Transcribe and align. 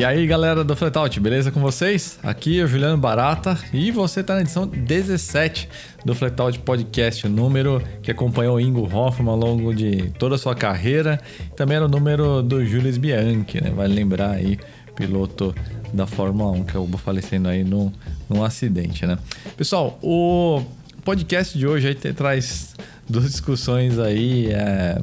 E 0.00 0.04
aí, 0.04 0.26
galera 0.26 0.64
do 0.64 0.74
Flatout, 0.74 1.20
beleza 1.20 1.50
com 1.50 1.60
vocês? 1.60 2.18
Aqui 2.22 2.58
é 2.58 2.64
o 2.64 2.66
Juliano 2.66 2.96
Barata 2.96 3.58
e 3.70 3.90
você 3.90 4.20
está 4.20 4.34
na 4.34 4.40
edição 4.40 4.66
17 4.66 5.68
do 6.06 6.14
Flatout 6.14 6.58
Podcast, 6.60 7.26
o 7.26 7.28
número 7.28 7.82
que 8.02 8.10
acompanhou 8.10 8.56
o 8.56 8.60
Ingo 8.60 8.88
Hoffman 8.90 9.28
ao 9.28 9.36
longo 9.36 9.74
de 9.74 10.10
toda 10.18 10.36
a 10.36 10.38
sua 10.38 10.54
carreira. 10.54 11.20
Também 11.54 11.76
era 11.76 11.84
o 11.84 11.88
número 11.88 12.42
do 12.42 12.64
Julius 12.64 12.96
Bianchi, 12.96 13.62
né? 13.62 13.68
Vale 13.76 13.92
lembrar 13.92 14.30
aí, 14.30 14.58
piloto 14.96 15.54
da 15.92 16.06
Fórmula 16.06 16.50
1, 16.52 16.64
que 16.64 16.70
acabou 16.70 16.98
falecendo 16.98 17.50
aí 17.50 17.62
num, 17.62 17.92
num 18.26 18.42
acidente, 18.42 19.04
né? 19.04 19.18
Pessoal, 19.54 19.98
o 20.02 20.62
podcast 21.04 21.58
de 21.58 21.66
hoje 21.66 21.88
aí 21.88 22.14
traz 22.14 22.74
duas 23.06 23.26
discussões 23.26 23.98
aí, 23.98 24.50
é, 24.50 24.98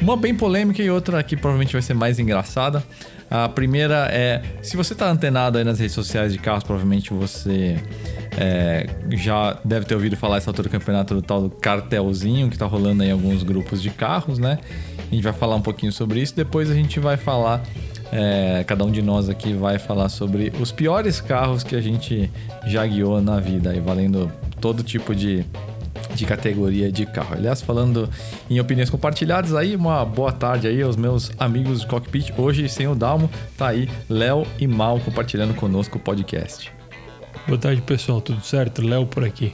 uma 0.00 0.16
bem 0.16 0.34
polêmica 0.34 0.82
e 0.82 0.90
outra 0.90 1.22
que 1.22 1.36
provavelmente 1.36 1.72
vai 1.72 1.82
ser 1.82 1.94
mais 1.94 2.18
engraçada. 2.18 2.82
A 3.34 3.48
primeira 3.48 4.10
é, 4.12 4.42
se 4.60 4.76
você 4.76 4.92
está 4.92 5.08
antenado 5.08 5.56
aí 5.56 5.64
nas 5.64 5.78
redes 5.78 5.94
sociais 5.94 6.34
de 6.34 6.38
carros, 6.38 6.62
provavelmente 6.62 7.14
você 7.14 7.82
é, 8.36 8.86
já 9.12 9.58
deve 9.64 9.86
ter 9.86 9.94
ouvido 9.94 10.18
falar 10.18 10.36
essa 10.36 10.50
altura 10.50 10.68
do 10.68 10.70
campeonato 10.70 11.14
do 11.14 11.22
tal 11.22 11.40
do 11.40 11.48
cartelzinho 11.48 12.48
que 12.50 12.56
está 12.56 12.66
rolando 12.66 13.02
aí 13.02 13.08
em 13.08 13.12
alguns 13.12 13.42
grupos 13.42 13.80
de 13.80 13.88
carros, 13.88 14.38
né? 14.38 14.58
A 15.10 15.14
gente 15.14 15.24
vai 15.24 15.32
falar 15.32 15.56
um 15.56 15.62
pouquinho 15.62 15.90
sobre 15.90 16.20
isso. 16.20 16.36
Depois 16.36 16.70
a 16.70 16.74
gente 16.74 17.00
vai 17.00 17.16
falar, 17.16 17.62
é, 18.12 18.64
cada 18.66 18.84
um 18.84 18.90
de 18.90 19.00
nós 19.00 19.30
aqui 19.30 19.54
vai 19.54 19.78
falar 19.78 20.10
sobre 20.10 20.52
os 20.60 20.70
piores 20.70 21.18
carros 21.18 21.64
que 21.64 21.74
a 21.74 21.80
gente 21.80 22.30
já 22.66 22.84
guiou 22.84 23.22
na 23.22 23.40
vida, 23.40 23.70
aí 23.70 23.80
valendo 23.80 24.30
todo 24.60 24.82
tipo 24.82 25.14
de 25.14 25.42
de 26.14 26.24
categoria 26.26 26.90
de 26.90 27.06
carro. 27.06 27.34
Aliás, 27.34 27.62
falando 27.62 28.08
em 28.48 28.60
opiniões 28.60 28.90
compartilhadas, 28.90 29.54
aí 29.54 29.74
uma 29.76 30.04
boa 30.04 30.32
tarde 30.32 30.66
aí 30.66 30.82
aos 30.82 30.96
meus 30.96 31.30
amigos 31.38 31.80
do 31.80 31.86
cockpit. 31.86 32.32
Hoje, 32.36 32.68
sem 32.68 32.86
o 32.86 32.94
Dalmo, 32.94 33.30
tá 33.56 33.68
aí 33.68 33.88
Léo 34.08 34.46
e 34.58 34.66
Mal 34.66 35.00
compartilhando 35.00 35.54
conosco 35.54 35.98
o 35.98 36.00
podcast. 36.00 36.72
Boa 37.46 37.58
tarde, 37.58 37.82
pessoal. 37.82 38.20
Tudo 38.20 38.40
certo? 38.42 38.82
Léo 38.82 39.06
por 39.06 39.24
aqui. 39.24 39.52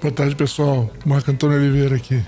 Boa 0.00 0.12
tarde, 0.12 0.36
pessoal. 0.36 0.90
Marco 1.04 1.30
Antônio 1.30 1.56
Oliveira 1.56 1.96
aqui. 1.96 2.22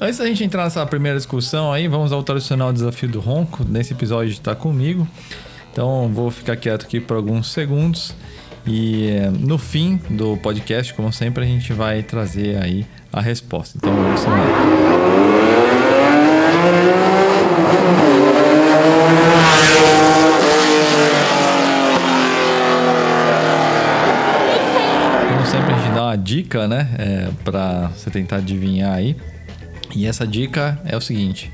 Antes 0.00 0.18
da 0.18 0.26
gente 0.26 0.44
entrar 0.44 0.64
nessa 0.64 0.84
primeira 0.86 1.16
discussão 1.16 1.72
aí, 1.72 1.88
vamos 1.88 2.12
ao 2.12 2.22
tradicional 2.22 2.72
desafio 2.72 3.08
do 3.08 3.20
ronco. 3.20 3.64
Nesse 3.64 3.92
episódio 3.92 4.32
está 4.32 4.54
comigo. 4.54 5.06
Então, 5.72 6.08
vou 6.12 6.30
ficar 6.30 6.56
quieto 6.56 6.84
aqui 6.84 7.00
por 7.00 7.16
alguns 7.16 7.50
segundos 7.50 8.14
e 8.66 9.10
no 9.38 9.58
fim 9.58 10.00
do 10.08 10.38
podcast, 10.38 10.94
como 10.94 11.12
sempre, 11.12 11.44
a 11.44 11.46
gente 11.46 11.72
vai 11.72 12.02
trazer 12.02 12.56
aí 12.62 12.86
a 13.12 13.20
resposta. 13.20 13.76
Então 13.76 13.94
vamos 13.94 14.24
lá. 14.24 14.36
Como 25.28 25.46
sempre, 25.46 25.74
a 25.74 25.78
gente 25.78 25.94
dá 25.94 26.02
uma 26.04 26.16
dica, 26.16 26.66
né? 26.66 26.88
É, 26.98 27.28
para 27.44 27.88
você 27.88 28.10
tentar 28.10 28.36
adivinhar 28.36 28.94
aí. 28.94 29.14
E 29.94 30.06
essa 30.06 30.26
dica 30.26 30.80
é 30.86 30.96
o 30.96 31.00
seguinte: 31.02 31.52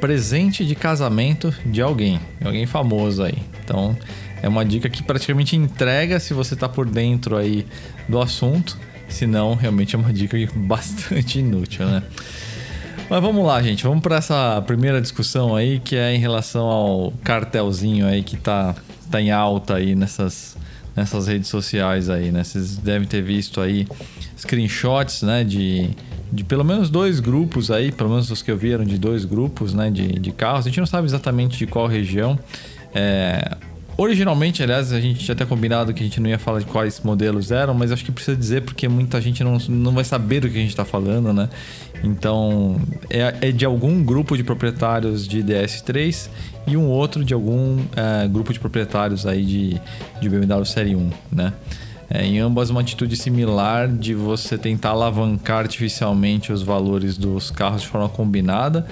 presente 0.00 0.66
de 0.66 0.74
casamento 0.74 1.54
de 1.64 1.80
alguém, 1.80 2.20
alguém 2.44 2.66
famoso 2.66 3.22
aí. 3.22 3.38
Então, 3.64 3.96
é 4.42 4.48
uma 4.48 4.64
dica 4.64 4.88
que 4.88 5.02
praticamente 5.02 5.56
entrega 5.56 6.20
se 6.20 6.32
você 6.32 6.54
está 6.54 6.68
por 6.68 6.88
dentro 6.88 7.36
aí 7.36 7.66
do 8.08 8.20
assunto. 8.20 8.78
Se 9.08 9.26
não, 9.26 9.54
realmente 9.54 9.96
é 9.96 9.98
uma 9.98 10.12
dica 10.12 10.36
bastante 10.54 11.38
inútil, 11.38 11.86
né? 11.86 12.02
Mas 13.08 13.22
vamos 13.22 13.44
lá, 13.44 13.62
gente. 13.62 13.84
Vamos 13.84 14.02
para 14.02 14.16
essa 14.16 14.62
primeira 14.66 15.00
discussão 15.00 15.56
aí, 15.56 15.80
que 15.80 15.96
é 15.96 16.14
em 16.14 16.18
relação 16.18 16.66
ao 16.66 17.12
cartelzinho 17.24 18.06
aí 18.06 18.22
que 18.22 18.36
tá, 18.36 18.74
tá 19.10 19.20
em 19.20 19.30
alta 19.30 19.76
aí 19.76 19.94
nessas, 19.94 20.58
nessas 20.94 21.26
redes 21.26 21.48
sociais 21.48 22.10
aí, 22.10 22.30
né? 22.30 22.44
Vocês 22.44 22.76
devem 22.76 23.08
ter 23.08 23.22
visto 23.22 23.62
aí 23.62 23.88
screenshots, 24.36 25.22
né, 25.22 25.42
de, 25.42 25.90
de 26.30 26.44
pelo 26.44 26.64
menos 26.64 26.90
dois 26.90 27.18
grupos 27.18 27.70
aí, 27.70 27.90
pelo 27.90 28.10
menos 28.10 28.30
os 28.30 28.42
que 28.42 28.50
eu 28.50 28.56
vi 28.56 28.72
eram 28.72 28.84
de 28.84 28.98
dois 28.98 29.24
grupos, 29.24 29.72
né, 29.74 29.90
de, 29.90 30.06
de 30.18 30.30
carros. 30.30 30.66
A 30.66 30.68
gente 30.68 30.78
não 30.78 30.86
sabe 30.86 31.06
exatamente 31.06 31.58
de 31.58 31.66
qual 31.66 31.86
região. 31.86 32.38
É, 32.94 33.56
Originalmente, 34.00 34.62
aliás, 34.62 34.92
a 34.92 35.00
gente 35.00 35.24
tinha 35.24 35.34
até 35.34 35.44
combinado 35.44 35.92
que 35.92 36.00
a 36.00 36.06
gente 36.06 36.20
não 36.20 36.30
ia 36.30 36.38
falar 36.38 36.60
de 36.60 36.66
quais 36.66 37.00
modelos 37.00 37.50
eram, 37.50 37.74
mas 37.74 37.90
acho 37.90 38.04
que 38.04 38.12
precisa 38.12 38.36
dizer 38.36 38.62
porque 38.62 38.86
muita 38.86 39.20
gente 39.20 39.42
não, 39.42 39.58
não 39.68 39.90
vai 39.90 40.04
saber 40.04 40.38
do 40.38 40.48
que 40.48 40.56
a 40.56 40.60
gente 40.60 40.70
está 40.70 40.84
falando, 40.84 41.32
né? 41.32 41.48
Então, 42.04 42.80
é, 43.10 43.48
é, 43.48 43.50
de 43.50 43.64
algum 43.64 44.00
grupo 44.04 44.36
de 44.36 44.44
proprietários 44.44 45.26
de 45.26 45.42
DS3 45.42 46.28
e 46.68 46.76
um 46.76 46.86
outro 46.86 47.24
de 47.24 47.34
algum 47.34 47.80
é, 47.96 48.28
grupo 48.28 48.52
de 48.52 48.60
proprietários 48.60 49.26
aí 49.26 49.44
de, 49.44 49.80
de 50.20 50.28
BMW 50.28 50.64
Série 50.64 50.94
1, 50.94 51.10
né? 51.32 51.52
É, 52.08 52.24
em 52.24 52.38
ambas, 52.38 52.70
uma 52.70 52.82
atitude 52.82 53.16
similar 53.16 53.88
de 53.88 54.14
você 54.14 54.56
tentar 54.56 54.90
alavancar 54.90 55.58
artificialmente 55.58 56.52
os 56.52 56.62
valores 56.62 57.18
dos 57.18 57.50
carros 57.50 57.82
de 57.82 57.88
forma 57.88 58.08
combinada. 58.08 58.86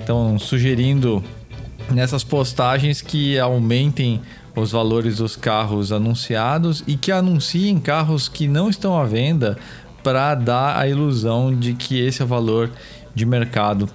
Então, 0.00 0.38
sugerindo 0.38 1.24
nessas 1.90 2.24
postagens 2.24 3.00
que 3.00 3.38
aumentem 3.38 4.20
os 4.54 4.72
valores 4.72 5.18
dos 5.18 5.36
carros 5.36 5.92
anunciados 5.92 6.82
e 6.86 6.96
que 6.96 7.12
anunciem 7.12 7.78
carros 7.78 8.28
que 8.28 8.48
não 8.48 8.68
estão 8.68 8.98
à 8.98 9.04
venda 9.04 9.56
para 10.02 10.34
dar 10.34 10.78
a 10.78 10.88
ilusão 10.88 11.54
de 11.54 11.74
que 11.74 12.00
esse 12.00 12.22
é 12.22 12.24
o 12.24 12.28
valor 12.28 12.70
de 13.14 13.24
mercado 13.24 13.88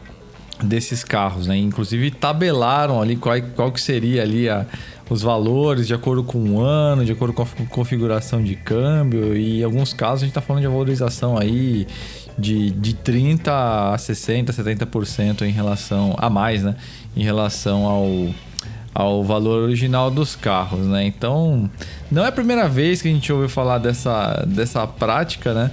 desses 0.61 1.03
carros, 1.03 1.47
né? 1.47 1.57
Inclusive 1.57 2.11
tabelaram 2.11 3.01
ali 3.01 3.15
qual, 3.15 3.35
qual 3.55 3.71
que 3.71 3.81
seria 3.81 4.21
ali 4.21 4.47
a, 4.47 4.65
os 5.09 5.21
valores 5.21 5.87
de 5.87 5.93
acordo 5.93 6.23
com 6.23 6.39
o 6.51 6.61
ano, 6.61 7.03
de 7.03 7.11
acordo 7.11 7.33
com 7.33 7.43
a 7.43 7.47
configuração 7.69 8.41
de 8.41 8.55
câmbio 8.55 9.35
e 9.35 9.61
em 9.61 9.63
alguns 9.63 9.93
casos 9.93 10.23
a 10.23 10.25
gente 10.25 10.31
está 10.31 10.41
falando 10.41 10.61
de 10.61 10.67
valorização 10.67 11.37
aí 11.37 11.87
de, 12.38 12.71
de 12.71 12.94
30 12.95 13.94
a 13.94 13.97
60, 13.97 14.51
70% 14.53 15.41
em 15.44 15.51
relação 15.51 16.16
a 16.17 16.29
mais, 16.29 16.63
né? 16.63 16.75
Em 17.16 17.23
relação 17.23 17.85
ao, 17.85 18.33
ao 18.94 19.23
valor 19.23 19.63
original 19.63 20.09
dos 20.09 20.35
carros, 20.35 20.88
né? 20.88 21.05
Então, 21.05 21.69
não 22.11 22.25
é 22.25 22.29
a 22.29 22.31
primeira 22.31 22.67
vez 22.67 23.01
que 23.01 23.07
a 23.07 23.11
gente 23.11 23.31
ouve 23.31 23.47
falar 23.47 23.77
dessa, 23.77 24.45
dessa 24.47 24.85
prática, 24.88 25.53
né? 25.53 25.72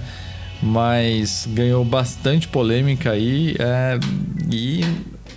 Mas 0.61 1.47
ganhou 1.51 1.83
bastante 1.83 2.47
polêmica 2.47 3.11
aí 3.11 3.55
é, 3.57 3.99
e 4.51 4.81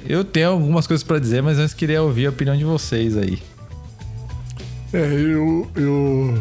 eu 0.07 0.23
tenho 0.23 0.51
algumas 0.51 0.87
coisas 0.87 1.03
para 1.03 1.19
dizer, 1.19 1.43
mas 1.43 1.59
antes 1.59 1.73
queria 1.73 2.03
ouvir 2.03 2.27
a 2.27 2.31
opinião 2.31 2.57
de 2.57 2.65
vocês 2.65 3.17
aí. 3.17 3.39
É, 4.93 4.99
eu, 4.99 5.69
eu 5.75 6.39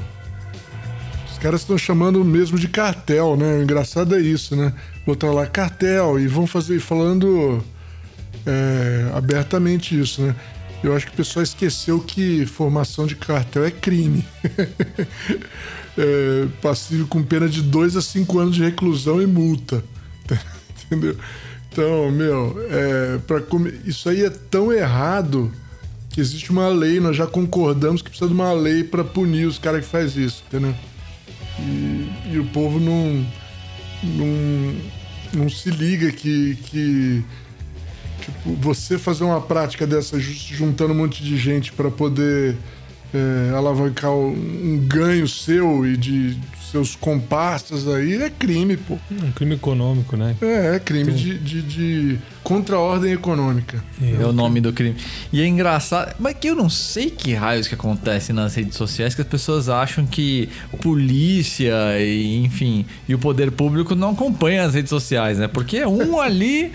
caras 1.43 1.59
estão 1.59 1.77
chamando 1.77 2.23
mesmo 2.23 2.57
de 2.57 2.69
cartel, 2.69 3.35
né? 3.35 3.57
O 3.57 3.63
engraçado 3.63 4.15
é 4.15 4.21
isso, 4.21 4.55
né? 4.55 4.73
Botar 5.05 5.29
lá 5.29 5.45
cartel 5.45 6.17
e 6.17 6.25
vão 6.25 6.47
fazer 6.47 6.79
falando 6.79 7.61
é, 8.45 9.11
abertamente 9.13 9.99
isso, 9.99 10.21
né? 10.21 10.33
Eu 10.81 10.95
acho 10.95 11.07
que 11.07 11.11
o 11.11 11.15
pessoal 11.17 11.43
esqueceu 11.43 11.99
que 11.99 12.45
formação 12.45 13.05
de 13.05 13.17
cartel 13.17 13.65
é 13.65 13.71
crime. 13.71 14.25
é, 15.97 16.47
passível 16.61 17.07
com 17.07 17.21
pena 17.21 17.49
de 17.49 17.61
2 17.61 17.97
a 17.97 18.01
5 18.01 18.39
anos 18.39 18.55
de 18.55 18.63
reclusão 18.63 19.21
e 19.21 19.27
multa. 19.27 19.83
Entendeu? 20.85 21.17
Então, 21.69 22.09
meu, 22.09 22.55
é, 22.69 23.17
pra 23.27 23.41
come... 23.41 23.73
isso 23.83 24.07
aí 24.07 24.23
é 24.23 24.29
tão 24.29 24.71
errado 24.71 25.51
que 26.09 26.21
existe 26.21 26.51
uma 26.51 26.69
lei, 26.69 27.01
nós 27.01 27.17
já 27.17 27.27
concordamos 27.27 28.01
que 28.01 28.09
precisa 28.09 28.29
de 28.29 28.33
uma 28.33 28.53
lei 28.53 28.83
para 28.83 29.03
punir 29.03 29.45
os 29.45 29.57
caras 29.57 29.83
que 29.83 29.91
faz 29.91 30.15
isso, 30.15 30.43
entendeu? 30.47 30.73
E, 31.59 32.11
e 32.33 32.39
o 32.39 32.45
povo 32.45 32.79
não, 32.79 33.25
não, 34.03 34.75
não 35.33 35.49
se 35.49 35.69
liga 35.69 36.11
que, 36.11 36.55
que 36.63 37.23
tipo, 38.21 38.53
você 38.55 38.97
fazer 38.97 39.23
uma 39.23 39.41
prática 39.41 39.85
dessa 39.85 40.19
juntando 40.19 40.93
um 40.93 40.97
monte 40.97 41.23
de 41.23 41.37
gente 41.37 41.71
para 41.71 41.91
poder 41.91 42.57
é, 43.13 43.55
alavancar 43.55 44.11
um 44.11 44.83
ganho 44.87 45.27
seu 45.27 45.85
e 45.85 45.95
de 45.95 46.37
seus 46.73 46.95
comparsas 46.95 47.87
aí 47.87 48.15
é 48.15 48.31
crime, 48.31 48.75
pô. 48.75 48.97
Um 49.11 49.31
crime 49.31 49.53
econômico, 49.53 50.17
né? 50.17 50.35
É, 50.41 50.75
é 50.75 50.79
crime 50.79 51.11
de, 51.11 51.37
de, 51.37 51.61
de 51.61 52.19
contra-ordem 52.43 53.13
econômica. 53.13 53.83
É, 54.01 54.23
é, 54.23 54.25
o 54.25 54.33
nome 54.33 54.59
do 54.59 54.73
crime. 54.73 54.95
E 55.31 55.39
é 55.39 55.45
engraçado, 55.45 56.15
mas 56.17 56.35
que 56.35 56.49
eu 56.49 56.55
não 56.55 56.71
sei 56.71 57.11
que 57.11 57.35
raios 57.35 57.67
que 57.67 57.75
acontece 57.75 58.33
nas 58.33 58.55
redes 58.55 58.75
sociais 58.75 59.13
que 59.13 59.21
as 59.21 59.27
pessoas 59.27 59.69
acham 59.69 60.03
que 60.03 60.49
polícia 60.81 61.75
e, 61.99 62.43
enfim, 62.43 62.87
e 63.07 63.13
o 63.13 63.19
poder 63.19 63.51
público 63.51 63.93
não 63.93 64.09
acompanham 64.09 64.65
as 64.65 64.73
redes 64.73 64.89
sociais, 64.89 65.37
né? 65.37 65.47
Porque 65.47 65.77
é 65.77 65.87
um 65.87 66.17
ali 66.19 66.71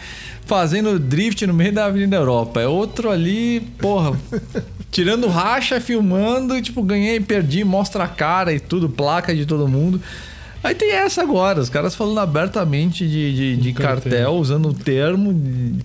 fazendo 0.48 0.98
drift 0.98 1.46
no 1.46 1.52
meio 1.52 1.72
da 1.72 1.84
Avenida 1.84 2.16
Europa, 2.16 2.60
é 2.60 2.66
outro 2.66 3.10
ali, 3.10 3.60
porra, 3.78 4.18
tirando 4.90 5.28
racha, 5.28 5.78
filmando, 5.78 6.60
tipo, 6.62 6.82
ganhei, 6.82 7.20
perdi, 7.20 7.62
mostra 7.62 8.04
a 8.04 8.08
cara 8.08 8.52
e 8.52 8.58
tudo, 8.58 8.88
placa 8.88 9.36
de 9.36 9.44
todo 9.44 9.68
mundo. 9.68 10.00
Aí 10.64 10.74
tem 10.74 10.90
essa 10.90 11.22
agora, 11.22 11.60
os 11.60 11.68
caras 11.68 11.94
falando 11.94 12.18
abertamente 12.18 13.06
de, 13.06 13.34
de, 13.34 13.56
de 13.58 13.72
cartel. 13.74 14.10
cartel, 14.10 14.32
usando 14.32 14.70
o 14.70 14.74
termo 14.74 15.38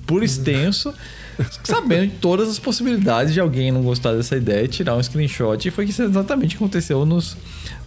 por 0.08 0.24
extenso. 0.24 0.94
sabendo 1.64 2.08
de 2.08 2.14
todas 2.18 2.48
as 2.48 2.60
possibilidades 2.60 3.34
de 3.34 3.40
alguém 3.40 3.72
não 3.72 3.82
gostar 3.82 4.14
dessa 4.14 4.36
ideia 4.36 4.66
e 4.66 4.68
tirar 4.68 4.96
um 4.96 5.02
screenshot. 5.02 5.68
E 5.68 5.72
foi 5.72 5.86
isso 5.86 6.04
exatamente 6.04 6.56
que 6.56 6.64
aconteceu 6.64 7.06
nos, 7.06 7.36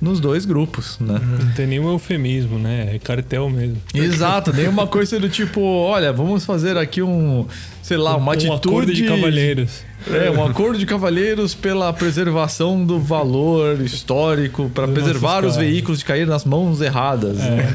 nos 0.00 0.20
dois 0.20 0.44
grupos, 0.44 0.98
né? 1.00 1.20
Não 1.43 1.52
tem 1.52 1.66
nenhum 1.66 1.90
eufemismo, 1.90 2.58
né? 2.58 2.90
É 2.94 2.98
cartel 2.98 3.48
mesmo. 3.48 3.76
Exato, 3.94 4.52
nenhuma 4.52 4.87
coisa 4.87 5.19
do 5.19 5.28
tipo, 5.28 5.60
olha, 5.60 6.12
vamos 6.12 6.44
fazer 6.44 6.76
aqui 6.76 7.02
um, 7.02 7.46
sei 7.82 7.96
lá, 7.96 8.16
uma 8.16 8.28
um 8.28 8.31
atitude 8.31 8.56
acordo 8.69 8.93
de 8.94 9.04
cavalheiros. 9.04 9.84
É, 10.08 10.31
um 10.31 10.44
acordo 10.44 10.78
de 10.78 10.87
cavalheiros 10.87 11.52
pela 11.54 11.93
preservação 11.93 12.84
do 12.84 13.00
valor 13.00 13.81
histórico, 13.81 14.70
para 14.72 14.87
preservar 14.87 15.38
os 15.44 15.54
carros. 15.54 15.56
veículos 15.56 15.99
de 15.99 16.04
cair 16.04 16.26
nas 16.28 16.44
mãos 16.44 16.81
erradas. 16.81 17.40
É. 17.40 17.50
né? 17.50 17.66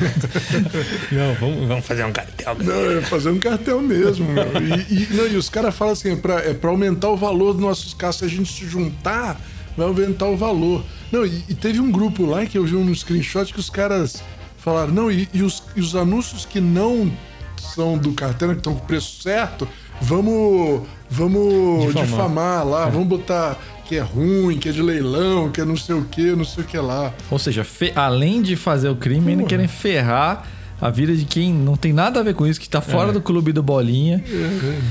Não, 1.12 1.34
vamos, 1.36 1.68
vamos 1.68 1.86
fazer 1.86 2.06
um 2.06 2.12
cartel. 2.12 2.56
Não, 2.64 2.92
é 2.98 3.02
fazer 3.02 3.30
um 3.32 3.40
cartel 3.40 3.82
mesmo, 3.82 4.28
meu. 4.30 4.44
E, 4.44 4.94
e- 4.94 5.08
não, 5.14 5.28
e 5.28 5.36
os 5.36 5.50
caras 5.50 5.76
falam 5.76 5.94
assim, 5.94 6.14
é 6.14 6.16
pra, 6.16 6.40
é 6.40 6.54
pra 6.54 6.70
aumentar 6.70 7.10
o 7.10 7.18
valor 7.18 7.54
dos 7.54 7.62
nossos 7.62 7.94
carros. 7.94 8.18
Se 8.18 8.26
a 8.26 8.28
gente 8.30 8.52
se 8.52 8.66
juntar, 8.66 9.40
vai 9.78 9.88
aumentar 9.88 10.28
o 10.28 10.38
valor. 10.38 10.84
Não, 11.12 11.26
e, 11.26 11.44
e 11.50 11.54
teve 11.56 11.80
um 11.80 11.92
grupo 11.92 12.26
lá 12.26 12.46
que 12.46 12.58
eu 12.58 12.64
vi 12.66 12.76
um 12.76 12.94
screenshot 12.94 13.52
que 13.54 13.60
os 13.60 13.70
caras 13.70 14.24
falaram, 14.58 14.94
não, 14.94 15.12
e, 15.12 15.28
e 15.34 15.42
os, 15.42 15.64
e 15.76 15.80
os 15.82 15.96
anúncios 15.96 16.46
que 16.46 16.62
não 16.62 17.12
são 17.58 17.98
do 17.98 18.12
cartel, 18.14 18.50
né, 18.50 18.54
que 18.56 18.60
estão 18.60 18.76
com 18.76 18.84
o 18.84 18.88
preço 18.88 19.22
certo, 19.22 19.68
vamos, 20.02 20.82
vamos 21.10 21.86
Difamar. 21.88 22.06
difamar, 22.08 22.68
lá, 22.68 22.86
vamos 22.90 23.08
botar 23.08 23.58
que 23.86 23.96
é 23.98 24.00
ruim, 24.02 24.58
que 24.58 24.70
é 24.70 24.72
de 24.72 24.82
leilão, 24.82 25.50
que 25.52 25.60
é 25.60 25.66
não 25.66 25.76
sei 25.76 25.96
o 25.96 26.06
que, 26.06 26.32
não 26.36 26.46
sei 26.46 26.64
o 26.64 26.68
que 26.68 26.78
lá. 26.78 27.14
Ou 27.30 27.38
seja, 27.38 27.66
além 27.96 28.42
de 28.42 28.56
fazer 28.56 28.88
o 28.90 28.96
crime, 28.96 29.32
ainda 29.32 29.44
Porra. 29.44 29.50
querem 29.50 29.68
ferrar 29.68 30.48
a 30.80 30.90
vida 30.90 31.16
de 31.16 31.26
quem 31.26 31.54
não 31.54 31.76
tem 31.76 31.92
nada 31.94 32.20
a 32.22 32.24
ver 32.24 32.34
com 32.34 32.48
isso, 32.48 32.60
que 32.60 32.70
tá 32.70 32.82
fora 32.82 33.12
do 33.12 33.22
clube 33.22 33.52
do 33.52 33.62
Bolinha. 33.62 34.24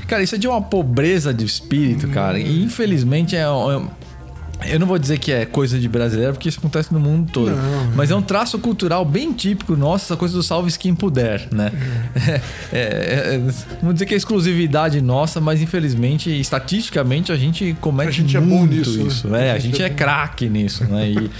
Cara, 0.06 0.22
isso 0.22 0.34
é 0.34 0.38
de 0.38 0.46
uma 0.46 0.60
pobreza 0.62 1.32
de 1.34 1.44
espírito, 1.44 2.08
cara. 2.08 2.38
E 2.38 2.62
infelizmente 2.62 3.34
é. 3.34 3.40
é- 3.40 3.82
eu 4.66 4.78
não 4.78 4.86
vou 4.86 4.98
dizer 4.98 5.18
que 5.18 5.32
é 5.32 5.44
coisa 5.44 5.78
de 5.78 5.88
brasileiro, 5.88 6.32
porque 6.34 6.48
isso 6.48 6.58
acontece 6.58 6.92
no 6.92 7.00
mundo 7.00 7.30
todo. 7.32 7.50
Não. 7.50 7.92
Mas 7.94 8.10
é 8.10 8.16
um 8.16 8.22
traço 8.22 8.58
cultural 8.58 9.04
bem 9.04 9.32
típico 9.32 9.76
nosso, 9.76 10.04
essa 10.06 10.16
coisa 10.16 10.34
do 10.34 10.42
salve 10.42 10.70
quem 10.78 10.94
puder, 10.94 11.48
né? 11.50 11.72
É, 12.14 12.40
é, 12.72 13.34
é, 13.34 13.38
não 13.38 13.82
vou 13.82 13.92
dizer 13.92 14.06
que 14.06 14.14
é 14.14 14.16
exclusividade 14.16 15.00
nossa, 15.00 15.40
mas 15.40 15.60
infelizmente, 15.60 16.30
estatisticamente, 16.30 17.32
a 17.32 17.36
gente 17.36 17.76
comete 17.80 18.08
A 18.08 18.12
gente 18.12 18.36
é 18.36 18.40
bom 18.40 18.66
muito 18.66 18.90
nisso, 18.90 18.98
né? 18.98 19.06
isso. 19.06 19.34
É, 19.34 19.52
a 19.52 19.58
gente 19.58 19.82
é 19.82 19.90
craque 19.90 20.48
nisso, 20.48 20.84
né? 20.84 21.10
E, 21.10 21.30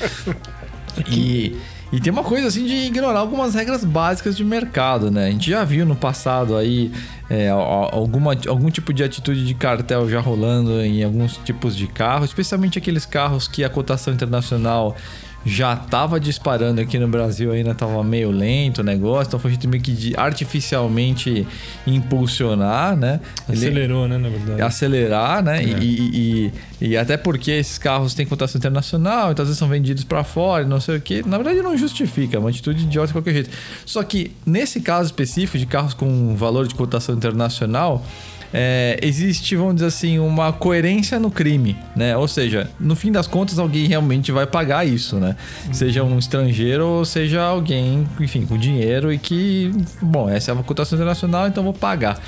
e, 1.11 1.57
e 1.93 2.01
tem 2.01 2.13
uma 2.13 2.23
coisa 2.23 2.47
assim 2.47 2.65
de 2.65 2.75
ignorar 2.75 3.19
algumas 3.19 3.55
regras 3.55 3.85
básicas 3.85 4.37
de 4.37 4.45
mercado, 4.45 5.11
né? 5.11 5.27
A 5.27 5.31
gente 5.31 5.51
já 5.51 5.65
viu 5.65 5.85
no 5.85 5.97
passado 5.97 6.57
aí 6.57 6.93
é, 7.29 7.49
alguma, 7.49 8.37
algum 8.47 8.71
tipo 8.71 8.93
de 8.93 9.03
atitude 9.03 9.45
de 9.45 9.55
cartel 9.55 10.09
já 10.09 10.21
rolando 10.21 10.81
em 10.81 11.03
alguns 11.03 11.37
tipos 11.39 11.77
de 11.77 11.89
carros, 11.89 12.29
especialmente 12.29 12.79
aqueles 12.79 13.05
carros 13.05 13.49
que 13.49 13.65
a 13.65 13.69
cotação 13.69 14.15
internacional 14.15 14.97
já 15.45 15.73
estava 15.75 16.21
disparando 16.21 16.81
aqui 16.81 16.99
no 16.99 17.09
Brasil, 17.09 17.51
ainda 17.51 17.71
estava 17.71 18.05
meio 18.05 18.31
lento 18.31 18.81
o 18.81 18.85
negócio, 18.85 19.29
então 19.29 19.41
foi 19.41 19.51
a 19.51 19.55
gente 19.55 19.67
meio 19.67 19.83
que 19.83 19.93
de 19.93 20.15
artificialmente 20.17 21.47
impulsionar, 21.87 22.97
né? 22.97 23.21
Ele- 23.49 23.59
Acelerou, 23.59 24.09
né, 24.09 24.19
na 24.19 24.29
verdade. 24.29 24.61
acelerar, 24.63 25.43
né? 25.43 25.63
É. 25.63 25.65
E, 25.65 25.73
e- 25.85 26.53
e- 26.81 26.89
e 26.91 26.97
até 26.97 27.17
porque 27.17 27.51
esses 27.53 27.79
carros 27.79 28.15
têm 28.15 28.27
cotação 28.27 28.59
internacional, 28.59 29.33
então 29.33 29.43
às 29.43 29.49
vezes 29.49 29.59
são 29.59 29.69
vendidos 29.69 30.05
para 30.05 30.25
fora, 30.25 30.65
não 30.65 30.81
sei 30.81 30.97
o 30.97 31.01
que. 31.01 31.27
Na 31.27 31.37
verdade, 31.39 31.63
não 31.63 31.77
justifica, 31.77 32.37
é 32.37 32.41
uma 32.41 32.51
atitude 32.51 32.85
idiota 32.85 33.09
de 33.09 33.13
qualquer 33.13 33.33
jeito. 33.35 33.51
Só 33.87 34.03
que 34.03 34.33
nesse 34.47 34.81
caso 34.81 35.07
específico 35.07 35.59
de 35.59 35.67
carros 35.67 35.95
com 35.95 36.35
valor 36.37 36.67
de 36.67 36.75
cotação 36.75 37.15
internacional. 37.15 38.05
É, 38.53 38.99
existe, 39.03 39.55
vamos 39.57 39.75
dizer 39.77 39.87
assim, 39.87 40.19
uma 40.19 40.53
coerência 40.53 41.19
no 41.21 41.31
crime, 41.31 41.77
né? 41.95 42.17
Ou 42.17 42.27
seja, 42.27 42.69
no 42.81 42.97
fim 42.97 43.13
das 43.13 43.27
contas, 43.27 43.59
alguém 43.59 43.87
realmente 43.87 44.33
vai 44.33 44.47
pagar 44.47 44.87
isso, 44.87 45.17
né? 45.17 45.37
Seja 45.73 46.03
um 46.03 46.19
estrangeiro 46.19 46.87
ou 46.87 47.05
seja 47.05 47.43
alguém, 47.43 48.07
enfim, 48.19 48.45
com 48.47 48.59
dinheiro 48.59 49.13
e 49.13 49.19
que, 49.19 49.73
bom, 50.03 50.29
essa 50.29 50.51
é 50.51 50.55
uma 50.55 50.63
cotação 50.65 50.97
internacional, 50.97 51.47
então 51.47 51.63
vou 51.63 51.73
pagar. 51.73 52.19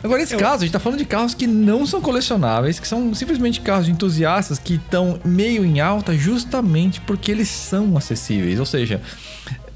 Agora, 0.00 0.20
nesse 0.20 0.36
caso, 0.36 0.56
a 0.58 0.60
gente 0.60 0.70
tá 0.72 0.78
falando 0.78 1.00
de 1.00 1.04
carros 1.04 1.34
que 1.34 1.44
não 1.48 1.84
são 1.84 2.00
colecionáveis, 2.00 2.78
que 2.78 2.86
são 2.86 3.12
simplesmente 3.12 3.60
carros 3.60 3.86
de 3.86 3.90
entusiastas 3.90 4.56
que 4.56 4.74
estão 4.74 5.18
meio 5.24 5.64
em 5.64 5.80
alta 5.80 6.16
justamente 6.16 7.00
porque 7.00 7.32
eles 7.32 7.48
são 7.48 7.96
acessíveis. 7.96 8.60
Ou 8.60 8.66
seja, 8.66 9.00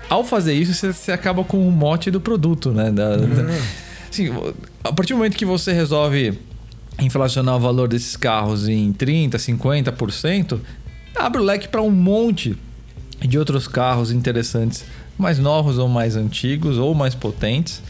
ao 0.08 0.22
fazer 0.22 0.54
isso, 0.54 0.72
você, 0.74 0.92
você 0.92 1.10
acaba 1.10 1.42
com 1.42 1.66
o 1.66 1.72
mote 1.72 2.08
do 2.08 2.20
produto, 2.20 2.70
né? 2.70 2.92
Da- 2.92 3.16
da- 3.16 3.26
assim, 4.12 4.54
a 4.84 4.92
partir 4.92 5.12
do 5.12 5.16
momento 5.18 5.36
que 5.36 5.44
você 5.44 5.72
resolve 5.72 6.38
inflacionar 7.00 7.56
o 7.56 7.60
valor 7.60 7.88
desses 7.88 8.16
carros 8.16 8.68
em 8.68 8.92
30%, 8.92 9.30
50%, 9.36 10.58
abre 11.16 11.40
o 11.40 11.44
leque 11.44 11.68
para 11.68 11.80
um 11.82 11.90
monte 11.90 12.56
de 13.20 13.38
outros 13.38 13.66
carros 13.68 14.10
interessantes, 14.12 14.84
mais 15.18 15.38
novos 15.38 15.78
ou 15.78 15.88
mais 15.88 16.16
antigos 16.16 16.78
ou 16.78 16.94
mais 16.94 17.14
potentes. 17.14 17.82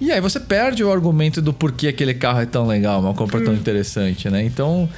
E 0.00 0.10
aí 0.10 0.20
você 0.20 0.40
perde 0.40 0.82
o 0.82 0.90
argumento 0.90 1.40
do 1.40 1.52
porquê 1.52 1.88
aquele 1.88 2.14
carro 2.14 2.40
é 2.40 2.46
tão 2.46 2.66
legal, 2.66 3.00
uma 3.00 3.14
compra 3.14 3.40
tão 3.40 3.54
interessante, 3.54 4.28
né? 4.28 4.42
Então, 4.44 4.88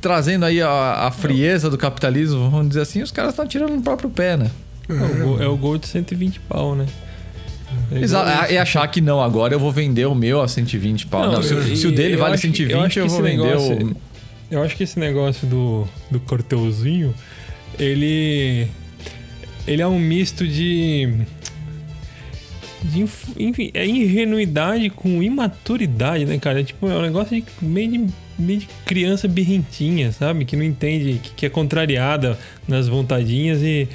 trazendo 0.00 0.44
aí 0.44 0.60
a, 0.60 1.06
a 1.06 1.10
frieza 1.10 1.70
do 1.70 1.78
capitalismo, 1.78 2.50
vamos 2.50 2.68
dizer 2.68 2.80
assim, 2.80 3.02
os 3.02 3.10
caras 3.12 3.32
estão 3.32 3.46
tirando 3.46 3.74
no 3.76 3.82
próprio 3.82 4.10
pé, 4.10 4.36
né? 4.36 4.50
É 4.88 4.92
o, 4.94 5.24
Gol- 5.24 5.42
é 5.42 5.46
o 5.48 5.56
Gol 5.56 5.78
de 5.78 5.86
120 5.86 6.40
pau, 6.40 6.74
né? 6.74 6.86
Exato. 7.92 8.52
E 8.52 8.56
achar 8.58 8.86
que 8.88 9.00
não, 9.00 9.20
agora 9.20 9.54
eu 9.54 9.58
vou 9.60 9.70
vender 9.72 10.06
o 10.06 10.14
meu 10.14 10.40
a 10.40 10.48
120 10.48 11.06
pau. 11.06 11.30
Não, 11.30 11.42
se, 11.42 11.52
o- 11.54 11.58
eu- 11.58 11.76
se 11.76 11.86
o 11.86 11.92
dele 11.92 12.14
eu 12.14 12.18
vale 12.18 12.34
acho 12.34 12.42
que- 12.42 12.48
120, 12.56 12.72
eu, 12.72 12.80
acho 12.82 13.02
que 13.02 13.08
vou 13.08 13.22
vender 13.22 13.42
negócio- 13.44 13.86
o. 13.88 13.96
Eu 14.50 14.62
acho 14.62 14.76
que 14.76 14.82
esse 14.82 14.98
negócio 14.98 15.46
do, 15.46 15.86
do 16.10 16.20
cartelzinho, 16.20 17.14
ele. 17.78 18.66
Ele 19.66 19.80
é 19.82 19.86
um 19.86 19.98
misto 19.98 20.46
de. 20.46 21.08
de 22.82 23.04
enfim, 23.38 23.70
é 23.74 23.86
ingenuidade 23.86 24.90
com 24.90 25.22
imaturidade, 25.22 26.24
né, 26.24 26.38
cara? 26.38 26.60
É 26.60 26.64
tipo, 26.64 26.88
é 26.88 26.94
um 26.96 27.02
negócio 27.02 27.36
de 27.36 27.44
meio 27.64 27.90
de, 27.92 28.06
meio 28.38 28.58
de 28.58 28.68
criança 28.84 29.28
birrentinha, 29.28 30.10
sabe? 30.12 30.44
Que 30.44 30.56
não 30.56 30.64
entende, 30.64 31.20
que, 31.22 31.30
que 31.30 31.46
é 31.46 31.48
contrariada 31.48 32.38
nas 32.66 32.88
vontadinhas 32.88 33.62
e. 33.62 33.88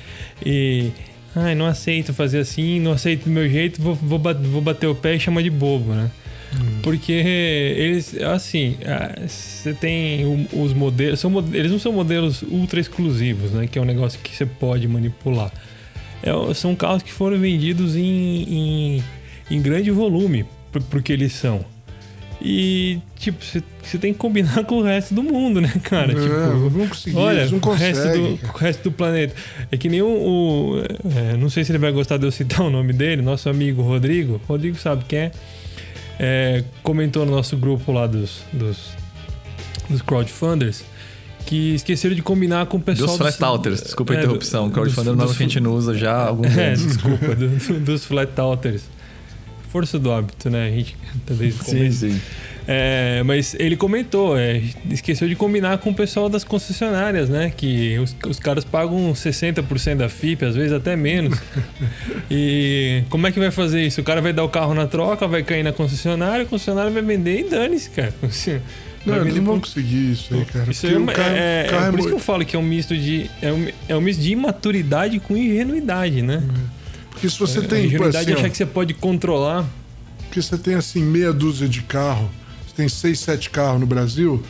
e 0.46 0.92
Ai, 1.40 1.54
não 1.56 1.66
aceito 1.66 2.14
fazer 2.14 2.40
assim, 2.40 2.80
não 2.80 2.92
aceito 2.94 3.26
do 3.26 3.30
meu 3.30 3.48
jeito, 3.50 3.82
vou, 3.82 3.94
vou, 3.94 4.20
vou 4.20 4.62
bater 4.62 4.88
o 4.88 4.96
pé 4.96 5.16
e 5.16 5.20
chamar 5.20 5.44
de 5.44 5.50
bobo, 5.50 5.94
né? 5.94 6.10
Porque 6.82 7.12
eles, 7.12 8.16
assim, 8.22 8.78
ah, 8.86 9.14
você 9.28 9.74
tem 9.74 10.26
os 10.54 10.74
modelos, 10.74 11.20
são, 11.20 11.32
eles 11.54 11.70
não 11.72 11.78
são 11.78 11.92
modelos 11.92 12.42
ultra 12.44 12.80
exclusivos, 12.80 13.52
né? 13.52 13.68
Que 13.68 13.78
é 13.78 13.82
um 13.82 13.86
negócio 13.86 14.20
que 14.24 14.34
você 14.36 14.46
pode 14.46 14.88
manipular. 14.88 15.52
É, 16.24 16.32
são 16.54 16.74
carros 16.76 17.04
que 17.04 17.12
foram 17.12 17.38
vendidos 17.38 17.96
em, 17.96 18.44
em, 18.98 19.04
em 19.52 19.62
grande 19.62 19.92
volume, 19.92 20.46
por- 20.72 20.82
porque 20.84 21.12
eles 21.14 21.34
são. 21.34 21.64
E, 22.40 23.00
tipo, 23.18 23.44
você, 23.44 23.98
tem 23.98 24.14
que 24.14 24.20
combinar 24.20 24.64
com 24.66 24.76
o 24.78 24.84
resto 24.84 25.14
do 25.16 25.24
mundo, 25.24 25.60
né, 25.60 25.74
cara? 25.84 26.12
É, 26.12 26.16
tipo, 26.16 26.78
não 26.78 26.88
conseguir, 26.88 27.18
Olha, 27.18 27.46
não 27.50 27.58
o 27.58 27.74
resto, 27.74 28.08
do, 28.10 28.34
o 28.54 28.58
resto 28.58 28.84
do 28.84 28.92
planeta. 28.92 29.34
É 29.72 29.78
que 29.78 29.90
nem 29.90 30.02
o. 30.04 30.08
o- 30.08 30.84
é, 31.34 31.36
não 31.38 31.50
sei 31.50 31.64
se 31.64 31.72
ele 31.72 31.80
vai 31.80 31.92
gostar 31.92 32.18
de 32.18 32.26
eu 32.26 32.32
citar 32.32 32.62
o 32.66 32.70
nome 32.70 32.94
dele, 32.94 33.22
nosso 33.24 33.50
amigo 33.50 33.82
Rodrigo. 33.82 34.40
Rodrigo 34.48 34.78
sabe 34.78 35.04
quem 35.08 35.20
é. 35.20 35.32
É, 36.20 36.64
comentou 36.84 37.26
no 37.26 37.32
nosso 37.32 37.56
grupo 37.58 37.92
lá 37.92 38.08
dos, 38.08 38.42
dos, 38.52 38.90
dos 39.90 40.02
crowdfunders 40.02 40.84
que 41.46 41.76
esqueceram 41.76 42.16
de 42.16 42.22
combinar 42.22 42.66
com 42.66 42.78
o 42.78 42.80
pessoal. 42.82 43.08
Dos 43.10 43.18
flat 43.18 43.44
outers, 43.44 43.82
desculpa 43.82 44.14
a 44.14 44.16
é, 44.18 44.20
interrupção. 44.20 44.68
do- 44.68 44.74
Crowdfunding 44.74 45.10
é 45.10 45.12
dos- 45.14 45.20
nome 45.26 45.36
que 45.38 45.44
a 45.44 45.46
gente 45.48 45.60
não 45.60 45.74
usa 45.74 45.94
já 45.96 46.14
há 46.14 46.28
alguns 46.28 46.54
É, 46.58 46.68
anos. 46.70 46.86
desculpa, 46.86 47.36
do- 47.36 47.48
do- 47.50 47.80
dos 47.80 48.06
flat 48.06 48.40
outers. 48.42 48.84
Força 49.72 50.00
do 50.00 50.12
hábito, 50.12 50.50
né? 50.50 50.68
A 50.68 50.72
gente 50.72 50.96
tá 51.26 51.34
desde 51.34 51.60
o 51.62 51.64
Sim, 51.64 51.72
começo. 51.78 52.10
sim. 52.10 52.22
É, 52.70 53.24
mas 53.24 53.56
ele 53.58 53.78
comentou, 53.78 54.38
é, 54.38 54.62
esqueceu 54.92 55.26
de 55.30 55.36
combinar 55.38 55.78
com 55.78 55.90
o 55.92 55.94
pessoal 55.94 56.28
das 56.28 56.44
concessionárias, 56.44 57.30
né? 57.30 57.50
Que 57.56 57.98
os, 57.98 58.14
os 58.28 58.40
caras 58.40 58.66
pagam 58.66 59.14
60% 59.14 59.96
da 59.96 60.10
FIP, 60.10 60.44
às 60.44 60.54
vezes 60.56 60.74
até 60.74 60.94
menos. 60.96 61.40
e 62.30 63.04
como 63.10 63.26
é 63.28 63.32
que 63.32 63.40
vai 63.40 63.52
fazer 63.52 63.82
isso? 63.86 64.02
O 64.02 64.04
cara 64.04 64.22
vai 64.22 64.34
dar 64.34 64.44
o 64.44 64.50
carro 64.50 64.74
na 64.74 64.86
troca, 64.86 65.26
vai 65.28 65.44
cair 65.44 65.64
na 65.64 65.72
concessionária, 65.72 66.44
a 66.44 66.46
concessionária 66.46 66.92
vai 66.92 67.02
vender 67.02 67.40
e 67.40 67.50
dane-se, 67.50 67.90
cara. 67.90 68.14
Vai 69.06 69.20
Não, 69.20 69.24
eles 69.26 69.36
não 69.38 69.44
vão 69.46 69.60
conseguir 69.62 70.12
isso 70.12 70.34
aí, 70.34 70.44
cara. 70.44 70.70
Isso 70.70 70.86
é, 70.86 70.98
uma- 70.98 71.14
carro- 71.14 71.30
é- 71.34 71.68
carro 71.70 71.86
é 71.86 71.88
é 71.88 71.92
por 71.92 72.00
isso 72.00 72.08
que 72.10 72.14
eu 72.16 72.20
falo 72.20 72.44
que 72.46 72.58
é 72.58 72.60
um 72.60 72.64
misto 72.64 72.98
de. 72.98 73.32
É 73.42 73.54
um, 73.54 73.68
é 73.88 73.96
um 73.96 74.02
misto 74.02 74.22
de 74.22 74.32
imaturidade 74.34 75.18
com 75.22 75.38
ingenuidade, 75.38 76.22
né? 76.22 76.44
Porque 77.18 77.30
se 77.30 77.40
você 77.40 77.60
a 77.60 77.62
tem, 77.62 77.82
pô, 77.82 77.88
ingenuidade 77.88 78.18
assim, 78.18 78.32
é 78.32 78.34
achar 78.36 78.50
que 78.50 78.58
você 78.58 78.66
pode 78.66 78.94
controlar. 78.94 79.66
porque 80.20 80.42
você 80.42 80.58
tem 80.58 80.76
assim 80.76 81.02
meia 81.02 81.34
dúzia 81.34 81.68
de 81.68 81.82
carro, 81.82 82.30
você 82.66 82.76
tem 82.76 82.88
seis, 82.88 83.20
sete 83.20 83.50
carros 83.50 83.80
no 83.80 83.88
Brasil, 83.88 84.44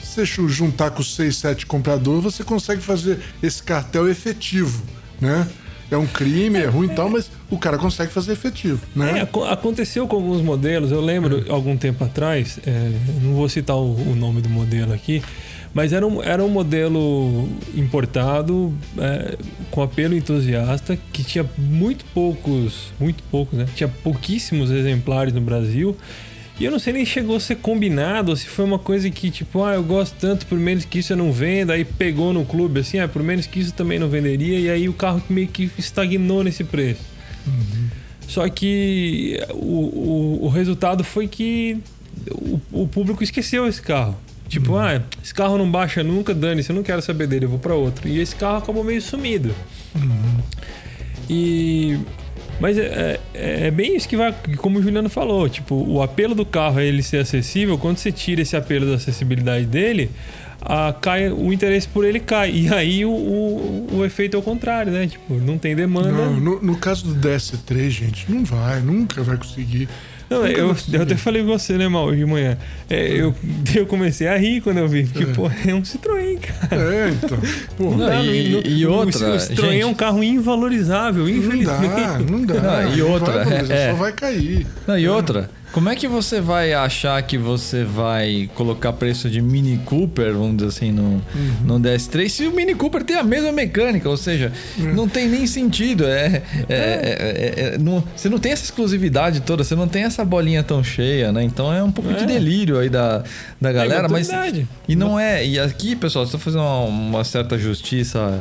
se 0.00 0.24
você 0.24 0.48
juntar 0.48 0.90
com 0.92 1.02
seis, 1.02 1.36
sete 1.36 1.66
compradores, 1.66 2.24
você 2.24 2.42
consegue 2.42 2.80
fazer 2.80 3.18
esse 3.42 3.62
cartel 3.62 4.08
efetivo, 4.08 4.82
né? 5.20 5.46
É 5.90 5.96
um 5.96 6.06
crime, 6.06 6.58
é 6.58 6.66
ruim 6.66 6.88
e 6.88 6.94
tal, 6.94 7.08
mas 7.08 7.30
o 7.50 7.56
cara 7.58 7.78
consegue 7.78 8.12
fazer 8.12 8.32
efetivo, 8.32 8.80
né? 8.94 9.18
É, 9.18 9.20
aco- 9.22 9.44
aconteceu 9.44 10.06
com 10.08 10.16
alguns 10.16 10.42
modelos, 10.42 10.90
eu 10.90 11.00
lembro 11.00 11.44
algum 11.48 11.76
tempo 11.76 12.02
atrás, 12.04 12.58
é, 12.66 12.90
não 13.22 13.34
vou 13.34 13.48
citar 13.48 13.76
o, 13.76 13.94
o 13.94 14.14
nome 14.16 14.40
do 14.40 14.48
modelo 14.48 14.92
aqui, 14.92 15.22
mas 15.72 15.92
era 15.92 16.06
um, 16.06 16.22
era 16.22 16.42
um 16.42 16.48
modelo 16.48 17.48
importado 17.74 18.72
é, 18.98 19.36
com 19.70 19.82
apelo 19.82 20.14
entusiasta 20.16 20.98
que 21.12 21.22
tinha 21.22 21.44
muito 21.58 22.04
poucos, 22.14 22.92
muito 22.98 23.22
poucos, 23.30 23.58
né? 23.58 23.66
Tinha 23.74 23.88
pouquíssimos 23.88 24.70
exemplares 24.70 25.32
no 25.32 25.40
Brasil. 25.40 25.96
E 26.58 26.64
eu 26.64 26.70
não 26.70 26.78
sei 26.78 26.92
nem 26.92 27.04
chegou 27.04 27.36
a 27.36 27.40
ser 27.40 27.56
combinado, 27.56 28.30
ou 28.30 28.36
se 28.36 28.46
foi 28.46 28.64
uma 28.64 28.78
coisa 28.78 29.10
que, 29.10 29.30
tipo, 29.30 29.62
ah, 29.62 29.74
eu 29.74 29.82
gosto 29.82 30.14
tanto, 30.18 30.46
por 30.46 30.58
menos 30.58 30.86
que 30.86 31.00
isso 31.00 31.12
eu 31.12 31.16
não 31.16 31.30
venda, 31.30 31.74
aí 31.74 31.84
pegou 31.84 32.32
no 32.32 32.46
clube, 32.46 32.80
assim, 32.80 32.98
ah, 32.98 33.06
por 33.06 33.22
menos 33.22 33.46
que 33.46 33.60
isso 33.60 33.70
eu 33.70 33.74
também 33.74 33.98
não 33.98 34.08
venderia, 34.08 34.58
e 34.58 34.70
aí 34.70 34.88
o 34.88 34.94
carro 34.94 35.22
meio 35.28 35.48
que 35.48 35.70
estagnou 35.76 36.42
nesse 36.42 36.64
preço. 36.64 37.02
Só 38.26 38.48
que 38.48 39.38
o, 39.52 39.56
o, 39.56 40.44
o 40.44 40.48
resultado 40.48 41.04
foi 41.04 41.28
que 41.28 41.78
o, 42.30 42.60
o 42.72 42.88
público 42.88 43.22
esqueceu 43.22 43.68
esse 43.68 43.82
carro. 43.82 44.16
Tipo, 44.48 44.76
ah, 44.76 45.02
esse 45.22 45.34
carro 45.34 45.58
não 45.58 45.70
baixa 45.70 46.02
nunca, 46.02 46.32
dane-se, 46.32 46.70
eu 46.70 46.76
não 46.76 46.82
quero 46.82 47.02
saber 47.02 47.26
dele, 47.26 47.44
eu 47.44 47.50
vou 47.50 47.58
pra 47.58 47.74
outro. 47.74 48.08
E 48.08 48.18
esse 48.18 48.34
carro 48.34 48.58
acabou 48.58 48.82
meio 48.82 49.02
sumido. 49.02 49.54
E. 51.28 51.98
Mas 52.58 52.78
é, 52.78 53.20
é, 53.34 53.66
é 53.66 53.70
bem 53.70 53.96
isso 53.96 54.08
que 54.08 54.16
vai, 54.16 54.34
como 54.58 54.78
o 54.78 54.82
Juliano 54.82 55.08
falou, 55.08 55.48
tipo, 55.48 55.74
o 55.74 56.02
apelo 56.02 56.34
do 56.34 56.44
carro 56.44 56.80
é 56.80 56.86
ele 56.86 57.02
ser 57.02 57.18
acessível, 57.18 57.76
quando 57.76 57.98
você 57.98 58.10
tira 58.10 58.40
esse 58.40 58.56
apelo 58.56 58.86
da 58.86 58.94
acessibilidade 58.94 59.66
dele, 59.66 60.10
a, 60.60 60.92
cai, 60.92 61.30
o 61.30 61.52
interesse 61.52 61.86
por 61.86 62.04
ele 62.04 62.18
cai. 62.18 62.50
E 62.50 62.72
aí 62.72 63.04
o, 63.04 63.10
o, 63.10 63.88
o 63.98 64.04
efeito 64.04 64.36
é 64.36 64.40
o 64.40 64.42
contrário, 64.42 64.92
né? 64.92 65.06
Tipo, 65.06 65.34
não 65.34 65.58
tem 65.58 65.76
demanda. 65.76 66.10
Não, 66.10 66.40
no, 66.40 66.62
no 66.62 66.76
caso 66.76 67.06
do 67.06 67.28
DS3, 67.28 67.90
gente, 67.90 68.30
não 68.30 68.44
vai, 68.44 68.80
nunca 68.80 69.22
vai 69.22 69.36
conseguir. 69.36 69.88
Não, 70.28 70.44
eu, 70.46 70.74
eu 70.92 71.02
até 71.02 71.16
falei 71.16 71.42
com 71.42 71.48
você, 71.48 71.74
né, 71.78 71.86
Mal, 71.88 72.06
hoje 72.06 72.18
de 72.18 72.26
manhã. 72.26 72.58
É, 72.90 73.12
eu, 73.12 73.32
eu 73.74 73.86
comecei 73.86 74.26
a 74.26 74.36
rir 74.36 74.60
quando 74.60 74.78
eu 74.78 74.88
vi, 74.88 75.04
porque, 75.04 75.22
É. 75.22 75.32
pô, 75.34 75.46
é 75.66 75.72
um 75.74 75.82
Citroën, 75.82 76.38
cara. 76.40 76.82
É, 76.94 77.08
então. 77.10 77.38
Pô, 77.76 77.90
Não, 77.92 77.96
não, 78.08 78.24
e- 78.24 78.78
e 78.80 78.86
o- 78.86 78.92
outra, 78.92 79.34
O 79.34 79.36
Citroën 79.38 79.70
gente- 79.70 79.80
é 79.82 79.86
um 79.86 79.94
carro 79.94 80.24
invalorizável, 80.24 81.28
infelizmente. 81.28 81.94
dá, 81.94 82.18
não 82.18 82.42
dá. 82.44 82.54
Não, 82.54 82.92
e 82.94 82.96
Não 82.98 83.10
outra, 83.10 83.32
vai 83.34 83.44
valorizar, 83.44 83.74
é- 83.74 83.90
só 83.90 83.96
vai 83.96 84.12
cair. 84.12 84.66
Não, 84.86 84.98
e 84.98 85.08
outra, 85.08 85.50
como 85.76 85.90
é 85.90 85.94
que 85.94 86.08
você 86.08 86.40
vai 86.40 86.72
achar 86.72 87.20
que 87.22 87.36
você 87.36 87.84
vai 87.84 88.48
colocar 88.54 88.94
preço 88.94 89.28
de 89.28 89.42
Mini 89.42 89.76
Cooper, 89.84 90.32
vamos 90.32 90.56
dizer 90.56 90.68
assim, 90.68 90.90
no, 90.90 91.22
no 91.66 91.78
DS3, 91.78 92.30
se 92.30 92.46
o 92.46 92.50
Mini 92.50 92.74
Cooper 92.74 93.04
tem 93.04 93.14
a 93.14 93.22
mesma 93.22 93.52
mecânica? 93.52 94.08
Ou 94.08 94.16
seja, 94.16 94.50
não 94.78 95.06
tem 95.06 95.28
nem 95.28 95.46
sentido. 95.46 96.06
É, 96.06 96.42
é- 96.66 96.74
é- 96.74 97.52
é- 97.68 97.74
é- 97.74 97.78
não- 97.78 98.02
você 98.16 98.30
não 98.30 98.38
tem 98.38 98.52
essa 98.52 98.64
exclusividade 98.64 99.40
toda, 99.42 99.62
você 99.62 99.74
não 99.74 99.86
tem 99.86 100.04
essa 100.04 100.24
bolinha 100.24 100.62
tão 100.62 100.82
cheia, 100.82 101.30
né? 101.30 101.42
Então 101.42 101.70
é 101.70 101.82
um 101.82 101.92
pouco 101.92 102.10
de 102.10 102.24
É. 102.24 102.26
delírio 102.26 102.78
aí 102.78 102.88
da, 102.88 103.22
da 103.60 103.70
galera, 103.70 104.08
mas. 104.08 104.30
E 104.88 104.96
não 104.96 105.20
é. 105.20 105.46
E 105.46 105.60
aqui, 105.60 105.94
pessoal, 105.94 106.24
estou 106.24 106.40
fazendo 106.40 106.62
uma, 106.62 106.84
uma 106.84 107.22
certa 107.24 107.58
justiça 107.58 108.40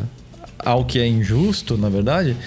ao 0.57 0.85
que 0.85 0.99
é 0.99 1.05
injusto, 1.05 1.77
na 1.77 1.89
verdade. 1.89 2.37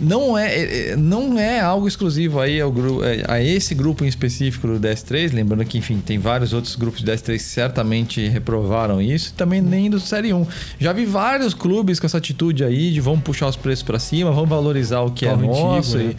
Não 0.00 0.36
é, 0.36 0.54
é- 0.54 0.88
é- 0.90 0.96
não 0.96 1.38
é 1.38 1.60
algo 1.60 1.86
exclusivo 1.86 2.40
aí 2.40 2.60
ao 2.60 2.70
gru- 2.72 3.04
é, 3.04 3.24
a 3.28 3.40
esse 3.42 3.74
grupo 3.74 4.04
em 4.04 4.08
específico 4.08 4.66
do 4.66 4.78
DS3. 4.80 5.32
Lembrando 5.32 5.64
que, 5.64 5.78
enfim, 5.78 6.02
tem 6.04 6.18
vários 6.18 6.52
outros 6.52 6.74
grupos 6.74 7.00
de 7.00 7.06
DS3 7.06 7.36
que 7.38 7.48
certamente 7.48 8.26
reprovaram 8.28 9.00
isso. 9.00 9.30
E 9.30 9.32
também 9.34 9.60
nem 9.62 9.88
do 9.88 10.00
Série 10.00 10.32
1. 10.32 10.46
Já 10.80 10.92
vi 10.92 11.04
vários 11.04 11.54
clubes 11.54 12.00
com 12.00 12.06
essa 12.06 12.18
atitude 12.18 12.64
aí 12.64 12.90
de 12.92 13.00
vamos 13.00 13.22
puxar 13.22 13.46
os 13.46 13.56
preços 13.56 13.84
para 13.84 13.98
cima, 13.98 14.30
vamos 14.32 14.48
valorizar 14.50 15.00
o 15.02 15.10
que 15.12 15.26
Carro 15.26 15.44
é 15.44 15.48
antigo, 15.48 15.66
nosso. 15.68 15.98
né? 15.98 16.14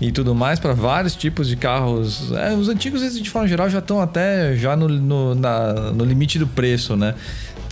E, 0.00 0.10
tudo 0.10 0.34
mais 0.34 0.58
para 0.58 0.72
vários 0.74 1.14
tipos 1.14 1.48
de 1.48 1.56
carros. 1.56 2.32
É, 2.32 2.52
os 2.54 2.68
antigos, 2.68 3.00
de 3.20 3.30
forma 3.30 3.46
geral, 3.46 3.70
já 3.70 3.78
estão 3.78 4.00
até 4.00 4.56
já 4.56 4.74
no, 4.76 4.88
no, 4.88 5.34
na- 5.34 5.92
no 5.92 6.04
limite 6.04 6.38
do 6.38 6.46
preço, 6.46 6.96
né? 6.96 7.14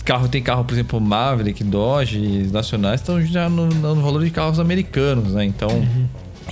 Carro, 0.05 0.27
tem 0.27 0.41
carro, 0.41 0.65
por 0.65 0.73
exemplo, 0.73 0.99
Maverick, 0.99 1.63
Dodge, 1.63 2.49
nacionais, 2.51 2.99
estão 3.01 3.21
já 3.25 3.49
no, 3.49 3.67
no 3.67 3.95
valor 4.01 4.23
de 4.23 4.29
carros 4.31 4.59
americanos, 4.59 5.33
né? 5.33 5.45
Então, 5.45 5.69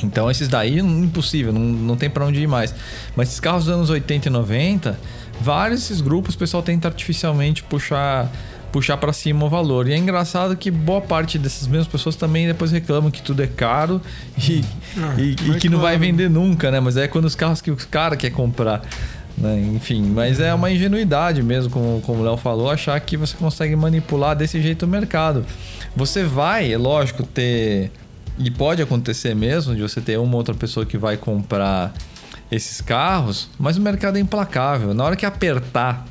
então 0.04 0.32
esses 0.32 0.48
daí, 0.48 0.80
impossível, 0.80 1.52
não, 1.52 1.62
não 1.62 1.96
tem 1.98 2.10
para 2.10 2.26
onde 2.26 2.40
ir 2.42 2.48
mais. 2.48 2.74
Mas 3.16 3.30
esses 3.30 3.40
carros 3.40 3.66
dos 3.66 3.74
anos 3.74 3.90
80 3.90 4.28
e 4.28 4.32
90, 4.32 4.98
vários 5.42 5.82
desses 5.82 6.00
grupos 6.02 6.36
o 6.36 6.38
pessoal 6.38 6.64
tenta 6.64 6.88
artificialmente 6.88 7.64
puxar 7.64 8.32
puxar 8.72 8.98
para 8.98 9.12
cima 9.14 9.46
o 9.46 9.50
valor. 9.50 9.88
E 9.88 9.94
é 9.94 9.98
engraçado 9.98 10.56
que 10.56 10.72
boa 10.72 11.02
parte 11.02 11.38
dessas 11.38 11.68
mesmas 11.68 11.88
pessoas 11.88 12.16
também 12.16 12.48
depois 12.48 12.72
reclamam 12.72 13.12
que 13.12 13.22
tudo 13.22 13.42
é 13.44 13.48
caro 13.48 14.02
e, 14.38 14.64
Ah, 14.98 15.16
e- 15.20 15.36
e 15.52 15.56
que 15.60 15.70
não 15.70 15.80
vai 15.80 15.98
vender 15.98 16.30
nunca, 16.30 16.72
né? 16.72 16.80
Mas 16.80 16.98
é 16.98 17.08
quando 17.08 17.26
os 17.26 17.36
carros 17.36 17.62
que 17.62 17.72
o 17.72 17.76
cara 17.90 18.16
quer 18.16 18.30
comprar. 18.32 18.82
né? 19.38 19.60
Enfim, 19.74 20.04
mas 20.14 20.40
é 20.40 20.54
uma 20.54 20.70
ingenuidade 20.70 21.42
mesmo, 21.42 21.72
como, 21.72 22.02
como 22.02 22.20
o 22.22 22.24
Léo 22.24 22.38
falou, 22.38 22.70
achar 22.70 23.00
que 23.00 23.16
você 23.18 23.36
consegue 23.36 23.76
manipular 23.76 24.36
desse 24.36 24.62
jeito 24.62 24.84
o 24.86 24.88
mercado. 24.88 25.46
Você 25.96 26.24
vai, 26.24 26.72
é 26.72 26.78
lógico, 26.78 27.24
ter. 27.24 27.90
E 28.38 28.52
pode 28.52 28.82
acontecer 28.82 29.34
mesmo 29.34 29.74
de 29.76 29.82
você 29.82 30.00
ter 30.02 30.20
uma 30.20 30.36
outra 30.36 30.54
pessoa 30.54 30.86
que 30.86 30.98
vai 30.98 31.16
comprar 31.18 31.94
esses 32.52 32.82
carros, 32.82 33.50
mas 33.58 33.78
o 33.78 33.82
mercado 33.82 34.18
é 34.18 34.20
implacável. 34.20 34.94
Na 34.94 35.04
hora 35.06 35.16
que 35.16 35.26
apertar, 35.26 36.06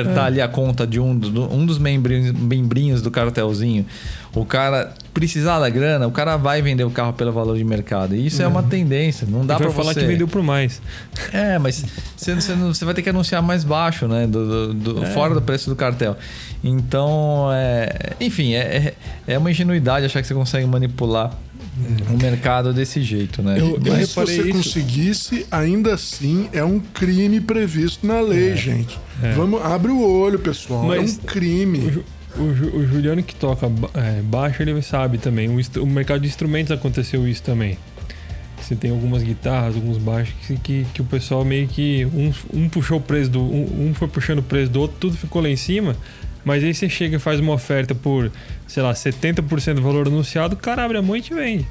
apertar 0.00 0.24
ali 0.26 0.40
a 0.40 0.48
conta 0.48 0.86
de 0.86 0.98
um, 1.00 1.16
do- 1.16 1.52
um 1.52 1.64
dos 1.64 1.78
membrinhos, 1.78 2.32
membrinhos 2.32 3.00
do 3.02 3.10
cartelzinho, 3.10 3.86
o 4.34 4.44
cara 4.44 4.92
precisar 5.12 5.60
da 5.60 5.68
grana, 5.68 6.06
o 6.06 6.10
cara 6.10 6.36
vai 6.36 6.60
vender 6.60 6.82
o 6.84 6.90
carro 6.90 7.12
pelo 7.12 7.30
valor 7.32 7.56
de 7.56 7.62
mercado. 7.64 8.14
E 8.16 8.26
isso 8.26 8.42
é 8.42 8.46
uma 8.46 8.62
tendência. 8.62 9.26
Não 9.30 9.46
dá 9.46 9.56
para 9.56 9.66
vai 9.66 9.74
falar 9.76 9.94
você... 9.94 10.00
que 10.00 10.06
vendeu 10.06 10.26
por 10.28 10.42
mais. 10.42 10.82
É, 11.32 11.58
mas 11.58 11.84
você, 12.16 12.34
você, 12.34 12.54
não- 12.54 12.72
você 12.74 12.84
vai 12.84 12.94
ter 12.94 13.02
que 13.02 13.08
anunciar 13.10 13.40
mais 13.42 13.62
baixo, 13.64 14.06
né? 14.08 14.26
Do, 14.26 14.72
do- 14.74 14.94
do- 14.94 15.04
É. 15.04 15.10
Fora 15.10 15.34
do 15.34 15.42
preço 15.42 15.68
do 15.70 15.76
cartel. 15.76 16.16
Então, 16.62 17.48
é, 17.52 18.12
enfim, 18.20 18.54
é, 18.54 18.94
é 19.26 19.34
é 19.34 19.38
uma 19.38 19.50
ingenuidade 19.50 20.04
achar 20.06 20.20
que 20.20 20.26
você 20.28 20.34
consegue 20.34 20.66
manipular 20.66 21.30
o 22.12 22.16
mercado 22.22 22.72
desse 22.72 23.02
jeito, 23.02 23.42
né? 23.42 23.58
Eu- 23.58 23.80
eu 23.84 23.92
Mas 23.92 24.08
se 24.10 24.14
você 24.16 24.42
isso. 24.42 24.52
conseguisse, 24.52 25.46
ainda 25.50 25.94
assim 25.94 26.48
é 26.52 26.62
um 26.64 26.78
crime 26.78 27.40
previsto 27.40 28.06
na 28.06 28.20
lei, 28.20 28.56
gente. 28.56 28.98
Vamos, 29.36 29.62
abre 29.64 29.90
o 29.90 30.00
olho, 30.00 30.38
pessoal. 30.38 30.84
Mas 30.84 31.18
é 31.18 31.20
um 31.22 31.24
crime. 31.24 31.78
O, 31.78 31.90
Ju- 31.90 32.04
o 32.36 32.54
Ju- 32.54 32.76
o 32.76 32.86
Juliano 32.86 33.22
que 33.22 33.34
toca 33.34 33.70
é, 33.94 34.20
baixo, 34.22 34.62
ele 34.62 34.80
sabe 34.82 35.18
também. 35.18 35.48
O, 35.48 35.60
o 35.82 35.86
mercado 35.86 36.20
de 36.20 36.28
instrumentos 36.28 36.70
aconteceu 36.72 37.26
isso 37.26 37.42
também. 37.42 37.76
Você 38.60 38.74
tem 38.74 38.90
algumas 38.90 39.22
guitarras, 39.22 39.74
alguns 39.74 39.98
baixos 39.98 40.34
que, 40.46 40.56
que, 40.56 40.86
que 40.94 41.02
o 41.02 41.04
pessoal 41.04 41.44
meio 41.44 41.68
que. 41.68 42.06
Um, 42.06 42.32
um 42.54 42.68
puxou 42.68 42.98
o 42.98 43.00
preço 43.00 43.30
do. 43.30 43.40
Um, 43.42 43.88
um 43.90 43.94
foi 43.94 44.08
puxando 44.08 44.38
o 44.38 44.42
preço 44.42 44.70
do 44.70 44.80
outro, 44.80 44.96
tudo 44.98 45.16
ficou 45.16 45.42
lá 45.42 45.48
em 45.50 45.56
cima. 45.56 45.94
Mas 46.44 46.62
aí 46.62 46.74
você 46.74 46.88
chega 46.88 47.16
e 47.16 47.18
faz 47.18 47.40
uma 47.40 47.52
oferta 47.52 47.94
por, 47.94 48.30
sei 48.66 48.82
lá, 48.82 48.92
70% 48.92 49.74
do 49.74 49.82
valor 49.82 50.06
anunciado, 50.06 50.54
o 50.54 50.58
cara 50.58 50.84
abre 50.84 50.98
a 50.98 51.02
mão 51.02 51.16
e 51.16 51.20
te 51.22 51.32
vende. 51.34 51.66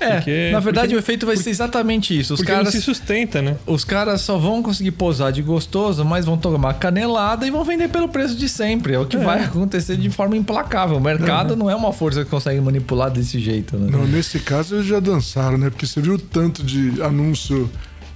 É, 0.00 0.16
Porque- 0.16 0.50
na 0.52 0.60
verdade 0.60 0.88
porque- 0.88 0.96
o 0.96 0.98
efeito 1.00 1.26
vai 1.26 1.36
ser 1.36 1.50
exatamente 1.50 2.16
isso. 2.16 2.34
Os 2.34 2.40
Porque 2.40 2.52
caras, 2.52 2.66
não 2.66 2.70
se 2.72 2.80
sustenta, 2.82 3.42
né? 3.42 3.56
os 3.66 3.82
caras 3.84 4.20
só 4.20 4.36
vão 4.38 4.62
conseguir 4.62 4.92
posar 4.92 5.32
de 5.32 5.42
gostoso, 5.42 6.04
mas 6.04 6.24
vão 6.24 6.36
tomar 6.38 6.74
canelada 6.74 7.44
e 7.46 7.50
vão 7.50 7.64
vender 7.64 7.88
pelo 7.88 8.08
preço 8.08 8.36
de 8.36 8.48
sempre. 8.48 8.94
É 8.94 8.98
o 8.98 9.06
que 9.06 9.16
vai 9.16 9.42
acontecer 9.44 9.96
de 9.96 10.08
forma 10.10 10.36
implacável. 10.36 10.96
O 10.96 11.00
mercado 11.00 11.56
não 11.56 11.68
é 11.68 11.74
uma 11.74 11.92
força 11.92 12.22
que 12.24 12.30
consegue 12.30 12.60
manipular 12.60 13.10
desse 13.10 13.40
jeito, 13.40 13.76
né? 13.76 13.88
Não, 13.90 14.06
nesse 14.06 14.38
caso 14.38 14.76
eles 14.76 14.86
já 14.86 15.00
dançaram, 15.00 15.58
né? 15.58 15.68
Porque 15.68 15.86
você 15.86 16.00
viu 16.00 16.14
o 16.14 16.18
tanto 16.18 16.62
de 16.62 17.02
anúncio 17.02 17.68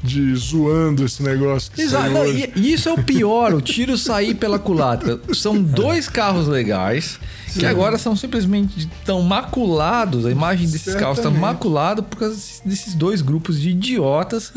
de 0.02 0.34
zoando 0.34 1.04
esse 1.04 1.22
negócio 1.22 1.70
Exato. 1.78 2.10
Não, 2.10 2.26
e, 2.26 2.52
e 2.56 2.72
isso 2.72 2.88
é 2.88 2.92
o 2.92 3.02
pior, 3.02 3.54
o 3.54 3.60
tiro 3.60 3.96
sair 3.96 4.34
pela 4.34 4.58
culatra. 4.58 5.20
São 5.32 5.62
dois 5.62 6.08
carros 6.08 6.48
legais 6.48 7.18
que 7.58 7.66
agora 7.66 7.98
são 7.98 8.14
simplesmente 8.16 8.88
tão 9.04 9.22
maculados. 9.22 10.26
A 10.26 10.30
imagem 10.30 10.68
desses 10.68 10.94
carros 10.94 11.18
está 11.18 11.30
maculada 11.30 12.02
por 12.02 12.18
causa 12.18 12.36
desses 12.64 12.94
dois 12.94 13.20
grupos 13.22 13.60
de 13.60 13.70
idiotas 13.70 14.52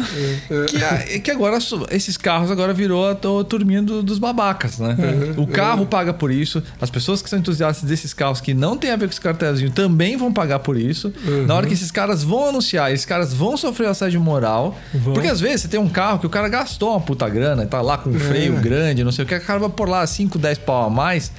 É, 0.49 0.65
que, 0.65 0.83
a- 0.83 1.19
que 1.19 1.31
agora 1.31 1.57
esses 1.91 2.17
carros 2.17 2.49
agora 2.51 2.73
virou 2.73 3.09
a 3.09 3.15
turminha 3.43 3.81
do- 3.81 4.01
dos 4.03 4.19
babacas, 4.19 4.79
né? 4.79 4.95
O 5.37 5.45
carro 5.47 5.85
paga 5.85 6.13
por 6.13 6.31
isso. 6.31 6.61
As 6.79 6.89
pessoas 6.89 7.21
que 7.21 7.29
são 7.29 7.39
entusiastas 7.39 7.87
desses 7.87 8.13
carros 8.13 8.39
que 8.41 8.53
não 8.53 8.77
tem 8.77 8.91
a 8.91 8.95
ver 8.95 9.05
com 9.07 9.11
esse 9.11 9.21
cartelzinho 9.21 9.71
também 9.71 10.17
vão 10.17 10.31
pagar 10.31 10.59
por 10.59 10.77
isso. 10.77 11.11
Na 11.47 11.55
hora 11.55 11.67
que 11.67 11.73
esses 11.73 11.91
caras 11.91 12.23
vão 12.23 12.49
anunciar, 12.49 12.91
esses 12.91 13.05
caras 13.05 13.33
vão 13.33 13.57
sofrer 13.57 13.87
assédio 13.89 14.19
moral. 14.21 14.77
Vão. 14.93 15.13
Porque 15.13 15.27
às 15.27 15.39
vezes 15.39 15.61
você 15.61 15.67
tem 15.67 15.79
um 15.79 15.89
carro 15.89 16.19
que 16.19 16.25
o 16.27 16.29
cara 16.29 16.47
gastou 16.49 16.91
uma 16.91 17.01
puta 17.01 17.27
grana, 17.29 17.65
tá 17.65 17.81
lá 17.81 17.97
com 17.97 18.09
um 18.09 18.19
freio 18.19 18.53
grande, 18.55 19.03
não 19.03 19.11
sei 19.11 19.25
o 19.25 19.27
que, 19.27 19.35
o 19.35 19.41
cara 19.41 19.59
vai 19.59 19.69
por 19.69 19.87
lá 19.89 20.05
5, 20.05 20.37
10 20.37 20.57
pau 20.59 20.85
a 20.87 20.89
mais. 20.89 21.31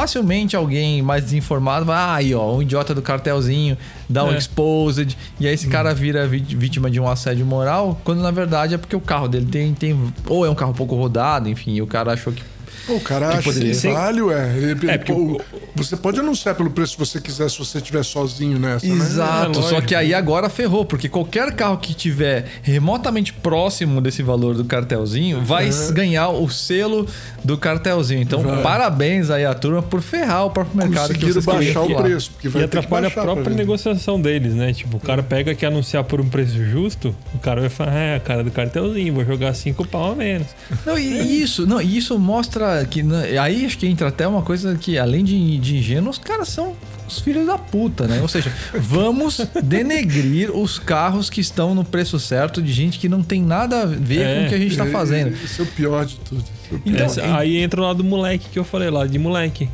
Facilmente 0.00 0.54
alguém 0.54 1.00
mais 1.00 1.24
desinformado 1.24 1.86
vai, 1.86 1.96
ah, 1.96 2.14
aí 2.16 2.34
ó, 2.34 2.54
um 2.54 2.60
idiota 2.60 2.94
do 2.94 3.00
cartelzinho, 3.00 3.78
dá 4.06 4.24
um 4.24 4.32
É. 4.32 4.36
exposed, 4.36 5.16
e 5.40 5.46
aí 5.48 5.54
esse 5.54 5.68
cara 5.68 5.94
vira 5.94 6.26
vi- 6.26 6.40
vítima 6.54 6.90
de 6.90 7.00
um 7.00 7.08
assédio 7.08 7.46
moral, 7.46 7.98
quando 8.04 8.20
na 8.20 8.30
verdade 8.30 8.74
é 8.74 8.78
porque 8.78 8.94
o 8.94 9.00
carro 9.00 9.26
dele 9.26 9.46
tem, 9.46 9.72
tem 9.72 9.98
ou 10.28 10.44
é 10.44 10.50
um 10.50 10.54
carro 10.54 10.74
pouco 10.74 10.94
rodado, 10.94 11.48
enfim, 11.48 11.72
e 11.76 11.80
o 11.80 11.86
cara 11.86 12.12
achou 12.12 12.30
que 12.30 12.42
O 12.88 13.00
cara 13.00 13.28
que 13.28 13.34
acha 13.38 13.42
poderia- 13.42 13.74
que 13.74 13.88
vale, 13.88 14.22
ué. 14.22 14.56
Ele- 14.56 14.90
É, 14.90 14.98
porque 14.98 15.12
pô, 15.12 15.40
você 15.74 15.96
pode 15.96 16.20
anunciar 16.20 16.54
pelo 16.54 16.70
preço 16.70 16.92
que 16.96 17.00
você 17.06 17.20
quiser 17.20 17.50
se 17.50 17.58
você 17.58 17.78
estiver 17.78 18.04
sozinho 18.04 18.58
nessa, 18.58 18.86
né? 18.86 18.94
Exato, 18.94 19.58
É, 19.58 19.62
só 19.62 19.80
que 19.80 19.94
aí 19.94 20.14
agora 20.14 20.48
ferrou, 20.48 20.84
porque 20.84 21.08
qualquer 21.08 21.52
carro 21.54 21.78
que 21.78 21.94
tiver 21.94 22.46
remotamente 22.62 23.32
próximo 23.32 24.00
desse 24.00 24.22
valor 24.22 24.54
do 24.54 24.64
cartelzinho 24.64 25.42
vai 25.44 25.68
É. 25.68 25.92
ganhar 25.92 26.28
o 26.28 26.48
selo 26.48 27.06
do 27.44 27.56
cartelzinho. 27.58 28.20
Então, 28.22 28.40
Vai. 28.42 28.62
parabéns 28.62 29.30
aí 29.30 29.44
à 29.44 29.54
turma 29.54 29.82
por 29.82 30.00
ferrar 30.00 30.46
o 30.46 30.50
próprio 30.50 30.76
mercado 30.76 31.12
que 31.14 31.20
Conseguiram 31.26 31.42
queriam 31.42 31.74
baixar 31.74 31.80
o 32.00 32.02
preço. 32.02 32.30
Porque 32.32 32.48
vai 32.48 32.62
E 32.62 32.68
que 32.68 32.76
atrapalha 32.78 33.06
a 33.06 33.10
baixar 33.10 33.22
pra 33.24 33.32
própria 33.34 33.56
negociação 33.56 34.20
deles, 34.20 34.54
né? 34.54 34.72
Tipo, 34.72 34.96
o 34.96 35.00
cara 35.00 35.22
pega 35.22 35.54
que 35.54 35.64
anunciar 35.66 36.04
por 36.04 36.20
um 36.20 36.28
preço 36.28 36.64
justo, 36.64 37.14
o 37.34 37.38
cara 37.38 37.60
vai 37.60 37.70
falar, 37.70 37.94
é, 37.94 38.16
a 38.16 38.20
cara 38.20 38.44
do 38.44 38.50
cartelzinho, 38.50 39.12
vou 39.14 39.24
jogar 39.24 39.54
cinco 39.54 39.86
pau 39.86 40.12
a 40.12 40.14
menos. 40.14 40.46
Não, 40.84 40.96
e 40.98 41.16
e 41.16 41.42
isso, 41.42 41.66
não, 41.66 41.80
e 41.80 41.96
isso 41.96 42.18
mostra 42.18 42.75
que. 42.84 43.02
Aí 43.40 43.64
acho 43.64 43.78
que 43.78 43.86
entra 43.86 44.08
até 44.08 44.26
uma 44.26 44.42
coisa 44.42 44.76
que, 44.76 44.98
além 44.98 45.24
de, 45.24 45.58
de 45.58 45.76
ingênuo, 45.78 46.10
os 46.10 46.18
caras 46.18 46.48
são 46.48 46.74
os 47.08 47.20
filhos 47.20 47.46
da 47.46 47.56
puta, 47.56 48.06
né? 48.08 48.20
Ou 48.20 48.26
seja, 48.28 48.52
vamos 48.74 49.40
denegrir 49.62 50.50
os 50.50 50.78
carros 50.78 51.30
que 51.30 51.40
estão 51.40 51.74
no 51.74 51.84
preço 51.84 52.18
certo 52.18 52.60
de 52.60 52.72
gente 52.72 52.98
que 52.98 53.08
não 53.08 53.22
tem 53.22 53.40
nada 53.42 53.82
a 53.82 53.86
ver 53.86 54.22
É, 54.22 54.34
com 54.40 54.46
o 54.46 54.48
que 54.48 54.54
a 54.54 54.58
gente 54.58 54.76
tá 54.76 54.86
É, 54.86 54.90
fazendo. 54.90 55.34
Isso 55.44 55.62
é 55.62 55.64
o 55.64 55.68
pior 55.68 56.04
de 56.04 56.16
tudo. 56.16 56.40
Isso 56.42 56.74
é. 56.74 56.80
Então, 56.90 57.06
Essa- 57.06 57.36
aí 57.38 57.56
entra 57.58 57.80
o 57.80 57.84
lado 57.84 57.98
do 57.98 58.04
moleque 58.04 58.48
que 58.50 58.58
eu 58.58 58.64
falei 58.64 58.90
lá, 58.90 59.06
de 59.06 59.18
moleque. 59.18 59.68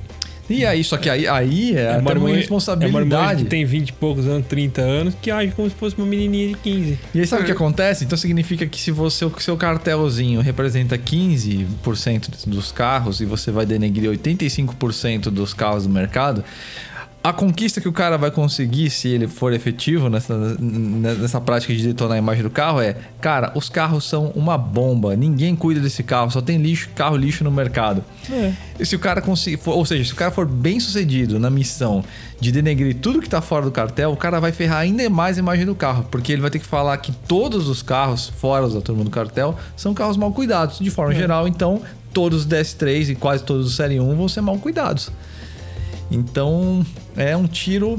E 0.51 0.67
aí, 0.67 0.83
só 0.85 0.97
que 0.97 1.09
aí, 1.09 1.27
aí 1.27 1.75
é, 1.77 1.89
até 1.89 1.99
uma 1.99 2.03
marmanjo- 2.15 2.49
É 2.85 2.89
uma 2.89 3.01
que 3.45 3.45
tem 3.49 3.65
20 3.65 3.89
e 3.89 3.93
poucos 3.93 4.27
anos, 4.27 4.47
30 4.49 4.81
anos, 4.83 5.15
que 5.23 5.31
age 5.31 5.53
como 5.53 5.69
se 5.71 5.75
fosse 5.77 5.97
uma 5.97 6.05
menininha 6.07 6.49
de 6.49 6.55
15. 6.55 6.99
E 7.15 7.21
aí 7.21 7.27
sabe 7.27 7.43
o 7.43 7.47
que 7.47 7.53
acontece? 7.53 8.05
Então 8.05 8.19
significa 8.19 8.67
que 8.67 8.79
se 8.81 8.91
você, 8.91 9.25
o 9.25 9.33
seu 9.41 9.57
cartelzinho 9.57 10.41
representa 10.41 10.99
15% 10.99 12.47
dos 12.47 12.73
carros 12.73 13.21
e 13.21 13.25
você 13.25 13.51
vai 13.51 13.65
denegrir 13.67 14.11
85% 14.11 15.31
dos 15.31 15.55
carros 15.55 15.85
do 15.85 15.91
mercado, 15.91 16.45
a 17.25 17.33
conquista 17.33 17.81
que 17.81 17.89
o 17.89 17.93
cara 17.93 18.19
vai 18.19 18.31
conseguir, 18.31 18.91
se 18.91 19.09
ele 19.09 19.29
for 19.29 19.53
efetivo 19.53 20.09
nessa, 20.09 20.37
nessa 20.59 21.41
prática 21.41 21.73
de 21.73 21.87
detonar 21.87 22.17
a 22.17 22.19
imagem 22.19 22.43
do 22.43 22.51
carro, 22.51 22.81
é: 22.81 22.97
cara, 23.21 23.53
os 23.55 23.69
carros 23.69 24.05
são 24.05 24.33
uma 24.35 24.59
bomba, 24.59 25.15
ninguém 25.15 25.55
cuida 25.55 25.81
desse 25.81 26.03
carro, 26.03 26.31
só 26.31 26.41
tem 26.41 26.59
lixo, 26.59 26.89
carro 26.97 27.17
lixo 27.17 27.45
no 27.45 27.51
mercado. 27.51 28.05
É. 28.29 28.53
E 28.79 28.85
se 28.85 28.97
o 28.97 28.99
cara 28.99 29.23
conseguir, 29.23 29.61
ou 29.65 29.85
seja, 29.85 30.05
se 30.05 30.13
o 30.13 30.17
cara 30.17 30.33
for 30.33 30.47
bem 30.47 30.81
sucedido 30.81 31.39
na 31.39 31.49
missão 31.49 32.05
de 32.41 32.51
denegrir 32.51 32.97
tudo 32.97 33.21
que 33.21 33.29
tá 33.29 33.41
fora 33.41 33.65
do 33.65 33.71
cartel, 33.71 34.11
o 34.11 34.17
cara 34.17 34.41
vai 34.41 34.51
ferrar 34.51 34.79
ainda 34.79 35.09
mais 35.09 35.37
a 35.37 35.41
imagem 35.41 35.65
do 35.65 35.77
carro, 35.77 36.05
porque 36.11 36.33
ele 36.33 36.43
vai 36.43 36.51
ter 36.51 36.59
que 36.59 36.67
falar 36.67 36.97
que 36.97 37.13
todos 37.13 37.69
os 37.69 37.83
carros 37.83 38.29
fora 38.29 38.69
da 38.69 38.81
turma 38.81 39.05
do 39.05 39.11
cartel 39.11 39.57
são 39.77 39.95
carros 39.95 40.17
mal 40.17 40.33
cuidados, 40.33 40.81
de 40.81 40.91
forma 40.91 41.15
geral, 41.15 41.47
então 41.47 41.83
todos 42.13 42.41
os 42.41 42.47
DS3 42.49 43.11
e 43.11 43.15
quase 43.15 43.45
todos 43.45 43.67
os 43.67 43.77
Série 43.77 44.01
1 44.01 44.17
vão 44.17 44.29
ser 44.29 44.41
mal 44.41 44.59
cuidados. 44.59 45.11
Então, 46.11 46.85
é 47.17 47.37
um 47.37 47.47
tiro 47.47 47.99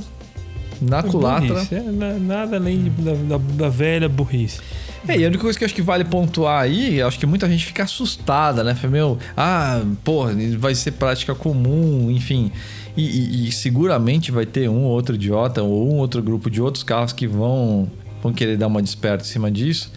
na 0.82 1.01
culatra. 1.03 1.67
É 1.72 1.79
na- 1.82 2.13
nada 2.20 2.58
além 2.58 2.84
de- 2.84 2.89
da, 2.89 3.13
da- 3.13 3.43
da 3.55 3.70
velha 3.70 4.10
burrice. 4.10 4.60
É, 5.08 5.17
e 5.17 5.25
a 5.25 5.27
única 5.27 5.43
coisa 5.43 5.58
que 5.58 5.63
eu 5.63 5.65
acho 5.65 5.75
que 5.75 5.82
vale 5.82 6.05
pontuar 6.05 6.62
aí, 6.63 7.00
eu 7.00 7.08
acho 7.08 7.20
que 7.20 7.25
muita 7.25 7.48
gente 7.50 7.65
fica 7.65 7.84
assustada, 7.84 8.63
né? 8.63 8.74
Fala, 8.74 8.91
meu, 8.91 9.17
ah, 9.36 9.82
porra, 10.03 10.32
vai 10.58 10.74
ser 10.75 10.91
prática 10.91 11.36
comum, 11.36 12.10
enfim. 12.10 12.51
E, 12.96 13.03
e- 13.03 13.48
e 13.48 13.51
seguramente 13.51 14.32
vai 14.32 14.46
ter 14.46 14.70
um 14.70 14.84
ou 14.84 14.91
outro 14.91 15.15
idiota 15.15 15.62
ou 15.62 15.91
um 15.91 15.98
outro 15.98 16.22
grupo 16.24 16.50
de 16.50 16.62
outros 16.62 16.84
carros 16.84 17.12
que 17.12 17.27
vão, 17.27 17.89
vão 18.22 18.32
querer 18.32 18.55
dar 18.55 18.67
uma 18.67 18.82
desperta 18.82 19.24
em 19.25 19.27
cima 19.27 19.51
disso. 19.51 19.91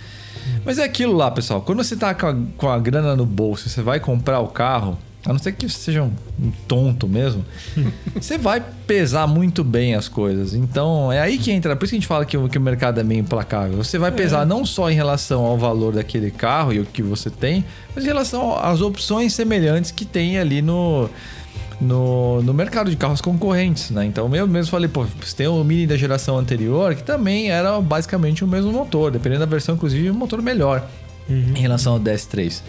Mas 0.65 0.79
é 0.79 0.85
aquilo 0.85 1.13
lá, 1.15 1.31
pessoal. 1.31 1.61
Quando 1.63 1.83
você 1.85 1.95
tá 1.97 2.13
com 2.15 2.27
a, 2.27 2.37
com 2.57 2.69
a 2.69 2.79
grana 2.79 3.15
no 3.15 3.27
bolso, 3.27 3.69
você 3.69 3.83
vai 3.83 4.01
comprar 4.01 4.41
o 4.41 4.49
carro, 4.49 4.99
a 5.27 5.33
não 5.33 5.39
ser 5.41 5.53
que 5.53 5.69
você 5.69 5.77
seja 5.79 6.03
um, 6.03 6.13
um 6.41 6.51
tonto 6.69 7.09
mesmo, 7.09 7.45
você 8.15 8.39
vai 8.39 8.63
pesar 8.87 9.27
muito 9.27 9.65
bem 9.65 9.95
as 9.95 10.09
coisas. 10.09 10.55
Então 10.55 11.11
é 11.13 11.21
aí 11.21 11.37
que 11.37 11.51
entra. 11.51 11.75
Por 11.75 11.85
isso 11.85 11.91
que 11.91 11.97
a 11.97 12.01
gente 12.01 12.07
fala 12.07 12.25
que, 12.25 12.37
o- 12.37 12.49
que 12.49 12.57
o 12.57 12.61
mercado 12.61 13.01
é 13.01 13.03
meio 13.03 13.21
implacável. 13.21 13.77
Você 13.77 13.99
vai 13.99 14.13
pesar 14.13 14.47
não 14.47 14.65
só 14.65 14.89
em 14.91 14.95
relação 14.95 15.45
ao 15.45 15.59
valor 15.59 15.93
daquele 15.93 16.31
carro 16.31 16.73
e 16.73 16.79
o 16.81 16.85
que 16.87 17.03
você 17.03 17.29
tem, 17.29 17.65
mas 17.95 18.05
em 18.05 18.07
relação 18.07 18.57
às 18.57 18.81
opções 18.81 19.35
semelhantes 19.35 19.91
que 19.91 20.05
tem 20.05 20.39
ali 20.39 20.63
no. 20.63 21.11
No, 21.79 22.41
no 22.43 22.55
mercado 22.55 22.89
de 22.89 22.97
carros 22.97 23.21
concorrentes, 23.21 23.91
né? 23.91 24.07
Então 24.07 24.35
eu 24.35 24.47
mesmo 24.49 24.71
falei, 24.71 24.89
pô, 24.89 25.05
você 25.21 25.37
tem 25.37 25.47
o 25.47 25.63
Mini 25.63 25.87
da 25.87 25.95
geração 25.95 26.39
anterior, 26.39 26.95
que 26.95 27.03
também 27.03 27.51
era 27.51 27.79
basicamente 27.83 28.43
o 28.43 28.49
mesmo 28.49 28.73
motor, 28.73 29.11
dependendo 29.11 29.41
da 29.41 29.47
versão, 29.47 29.75
inclusive, 29.75 30.11
um 30.11 30.15
motor 30.15 30.41
melhor 30.41 30.89
em 31.29 31.61
relação 31.61 31.93
ao 31.93 32.01
DS3. 32.01 32.63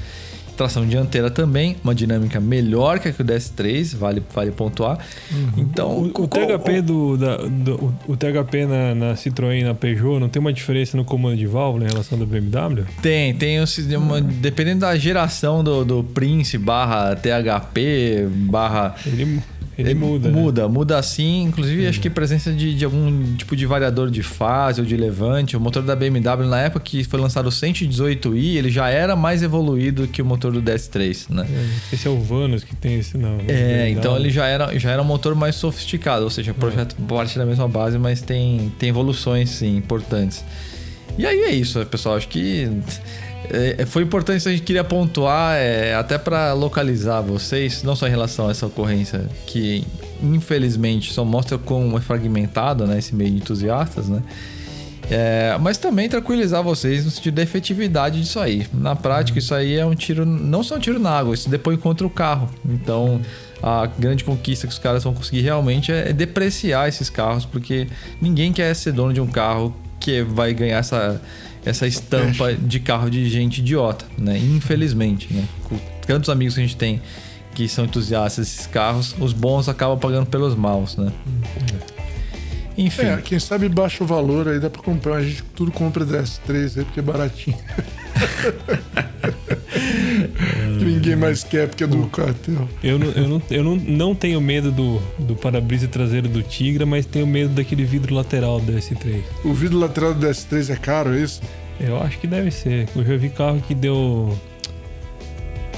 Tração 0.58 0.86
dianteira 0.88 1.30
também, 1.30 1.76
uma 1.84 1.94
dinâmica 1.94 2.40
melhor 2.40 3.00
que 3.00 3.08
a 3.08 3.14
que 3.14 3.22
o 3.22 3.26
DS3, 3.26 3.96
vale, 3.96 4.24
vale 4.34 4.52
pontuar. 4.52 4.98
Então, 5.56 5.92
O, 6.00 6.24
o 6.24 6.28
THP 6.28 6.82
do, 6.82 7.16
da- 7.16 7.38
do- 7.38 7.94
o, 8.08 8.14
o 8.14 8.18
THP 8.18 8.66
na, 8.66 8.96
na 8.96 9.14
Citroën 9.14 9.62
e 9.62 9.64
na 9.64 9.74
Peugeot 9.76 10.20
não 10.20 10.28
tem 10.28 10.40
uma 10.40 10.52
diferença 10.52 10.98
no 10.98 11.06
comando 11.06 11.38
de 11.38 11.46
válvula 11.46 11.86
em 11.86 11.88
relação 11.88 12.20
ao 12.20 12.26
do 12.26 12.30
BMW? 12.30 12.86
Tem, 13.02 13.34
tem 13.36 13.60
o 13.60 13.68
sistema, 13.68 14.20
dependendo 14.20 14.80
da 14.82 14.96
geração 14.98 15.64
do, 15.64 15.86
do 15.86 16.04
Prince 16.04 16.58
barra 16.58 17.16
THP 17.16 18.28
barra 18.50 18.96
Ele, 19.06 19.40
ele 19.78 19.94
muda. 19.94 20.30
né? 20.30 20.40
Muda, 20.42 20.68
muda 20.68 20.98
assim. 20.98 21.44
Inclusive, 21.44 21.88
acho 21.88 22.00
que 22.00 22.10
presença 22.10 22.52
de, 22.52 22.74
de 22.76 22.84
algum 22.86 23.36
tipo 23.36 23.56
de 23.56 23.66
variador 23.66 24.10
de 24.10 24.24
fase 24.24 24.82
ou 24.82 24.88
de 24.88 24.98
levante. 24.98 25.56
O 25.56 25.60
motor 25.60 25.84
da 25.84 25.96
BMW, 25.96 26.46
na 26.48 26.60
época 26.62 26.80
que 26.84 27.04
foi 27.04 27.20
lançado 27.20 27.48
o 27.48 27.52
118i, 27.52 28.56
ele 28.56 28.70
já 28.70 28.90
era 28.90 29.16
mais 29.16 29.44
evoluído 29.44 30.08
que 30.08 30.22
o 30.22 30.26
motor 30.26 30.52
do 30.52 30.62
DS3, 30.62 31.30
né? 31.30 31.48
É, 31.50 31.96
Esse 31.96 32.08
é 32.08 32.12
o 32.12 32.20
Vanus 32.20 32.64
que 32.64 32.76
tem 32.76 33.00
esse 33.00 33.18
não. 33.18 33.38
É, 33.48 33.90
então 33.90 34.16
ele 34.16 34.30
já 34.30 34.46
era, 34.48 34.78
já 34.80 34.92
era 34.92 35.02
um 35.02 35.06
motor 35.06 35.36
mais 35.36 35.56
sofisticado, 35.56 36.24
ou 36.24 36.30
seja, 36.30 36.52
o 36.52 36.56
projeto 36.56 36.96
parte 37.08 37.38
da 37.38 37.46
mesma 37.46 37.68
base, 37.68 37.98
mas 37.98 38.22
tem, 38.22 38.72
tem 38.80 38.90
evoluções 38.90 39.50
sim 39.50 39.78
importantes. 39.78 40.44
E 41.18 41.26
aí 41.26 41.40
é 41.42 41.52
isso, 41.52 41.84
pessoal. 41.88 42.16
Acho 42.16 42.28
que 42.28 42.70
é, 43.50 43.86
foi 43.86 44.04
importante 44.04 44.40
isso 44.40 44.50
a 44.50 44.52
gente 44.52 44.64
queria 44.64 44.84
pontuar, 44.84 45.56
é, 45.56 45.96
até 45.96 46.18
para 46.18 46.54
localizar 46.54 47.22
vocês, 47.22 47.84
não 47.84 47.96
só 47.96 48.08
em 48.08 48.10
relação 48.10 48.48
a 48.48 48.52
essa 48.52 48.66
ocorrência 48.66 49.26
que 49.46 49.86
infelizmente 50.22 51.14
só 51.14 51.24
mostra 51.24 51.58
como 51.58 51.98
é 51.98 52.02
fragmentado 52.02 52.86
né, 52.86 52.98
esse 52.98 53.16
meio 53.16 53.32
de 53.32 53.38
entusiastas, 53.38 54.10
né? 54.10 54.22
É, 55.10 55.58
mas 55.62 55.78
também 55.78 56.10
tranquilizar 56.10 56.62
vocês 56.62 57.06
no 57.06 57.12
sentido 57.12 57.36
da 57.36 57.42
efetividade 57.42 58.20
disso 58.20 58.40
aí. 58.40 58.68
Na 58.74 58.94
prática, 58.94 59.40
isso 59.40 59.56
aí 59.56 59.76
é 59.76 59.86
um 59.86 59.96
tiro, 59.96 60.26
não 60.26 60.62
só 60.62 60.76
um 60.76 60.80
tiro 60.80 61.00
na 61.00 61.12
água, 61.12 61.34
isso 61.34 61.50
depois 61.50 61.80
contra 61.80 62.06
o 62.06 62.10
carro. 62.10 62.50
Então, 62.68 63.22
a 63.64 63.86
grande 63.86 64.26
conquista 64.26 64.68
que 64.68 64.74
os 64.74 64.80
caras 64.80 65.06
vão 65.06 65.14
conseguir 65.14 65.42
realmente 65.42 65.94
é, 65.94 66.10
é 66.10 66.14
depreciar 66.14 66.90
esses 66.90 67.10
carros, 67.10 67.46
porque 67.46 67.88
ninguém 68.22 68.52
quer 68.52 68.74
ser 68.74 68.92
dono 68.92 69.14
de 69.14 69.22
um 69.22 69.28
carro 69.28 69.74
que 69.98 70.22
vai 70.24 70.54
ganhar 70.54 70.80
essa, 70.80 71.22
essa 71.68 71.86
estampa 71.86 72.54
de 72.54 72.80
carro 72.80 73.10
de 73.10 73.30
gente 73.30 73.60
idiota, 73.60 74.06
né? 74.18 74.38
Infelizmente, 74.38 75.34
né? 75.34 75.44
Com 75.66 75.78
tantos 76.06 76.30
amigos 76.30 76.56
que 76.56 76.62
a 76.62 76.64
gente 76.64 76.78
tem 76.78 77.02
que 77.54 77.68
são 77.68 77.86
entusiastas 77.86 78.46
desses 78.46 78.68
carros, 78.68 79.16
os 79.20 79.34
bons 79.34 79.68
acabam 79.68 79.98
pagando 79.98 80.28
pelos 80.28 80.56
maus, 80.56 80.96
né? 80.96 81.12
Enfim. 82.78 83.08
É, 83.08 83.18
quem 83.18 83.40
sabe 83.40 83.68
baixa 83.68 84.04
o 84.04 84.08
valor 84.08 84.48
aí, 84.48 84.60
dá 84.60 84.70
pra 84.70 84.82
comprar. 84.82 85.16
A 85.16 85.24
gente 85.24 85.42
tudo 85.56 85.72
compra 85.72 86.06
DS3 86.06 86.78
aí, 86.78 86.86
porque 86.86 87.00
é 87.00 87.04
baratinho. 87.04 87.58
que 90.80 90.86
ninguém 90.86 91.16
mais 91.16 91.44
quer, 91.44 91.68
porque 91.68 91.84
é 91.84 91.88
do 91.88 92.06
cartel. 92.08 92.68
Eu, 92.84 93.00
não, 93.00 93.08
eu, 93.12 93.28
não, 93.28 93.42
eu 93.50 93.64
não, 93.64 93.76
não 93.76 94.16
tenho 94.16 94.40
medo 94.42 94.72
do, 94.72 95.02
do 95.20 95.36
para-brisa 95.36 95.88
traseiro 95.88 96.28
do 96.28 96.42
Tigra, 96.44 96.86
mas 96.86 97.06
tenho 97.06 97.28
medo 97.28 97.54
daquele 97.54 97.84
vidro 97.84 98.14
lateral 98.14 98.60
do 98.60 98.72
S3. 98.74 99.22
O 99.44 99.54
vidro 99.54 99.78
lateral 99.80 100.14
do 100.14 100.26
DS3 100.26 100.74
é 100.74 100.76
caro, 100.76 101.16
é 101.16 101.22
isso? 101.22 101.42
Eu 101.80 102.02
acho 102.02 102.18
que 102.20 102.28
deve 102.28 102.52
ser. 102.52 102.88
Eu 102.96 103.06
já 103.06 103.16
vi 103.18 103.30
carro 103.30 103.62
que 103.68 103.76
deu. 103.76 104.36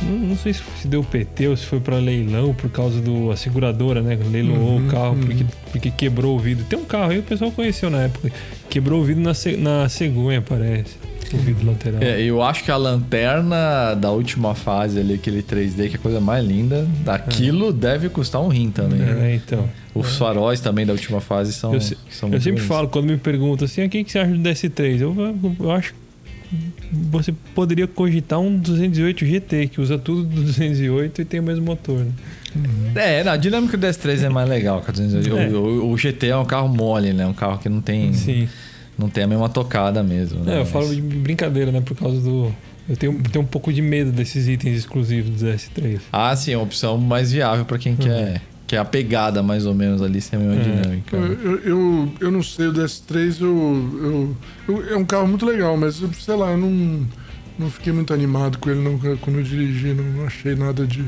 Não, 0.02 0.18
não 0.18 0.38
sei 0.38 0.54
se 0.54 0.64
se 0.82 0.88
deu 0.88 1.04
PT 1.04 1.50
ou 1.50 1.58
se 1.58 1.66
foi 1.66 1.82
pra 1.82 1.98
leilão 1.98 2.54
por 2.54 2.70
causa 2.70 3.02
do. 3.02 3.32
A 3.32 3.36
seguradora, 3.36 4.02
né? 4.02 4.18
Leiloou 4.32 4.78
Uhum, 4.78 4.88
o 4.88 4.90
carro 4.90 5.14
uhum. 5.16 5.20
porque, 5.20 5.46
porque 5.74 5.92
quebrou 5.92 6.38
o 6.38 6.40
vidro. 6.40 6.64
Tem 6.66 6.80
um 6.80 6.86
carro 6.86 7.12
aí, 7.12 7.20
o 7.20 7.24
pessoal 7.24 7.52
conheceu 7.52 7.90
na 7.90 8.04
época. 8.04 8.32
Quebrou 8.70 9.02
o 9.02 9.04
vidro 9.04 9.22
na, 9.22 9.34
na 9.58 9.90
cegonha, 9.90 10.42
parece. 10.42 10.96
O 11.34 11.38
vidro 11.38 11.68
lateral. 11.68 12.02
É, 12.02 12.22
eu 12.22 12.42
acho 12.42 12.64
que 12.64 12.72
a 12.72 12.78
lanterna 12.78 13.94
da 13.96 14.12
última 14.12 14.56
fase 14.56 15.00
ali, 15.00 15.14
aquele 15.14 15.42
3D, 15.44 15.90
que 15.90 15.96
é 15.96 15.96
a 15.96 16.00
coisa 16.00 16.20
mais 16.20 16.46
linda, 16.46 16.88
daquilo 17.04 17.72
deve 17.72 18.10
custar 18.10 18.42
um 18.42 18.48
rim 18.48 18.72
também. 18.72 19.02
É, 19.02 19.36
então. 19.36 19.70
Os 19.94 20.18
faróis 20.18 20.60
também 20.60 20.86
da 20.86 20.94
última 20.94 21.20
fase 21.22 21.54
são. 21.54 21.74
Eu, 21.74 21.82
se- 21.82 21.98
são 22.10 22.32
eu 22.32 22.40
sempre 22.42 22.62
falo, 22.62 22.88
quando 22.88 23.06
me 23.08 23.18
perguntam 23.18 23.66
assim, 23.66 23.84
o 23.86 23.90
que, 23.90 24.04
que 24.04 24.12
você 24.12 24.20
acha 24.20 24.32
do 24.32 24.40
DS3? 24.40 25.02
Eu, 25.02 25.16
eu 25.60 25.72
acho 25.72 25.94
que 25.94 26.00
você 26.92 27.32
poderia 27.54 27.86
cogitar 27.88 28.40
um 28.40 28.58
208 28.58 29.26
GT, 29.26 29.68
que 29.68 29.82
usa 29.82 29.98
tudo 30.00 30.24
do 30.24 30.42
208 30.44 31.22
e 31.22 31.26
tem 31.26 31.40
o 31.40 31.44
mesmo 31.44 31.64
motor. 31.66 32.00
Né? 32.56 33.20
É, 33.20 33.24
não, 33.24 33.34
a 33.34 33.38
dinâmica 33.38 33.78
do 33.78 33.86
DS3 33.86 34.24
é 34.24 34.30
mais 34.30 34.50
legal. 34.50 34.82
que 34.82 34.90
a 34.90 34.94
208. 34.94 35.38
É. 35.38 35.48
O, 35.50 35.60
o- 35.86 35.92
o 35.92 35.98
GT 35.98 36.28
é 36.28 36.38
um 36.38 36.46
carro 36.46 36.68
mole, 36.68 37.14
né? 37.14 37.26
Um 37.28 37.34
carro 37.34 37.60
que 37.60 37.70
não 37.70 37.82
tem, 37.82 38.14
Sim. 38.14 38.48
Não 39.00 39.10
tem 39.10 39.24
a 39.24 39.28
mesma 39.28 39.48
tocada 39.50 40.04
mesmo. 40.04 40.44
né? 40.44 40.54
É, 40.54 40.56
eu 40.56 40.60
Mas- 40.60 40.70
falo 40.70 40.94
de 40.94 41.02
brincadeira, 41.02 41.72
né? 41.72 41.82
Por 41.82 41.96
causa 41.98 42.20
do, 42.22 42.54
Eu 42.88 42.98
tenho, 42.98 43.22
tenho 43.24 43.44
um 43.44 43.48
pouco 43.48 43.72
de 43.72 43.82
medo 43.82 44.12
desses 44.12 44.48
itens 44.48 44.78
exclusivos 44.80 45.42
do 45.42 45.48
S3. 45.48 46.00
Ah, 46.12 46.36
sim, 46.36 46.54
é 46.54 46.58
uma 46.58 46.64
opção 46.64 46.98
mais 46.98 47.32
viável 47.32 47.64
para 47.64 47.78
quem 47.78 47.96
quer, 47.96 48.42
quer 48.66 48.78
a 48.80 48.86
pegada 48.86 49.44
mais 49.44 49.66
ou 49.68 49.74
menos 49.76 50.02
ali, 50.02 50.20
sem 50.20 50.40
a 50.40 50.42
mesma 50.42 50.64
dinâmica. 50.64 51.16
Eu, 51.16 51.60
eu, 51.60 52.12
eu, 52.20 52.32
não 52.32 52.42
sei, 52.44 52.68
o 52.68 52.74
DS3 52.74 53.42
eu, 53.42 54.36
eu, 54.68 54.76
eu- 54.76 54.94
é 54.94 54.98
um 54.98 55.06
carro 55.06 55.28
muito 55.28 55.46
legal, 55.46 55.78
mas 55.78 56.02
sei 56.20 56.36
lá, 56.36 56.52
eu 56.52 56.58
não, 56.58 57.06
não 57.60 57.70
fiquei 57.70 57.94
muito 57.94 58.12
animado 58.14 58.58
com 58.58 58.70
ele 58.72 58.82
não, 58.82 58.98
quando 59.18 59.38
eu 59.38 59.44
dirigi, 59.44 59.94
não, 59.94 60.04
não 60.04 60.26
achei 60.26 60.56
nada 60.56 60.86
de. 60.88 61.04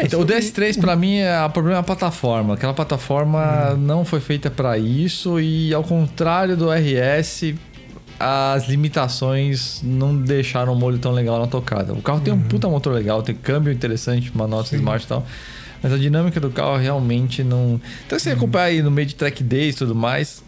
É, 0.00 0.06
então, 0.06 0.20
o 0.20 0.26
DS3 0.26 0.80
pra 0.80 0.96
mim 0.96 1.18
é 1.18 1.44
o 1.44 1.50
problema 1.50 1.78
é 1.78 1.80
a 1.80 1.82
plataforma. 1.82 2.54
Aquela 2.54 2.72
plataforma 2.72 3.76
não 3.78 4.04
foi 4.04 4.20
feita 4.20 4.50
pra 4.50 4.78
isso 4.78 5.38
e 5.38 5.72
ao 5.74 5.84
contrário 5.84 6.56
do 6.56 6.70
RS, 6.70 7.54
as 8.18 8.66
limitações 8.66 9.80
não 9.82 10.16
deixaram 10.16 10.72
o 10.72 10.76
molho 10.76 10.98
tão 10.98 11.12
legal 11.12 11.38
na 11.38 11.46
tocada. 11.46 11.92
O 11.92 12.02
carro 12.02 12.20
tem 12.20 12.32
um 12.32 12.40
puta 12.40 12.68
motor 12.68 12.94
legal, 12.94 13.22
tem 13.22 13.34
câmbio 13.34 13.72
interessante, 13.72 14.34
manobra 14.34 14.74
smart 14.74 15.04
e 15.04 15.08
tal. 15.08 15.26
Mas 15.82 15.92
a 15.92 15.96
dinâmica 15.96 16.38
do 16.40 16.50
carro 16.50 16.76
realmente 16.76 17.42
não. 17.42 17.80
Então, 18.06 18.18
se 18.18 18.24
você 18.24 18.30
acompanhar 18.30 18.64
aí 18.64 18.82
no 18.82 18.90
meio 18.90 19.06
de 19.06 19.14
track 19.14 19.42
days 19.42 19.74
e 19.74 19.78
tudo 19.78 19.94
mais, 19.94 20.42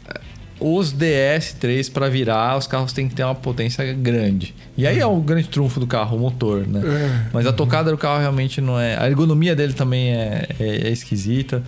os 0.63 0.93
DS3 0.95 1.91
pra 1.93 2.09
virar, 2.09 2.57
os 2.57 2.67
carros 2.67 2.93
têm 2.93 3.09
que 3.09 3.15
ter 3.15 3.25
uma 3.25 3.35
potência 3.35 3.85
grande. 3.93 4.55
E 4.77 4.87
aí 4.87 4.99
é 4.99 5.07
o 5.07 5.17
grande 5.21 5.49
trunfo 5.49 5.79
do 5.81 5.87
carro, 5.87 6.17
o 6.17 6.21
motor, 6.21 6.67
né? 6.67 6.81
É, 6.85 7.31
Mas 7.33 7.47
a 7.47 7.53
tocada 7.53 7.91
do 7.91 7.99
carro 7.99 8.21
realmente 8.21 8.61
não 8.61 8.79
é. 8.81 8.97
A 8.99 9.07
ergonomia 9.09 9.55
dele 9.55 9.73
também 9.75 10.13
é, 10.15 10.47
é- 10.59 10.89
é 10.89 10.91
esquisita. 10.91 11.63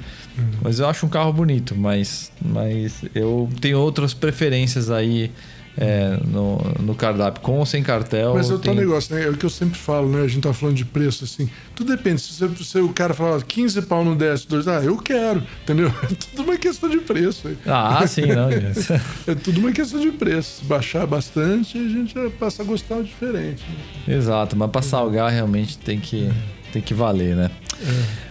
Mas 0.63 0.79
eu 0.81 0.89
acho 0.89 1.07
um 1.07 1.09
carro 1.09 1.33
bonito, 1.33 1.77
mas, 1.77 2.33
mas 2.43 3.05
eu 3.15 3.49
tenho 3.61 3.79
outras 3.79 4.13
preferências 4.15 4.91
aí 4.91 5.31
é, 5.77 6.19
no, 6.27 6.59
no 6.81 6.95
cardápio, 6.95 7.41
com 7.43 7.59
ou 7.59 7.67
sem 7.67 7.83
cartel. 7.83 8.35
Mas 8.35 8.49
é 8.51 8.55
o 8.55 8.59
tal 8.59 8.75
tem- 8.75 8.85
negócio, 8.85 9.15
né? 9.15 9.25
É 9.25 9.29
o 9.29 9.37
que 9.37 9.45
eu 9.45 9.51
sempre 9.51 9.79
falo, 9.79 10.09
né? 10.09 10.23
A 10.23 10.29
gente 10.29 10.43
tá 10.43 10.53
falando 10.53 10.77
de 10.77 10.85
preço, 10.85 11.25
assim. 11.25 11.49
Tudo 11.75 11.95
depende. 11.97 12.21
Se, 12.21 12.33
você, 12.47 12.65
se 12.65 12.79
o 12.79 12.91
cara 12.91 13.13
falar 13.15 13.43
15 13.43 13.83
pau 13.83 14.05
no 14.05 14.17
DS2, 14.17 14.67
ah, 14.69 14.85
eu 14.85 14.97
quero, 14.99 15.43
entendeu? 15.63 15.93
É 16.05 16.15
tudo 16.37 16.43
uma 16.45 16.57
questão 16.57 16.89
de 16.89 16.99
preço. 16.99 17.51
Ah, 17.67 18.07
sim, 18.07 18.27
não, 18.27 18.51
gente. 18.53 18.93
É 19.27 19.35
tudo 19.35 19.59
uma 19.61 19.73
questão 19.73 20.01
de 20.01 20.11
preço. 20.13 20.61
Se 20.61 20.65
baixar 20.65 21.07
bastante, 21.07 21.77
a 21.79 21.89
gente 21.89 22.15
passa 22.39 22.63
a 22.63 22.65
gostar 22.65 23.03
diferente. 23.03 23.63
né? 24.07 24.15
Exato, 24.17 24.57
mas 24.57 24.71
pra 24.71 24.83
salgar 24.83 25.31
realmente 25.33 25.77
tem 25.79 25.99
que, 25.99 26.31
tem 26.73 26.81
que 26.83 26.95
valer, 26.95 27.35
né? 27.35 27.51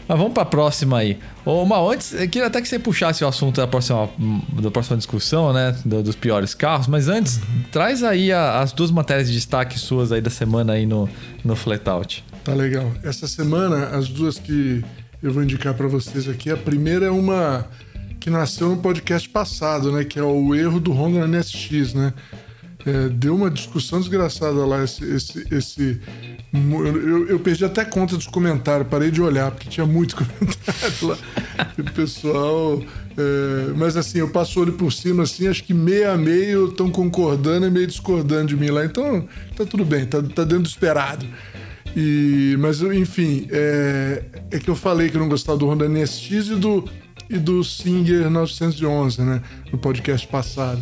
Mas 0.08 0.18
vamos 0.18 0.34
pra 0.34 0.44
próxima 0.46 0.98
aí. 0.98 1.18
Ô, 1.46 1.66
Mal, 1.66 1.90
antes, 1.92 2.14
eu 2.14 2.28
queria 2.28 2.48
até 2.48 2.62
que 2.62 2.68
você 2.68 2.78
puxasse 2.78 3.24
o 3.24 3.28
assunto 3.28 3.58
da 3.62 3.68
próxima, 3.68 4.10
da 4.62 4.70
próxima 4.70 4.98
discussão, 4.98 5.54
né? 5.54 5.76
do- 5.86 6.04
dos 6.04 6.16
piores 6.16 6.54
carros, 6.54 6.88
mas 6.88 7.08
antes, 7.08 7.40
traz 7.72 8.04
aí 8.04 8.32
a- 8.32 8.60
as 8.62 8.72
duas 8.74 8.92
matérias 8.92 9.28
de 9.28 9.34
destaque 9.34 9.80
suas 9.80 10.12
aí 10.12 10.22
da 10.22 10.30
semana 10.30 10.74
aí 10.74 10.86
no, 10.86 11.08
no 11.44 11.56
Flatout. 11.56 12.24
Tá 12.44 12.54
legal. 12.54 12.92
Essa 13.04 13.28
semana, 13.28 13.88
as 13.98 14.08
duas 14.10 14.38
que 14.38 14.84
eu 15.22 15.32
vou 15.32 15.42
indicar 15.44 15.74
pra 15.74 15.88
vocês 15.88 16.28
aqui, 16.28 16.50
a 16.50 16.58
primeira 16.58 17.06
é 17.06 17.10
uma 17.12 17.66
que 18.20 18.30
nasceu 18.30 18.70
no 18.70 18.78
podcast 18.78 19.28
passado, 19.30 19.92
né? 19.92 20.04
Que 20.04 20.20
é 20.20 20.24
o 20.24 20.54
erro 20.56 20.80
do 20.80 20.92
Honda 20.92 21.26
NSX, 21.28 21.94
né? 21.94 22.14
É, 22.86 23.08
deu 23.10 23.34
uma 23.36 23.50
discussão 23.50 24.00
desgraçada 24.00 24.66
lá 24.66 24.84
esse. 24.84 25.04
esse, 25.06 25.48
esse 25.52 26.02
eu, 26.54 27.28
eu- 27.30 27.40
perdi 27.40 27.64
até 27.64 27.86
conta 27.86 28.16
dos 28.18 28.28
comentários, 28.28 28.88
parei 28.90 29.10
de 29.10 29.22
olhar, 29.22 29.52
porque 29.52 29.70
tinha 29.70 29.86
muito 29.86 30.16
comentário 30.18 31.08
lá. 31.08 31.18
O 31.80 31.92
pessoal. 31.94 32.84
é, 33.18 33.74
mas 33.78 33.96
assim, 33.96 34.20
eu 34.20 34.30
passo 34.30 34.60
o 34.60 34.64
olho 34.64 34.74
por 34.74 34.92
cima, 34.92 35.24
assim, 35.24 35.48
acho 35.48 35.64
que 35.64 35.74
meio 35.74 36.12
a 36.12 36.18
meio 36.18 36.68
estão 36.68 36.90
concordando 36.90 37.66
e 37.66 37.72
meio 37.72 37.88
discordando 37.88 38.48
de 38.48 38.58
mim 38.58 38.70
lá. 38.70 38.84
Então, 38.86 39.28
tá 39.56 39.66
tudo 39.66 39.86
bem, 39.86 40.06
tá, 40.06 40.22
tá 40.22 40.44
dentro 40.44 40.64
do 40.64 40.68
esperado. 40.68 41.26
E, 41.96 42.56
mas, 42.60 42.82
enfim, 42.82 43.48
é, 43.52 44.24
é 44.52 44.60
que 44.60 44.70
eu 44.70 44.76
falei 44.76 45.10
que 45.10 45.16
eu 45.16 45.22
não 45.22 45.30
gostava 45.30 45.58
do 45.58 45.68
Honda 45.68 45.88
NSX 45.88 46.48
e 46.50 46.56
do, 46.56 46.84
e 47.30 47.38
do 47.38 47.64
Singer 47.64 48.30
911, 48.30 49.22
né? 49.22 49.42
No 49.72 49.78
podcast 49.78 50.28
passado. 50.28 50.82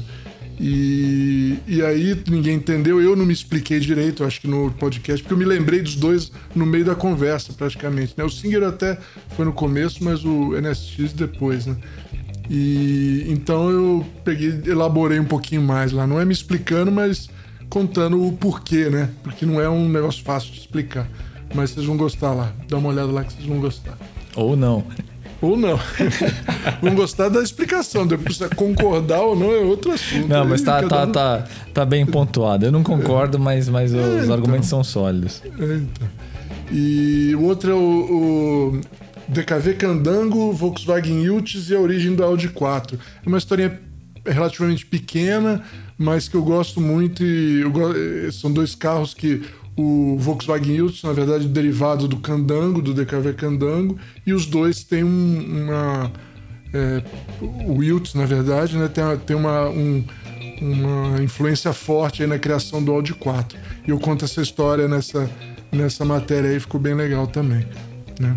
E, 0.64 1.58
e 1.68 1.82
aí 1.82 2.16
ninguém 2.30 2.58
entendeu, 2.58 3.02
eu 3.02 3.16
não 3.16 3.26
me 3.26 3.34
expliquei 3.34 3.80
direito, 3.80 4.24
acho 4.24 4.42
que 4.42 4.48
no 4.48 4.70
podcast, 4.70 5.24
porque 5.24 5.34
eu 5.34 5.38
me 5.38 5.44
lembrei 5.44 5.82
dos 5.82 5.96
dois 5.96 6.32
no 6.54 6.68
meio 6.68 6.86
da 6.86 6.94
conversa, 6.94 7.52
praticamente. 7.52 8.14
Né? 8.16 8.24
O 8.24 8.30
Singer 8.30 8.62
até 8.62 8.96
foi 9.36 9.44
no 9.44 9.54
começo, 9.54 10.04
mas 10.04 10.24
o 10.24 10.54
NSX 10.56 11.14
depois, 11.14 11.66
né? 11.66 11.76
E 12.48 13.26
então 13.28 13.72
eu 13.72 14.06
peguei, 14.24 14.62
elaborei 14.68 15.20
um 15.20 15.26
pouquinho 15.26 15.64
mais 15.64 15.92
lá. 15.92 16.06
Não 16.06 16.20
é 16.20 16.26
me 16.26 16.34
explicando, 16.34 16.92
mas 16.92 17.28
contando 17.68 18.24
o 18.24 18.32
porquê, 18.34 18.88
né? 18.88 19.10
Porque 19.24 19.48
não 19.48 19.60
é 19.60 19.68
um 19.68 19.90
negócio 19.90 20.24
fácil 20.24 20.52
de 20.52 20.60
explicar. 20.60 21.10
Mas 21.56 21.72
vocês 21.72 21.88
vão 21.88 21.98
gostar 21.98 22.34
lá. 22.34 22.54
Dá 22.70 22.78
uma 22.78 22.90
olhada 22.90 23.12
lá 23.12 23.24
que 23.24 23.34
vocês 23.34 23.48
vão 23.48 23.60
gostar. 23.60 23.98
Ou 24.36 24.56
não. 24.56 24.86
Ou 25.42 25.58
não. 25.58 25.80
vão 26.82 26.94
gostar 26.96 27.30
da 27.30 27.42
explicação. 27.42 28.06
Depois 28.06 28.38
se 28.38 28.48
concordar 28.50 29.22
ou 29.22 29.36
não 29.36 29.52
é 29.52 29.58
outro 29.60 29.92
assunto. 29.92 30.28
Não, 30.28 30.46
mas 30.46 30.62
tá, 30.62 30.84
tá, 30.84 31.04
um- 31.06 31.12
tá, 31.12 31.46
tá 31.74 31.86
bem 31.86 32.06
pontuado. 32.06 32.66
Eu 32.66 32.72
não 32.72 32.84
concordo, 32.84 33.40
mas, 33.40 33.68
mas 33.68 33.92
os 33.94 34.24
então. 34.24 34.34
argumentos 34.34 34.70
são 34.70 34.84
sólidos. 34.84 35.42
É, 35.46 35.50
então. 35.76 36.08
E 36.72 37.34
o 37.36 37.42
outro 37.44 37.72
é 37.72 37.74
o, 37.74 37.78
o 38.78 38.82
DKV 39.28 39.74
Candango, 39.74 40.52
Volkswagen 40.54 41.24
Iltis 41.24 41.70
e 41.70 41.76
a 41.76 41.80
origem 41.80 42.16
do 42.16 42.24
Audi 42.24 42.48
4. 42.50 42.98
É 43.26 43.28
uma 43.28 43.38
historinha 43.38 43.80
relativamente 44.26 44.86
pequena, 44.86 45.64
mas 45.98 46.28
que 46.30 46.36
eu 46.36 46.44
gosto 46.44 46.80
muito. 46.80 47.24
E 47.24 47.62
eu 47.62 47.72
go- 47.72 47.92
eh, 47.94 48.30
são 48.32 48.52
dois 48.52 48.76
carros 48.76 49.14
que 49.14 49.42
o 49.82 50.18
Volkswagen 50.20 50.76
Iltis, 50.76 51.04
na 51.04 51.14
verdade, 51.14 51.48
derivado 51.48 52.08
do 52.08 52.18
Candango, 52.18 52.82
do 52.82 52.94
DKV 52.94 53.34
Candango, 53.34 53.98
e 54.26 54.34
os 54.34 54.46
dois 54.46 54.84
têm 54.84 55.04
um- 55.04 55.64
uma. 55.66 56.12
é, 56.74 57.04
o 57.68 57.84
Iltis, 57.84 58.14
na 58.14 58.26
verdade, 58.26 58.78
né, 58.78 58.88
tem, 58.88 59.04
tem 59.26 59.36
uma, 59.36 59.68
um- 59.70 60.04
uma 60.62 61.22
influência 61.22 61.74
forte 61.74 62.26
na 62.26 62.38
criação 62.40 62.82
do 62.84 62.92
Audi 62.92 63.14
4. 63.14 63.58
E 63.86 63.90
eu 63.92 64.00
conto 64.00 64.24
essa 64.26 64.42
história 64.42 64.88
nessa, 64.88 65.30
nessa 65.72 66.06
matéria 66.06 66.50
aí, 66.50 66.60
ficou 66.60 66.80
bem 66.80 66.94
legal 66.94 67.28
também. 67.28 67.66
Né? 68.20 68.36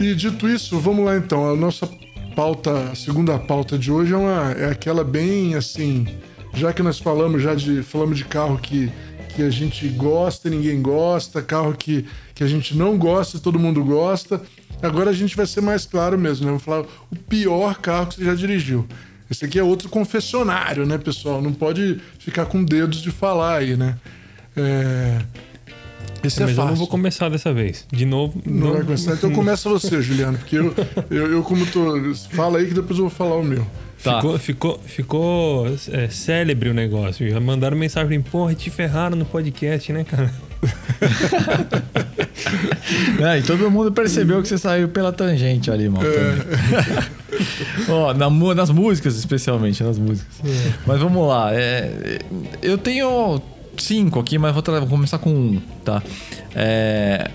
E 0.00 0.14
dito 0.14 0.48
isso, 0.48 0.78
vamos 0.80 1.04
lá 1.04 1.16
então. 1.16 1.48
A 1.48 1.54
nossa 1.54 1.88
pauta, 2.34 2.90
a 2.90 2.94
segunda 2.94 3.38
pauta 3.38 3.78
de 3.78 3.92
hoje 3.92 4.12
é, 4.12 4.16
uma, 4.16 4.50
é 4.52 4.70
aquela 4.70 5.04
bem 5.04 5.54
assim. 5.54 6.06
Já 6.54 6.72
que 6.72 6.82
nós 6.82 6.98
falamos 6.98 7.42
já 7.42 7.54
de 7.54 7.82
falamos 7.82 8.16
de 8.18 8.24
carro 8.24 8.58
que, 8.58 8.90
que 9.34 9.42
a 9.42 9.50
gente 9.50 9.88
gosta 9.88 10.48
e 10.48 10.50
ninguém 10.50 10.80
gosta, 10.80 11.42
carro 11.42 11.74
que, 11.74 12.04
que 12.34 12.44
a 12.44 12.46
gente 12.46 12.76
não 12.76 12.96
gosta 12.96 13.36
e 13.36 13.40
todo 13.40 13.58
mundo 13.58 13.84
gosta. 13.84 14.40
Agora 14.82 15.10
a 15.10 15.14
gente 15.14 15.36
vai 15.36 15.46
ser 15.46 15.60
mais 15.60 15.86
claro 15.86 16.18
mesmo, 16.18 16.44
né? 16.44 16.50
Vamos 16.50 16.62
falar 16.62 16.84
o 17.10 17.16
pior 17.16 17.76
carro 17.76 18.06
que 18.06 18.16
você 18.16 18.24
já 18.24 18.34
dirigiu. 18.34 18.86
Esse 19.30 19.44
aqui 19.44 19.58
é 19.58 19.62
outro 19.62 19.88
confessionário, 19.88 20.84
né, 20.84 20.98
pessoal? 20.98 21.40
Não 21.40 21.52
pode 21.52 22.00
ficar 22.18 22.46
com 22.46 22.62
dedos 22.62 23.00
de 23.00 23.10
falar 23.10 23.58
aí, 23.58 23.76
né? 23.76 23.96
É... 24.56 25.20
Esse 26.22 26.42
é, 26.42 26.46
Mas 26.46 26.50
eu 26.50 26.56
fácil. 26.56 26.70
não 26.70 26.76
vou 26.76 26.86
começar 26.86 27.28
dessa 27.28 27.52
vez. 27.52 27.86
De 27.92 28.06
novo. 28.06 28.40
Não 28.46 28.72
vai 28.72 28.82
começar. 28.82 29.12
Então 29.12 29.30
começa 29.30 29.68
você, 29.68 30.00
Juliano, 30.00 30.38
porque 30.38 30.56
eu, 30.56 30.74
eu, 31.10 31.32
eu 31.32 31.42
como 31.42 31.66
tô. 31.66 32.14
Fala 32.30 32.58
aí 32.58 32.66
que 32.66 32.74
depois 32.74 32.98
eu 32.98 33.08
vou 33.08 33.10
falar 33.10 33.36
o 33.36 33.42
meu. 33.42 33.66
Tá. 34.04 34.16
Ficou, 34.16 34.38
ficou, 34.38 34.80
ficou 34.84 35.66
é, 35.90 36.08
célebre 36.08 36.68
o 36.68 36.74
negócio. 36.74 37.26
Já 37.28 37.40
mandaram 37.40 37.74
mensagem, 37.74 38.20
porra, 38.20 38.54
te 38.54 38.68
ferraram 38.68 39.16
no 39.16 39.24
podcast, 39.24 39.90
né, 39.92 40.04
cara? 40.04 40.30
É, 43.20 43.38
e 43.38 43.42
todo 43.42 43.70
mundo 43.70 43.90
percebeu 43.92 44.42
que 44.42 44.48
você 44.48 44.58
saiu 44.58 44.88
pela 44.88 45.12
tangente 45.12 45.70
ali, 45.70 45.88
mal. 45.88 46.02
É. 46.02 47.88
Ó, 47.88 48.12
na 48.12 48.28
nas 48.54 48.70
músicas, 48.70 49.16
especialmente, 49.16 49.82
nas 49.82 49.98
músicas. 49.98 50.34
Mas 50.86 51.00
vamos 51.00 51.26
lá. 51.26 51.52
é, 51.54 52.18
eu 52.62 52.76
tenho 52.76 53.40
cinco 53.78 54.20
aqui, 54.20 54.38
mas 54.38 54.52
vou, 54.52 54.62
vou 54.62 54.88
começar 54.88 55.18
com 55.18 55.30
um, 55.30 55.60
tá? 55.84 56.02
É, 56.54 57.30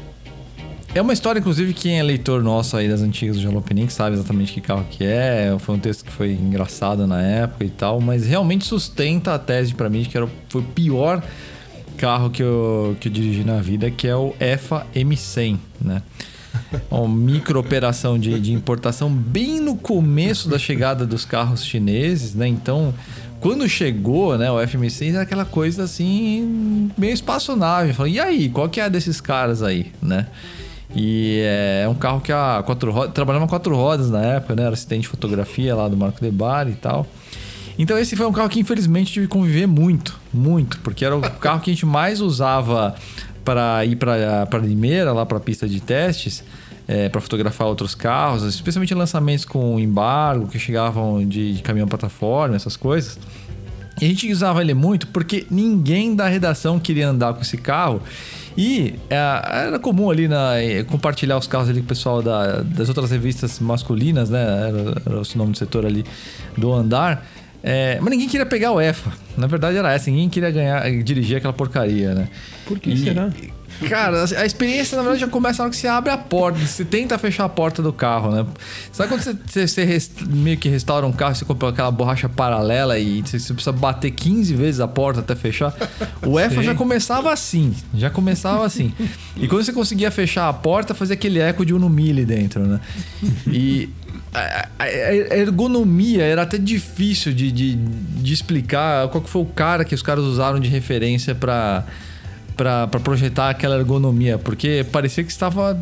é 0.94 1.02
uma 1.02 1.14
história, 1.14 1.40
inclusive, 1.40 1.74
quem 1.74 2.00
é 2.00 2.04
leitor 2.04 2.44
nosso 2.44 2.76
aí 2.76 2.90
das 2.90 3.02
antigas 3.02 3.36
do 3.36 3.42
Jalopnik 3.44 3.94
sabe 3.94 4.16
exatamente 4.16 4.52
que 4.52 4.60
carro 4.60 4.86
que 4.90 5.04
é. 5.04 5.56
Foi 5.60 5.76
um 5.76 5.80
texto 5.80 6.04
que 6.04 6.12
foi 6.12 6.32
engraçado 6.32 7.06
na 7.06 7.22
época 7.22 7.64
e 7.64 7.70
tal, 7.70 8.02
mas 8.02 8.26
realmente 8.26 8.66
sustenta 8.66 9.36
a 9.36 9.40
tese 9.40 9.76
pra 9.76 9.90
mim 9.90 10.02
de 10.02 10.10
que 10.10 10.18
era, 10.18 10.28
foi 10.50 10.62
o 10.62 10.66
pior 10.66 11.24
carro 11.96 12.30
que 12.30 12.42
eu, 12.42 12.96
que 13.00 13.08
eu 13.08 13.12
dirigi 13.12 13.44
na 13.44 13.62
vida, 13.62 13.92
que 13.92 14.08
é 14.08 14.16
o 14.16 14.34
EFA 14.40 14.88
M100, 14.96 15.58
né? 15.80 16.02
Uma 16.90 17.08
micro 17.08 17.60
operação 17.60 18.18
de, 18.18 18.40
de 18.40 18.52
importação 18.52 19.12
bem 19.12 19.60
no 19.60 19.76
começo 19.76 20.50
da 20.50 20.58
chegada 20.58 21.06
dos 21.06 21.24
carros 21.24 21.64
chineses, 21.64 22.34
né? 22.34 22.48
Então, 22.48 22.94
quando 23.40 23.70
chegou, 23.70 24.38
né, 24.38 24.50
o 24.52 24.56
FM6 24.56 25.14
era 25.14 25.22
aquela 25.22 25.46
coisa 25.46 25.84
assim, 25.84 26.90
meio 26.98 27.14
espaçonave. 27.14 27.94
Falei, 27.94 28.14
e 28.14 28.20
aí, 28.20 28.50
qual 28.50 28.68
que 28.68 28.80
é 28.80 28.86
a 28.86 28.90
desses 28.90 29.22
caras 29.22 29.62
aí, 29.62 29.92
né? 30.02 30.26
E 30.96 31.42
é 31.84 31.88
um 31.88 31.94
carro 31.94 32.20
que 32.20 32.32
a 32.32 32.64
quatro 32.66 32.92
rodas, 32.92 33.14
trabalhava 33.14 33.48
quatro 33.48 33.76
rodas 33.76 34.10
na 34.10 34.22
época, 34.24 34.56
né? 34.56 34.64
Era 34.64 34.74
assistente 34.74 35.02
de 35.02 35.08
fotografia 35.08 35.76
lá 35.76 35.88
do 35.88 35.96
Marco 35.96 36.20
De 36.20 36.32
Bar 36.32 36.68
e 36.68 36.74
tal. 36.74 37.06
Então 37.78 37.98
esse 37.98 38.16
foi 38.16 38.26
um 38.26 38.34
carro 38.34 38.50
que 38.50 38.60
infelizmente 38.60 39.14
tive 39.14 39.28
que 39.28 39.32
conviver 39.32 39.68
muito, 39.68 40.20
muito, 40.34 40.80
porque 40.80 41.06
era 41.06 41.16
o 41.16 41.22
carro 41.40 41.62
que 41.62 41.70
a 41.70 41.74
gente 41.74 41.86
mais 41.86 42.20
usava 42.20 42.96
para 43.46 43.86
ir 43.86 43.96
para 43.96 44.60
Limeira, 44.62 45.14
lá 45.14 45.26
para 45.26 45.40
pista 45.40 45.68
de 45.68 45.80
testes, 45.80 46.44
é, 46.88 47.08
para 47.08 47.22
fotografar 47.22 47.68
outros 47.68 47.96
carros, 47.96 48.44
especialmente 48.44 48.94
lançamentos 48.94 49.46
com 49.46 49.80
embargo, 49.80 50.48
que 50.48 50.60
chegavam 50.60 51.26
de, 51.26 51.54
de 51.54 51.62
caminhão 51.62 51.88
plataforma, 51.88 52.56
essas 52.56 52.76
coisas. 52.76 53.18
E 54.02 54.06
a 54.06 54.08
gente 54.08 54.32
usava 54.32 54.62
ele 54.62 54.74
muito 54.74 55.08
porque 55.08 55.46
ninguém 55.52 56.16
da 56.16 56.28
redação 56.28 56.80
queria 56.80 57.10
andar 57.10 57.34
com 57.34 57.42
esse 57.42 57.58
carro. 57.58 58.02
E 58.60 58.96
é, 59.10 59.16
era 59.68 59.80
comum 59.80 60.12
ali 60.12 60.28
na, 60.28 60.56
compartilhar 60.90 61.38
os 61.38 61.48
carros 61.48 61.70
ali 61.70 61.80
com 61.80 61.86
o 61.86 61.88
pessoal 61.88 62.22
da, 62.22 62.62
das 62.62 62.90
outras 62.90 63.10
revistas 63.10 63.58
masculinas, 63.62 64.30
né? 64.30 64.42
Era, 64.42 65.02
era 65.06 65.22
o 65.22 65.38
nome 65.38 65.54
do 65.54 65.58
setor 65.58 65.86
ali 65.86 66.04
do 66.58 66.74
andar. 66.74 67.26
É, 67.64 67.98
mas 68.02 68.10
ninguém 68.10 68.28
queria 68.28 68.46
pegar 68.46 68.74
o 68.74 68.82
EFA. 68.82 69.14
Na 69.38 69.48
verdade 69.48 69.78
era 69.78 69.94
essa, 69.94 70.12
ninguém 70.12 70.28
queria 70.28 70.52
ganhar, 70.52 70.92
dirigir 71.02 71.38
aquela 71.38 71.54
porcaria, 71.54 72.14
né? 72.14 72.28
Por 72.66 72.78
que 72.80 72.90
e, 72.90 72.98
será? 72.98 73.32
Cara, 73.88 74.26
a 74.38 74.46
experiência 74.46 74.96
na 74.96 75.04
verdade 75.04 75.22
já 75.22 75.28
começa 75.28 75.60
na 75.60 75.66
hora 75.66 75.72
que 75.72 75.78
você 75.78 75.88
abre 75.88 76.12
a 76.12 76.18
porta, 76.18 76.60
você 76.60 76.84
tenta 76.84 77.18
fechar 77.18 77.46
a 77.46 77.50
porta 77.50 77.82
do 77.82 77.94
carro, 77.94 78.32
né? 78.32 78.46
Sabe 78.92 79.10
quando 79.10 79.22
você, 79.22 79.68
você, 79.68 80.12
meio 80.28 80.58
que 80.58 80.70
restaura 80.70 81.06
um 81.06 81.12
carro, 81.12 81.36
você 81.36 81.46
compra 81.46 81.70
aquela 81.70 81.92
borracha 81.92 82.28
paralela 82.28 83.00
e 83.00 83.22
você, 83.22 83.40
você 83.40 83.54
precisa 83.54 83.72
bater 83.72 84.12
15 84.12 84.54
vezes 84.56 84.82
a 84.82 84.88
porta 84.88 85.22
até 85.22 85.36
fechar? 85.36 85.74
O 86.26 86.40
EFA 86.40 86.62
já 86.62 86.76
começava 86.76 87.32
assim, 87.32 87.74
já 87.94 88.10
começava 88.10 88.66
assim. 88.66 88.94
E 89.38 89.48
quando 89.48 89.64
você 89.64 89.74
conseguia 89.74 90.12
fechar 90.12 90.50
a 90.50 90.54
porta, 90.54 90.94
fazia 90.94 91.14
aquele 91.14 91.40
eco 91.40 91.66
de 91.66 91.74
um 91.74 91.90
mili 91.90 92.26
dentro, 92.26 92.66
né? 92.66 92.80
E 93.48 93.90
a, 94.34 95.38
ergonomia 95.38 96.24
era 96.24 96.44
até 96.44 96.58
difícil 96.58 97.34
de, 97.34 97.52
de, 97.52 97.76
de, 97.76 98.34
explicar 98.34 99.08
qual 99.10 99.24
que 99.24 99.30
foi 99.30 99.42
o 99.42 99.46
cara 99.46 99.84
que 99.84 99.96
os 99.96 100.02
caras 100.02 100.24
usaram 100.24 100.60
de 100.60 100.70
referência 100.70 101.34
para 101.34 101.84
para 102.60 103.00
projetar 103.00 103.50
aquela 103.50 103.78
ergonomia, 103.78 104.38
porque 104.38 104.86
parecia 104.92 105.24
que 105.24 105.32
estava 105.32 105.82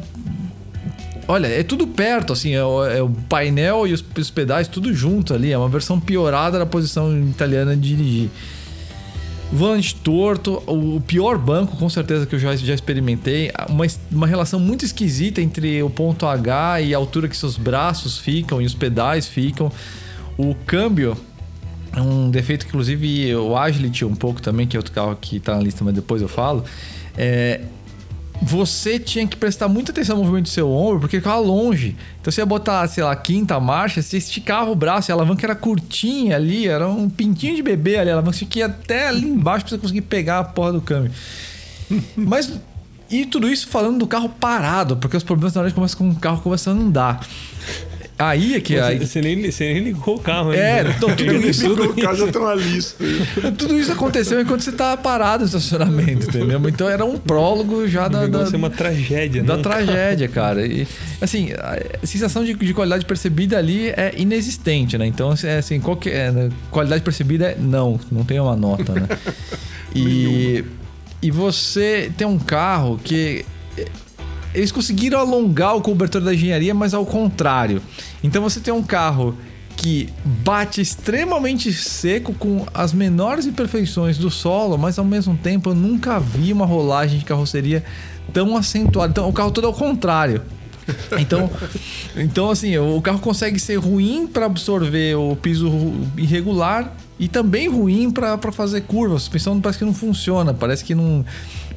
Olha, 1.28 1.48
é 1.48 1.62
tudo 1.62 1.86
perto, 1.88 2.32
assim, 2.32 2.54
é 2.54 2.63
o, 2.63 2.86
é 2.86 3.02
o 3.02 3.10
painel 3.10 3.86
e 3.86 3.92
os, 3.92 4.06
os, 4.18 4.30
pedais 4.30 4.68
tudo 4.68 4.94
junto 4.94 5.34
ali. 5.34 5.52
É 5.52 5.58
uma 5.58 5.68
versão 5.68 6.00
piorada 6.00 6.58
da 6.58 6.66
posição 6.66 7.20
italiana 7.28 7.76
de 7.76 7.96
dirigir. 7.96 8.30
Volante 9.52 9.94
torto, 9.96 10.63
o 10.66 11.02
pior 11.02 11.38
banco, 11.38 11.76
com 11.76 11.90
certeza, 11.90 12.26
que 12.26 12.36
eu 12.36 12.40
já, 12.40 12.56
já 12.56 12.74
experimentei. 12.74 13.52
Uma, 13.68 13.86
uma 14.10 14.26
relação 14.26 14.58
muito 14.58 14.86
esquisita 14.86 15.42
entre 15.42 15.84
o 15.84 15.90
ponto 15.90 16.26
H 16.26 16.80
e 16.82 16.96
a 16.96 16.98
altura 16.98 17.28
que 17.28 17.36
seus 17.36 17.58
braços 17.58 18.18
ficam 18.18 18.62
e 18.62 18.66
os 18.66 18.74
pedais 18.74 19.28
ficam. 19.28 19.70
O 20.38 20.56
câmbio 20.56 21.18
um 21.95 22.30
defeito 22.30 22.65
que, 22.65 22.69
inclusive, 22.69 23.36
o 23.36 23.56
Agility 23.56 24.06
um 24.06 24.15
pouco 24.15 24.41
também, 24.41 24.67
que 24.67 24.76
é 24.76 24.80
outro 24.80 24.93
carro 24.93 25.17
que 25.19 25.38
está 25.38 25.56
na 25.56 25.62
lista, 25.62 25.84
mas 25.84 25.93
depois 25.93 26.21
eu 26.21 26.28
falo. 26.28 26.63
É, 27.17 27.62
você 28.41 29.00
tinha 29.00 29.28
que 29.28 29.36
prestar 29.36 29.67
muita 29.67 29.91
atenção 29.91 30.17
no 30.17 30.23
movimento 30.23 30.45
do 30.45 30.50
seu 30.50 30.69
ombro, 30.71 31.00
porque 31.00 31.17
ficava 31.17 31.39
longe. 31.39 31.95
Então 32.21 32.32
você 32.32 32.41
ia 32.41 32.45
botar, 32.45 32.88
sei 32.88 33.04
lá, 33.04 33.15
quinta 33.15 33.60
marcha, 33.60 34.02
você 34.02 34.17
esticava 34.17 34.69
o 34.69 34.76
braço, 34.76 35.10
e 35.10 35.12
a 35.12 35.15
alavanca 35.15 35.45
era 35.45 35.56
curtinha 35.56 36.36
ali, 36.36 36.67
era 36.67 36.88
um 36.88 37.10
pintinho 37.10 37.56
de 37.56 37.63
bebê 37.63 37.97
ali, 37.97 38.10
a 38.10 38.13
alavanca 38.13 38.38
tinha 38.38 38.50
que 38.50 38.60
ir 38.60 38.63
até 38.63 39.08
ali 39.08 39.28
embaixo 39.28 39.65
pra 39.65 39.71
você 39.71 39.78
conseguir 39.80 40.02
pegar 40.02 40.39
a 40.39 40.43
porra 40.43 40.73
do 40.73 40.82
câmbio. 40.82 41.12
Mas. 42.15 42.54
E 43.10 43.26
tudo 43.26 43.50
isso 43.50 43.69
falando 43.69 44.00
do 44.00 44.06
carro 44.06 44.28
parado, 44.28 44.97
porque 44.97 45.15
os 45.15 45.23
problemas 45.23 45.54
na 45.54 45.62
hora 45.62 45.71
começam 45.71 45.97
com 45.97 46.10
o 46.10 46.15
carro 46.15 46.41
começando 46.41 46.82
a 46.82 46.84
andar. 46.84 47.28
Aí 48.19 48.56
é 48.56 48.62
que. 48.62 48.73
Você, 48.73 48.80
aí... 48.82 48.97
você, 48.97 49.21
nem, 49.21 49.51
você 49.51 49.73
nem 49.73 49.84
ligou 49.84 50.15
o 50.15 50.19
carro 50.19 50.51
É, 50.51 50.82
então, 50.82 51.15
tudo 51.15 51.36
isso. 51.36 51.67
Ligou 51.67 51.88
o 51.88 51.95
carro 51.95 52.15
já 52.15 52.27
tem 52.32 52.41
uma 52.41 52.56
lista. 52.56 53.03
tudo 53.58 53.80
isso 53.80 53.91
aconteceu 53.91 54.41
enquanto 54.41 54.62
você 54.62 54.71
estava 54.71 54.99
parado 54.99 55.43
no 55.43 55.45
estacionamento, 55.45 56.27
entendeu? 56.27 56.60
Então 56.67 56.89
era 56.89 57.06
um 57.06 57.17
prólogo 57.17 57.88
já 57.88 58.08
da. 58.08 58.25
da 58.25 58.43
é 58.51 58.56
uma 58.56 58.71
tragédia, 58.71 59.43
Da 59.43 59.58
né? 59.58 59.63
tragédia, 59.63 60.27
cara. 60.27 60.65
E, 60.65 60.88
assim, 61.21 61.49
a 61.53 62.06
sensação 62.06 62.43
de, 62.43 62.56
de, 62.56 62.73
qualidade 62.73 63.06
percebida 63.06 63.58
ali 63.58 63.89
é 63.89 64.13
inexistente, 64.17 64.97
né? 64.97 65.06
Então, 65.06 65.32
assim, 65.32 65.47
é, 65.47 65.58
assim 65.58 65.80
qualquer, 65.80 66.15
é, 66.15 66.32
né? 66.32 66.49
qualidade 66.71 67.03
percebida 67.03 67.51
é 67.51 67.58
não, 67.60 67.99
não 68.12 68.23
tem 68.23 68.39
uma 68.39 68.56
nota, 68.56 68.93
né? 68.93 69.08
E, 69.95 70.63
e 71.23 71.32
você 71.32 72.12
tem 72.15 72.27
um 72.27 72.38
carro 72.38 72.99
que 73.03 73.45
eles 74.54 74.72
conseguiram 74.72 75.20
alongar 75.20 75.76
o 75.76 75.82
cobertor 75.82 76.22
da 76.22 76.34
engenharia, 76.34 76.74
mas 76.74 76.94
ao 76.94 77.06
contrário. 77.06 77.82
Então 78.24 78.42
você 78.42 78.60
tem 78.60 78.74
um 78.74 78.84
carro 78.84 79.38
que 79.76 80.10
bate 80.26 80.82
extremamente 80.82 81.72
seco 81.72 82.34
com 82.34 82.66
as 82.74 82.92
menores 82.92 83.46
imperfeições 83.46 84.18
do 84.18 84.32
solo, 84.32 84.78
mas 84.78 84.98
ao 84.98 85.06
mesmo 85.06 85.38
tempo 85.38 85.70
eu 85.70 85.76
nunca 85.76 86.20
vi 86.20 86.52
uma 86.52 86.66
rolagem 86.66 87.20
de 87.20 87.26
carroceria 87.26 87.84
tão 88.34 88.58
acentuada. 88.58 89.12
Então 89.12 89.30
o 89.30 89.34
carro 89.34 89.52
todo 89.52 89.68
ao 89.68 89.74
contrário. 89.74 90.42
Então, 91.19 91.50
então 92.15 92.50
assim, 92.50 92.78
o 92.78 93.02
carro 93.02 93.19
consegue 93.19 93.60
ser 93.60 93.76
ruim 93.76 94.28
para 94.28 94.45
absorver 94.45 95.15
o 95.15 95.36
piso 95.36 95.69
irregular 96.17 96.95
e 97.19 97.28
também 97.28 97.67
ruim 97.67 98.12
para 98.12 98.52
fazer 98.52 98.82
curva. 98.82 99.15
A 99.15 99.19
suspensão 99.19 99.60
parece 99.60 99.80
que 99.80 99.86
não 99.86 99.93
funciona, 99.93 100.54
parece 100.54 100.84
que 100.84 100.95
não 100.95 101.26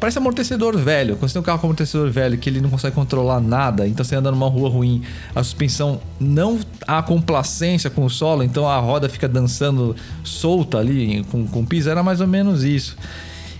Parece 0.00 0.16
amortecedor 0.16 0.78
velho. 0.78 1.14
Quando 1.16 1.28
você 1.28 1.34
tem 1.34 1.40
um 1.40 1.44
carro 1.44 1.58
com 1.58 1.66
amortecedor 1.66 2.10
velho 2.10 2.38
que 2.38 2.48
ele 2.48 2.62
não 2.62 2.70
consegue 2.70 2.94
controlar 2.94 3.38
nada, 3.38 3.86
então 3.86 4.02
você 4.02 4.16
anda 4.16 4.30
numa 4.30 4.48
rua 4.48 4.70
ruim, 4.70 5.02
a 5.34 5.44
suspensão 5.44 6.00
não 6.18 6.58
há 6.88 7.02
complacência 7.02 7.90
com 7.90 8.06
o 8.06 8.08
solo, 8.08 8.42
então 8.42 8.66
a 8.66 8.78
roda 8.78 9.10
fica 9.10 9.28
dançando 9.28 9.94
solta 10.24 10.78
ali 10.78 11.22
com, 11.30 11.46
com 11.46 11.60
o 11.60 11.66
piso, 11.66 11.90
era 11.90 12.02
mais 12.02 12.22
ou 12.22 12.26
menos 12.26 12.64
isso. 12.64 12.96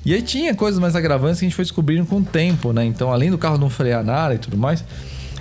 E 0.02 0.14
aí 0.14 0.22
tinha 0.22 0.54
coisas 0.54 0.80
mais 0.80 0.96
agravantes 0.96 1.40
que 1.40 1.44
a 1.44 1.48
gente 1.48 1.54
foi 1.54 1.64
descobrindo 1.64 2.06
com 2.06 2.16
o 2.16 2.24
tempo, 2.24 2.72
né? 2.72 2.86
Então, 2.86 3.12
além 3.12 3.30
do 3.30 3.36
carro 3.36 3.58
não 3.58 3.68
frear 3.68 4.02
nada 4.02 4.34
e 4.34 4.38
tudo 4.38 4.56
mais, 4.56 4.82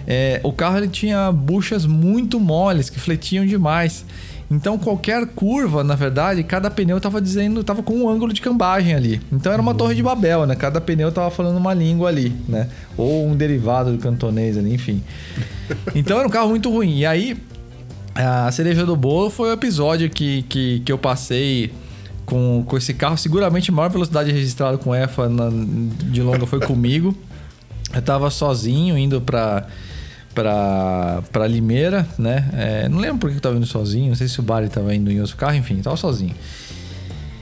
é, 0.07 0.39
o 0.43 0.51
carro 0.51 0.77
ele 0.77 0.87
tinha 0.87 1.31
buchas 1.31 1.85
muito 1.85 2.39
moles 2.39 2.89
que 2.89 2.99
fletiam 2.99 3.45
demais. 3.45 4.05
Então 4.51 4.79
qualquer 4.79 5.27
curva, 5.27 5.83
na 5.83 5.93
verdade, 5.93 6.43
cada 6.43 6.71
pneu 6.71 6.97
estava 6.97 7.21
dizendo, 7.21 7.61
estava 7.61 7.83
com 7.83 7.93
um 7.93 8.09
ângulo 8.09 8.33
de 8.33 8.41
cambagem 8.41 8.95
ali. 8.95 9.21
Então 9.31 9.51
era 9.53 9.61
uma 9.61 9.75
torre 9.75 9.93
de 9.93 10.01
Babel, 10.01 10.47
né? 10.47 10.55
Cada 10.55 10.81
pneu 10.81 11.09
estava 11.09 11.29
falando 11.29 11.57
uma 11.57 11.73
língua 11.73 12.09
ali, 12.09 12.33
né? 12.47 12.67
Ou 12.97 13.27
um 13.27 13.35
derivado 13.35 13.91
do 13.91 13.99
cantonês 13.99 14.57
ali, 14.57 14.73
enfim. 14.73 15.03
Então 15.93 16.17
era 16.17 16.27
um 16.27 16.31
carro 16.31 16.49
muito 16.49 16.71
ruim. 16.71 16.97
E 16.97 17.05
aí 17.05 17.37
a 18.15 18.51
cereja 18.51 18.85
do 18.85 18.95
bolo 18.95 19.29
foi 19.29 19.49
o 19.49 19.53
episódio 19.53 20.09
que, 20.09 20.41
que, 20.43 20.79
que 20.79 20.91
eu 20.91 20.97
passei 20.97 21.71
com, 22.25 22.63
com 22.65 22.75
esse 22.75 22.93
carro. 22.95 23.17
Seguramente 23.17 23.69
a 23.69 23.73
maior 23.73 23.89
velocidade 23.89 24.31
registrada 24.31 24.79
com 24.79 24.95
EFA 24.95 25.29
na, 25.29 25.49
de 25.49 26.23
longa 26.23 26.47
foi 26.47 26.59
comigo. 26.59 27.15
Eu 27.93 27.99
estava 27.99 28.29
sozinho 28.29 28.97
indo 28.97 29.21
para 29.21 29.67
pra, 30.39 31.21
pra 31.31 31.47
Limeira, 31.47 32.07
né? 32.17 32.49
É, 32.53 32.89
não 32.89 32.99
lembro 32.99 33.17
porque 33.19 33.35
eu 33.35 33.41
tava 33.41 33.57
indo 33.57 33.65
sozinho, 33.65 34.09
não 34.09 34.15
sei 34.15 34.27
se 34.27 34.39
o 34.39 34.43
Bari 34.43 34.69
tava 34.69 34.95
indo 34.95 35.11
em 35.11 35.19
outro 35.19 35.35
carro, 35.35 35.55
enfim, 35.55 35.75
tava 35.81 35.97
sozinho. 35.97 36.33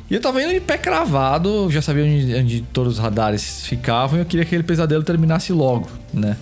E 0.09 0.15
eu 0.15 0.21
tava 0.21 0.41
indo 0.41 0.53
de 0.53 0.61
pé 0.61 0.77
cravado, 0.77 1.69
já 1.69 1.81
sabia 1.81 2.05
onde, 2.05 2.33
onde 2.35 2.61
todos 2.73 2.93
os 2.93 2.99
radares 2.99 3.67
ficavam 3.67 4.17
e 4.17 4.21
eu 4.21 4.25
queria 4.25 4.45
que 4.45 4.49
aquele 4.49 4.63
pesadelo 4.63 5.03
terminasse 5.03 5.53
logo, 5.53 5.87
né? 6.13 6.37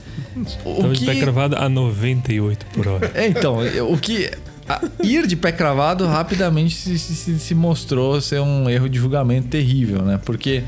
O 0.63 0.75
tava 0.75 0.93
que... 0.93 0.99
de 0.99 1.05
pé 1.05 1.15
cravado 1.15 1.55
a 1.57 1.67
98 1.67 2.65
por 2.67 2.87
hora. 2.87 3.11
É, 3.13 3.27
então, 3.27 3.57
o 3.89 3.97
que. 3.97 4.31
A, 4.67 4.81
ir 5.03 5.27
de 5.27 5.35
pé 5.35 5.51
cravado 5.51 6.07
rapidamente 6.07 6.73
se, 6.75 6.97
se, 6.97 7.37
se 7.37 7.53
mostrou 7.53 8.19
ser 8.19 8.39
um 8.39 8.67
erro 8.67 8.89
de 8.89 8.97
julgamento 8.97 9.47
terrível, 9.47 10.01
né? 10.01 10.19
Porque 10.23 10.63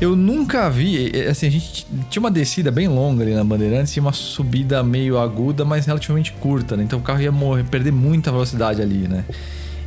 eu 0.00 0.14
nunca 0.14 0.68
vi, 0.68 1.10
assim, 1.28 1.46
a 1.46 1.50
gente 1.50 1.86
tinha 2.10 2.20
uma 2.20 2.30
descida 2.30 2.70
bem 2.70 2.86
longa 2.86 3.22
ali 3.22 3.34
na 3.34 3.42
Bandeirantes 3.42 3.96
e 3.96 4.00
uma 4.00 4.12
subida 4.12 4.82
meio 4.82 5.18
aguda, 5.18 5.64
mas 5.64 5.86
relativamente 5.86 6.32
curta, 6.32 6.76
né? 6.76 6.84
Então 6.84 6.98
o 6.98 7.02
carro 7.02 7.22
ia 7.22 7.32
morrer, 7.32 7.64
perder 7.64 7.92
muita 7.92 8.30
velocidade 8.30 8.82
ali, 8.82 9.08
né? 9.08 9.24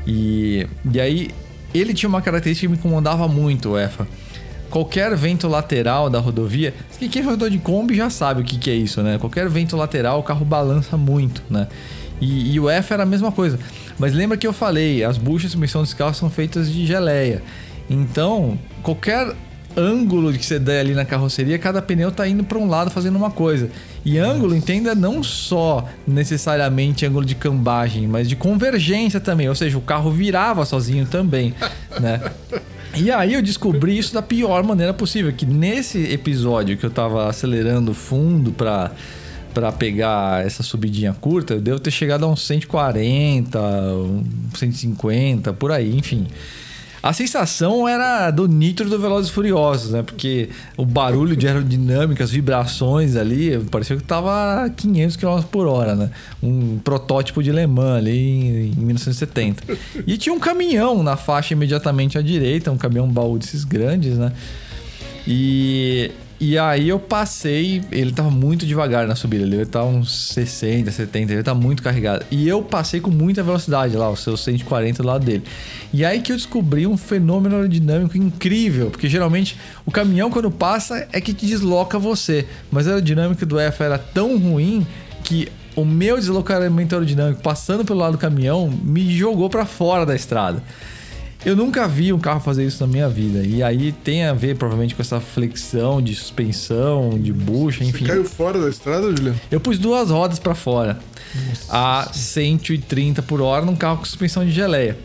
E, 0.07 0.65
e 0.91 0.99
aí 0.99 1.29
ele 1.73 1.93
tinha 1.93 2.09
uma 2.09 2.21
característica 2.21 2.67
que 2.67 2.71
me 2.71 2.77
incomodava 2.77 3.27
muito, 3.27 3.77
EFA. 3.77 4.07
Qualquer 4.71 5.15
vento 5.15 5.47
lateral 5.47 6.09
da 6.09 6.19
rodovia, 6.19 6.73
quem 6.97 7.21
é 7.21 7.23
jogador 7.23 7.49
de 7.49 7.59
Kombi 7.59 7.95
já 7.95 8.09
sabe 8.09 8.41
o 8.41 8.43
que, 8.43 8.57
que 8.57 8.69
é 8.69 8.75
isso, 8.75 9.01
né? 9.03 9.17
Qualquer 9.19 9.47
vento 9.47 9.77
lateral 9.77 10.19
o 10.19 10.23
carro 10.23 10.43
balança 10.43 10.97
muito, 10.97 11.43
né? 11.49 11.67
E, 12.19 12.53
e 12.53 12.59
o 12.59 12.69
EFA 12.69 12.95
era 12.95 13.03
a 13.03 13.05
mesma 13.05 13.31
coisa. 13.31 13.59
Mas 13.97 14.13
lembra 14.13 14.37
que 14.37 14.45
eu 14.45 14.53
falei, 14.53 15.03
as 15.03 15.17
buchas 15.17 15.43
de 15.43 15.51
submissão 15.51 15.81
desse 15.83 15.95
carro 15.95 16.13
são 16.15 16.29
feitas 16.29 16.71
de 16.71 16.85
geleia. 16.85 17.43
Então, 17.89 18.59
qualquer 18.83 19.35
ângulo 19.75 20.33
que 20.33 20.45
você 20.45 20.59
der 20.59 20.81
ali 20.81 20.93
na 20.93 21.05
carroceria, 21.05 21.57
cada 21.57 21.81
pneu 21.81 22.11
tá 22.11 22.27
indo 22.27 22.43
para 22.43 22.57
um 22.57 22.67
lado 22.67 22.89
fazendo 22.89 23.15
uma 23.15 23.31
coisa. 23.31 23.69
E 24.03 24.17
ângulo, 24.17 24.55
entenda, 24.55 24.95
não 24.95 25.21
só 25.21 25.87
necessariamente 26.07 27.05
ângulo 27.05 27.25
de 27.25 27.35
cambagem, 27.35 28.07
mas 28.07 28.27
de 28.27 28.35
convergência 28.35 29.19
também. 29.19 29.49
Ou 29.49 29.55
seja, 29.55 29.77
o 29.77 29.81
carro 29.81 30.11
virava 30.11 30.65
sozinho 30.65 31.05
também, 31.05 31.53
né? 31.99 32.21
E 32.95 33.11
aí 33.11 33.33
eu 33.33 33.41
descobri 33.41 33.97
isso 33.97 34.13
da 34.13 34.21
pior 34.21 34.63
maneira 34.63 34.93
possível, 34.93 35.31
que 35.31 35.45
nesse 35.45 36.11
episódio 36.11 36.75
que 36.75 36.85
eu 36.85 36.89
tava 36.89 37.29
acelerando 37.29 37.93
fundo 37.93 38.51
para 38.51 38.91
para 39.53 39.71
pegar 39.71 40.45
essa 40.45 40.61
subidinha 40.61 41.11
curta, 41.11 41.55
eu 41.55 41.59
devo 41.59 41.79
ter 41.79 41.89
chegado 41.89 42.23
a 42.23 42.27
uns 42.27 42.45
140, 42.45 43.59
150, 44.55 45.53
por 45.53 45.71
aí, 45.71 45.95
enfim. 45.97 46.27
A 47.01 47.13
sensação 47.13 47.87
era 47.87 48.29
do 48.29 48.47
nitro 48.47 48.89
do 48.89 48.99
Velozes 48.99 49.31
Furiosos, 49.31 49.91
né? 49.91 50.03
Porque 50.03 50.49
o 50.75 50.85
barulho 50.85 51.35
de 51.35 51.47
aerodinâmica, 51.47 52.23
as 52.23 52.31
vibrações 52.31 53.15
ali, 53.15 53.57
parecia 53.71 53.95
que 53.95 54.03
tava 54.03 54.65
a 54.65 54.69
500 54.69 55.15
km 55.15 55.41
por 55.49 55.65
hora, 55.67 55.95
né? 55.95 56.09
Um 56.43 56.77
protótipo 56.79 57.41
de 57.41 57.51
Le 57.51 57.65
Mans 57.65 57.99
ali 57.99 58.71
em 58.71 58.81
1970. 58.81 59.63
E 60.05 60.17
tinha 60.17 60.33
um 60.33 60.39
caminhão 60.39 61.01
na 61.01 61.15
faixa 61.15 61.53
imediatamente 61.53 62.17
à 62.17 62.21
direita, 62.21 62.71
um 62.71 62.77
caminhão 62.77 63.07
baú 63.07 63.37
desses 63.37 63.63
grandes, 63.63 64.17
né? 64.17 64.33
E 65.25 66.11
e 66.39 66.57
aí 66.57 66.87
eu 66.87 66.97
passei, 66.97 67.83
ele 67.91 68.13
tava 68.13 68.31
muito 68.31 68.65
devagar 68.65 69.05
na 69.05 69.13
subida, 69.13 69.43
ele 69.43 69.65
tava 69.65 69.87
uns 69.87 70.33
60, 70.33 70.89
70, 70.89 71.33
ele 71.33 71.43
tá 71.43 71.53
muito 71.53 71.83
carregado. 71.83 72.25
E 72.31 72.47
eu 72.47 72.61
passei 72.61 73.01
com 73.01 73.11
muita 73.11 73.43
velocidade 73.43 73.97
lá, 73.97 74.09
os 74.09 74.21
seus 74.21 74.41
140 74.45 75.03
do 75.03 75.07
lado 75.07 75.25
dele. 75.25 75.43
E 75.91 76.05
aí 76.05 76.21
que 76.21 76.31
eu 76.31 76.37
descobri 76.37 76.87
um 76.87 76.95
fenômeno 76.95 77.55
aerodinâmico 77.55 78.17
incrível, 78.17 78.89
porque 78.89 79.09
geralmente 79.09 79.57
o 79.85 79.91
caminhão 79.91 80.31
quando 80.31 80.49
passa 80.49 81.05
é 81.11 81.19
que 81.19 81.33
te 81.33 81.45
desloca 81.45 81.99
você, 81.99 82.47
mas 82.71 82.87
a 82.87 82.91
aerodinâmica 82.91 83.45
do 83.45 83.59
EFA 83.59 83.83
era 83.83 83.97
tão 83.97 84.37
ruim 84.37 84.87
que 85.25 85.49
o 85.75 85.83
meu 85.83 86.17
deslocamento 86.17 86.95
aerodinâmico 86.95 87.41
passando 87.41 87.83
pelo 87.83 87.99
lado 87.99 88.13
do 88.13 88.17
caminhão 88.17 88.69
me 88.69 89.13
jogou 89.13 89.49
para 89.49 89.65
fora 89.65 90.05
da 90.05 90.15
estrada. 90.15 90.63
Eu 91.45 91.55
nunca 91.55 91.87
vi 91.87 92.11
um 92.11 92.19
carro 92.19 92.41
fazer 92.41 92.65
isso 92.65 92.85
na 92.85 92.91
minha 92.91 93.07
vida. 93.07 93.39
E 93.45 93.63
aí 93.63 93.93
tem 93.93 94.25
a 94.25 94.33
ver, 94.33 94.57
provavelmente, 94.57 94.93
com 94.93 95.01
essa 95.01 95.21
flexão 95.21 96.01
de 96.01 96.13
suspensão, 96.13 97.17
de 97.17 97.31
bucha, 97.31 97.83
enfim. 97.83 98.05
Você 98.05 98.11
caiu 98.11 98.25
fora 98.25 98.59
da 98.59 98.69
estrada, 98.69 99.09
Juliano? 99.09 99.39
Eu 99.49 99.59
pus 99.59 99.79
duas 99.79 100.09
rodas 100.09 100.37
para 100.37 100.53
fora. 100.53 100.99
Nossa. 101.47 102.09
A 102.09 102.09
130 102.11 103.21
por 103.21 103.39
hora 103.39 103.65
num 103.65 103.75
carro 103.75 103.99
com 103.99 104.05
suspensão 104.05 104.45
de 104.45 104.51
geleia. 104.51 104.97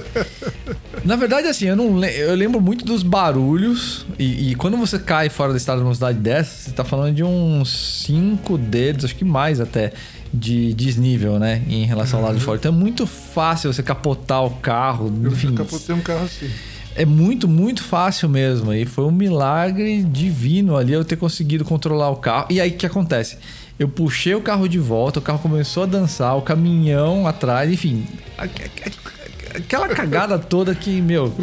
Na 1.04 1.16
verdade, 1.16 1.48
assim, 1.48 1.66
eu 1.66 1.76
não 1.76 2.04
eu 2.04 2.34
lembro 2.34 2.60
muito 2.60 2.84
dos 2.84 3.02
barulhos. 3.02 4.06
E, 4.18 4.50
e, 4.50 4.54
quando 4.54 4.76
você 4.76 4.98
cai 4.98 5.28
fora 5.28 5.52
da 5.52 5.56
estrada 5.56 5.80
numa 5.80 5.94
cidade 5.94 6.18
dessa, 6.18 6.50
você 6.64 6.70
tá 6.72 6.84
falando 6.84 7.14
de 7.14 7.24
uns 7.24 8.04
5 8.04 8.58
dedos, 8.58 9.04
acho 9.04 9.16
que 9.16 9.24
mais 9.24 9.60
até 9.60 9.92
de 10.34 10.74
desnível, 10.74 11.38
né? 11.38 11.62
Em 11.68 11.84
relação 11.84 12.18
ao 12.18 12.26
lado 12.26 12.34
de 12.34 12.40
uhum. 12.40 12.46
fora. 12.46 12.58
Então 12.58 12.72
é 12.72 12.76
muito 12.76 13.06
fácil 13.06 13.72
você 13.72 13.82
capotar 13.82 14.44
o 14.44 14.50
carro. 14.50 15.12
Eu 15.22 15.30
enfim, 15.30 15.54
capotei 15.54 15.94
um 15.94 16.00
carro 16.00 16.24
assim. 16.24 16.50
É 16.96 17.04
muito, 17.04 17.48
muito 17.48 17.82
fácil 17.82 18.28
mesmo. 18.28 18.72
E 18.72 18.84
foi 18.84 19.04
um 19.04 19.10
milagre 19.10 20.02
divino 20.02 20.76
ali 20.76 20.92
eu 20.92 21.04
ter 21.04 21.16
conseguido 21.16 21.64
controlar 21.64 22.10
o 22.10 22.16
carro. 22.16 22.46
E 22.50 22.60
aí 22.60 22.70
o 22.70 22.74
que 22.74 22.86
acontece? 22.86 23.38
Eu 23.78 23.88
puxei 23.88 24.34
o 24.34 24.40
carro 24.40 24.68
de 24.68 24.78
volta, 24.78 25.18
o 25.18 25.22
carro 25.22 25.38
começou 25.38 25.82
a 25.82 25.86
dançar, 25.86 26.36
o 26.36 26.42
caminhão 26.42 27.26
atrás, 27.26 27.70
enfim. 27.72 28.06
Aquela 29.56 29.88
cagada 29.88 30.38
toda 30.38 30.74
que, 30.74 31.00
meu. 31.00 31.34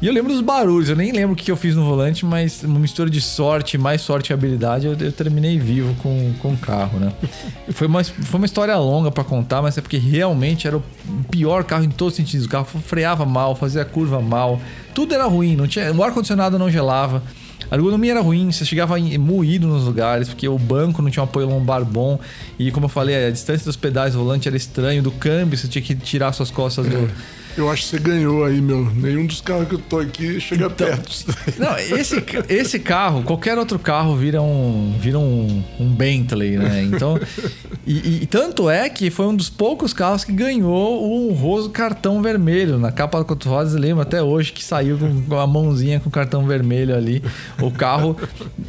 E 0.00 0.06
eu 0.06 0.12
lembro 0.12 0.32
dos 0.32 0.40
barulhos, 0.40 0.88
eu 0.88 0.94
nem 0.94 1.10
lembro 1.10 1.32
o 1.32 1.36
que 1.36 1.50
eu 1.50 1.56
fiz 1.56 1.74
no 1.74 1.84
volante, 1.84 2.24
mas 2.24 2.62
uma 2.62 2.78
mistura 2.78 3.10
de 3.10 3.20
sorte, 3.20 3.76
mais 3.76 4.00
sorte 4.00 4.30
e 4.30 4.32
habilidade, 4.32 4.86
eu, 4.86 4.92
eu 4.94 5.10
terminei 5.10 5.58
vivo 5.58 5.92
com, 6.00 6.32
com 6.40 6.52
o 6.52 6.56
carro, 6.56 7.00
né? 7.00 7.12
foi, 7.72 7.88
uma, 7.88 8.04
foi 8.04 8.38
uma 8.38 8.46
história 8.46 8.76
longa 8.76 9.10
para 9.10 9.24
contar, 9.24 9.60
mas 9.60 9.76
é 9.76 9.80
porque 9.80 9.96
realmente 9.96 10.68
era 10.68 10.76
o 10.76 10.82
pior 11.28 11.64
carro 11.64 11.82
em 11.82 11.90
todos 11.90 12.12
os 12.12 12.16
sentidos. 12.16 12.46
O 12.46 12.48
carro 12.48 12.64
freava 12.64 13.26
mal, 13.26 13.56
fazia 13.56 13.84
curva 13.84 14.20
mal, 14.20 14.60
tudo 14.94 15.14
era 15.14 15.24
ruim, 15.24 15.56
não 15.56 15.66
tinha, 15.66 15.92
o 15.92 16.00
ar-condicionado 16.00 16.60
não 16.60 16.70
gelava. 16.70 17.20
A 17.68 17.74
ergonomia 17.74 18.12
era 18.12 18.20
ruim, 18.20 18.52
você 18.52 18.64
chegava 18.64 18.96
moído 19.18 19.66
nos 19.66 19.84
lugares, 19.84 20.28
porque 20.28 20.48
o 20.48 20.58
banco 20.58 21.02
não 21.02 21.10
tinha 21.10 21.22
um 21.22 21.24
apoio 21.24 21.48
lombar 21.48 21.84
bom. 21.84 22.20
E 22.56 22.70
como 22.70 22.86
eu 22.86 22.88
falei, 22.88 23.26
a 23.26 23.30
distância 23.30 23.64
dos 23.64 23.76
pedais 23.76 24.12
do 24.12 24.20
volante 24.20 24.46
era 24.46 24.56
estranho, 24.56 25.02
do 25.02 25.10
câmbio, 25.10 25.58
você 25.58 25.66
tinha 25.66 25.82
que 25.82 25.96
tirar 25.96 26.32
suas 26.32 26.52
costas 26.52 26.86
do, 26.86 27.10
eu 27.58 27.70
acho 27.70 27.82
que 27.82 27.88
você 27.88 27.98
ganhou 27.98 28.44
aí, 28.44 28.60
meu. 28.60 28.84
Nenhum 28.94 29.26
dos 29.26 29.40
carros 29.40 29.68
que 29.68 29.74
eu 29.74 29.78
tô 29.78 29.98
aqui 29.98 30.40
chega 30.40 30.66
então, 30.66 30.86
perto. 30.86 31.26
Não, 31.58 31.76
esse, 31.78 32.24
esse 32.48 32.78
carro, 32.78 33.22
qualquer 33.22 33.58
outro 33.58 33.78
carro 33.78 34.16
vira 34.16 34.40
um, 34.40 34.94
vira 34.98 35.18
um, 35.18 35.62
um 35.78 35.88
Bentley, 35.88 36.56
né? 36.56 36.82
Então, 36.84 37.18
e, 37.86 38.22
e, 38.22 38.26
tanto 38.26 38.70
é 38.70 38.88
que 38.88 39.10
foi 39.10 39.26
um 39.26 39.34
dos 39.34 39.50
poucos 39.50 39.92
carros 39.92 40.24
que 40.24 40.32
ganhou 40.32 41.02
o 41.02 41.30
honroso 41.30 41.70
cartão 41.70 42.22
vermelho. 42.22 42.78
Na 42.78 42.92
capa 42.92 43.18
do 43.18 43.24
Quatro 43.24 43.50
Rodas, 43.50 43.74
lembro 43.74 44.02
até 44.02 44.22
hoje 44.22 44.52
que 44.52 44.62
saiu 44.62 44.98
com 45.28 45.38
a 45.38 45.46
mãozinha 45.46 45.98
com 45.98 46.08
o 46.08 46.12
cartão 46.12 46.46
vermelho 46.46 46.94
ali. 46.94 47.22
O 47.60 47.70
carro 47.70 48.16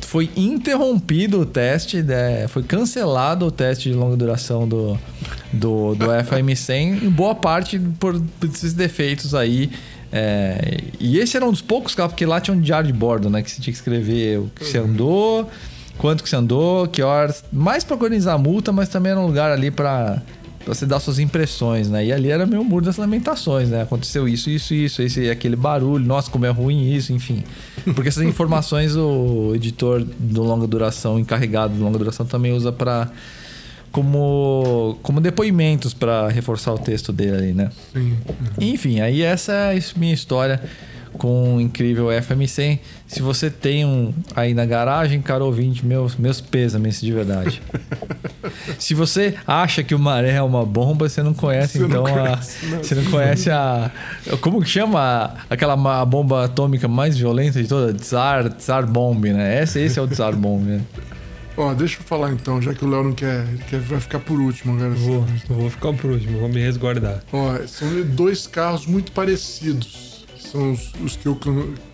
foi 0.02 0.30
interrompido 0.36 1.42
o 1.42 1.46
teste, 1.46 2.02
né? 2.02 2.48
foi 2.48 2.64
cancelado 2.64 3.46
o 3.46 3.52
teste 3.52 3.90
de 3.90 3.96
longa 3.96 4.18
duração 4.18 4.68
do, 4.68 4.98
do, 5.52 5.96
do 5.96 6.06
FM100, 6.08 7.04
em 7.04 7.10
boa 7.10 7.36
parte 7.36 7.80
por 8.00 8.20
defeitos 8.80 9.36
aí. 9.36 9.70
É, 10.12 10.80
e 11.00 11.20
esse 11.20 11.38
era 11.38 11.46
um 11.46 11.52
dos 11.52 11.62
poucos 11.62 11.94
carros, 11.94 12.14
porque 12.14 12.26
lá 12.26 12.42
tinha 12.42 12.56
um 12.56 12.60
diário 12.60 12.92
de 12.92 12.98
bordo, 12.98 13.30
né? 13.30 13.44
Que 13.44 13.52
você 13.52 13.62
tinha 13.62 13.72
que 13.72 13.78
escrever 13.78 14.40
o 14.40 14.52
que 14.56 14.66
você 14.66 14.80
andou, 14.80 15.48
quanto 15.98 16.24
que 16.24 16.30
você 16.30 16.36
andou, 16.36 16.88
que 16.88 17.04
horas. 17.04 17.44
Mais 17.54 17.84
para 17.84 17.96
organizar 17.96 18.34
a 18.34 18.38
multa, 18.38 18.72
mas 18.72 18.90
também 18.90 19.12
era 19.12 19.20
um 19.20 19.28
lugar 19.28 19.52
ali 19.52 19.70
para 19.70 20.22
você 20.66 20.86
dar 20.86 21.00
suas 21.00 21.20
impressões, 21.20 21.90
né? 21.90 22.06
E 22.06 22.12
ali 22.12 22.30
era 22.30 22.46
meu 22.46 22.64
muro 22.64 22.86
das 22.86 22.98
lamentações, 22.98 23.70
né? 23.70 23.84
Aconteceu 23.84 24.28
isso, 24.28 24.50
isso, 24.50 24.74
isso, 24.74 25.02
esse 25.02 25.30
aquele 25.30 25.56
barulho, 25.56 26.04
nossa, 26.06 26.30
como 26.30 26.46
é 26.46 26.50
ruim 26.50 26.92
isso, 26.92 27.14
enfim. 27.14 27.44
Porque 27.94 28.10
essas 28.10 28.24
informações 28.26 28.96
o 28.96 29.54
editor 29.56 30.04
do 30.04 30.44
longa 30.44 30.68
duração, 30.68 31.20
encarregado 31.20 31.74
de 31.74 31.80
longa 31.80 31.98
duração, 31.98 32.26
também 32.26 32.52
usa 32.52 32.72
para 32.72 33.10
como, 33.92 34.98
como 35.02 35.20
depoimentos 35.20 35.94
para 35.94 36.28
reforçar 36.30 36.74
o 36.74 36.78
texto 36.78 37.12
dele 37.12 37.36
ali, 37.36 37.54
né? 37.54 37.70
Sim. 37.94 38.18
Uhum. 38.28 38.36
Enfim, 38.60 39.00
aí 39.00 39.22
essa 39.22 39.52
é 39.52 39.78
a 39.78 40.00
minha 40.00 40.14
história 40.14 40.62
com 41.18 41.56
o 41.56 41.62
incrível 41.62 42.08
FM100. 42.08 42.80
Se 43.08 43.22
você 43.22 43.50
tem 43.50 43.86
um 43.86 44.14
aí 44.36 44.54
na 44.54 44.66
garagem, 44.66 45.22
caro 45.22 45.46
ouvinte, 45.46 45.86
meus, 45.86 46.16
meus 46.16 46.40
pêsames 46.40 47.02
de 47.02 47.12
verdade. 47.12 47.62
Se 48.78 48.94
você 48.94 49.36
acha 49.46 49.84
que 49.84 49.96
o 49.96 50.00
maré 50.00 50.36
é 50.36 50.42
uma 50.42 50.66
bomba, 50.66 51.10
você 51.10 51.22
não 51.24 51.34
conhece 51.34 51.80
você 51.80 51.86
então 51.86 52.04
não 52.04 52.12
conhece, 52.12 52.66
a. 52.66 52.70
Não. 52.70 52.84
Você 52.84 52.96
não 52.96 53.04
conhece 53.06 53.52
a. 53.52 53.92
Como 54.42 54.62
que 54.62 54.70
chama 54.70 55.36
aquela 55.50 55.76
bomba 56.06 56.46
atômica 56.46 56.88
mais 56.88 57.18
violenta 57.18 57.62
de 57.62 57.68
toda? 57.68 57.94
Tsar, 57.94 58.50
Tsar 58.54 58.86
Bomb, 58.86 59.26
né? 59.26 59.62
Esse, 59.64 59.80
esse 59.80 60.00
é 60.00 60.02
o 60.02 60.08
Tsar 60.08 60.36
Bomb, 60.36 60.64
né? 60.64 60.82
Ó, 61.60 61.74
deixa 61.74 62.00
eu 62.00 62.04
falar 62.04 62.32
então, 62.32 62.62
já 62.62 62.74
que 62.74 62.86
o 62.86 62.88
Léo 62.88 63.04
não 63.04 63.14
quer, 63.14 63.46
quer, 63.70 63.82
vai 63.82 64.00
ficar 64.00 64.20
por 64.20 64.40
último 64.40 64.76
agora. 64.78 64.92
Vou, 64.92 65.26
vou 65.50 65.70
ficar 65.70 65.92
por 65.92 66.12
último, 66.12 66.40
vou 66.40 66.48
me 66.48 66.62
resguardar. 66.62 67.22
Ó, 67.34 67.68
são 67.68 68.02
dois 68.04 68.48
carros 68.48 68.86
muito 68.86 69.12
parecidos. 69.12 70.26
São 70.40 70.72
os, 70.72 70.94
os 71.04 71.18
que, 71.18 71.26
eu, 71.26 71.36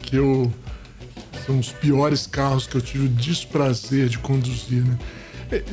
que 0.04 0.18
eu. 0.18 0.54
São 1.48 1.58
os 1.58 1.72
piores 1.72 2.28
carros 2.28 2.68
que 2.68 2.76
eu 2.76 2.82
tive 2.82 3.08
o 3.08 3.10
desprazer 3.10 4.08
de 4.08 4.20
conduzir, 4.20 4.86
né? 4.86 5.00
É, 5.52 5.64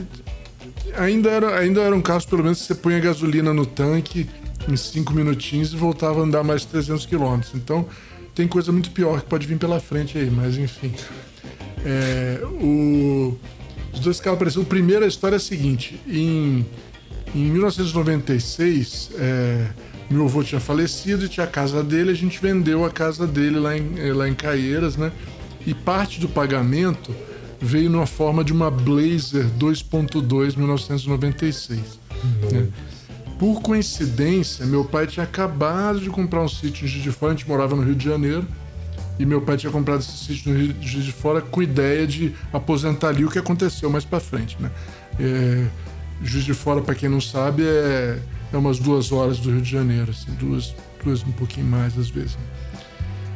ainda, 0.97 1.29
era, 1.29 1.59
ainda 1.59 1.83
eram 1.83 2.01
carros, 2.01 2.25
pelo 2.25 2.43
menos, 2.43 2.63
que 2.63 2.69
você 2.69 2.75
põe 2.75 2.95
a 2.95 2.99
gasolina 2.99 3.53
no 3.53 3.67
tanque 3.67 4.27
em 4.67 4.75
cinco 4.75 5.13
minutinhos 5.13 5.75
e 5.75 5.77
voltava 5.77 6.21
a 6.21 6.23
andar 6.23 6.43
mais 6.43 6.65
300 6.65 7.05
quilômetros. 7.05 7.55
Então, 7.55 7.87
tem 8.35 8.49
coisa 8.49 8.73
muito 8.73 8.91
pior 8.91 9.21
que 9.21 9.27
pode 9.27 9.47
vir 9.47 9.59
pela 9.59 9.79
frente 9.79 10.17
aí, 10.17 10.31
mas 10.31 10.57
enfim. 10.57 10.95
É, 11.85 12.41
o, 12.43 13.37
os 13.93 14.01
dois 14.01 14.21
carros 14.21 14.39
parecidos. 14.39 14.67
O 14.67 14.69
primeiro, 14.69 15.05
a 15.05 15.09
história 15.09 15.37
é 15.37 15.39
a 15.39 15.41
seguinte: 15.41 16.01
em, 16.07 16.67
em 17.35 17.45
1996, 17.51 19.11
é, 19.19 19.67
meu 20.11 20.25
avô 20.25 20.43
tinha 20.43 20.61
falecido 20.61 21.25
e 21.25 21.29
tinha 21.29 21.45
a 21.45 21.49
casa 21.49 21.83
dele, 21.83 22.11
a 22.11 22.15
gente 22.15 22.41
vendeu 22.41 22.85
a 22.85 22.91
casa 22.91 23.27
dele 23.27 23.59
lá 23.59 23.77
em, 23.77 23.99
é, 23.99 24.13
lá 24.13 24.29
em 24.29 24.35
Caieiras, 24.35 24.97
né? 24.97 25.13
E 25.67 25.75
parte 25.75 26.21
do 26.21 26.29
pagamento 26.29 27.15
veio 27.61 27.89
na 27.89 28.05
forma 28.07 28.43
de 28.43 28.53
uma 28.53 28.71
Blazer 28.71 29.47
2.2 29.59 30.57
1996. 30.57 32.01
Né? 32.51 32.69
Por 33.39 33.63
coincidência, 33.63 34.67
meu 34.67 34.85
pai 34.85 35.07
tinha 35.07 35.25
acabado 35.25 36.01
de 36.01 36.11
comprar 36.11 36.43
um 36.43 36.49
sítio 36.49 36.89
de 36.89 37.11
Fora, 37.13 37.33
a 37.33 37.37
gente 37.37 37.49
morava 37.49 37.77
no 37.77 37.83
Rio 37.83 37.95
de 37.95 38.05
Janeiro, 38.05 38.47
e 39.19 39.27
meu 39.27 39.41
pai 39.41 39.57
tinha 39.57 39.71
comprado 39.71 40.01
esse 40.01 40.17
sítio 40.17 40.53
no 40.53 40.59
Rio 40.59 40.73
de 40.73 41.13
Fora 41.13 41.41
com 41.41 41.63
ideia 41.63 42.07
de 42.07 42.35
aposentar 42.53 43.09
ali 43.09 43.25
o 43.25 43.31
que 43.31 43.39
aconteceu 43.39 43.91
mais 43.91 44.05
para 44.05 44.21
frente, 44.21 44.57
né? 44.61 44.71
É, 45.21 45.67
Juiz 46.23 46.45
de 46.45 46.55
Fora, 46.55 46.81
para 46.81 46.95
quem 46.95 47.09
não 47.09 47.21
sabe, 47.21 47.65
é, 47.65 48.19
é 48.53 48.57
umas 48.57 48.79
duas 48.79 49.13
horas 49.13 49.39
do 49.39 49.51
Rio 49.51 49.61
de 49.61 49.71
Janeiro, 49.71 50.11
assim, 50.11 50.33
duas, 50.35 50.75
duas 51.05 51.23
um 51.25 51.33
pouquinho 51.33 51.67
mais 51.67 51.99
às 51.99 52.09
vezes. 52.09 52.37
Né? 52.37 52.43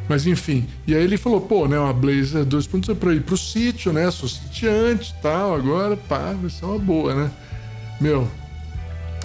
Mas 0.07 0.25
enfim, 0.25 0.65
e 0.87 0.95
aí 0.95 1.03
ele 1.03 1.17
falou, 1.17 1.41
pô, 1.41 1.67
né, 1.67 1.77
uma 1.77 1.91
Blazer 1.91 2.45
2.0 2.45 2.95
para 2.95 3.13
ir 3.13 3.21
pro 3.21 3.35
sítio, 3.35 3.91
né? 3.91 4.09
Sou 4.09 4.29
sitiante 4.29 5.13
e 5.17 5.21
tal, 5.21 5.53
agora, 5.53 5.97
pá, 5.97 6.33
vai 6.33 6.49
ser 6.49 6.65
uma 6.65 6.79
boa, 6.79 7.13
né? 7.13 7.31
Meu, 7.99 8.27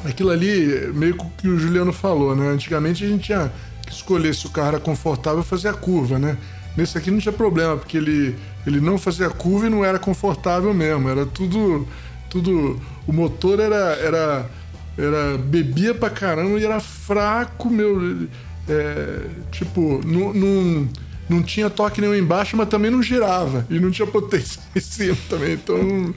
aquilo 0.04 0.30
ali, 0.30 0.90
meio 0.92 1.16
que 1.38 1.46
o 1.46 1.56
Juliano 1.56 1.92
falou, 1.92 2.34
né? 2.34 2.48
Antigamente 2.48 3.04
a 3.04 3.08
gente 3.08 3.24
tinha 3.24 3.52
escolher 3.94 4.34
se 4.34 4.46
o 4.46 4.50
carro 4.50 4.80
confortável 4.80 5.42
fazer 5.42 5.68
a 5.68 5.74
curva, 5.74 6.18
né? 6.18 6.36
Nesse 6.76 6.96
aqui 6.96 7.10
não 7.10 7.18
tinha 7.18 7.32
problema, 7.32 7.76
porque 7.76 7.96
ele, 7.96 8.34
ele 8.66 8.80
não 8.80 8.96
fazia 8.96 9.28
curva 9.28 9.66
e 9.66 9.70
não 9.70 9.84
era 9.84 9.98
confortável 9.98 10.72
mesmo. 10.72 11.08
Era 11.08 11.26
tudo, 11.26 11.86
tudo. 12.30 12.80
O 13.06 13.12
motor 13.12 13.60
era. 13.60 13.96
era, 13.96 14.50
era 14.96 15.38
bebia 15.38 15.94
pra 15.94 16.10
caramba 16.10 16.58
e 16.58 16.64
era 16.64 16.80
fraco, 16.80 17.68
meu. 17.68 18.26
É, 18.68 19.26
tipo, 19.50 20.00
não, 20.06 20.32
não, 20.32 20.88
não 21.28 21.42
tinha 21.42 21.68
toque 21.68 22.00
nenhum 22.00 22.14
embaixo, 22.14 22.56
mas 22.56 22.68
também 22.68 22.90
não 22.90 23.02
girava. 23.02 23.66
E 23.68 23.78
não 23.78 23.90
tinha 23.90 24.06
potência 24.08 24.60
em 24.74 24.80
cima 24.80 25.16
também. 25.28 25.54
Então. 25.54 26.14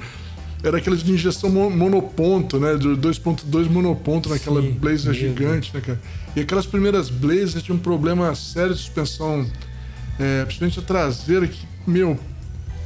Era 0.68 0.78
aqueles 0.78 1.04
de 1.04 1.12
injeção 1.12 1.50
monoponto, 1.50 2.60
né? 2.60 2.76
De 2.76 2.88
2.2 2.88 3.70
monoponto 3.70 4.30
naquela 4.30 4.62
Sim, 4.62 4.72
Blazer 4.72 5.14
mesmo. 5.14 5.14
gigante, 5.14 5.72
né, 5.72 5.80
cara? 5.80 6.02
E 6.36 6.40
aquelas 6.40 6.66
primeiras 6.66 7.08
Blazers 7.10 7.62
tinham 7.62 7.78
um 7.78 7.80
problema 7.80 8.34
sério 8.34 8.74
de 8.74 8.80
suspensão, 8.80 9.46
é, 10.20 10.44
principalmente 10.44 10.80
a 10.80 10.82
traseira, 10.82 11.48
que, 11.48 11.68
meu, 11.86 12.20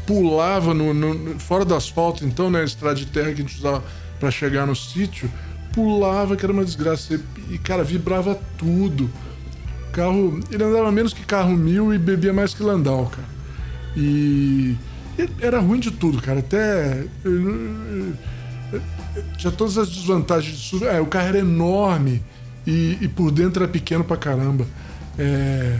pulava 0.06 0.74
no, 0.74 0.94
no, 0.94 1.40
fora 1.40 1.64
do 1.64 1.74
asfalto, 1.74 2.26
então, 2.26 2.52
né? 2.52 2.66
Estrada 2.66 2.96
de 2.96 3.06
terra 3.06 3.28
que 3.28 3.42
a 3.42 3.46
gente 3.46 3.58
usava 3.58 3.82
para 4.20 4.30
chegar 4.30 4.68
no 4.68 4.76
sítio, 4.76 5.32
pulava, 5.72 6.36
que 6.36 6.44
era 6.44 6.52
uma 6.52 6.66
desgraça. 6.66 7.18
E, 7.50 7.58
cara, 7.58 7.84
vibrava 7.84 8.38
tudo. 8.58 9.10
O 9.88 9.92
carro. 9.94 10.40
Ele 10.52 10.64
andava 10.66 10.92
menos 10.92 11.14
que 11.14 11.26
carro 11.26 11.56
mil 11.56 11.94
e 11.94 11.98
bebia 11.98 12.34
mais 12.34 12.54
que 12.54 12.62
Landau, 12.62 13.06
cara. 13.06 13.28
E 13.96 14.76
era 15.42 15.60
ruim 15.60 15.80
de 15.80 15.92
tudo, 15.92 16.22
cara. 16.22 16.40
Até. 16.40 17.06
Tinha 19.38 19.52
todas 19.52 19.78
as 19.78 19.90
desvantagens 19.90 20.58
disso. 20.58 20.86
É, 20.86 21.02
o 21.02 21.06
carro 21.06 21.28
era 21.28 21.40
enorme 21.40 22.22
e, 22.66 22.98
e, 23.02 23.08
por 23.08 23.32
dentro 23.32 23.64
era 23.64 23.72
pequeno 23.72 24.04
pra 24.04 24.18
caramba. 24.18 24.66
É, 25.18 25.78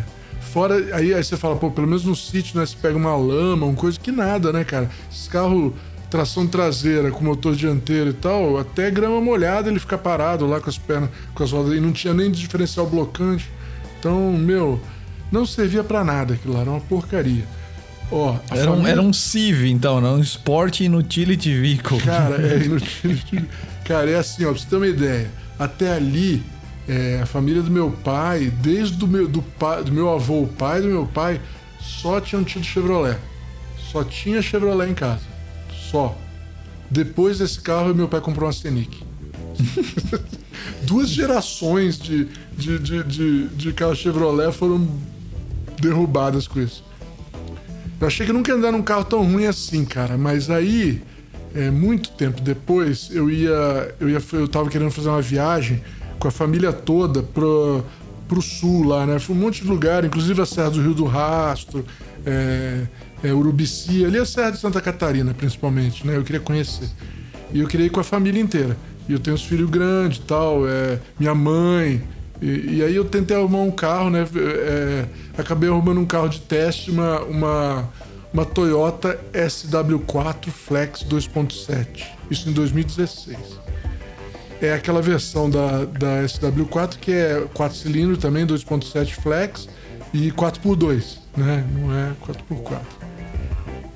fora. 0.52 0.76
Aí, 0.96 1.14
aí 1.14 1.24
você 1.24 1.38
fala, 1.38 1.56
pô, 1.56 1.70
pelo 1.70 1.88
menos 1.88 2.06
no 2.06 2.16
sítio, 2.16 2.60
né? 2.60 2.66
Você 2.66 2.76
pega 2.82 2.98
uma 2.98 3.16
lama, 3.16 3.66
uma 3.68 3.76
coisa 3.76 4.00
que 4.00 4.12
nada, 4.12 4.52
né, 4.52 4.64
cara? 4.64 4.90
Esse 5.12 5.30
carro 5.30 5.74
tração 6.10 6.48
traseira 6.48 7.12
com 7.12 7.24
motor 7.24 7.56
dianteiro 7.56 8.10
e 8.10 8.14
tal, 8.14 8.58
até 8.58 8.90
grama 8.90 9.22
molhada 9.22 9.70
ele 9.70 9.80
fica 9.80 9.96
parado 9.98 10.48
lá 10.48 10.60
com 10.60 10.68
as 10.70 10.78
pernas, 10.78 11.10
com 11.36 11.44
as 11.44 11.52
rodas, 11.52 11.74
e 11.74 11.80
não 11.80 11.92
tinha 11.92 12.14
nem 12.14 12.32
diferencial 12.32 12.88
blocante. 12.88 13.50
Então, 14.00 14.34
meu, 14.34 14.82
não 15.32 15.46
servia 15.46 15.84
para 15.84 16.04
nada 16.04 16.34
aquilo 16.34 16.56
lá, 16.56 16.62
era 16.62 16.72
uma 16.72 16.82
porcaria. 16.82 17.46
Ó, 18.12 18.36
era, 18.50 18.66
família... 18.66 18.72
um, 18.72 18.88
era 18.88 19.02
um 19.02 19.14
CIV, 19.14 19.70
então, 19.70 20.02
não? 20.02 20.16
Um 20.16 20.22
Sport 20.22 20.82
Inutility 20.82 21.60
Vehicle. 21.60 22.00
Cara, 22.02 22.42
é 22.42 22.58
Inutility. 22.66 23.46
Cara, 23.86 24.10
é 24.10 24.16
assim, 24.16 24.46
ó, 24.46 24.52
pra 24.52 24.60
você 24.60 24.68
ter 24.68 24.76
uma 24.76 24.88
ideia. 24.88 25.30
Até 25.58 25.94
ali, 25.94 26.44
é, 26.88 27.20
a 27.22 27.26
família 27.26 27.62
do 27.62 27.70
meu 27.70 27.92
pai, 27.92 28.52
desde 28.62 29.04
o 29.04 29.08
meu, 29.08 29.28
do, 29.28 29.42
pai, 29.42 29.84
do 29.84 29.92
meu 29.92 30.12
avô, 30.12 30.42
o 30.44 30.48
pai 30.48 30.82
do 30.82 30.88
meu 30.88 31.06
pai, 31.06 31.40
só 31.80 32.20
tinham 32.20 32.44
tido 32.44 32.64
Chevrolet. 32.64 33.18
Só 33.92 34.04
tinha 34.04 34.42
Chevrolet 34.42 34.90
em 34.90 34.96
casa. 34.96 35.22
Só. 35.92 36.18
Depois 36.90 37.38
desse 37.38 37.60
carro, 37.62 37.94
meu 37.94 38.08
pai 38.08 38.22
comprou 38.22 38.48
uma 38.48 38.54
Scenic. 38.54 39.04
Duas 40.84 41.10
gerações 41.10 42.00
de, 42.00 42.26
de, 42.58 42.80
de, 42.80 43.04
de, 43.04 43.48
de 43.50 43.74
carro 43.74 43.96
Chevrolet 43.96 44.52
foram 44.52 44.88
derrubadas 45.80 46.48
com 46.48 46.60
isso. 46.60 46.84
Eu 48.00 48.08
achei 48.08 48.26
que 48.26 48.32
nunca 48.32 48.52
ia 48.52 48.58
andar 48.58 48.72
num 48.72 48.82
carro 48.82 49.04
tão 49.04 49.24
ruim 49.24 49.46
assim, 49.46 49.84
cara. 49.84 50.18
Mas 50.18 50.50
aí, 50.50 51.02
é, 51.54 51.70
muito 51.70 52.12
tempo 52.12 52.42
depois, 52.42 53.10
eu 53.12 53.30
ia, 53.30 53.96
eu 54.00 54.10
ia. 54.10 54.22
Eu 54.34 54.48
tava 54.48 54.70
querendo 54.70 54.92
fazer 54.92 55.10
uma 55.10 55.22
viagem 55.22 55.82
com 56.18 56.28
a 56.28 56.32
família 56.32 56.72
toda 56.72 57.22
pro, 57.22 57.84
pro 58.28 58.42
sul 58.42 58.86
lá, 58.86 59.06
né? 59.06 59.20
Foi 59.20 59.36
um 59.36 59.40
monte 59.40 59.64
de 59.64 59.68
lugar, 59.68 60.06
inclusive 60.06 60.42
a 60.42 60.46
Serra 60.46 60.70
do 60.72 60.82
Rio 60.82 60.94
do 60.94 61.06
Rastro, 61.06 61.86
é, 62.26 62.88
é, 63.24 63.34
Urubici, 63.34 64.06
ali 64.06 64.18
a 64.18 64.26
Serra 64.26 64.52
de 64.52 64.60
Santa 64.60 64.80
Catarina, 64.80 65.34
principalmente, 65.34 66.06
né? 66.08 66.16
Eu 66.16 66.24
queria 66.24 66.42
conhecer. 66.42 66.90
E 67.52 67.60
eu 67.60 67.68
queria 67.68 67.88
ir 67.88 67.90
com 67.90 68.00
a 68.00 68.04
família 68.04 68.42
inteira. 68.42 68.78
E 69.08 69.14
eu 69.14 69.20
tenho 69.20 69.36
os 69.36 69.44
filhos 69.44 69.70
grandes 69.70 70.20
e 70.20 70.22
tal, 70.22 70.68
é, 70.68 71.00
minha 71.20 71.34
mãe. 71.36 72.02
E, 72.42 72.78
e, 72.78 72.84
aí 72.84 72.96
eu 72.96 73.04
tentei 73.06 73.36
arrumar 73.36 73.60
um 73.60 73.72
carro, 73.72 74.10
né? 74.10 74.26
É, 74.36 75.06
acabei 75.38 75.70
arrumando 75.70 76.00
um 76.00 76.06
carro 76.06 76.30
de 76.30 76.40
teste, 76.40 76.90
uma, 76.90 77.20
uma, 77.22 77.90
uma 78.34 78.46
Toyota 78.46 79.20
SW4 79.34 80.50
Flex 80.50 81.04
2.7. 81.04 82.06
Isso 82.32 82.50
em 82.50 82.54
2016. 82.54 83.38
É 84.62 84.74
aquela 84.74 85.02
versão 85.02 85.50
da, 85.50 85.86
da 85.86 86.24
SW4 86.24 86.98
que 86.98 87.12
é 87.12 87.46
4 87.54 87.78
cilindros 87.78 88.18
também, 88.18 88.46
2.7 88.46 89.14
Flex 89.16 89.68
e 90.14 90.32
4x2, 90.32 91.18
né? 91.36 91.66
Não 91.78 91.94
é 91.94 92.12
4x4. 92.26 92.80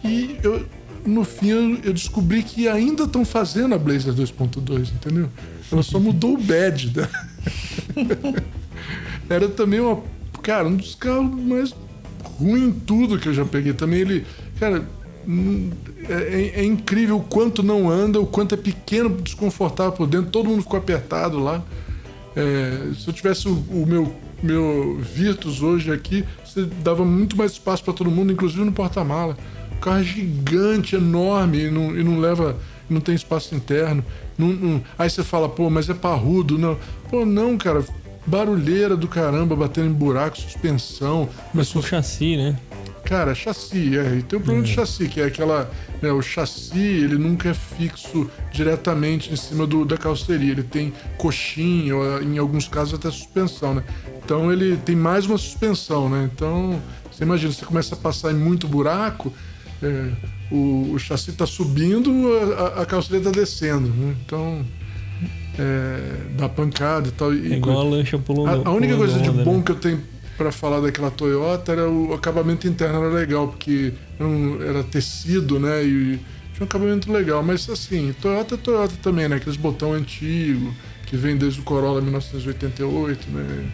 E 0.03 0.37
eu, 0.43 0.65
no 1.05 1.23
fim 1.23 1.79
eu 1.83 1.93
descobri 1.93 2.43
que 2.43 2.67
ainda 2.67 3.03
estão 3.03 3.23
fazendo 3.23 3.75
a 3.75 3.77
Blazer 3.77 4.13
2.2, 4.13 4.93
entendeu? 4.93 5.29
Ela 5.71 5.83
só 5.83 5.99
mudou 5.99 6.35
o 6.35 6.37
badge? 6.37 6.93
Era 9.29 9.47
também 9.49 9.79
uma. 9.79 10.01
Cara, 10.41 10.67
um 10.67 10.75
dos 10.75 10.95
carros 10.95 11.33
mais 11.41 11.73
ruim 12.39 12.71
tudo 12.85 13.17
que 13.17 13.27
eu 13.29 13.33
já 13.33 13.45
peguei. 13.45 13.73
Também 13.73 13.99
ele. 13.99 14.25
Cara, 14.59 14.83
hum, 15.27 15.71
é, 16.09 16.13
é, 16.13 16.61
é, 16.61 16.65
incrível 16.65 17.17
o 17.17 17.23
quanto 17.23 17.63
não 17.63 17.89
anda, 17.89 18.19
o 18.19 18.25
quanto 18.25 18.55
é 18.55 18.57
pequeno, 18.57 19.09
desconfortável 19.09 19.93
por 19.93 20.07
dentro. 20.07 20.29
Todo 20.29 20.49
mundo 20.49 20.61
ficou 20.61 20.77
apertado 20.77 21.39
lá. 21.39 21.63
É, 22.35 22.91
se 22.95 23.07
eu 23.07 23.13
tivesse 23.13 23.47
o, 23.47 23.51
o, 23.51 23.85
meu, 23.87 24.13
meu 24.41 24.99
Virtus 24.99 25.61
hoje 25.61 25.91
aqui, 25.91 26.25
você 26.43 26.65
dava 26.83 27.05
muito 27.05 27.37
mais 27.37 27.53
espaço 27.53 27.83
para 27.83 27.93
todo 27.93 28.09
mundo, 28.09 28.31
inclusive 28.31 28.63
no 28.63 28.71
porta-mala. 28.71 29.37
O 29.73 29.75
carro 29.77 29.99
é 29.99 30.03
gigante, 30.03 30.95
enorme 30.95 31.65
e 31.65 31.71
não, 31.71 31.97
e 31.97 32.03
não 32.03 32.19
leva. 32.19 32.57
Não 32.89 33.01
tem 33.01 33.15
espaço 33.15 33.55
interno. 33.55 34.03
Não, 34.37 34.47
não, 34.47 34.83
aí 34.97 35.09
você 35.09 35.23
fala, 35.23 35.47
pô, 35.49 35.69
mas 35.69 35.89
é 35.89 35.93
parrudo. 35.93 36.57
Não. 36.57 36.77
Pô, 37.09 37.25
não, 37.25 37.57
cara. 37.57 37.83
Barulheira 38.25 38.95
do 38.95 39.07
caramba, 39.07 39.53
batendo 39.53 39.89
em 39.89 39.93
buraco, 39.93 40.37
suspensão. 40.37 41.27
Mas 41.53 41.75
o 41.75 41.81
chassi, 41.81 42.37
né? 42.37 42.57
Cara, 43.03 43.35
chassi, 43.35 43.97
é. 43.97 44.15
E 44.15 44.23
tem 44.23 44.39
o 44.39 44.41
problema 44.41 44.65
é. 44.65 44.67
de 44.67 44.73
chassi, 44.73 45.09
que 45.09 45.19
é 45.19 45.25
aquela. 45.25 45.69
Né, 46.01 46.11
o 46.11 46.21
chassi, 46.21 46.79
ele 46.79 47.17
nunca 47.17 47.49
é 47.49 47.53
fixo 47.53 48.29
diretamente 48.51 49.31
em 49.31 49.35
cima 49.35 49.67
do, 49.67 49.83
da 49.83 49.97
carroceria. 49.97 50.51
Ele 50.51 50.63
tem 50.63 50.93
coxinha, 51.17 51.95
ou 51.95 52.21
em 52.21 52.37
alguns 52.37 52.67
casos 52.67 52.93
até 52.93 53.11
suspensão, 53.11 53.75
né? 53.75 53.83
Então 54.23 54.51
ele 54.51 54.77
tem 54.77 54.95
mais 54.95 55.25
uma 55.25 55.37
suspensão, 55.37 56.09
né? 56.09 56.29
Então, 56.33 56.81
você 57.11 57.23
imagina, 57.23 57.51
você 57.51 57.65
começa 57.65 57.93
a 57.93 57.97
passar 57.97 58.31
em 58.31 58.35
muito 58.35 58.67
buraco, 58.67 59.33
é, 59.81 60.09
o, 60.53 60.93
o 60.93 60.99
chassi 60.99 61.31
está 61.31 61.47
subindo, 61.47 62.11
a, 62.57 62.83
a 62.83 62.85
carroceria 62.85 63.17
está 63.17 63.31
descendo, 63.31 63.89
né? 63.89 64.15
Então 64.23 64.63
é, 65.57 66.37
dá 66.37 66.47
pancada 66.47 67.07
e 67.07 67.11
tal. 67.11 67.33
E, 67.33 67.53
é 67.53 67.57
igual 67.57 67.79
a 67.79 67.83
lancha 67.83 68.19
pulando. 68.19 68.67
A, 68.67 68.69
a 68.69 68.71
única 68.71 68.95
coisa 68.95 69.19
de 69.19 69.31
bom 69.31 69.57
né? 69.57 69.63
que 69.65 69.71
eu 69.71 69.75
tenho 69.75 70.01
para 70.37 70.51
falar 70.51 70.79
daquela 70.79 71.09
Toyota 71.09 71.71
era 71.71 71.89
o 71.89 72.13
acabamento 72.13 72.67
interno 72.67 73.03
era 73.03 73.13
legal, 73.13 73.47
porque 73.47 73.93
era 74.67 74.83
tecido, 74.83 75.59
né? 75.59 75.83
E 75.83 76.19
tinha 76.53 76.61
um 76.61 76.65
acabamento 76.65 77.11
legal. 77.11 77.41
Mas 77.41 77.67
assim, 77.67 78.13
Toyota 78.21 78.53
é 78.53 78.57
Toyota 78.57 78.93
também, 79.01 79.27
né? 79.27 79.37
Aqueles 79.37 79.57
botão 79.57 79.93
antigo, 79.93 80.71
que 81.07 81.17
vem 81.17 81.35
desde 81.35 81.61
o 81.61 81.63
Corolla 81.63 81.99
1988, 81.99 83.29
né? 83.31 83.71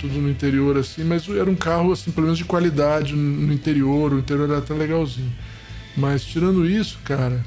Tudo 0.00 0.18
no 0.18 0.28
interior 0.28 0.76
assim, 0.76 1.04
mas 1.04 1.28
era 1.28 1.48
um 1.48 1.54
carro, 1.54 1.92
assim, 1.92 2.10
pelo 2.10 2.26
menos 2.26 2.38
de 2.38 2.44
qualidade 2.44 3.14
no 3.14 3.52
interior, 3.52 4.12
o 4.12 4.18
interior 4.18 4.50
era 4.50 4.58
até 4.58 4.74
legalzinho. 4.74 5.32
Mas 5.96 6.24
tirando 6.24 6.68
isso, 6.68 6.98
cara, 7.04 7.44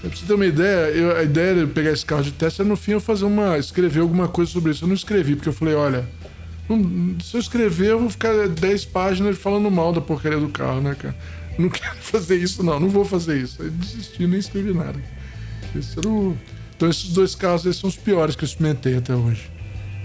pra 0.00 0.10
você 0.10 0.26
ter 0.26 0.34
uma 0.34 0.46
ideia, 0.46 0.90
eu, 0.90 1.16
a 1.16 1.22
ideia 1.22 1.54
de 1.54 1.72
pegar 1.72 1.92
esse 1.92 2.04
carro 2.04 2.22
de 2.22 2.32
teste 2.32 2.60
era 2.60 2.68
no 2.68 2.76
fim 2.76 2.92
eu 2.92 3.00
fazer 3.00 3.24
uma. 3.24 3.56
escrever 3.58 4.00
alguma 4.00 4.28
coisa 4.28 4.50
sobre 4.50 4.72
isso. 4.72 4.84
Eu 4.84 4.88
não 4.88 4.94
escrevi, 4.94 5.34
porque 5.34 5.48
eu 5.48 5.52
falei, 5.52 5.74
olha, 5.74 6.06
não, 6.68 7.18
se 7.20 7.36
eu 7.36 7.40
escrever, 7.40 7.90
eu 7.90 8.00
vou 8.00 8.10
ficar 8.10 8.48
10 8.48 8.84
páginas 8.86 9.38
falando 9.38 9.70
mal 9.70 9.92
da 9.92 10.00
porcaria 10.00 10.38
do 10.38 10.48
carro, 10.48 10.80
né, 10.80 10.94
cara? 10.94 11.16
Não 11.58 11.68
quero 11.70 11.96
fazer 11.96 12.36
isso, 12.36 12.62
não, 12.62 12.78
não 12.78 12.88
vou 12.88 13.04
fazer 13.04 13.40
isso. 13.40 13.62
Aí 13.62 13.70
desisti, 13.70 14.26
nem 14.26 14.38
escrevi 14.38 14.72
nada. 14.72 15.00
Esse 15.74 15.98
o... 16.06 16.36
Então 16.76 16.90
esses 16.90 17.10
dois 17.12 17.34
carros 17.34 17.64
esses 17.64 17.80
são 17.80 17.88
os 17.88 17.96
piores 17.96 18.36
que 18.36 18.44
eu 18.44 18.46
experimentei 18.46 18.96
até 18.96 19.14
hoje. 19.14 19.50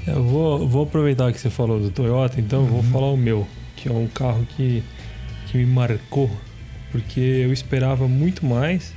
Eu 0.07 0.23
vou, 0.23 0.67
vou 0.67 0.83
aproveitar 0.83 1.31
que 1.31 1.39
você 1.39 1.49
falou 1.49 1.79
do 1.79 1.91
Toyota, 1.91 2.39
então 2.39 2.61
uhum. 2.61 2.67
vou 2.67 2.83
falar 2.83 3.11
o 3.11 3.17
meu, 3.17 3.47
que 3.75 3.89
é 3.89 3.91
um 3.91 4.07
carro 4.07 4.47
que, 4.55 4.81
que 5.47 5.57
me 5.57 5.65
marcou 5.65 6.31
porque 6.91 7.19
eu 7.19 7.53
esperava 7.53 8.07
muito 8.07 8.45
mais. 8.45 8.93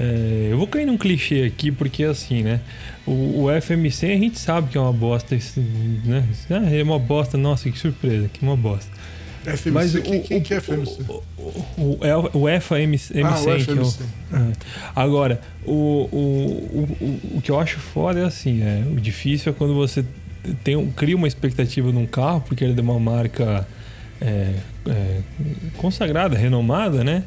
É, 0.00 0.48
eu 0.50 0.58
vou 0.58 0.66
cair 0.66 0.86
num 0.86 0.96
clichê 0.96 1.42
aqui, 1.42 1.72
porque 1.72 2.04
assim, 2.04 2.42
né? 2.42 2.60
O, 3.04 3.44
o, 3.44 3.60
FMC 3.60 4.06
a 4.06 4.16
gente 4.16 4.38
sabe 4.38 4.70
que 4.70 4.78
é 4.78 4.80
uma 4.80 4.92
bosta, 4.92 5.36
né? 6.04 6.24
Ah, 6.50 6.72
é 6.72 6.82
uma 6.82 6.98
bosta, 6.98 7.36
nossa, 7.36 7.68
que 7.70 7.78
surpresa, 7.78 8.28
que 8.28 8.42
uma 8.42 8.56
bosta. 8.56 8.90
FMC, 9.44 9.70
Mas 9.70 9.94
o, 9.94 10.02
que, 10.02 10.20
que, 10.20 10.40
que 10.40 10.54
é 10.54 10.60
FMC? 10.60 11.02
O, 11.08 11.22
o, 11.78 11.98
o, 12.34 12.48
é 12.48 12.60
FMC, 12.60 13.22
ah, 13.22 13.40
o 13.40 13.60
FMC. 13.60 14.02
É, 14.32 14.36
é. 14.36 14.52
Agora, 14.94 15.40
o, 15.64 15.72
o, 15.72 16.88
o, 17.00 17.38
o 17.38 17.42
que 17.42 17.50
eu 17.50 17.58
acho 17.58 17.78
foda 17.78 18.20
é 18.20 18.24
assim, 18.24 18.62
é, 18.62 18.84
o 18.86 19.00
difícil 19.00 19.52
é 19.52 19.54
quando 19.54 19.74
você 19.74 20.04
tem, 20.62 20.90
cria 20.92 21.16
uma 21.16 21.28
expectativa 21.28 21.90
num 21.90 22.06
carro, 22.06 22.40
porque 22.42 22.62
ele 22.62 22.72
é 22.72 22.76
de 22.76 22.80
uma 22.80 22.98
marca 22.98 23.66
é, 24.20 24.54
é, 24.86 25.20
consagrada, 25.76 26.36
renomada, 26.36 27.04
né? 27.04 27.24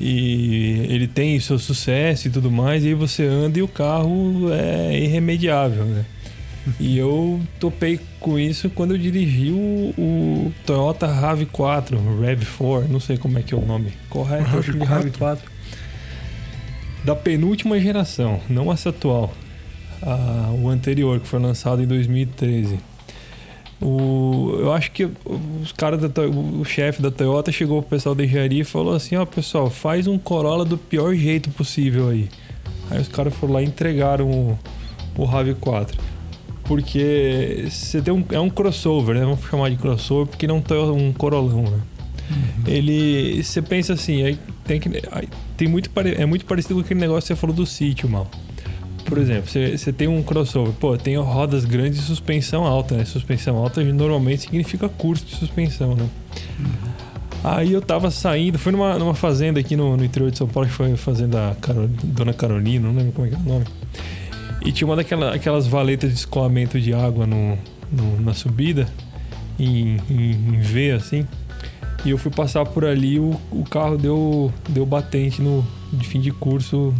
E 0.00 0.86
ele 0.88 1.06
tem 1.06 1.38
seu 1.38 1.58
sucesso 1.58 2.28
e 2.28 2.30
tudo 2.30 2.50
mais, 2.50 2.84
e 2.84 2.88
aí 2.88 2.94
você 2.94 3.24
anda 3.24 3.58
e 3.58 3.62
o 3.62 3.68
carro 3.68 4.50
é 4.52 4.98
irremediável, 4.98 5.84
né? 5.84 6.04
E 6.80 6.96
eu 6.96 7.40
topei 7.60 8.00
com 8.18 8.38
isso 8.38 8.70
quando 8.70 8.92
eu 8.94 8.98
dirigi 8.98 9.50
o, 9.50 9.94
o 9.98 10.52
Toyota 10.64 11.06
RAV4, 11.06 11.98
RAV4, 12.20 12.88
não 12.88 13.00
sei 13.00 13.18
como 13.18 13.38
é 13.38 13.42
que 13.42 13.52
é 13.52 13.56
o 13.56 13.64
nome 13.64 13.92
correto, 14.08 14.58
acho 14.58 14.72
que 14.72 14.82
é 14.82 14.86
RAV4. 14.86 15.38
Da 17.04 17.14
penúltima 17.14 17.78
geração, 17.78 18.40
não 18.48 18.72
essa 18.72 18.88
atual. 18.88 19.34
Ah, 20.00 20.50
o 20.58 20.68
anterior, 20.70 21.20
que 21.20 21.28
foi 21.28 21.38
lançado 21.38 21.82
em 21.82 21.86
2013. 21.86 22.78
O, 23.82 24.56
eu 24.58 24.72
acho 24.72 24.90
que 24.92 25.04
os 25.04 25.72
caras 25.72 26.00
da 26.00 26.22
o 26.22 26.64
chefe 26.64 27.02
da 27.02 27.10
Toyota 27.10 27.50
chegou 27.52 27.82
pro 27.82 27.90
pessoal 27.90 28.14
da 28.14 28.24
engenharia 28.24 28.62
e 28.62 28.64
falou 28.64 28.94
assim, 28.94 29.16
ó 29.16 29.24
pessoal, 29.26 29.68
faz 29.68 30.06
um 30.06 30.16
Corolla 30.18 30.64
do 30.64 30.78
pior 30.78 31.14
jeito 31.14 31.50
possível 31.50 32.08
aí. 32.08 32.28
Aí 32.90 33.00
os 33.00 33.08
caras 33.08 33.34
foram 33.34 33.54
lá 33.54 33.62
e 33.62 33.66
entregaram 33.66 34.30
o, 34.30 34.58
o 35.16 35.26
RAV4. 35.26 35.90
Porque 36.64 37.66
você 37.68 38.00
tem 38.00 38.12
um, 38.14 38.24
é 38.30 38.40
um 38.40 38.48
crossover, 38.48 39.14
né? 39.14 39.20
Vamos 39.22 39.40
chamar 39.44 39.68
de 39.70 39.76
crossover, 39.76 40.26
porque 40.28 40.46
não 40.46 40.62
é 40.70 40.74
um 40.92 41.12
corolão, 41.12 41.62
né? 41.62 41.80
Ele. 42.66 43.42
Você 43.42 43.60
pensa 43.60 43.92
assim, 43.92 44.22
aí 44.22 44.38
tem 44.64 44.80
que. 44.80 44.88
aí 45.12 45.28
tem 45.58 45.68
muito, 45.68 45.90
pare- 45.90 46.14
é 46.14 46.24
muito 46.24 46.46
parecido 46.46 46.74
com 46.76 46.80
aquele 46.80 47.00
negócio 47.00 47.22
que 47.22 47.34
você 47.34 47.36
falou 47.36 47.54
do 47.54 47.66
sítio, 47.66 48.08
mal. 48.08 48.30
Por 49.04 49.18
exemplo, 49.18 49.50
você, 49.50 49.92
tem 49.92 50.08
um 50.08 50.22
crossover, 50.22 50.72
pô, 50.74 50.96
tem 50.96 51.16
rodas 51.18 51.64
grandes 51.64 52.00
e 52.00 52.02
suspensão 52.02 52.64
alta, 52.64 52.96
né? 52.96 53.04
Suspensão 53.04 53.56
alta 53.56 53.82
normalmente 53.84 54.42
significa 54.42 54.88
curso 54.88 55.24
de 55.26 55.36
suspensão, 55.36 55.94
né? 55.94 56.08
Aí 57.42 57.72
eu 57.74 57.82
tava 57.82 58.10
saindo, 58.10 58.58
fui 58.58 58.72
numa, 58.72 58.98
numa 58.98 59.14
fazenda 59.14 59.60
aqui 59.60 59.76
no, 59.76 59.96
no 59.98 60.04
interior 60.04 60.30
de 60.30 60.38
São 60.38 60.48
Paulo, 60.48 60.66
que 60.68 60.74
foi 60.74 60.92
a 60.92 60.96
fazenda 60.96 61.54
Caro- 61.60 61.90
Dona 62.02 62.32
Carolina, 62.32 62.88
não 62.88 62.94
lembro 62.96 63.12
como 63.12 63.26
é 63.26 63.30
que 63.30 63.36
é 63.36 63.38
o 63.38 63.42
nome. 63.42 63.66
E 64.64 64.72
tinha 64.72 64.88
uma 64.88 64.96
daquelas 64.96 65.34
aquelas 65.34 65.66
valetas 65.66 66.10
de 66.10 66.16
escoamento 66.16 66.80
de 66.80 66.94
água 66.94 67.26
no, 67.26 67.58
no- 67.92 68.20
na 68.22 68.32
subida, 68.32 68.88
em, 69.58 69.98
em, 70.10 70.30
em 70.54 70.60
V, 70.62 70.92
assim. 70.92 71.26
E 72.06 72.10
eu 72.10 72.16
fui 72.18 72.30
passar 72.30 72.64
por 72.64 72.86
ali, 72.86 73.18
o, 73.20 73.38
o 73.50 73.62
carro 73.64 73.98
deu, 73.98 74.50
deu 74.70 74.86
batente 74.86 75.42
no 75.42 75.62
de 75.92 76.06
fim 76.06 76.20
de 76.20 76.30
curso 76.30 76.94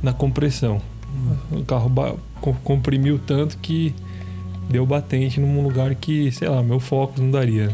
na 0.00 0.12
compressão. 0.12 0.80
O 1.50 1.64
carro 1.64 1.90
comprimiu 2.64 3.18
tanto 3.18 3.58
que 3.58 3.94
deu 4.68 4.86
batente 4.86 5.40
num 5.40 5.62
lugar 5.62 5.94
que, 5.94 6.30
sei 6.32 6.48
lá, 6.48 6.62
meu 6.62 6.80
foco 6.80 7.20
não 7.20 7.30
daria. 7.30 7.70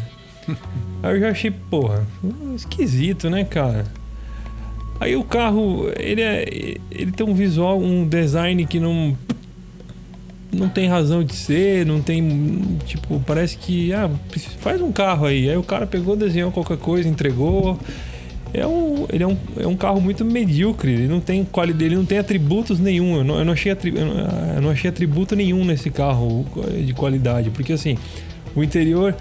Aí 1.02 1.14
eu 1.14 1.20
já 1.20 1.30
achei, 1.30 1.50
porra, 1.50 2.06
esquisito, 2.54 3.30
né, 3.30 3.44
cara? 3.44 3.86
Aí 5.00 5.14
o 5.14 5.22
carro, 5.22 5.88
ele 5.96 6.22
é, 6.22 6.44
ele 6.90 7.12
tem 7.12 7.24
um 7.24 7.34
visual, 7.34 7.78
um 7.80 8.06
design 8.06 8.66
que 8.66 8.80
não 8.80 9.16
não 10.50 10.68
tem 10.68 10.88
razão 10.88 11.22
de 11.22 11.34
ser, 11.34 11.84
não 11.84 12.00
tem, 12.00 12.78
tipo, 12.86 13.20
parece 13.26 13.56
que 13.56 13.92
ah, 13.92 14.10
faz 14.60 14.80
um 14.80 14.90
carro 14.90 15.26
aí. 15.26 15.48
Aí 15.48 15.56
o 15.56 15.62
cara 15.62 15.86
pegou, 15.86 16.16
desenhou 16.16 16.50
qualquer 16.50 16.78
coisa, 16.78 17.08
entregou. 17.08 17.78
É 18.54 18.66
um, 18.66 19.06
ele 19.12 19.22
é 19.22 19.26
um, 19.26 19.36
é 19.58 19.66
um 19.66 19.76
carro 19.76 20.00
muito 20.00 20.24
medíocre, 20.24 20.90
ele 20.92 21.06
não 21.08 21.20
tem 21.20 21.44
qualidade, 21.44 21.84
ele 21.84 21.96
não 21.96 22.04
tem 22.06 22.18
atributos 22.18 22.78
nenhum. 22.80 23.16
Eu 23.16 23.24
não, 23.24 23.38
eu 23.38 23.44
não 23.44 23.52
achei, 23.52 23.70
atri- 23.72 23.92
eu 23.94 24.06
não- 24.06 24.54
eu 24.56 24.62
não 24.62 24.70
achei 24.70 24.88
atributo 24.88 25.36
nenhum 25.36 25.64
nesse 25.64 25.90
carro 25.90 26.46
de 26.84 26.92
qualidade, 26.94 27.50
porque 27.50 27.72
assim, 27.74 27.96
o 28.56 28.64
interior 28.64 29.14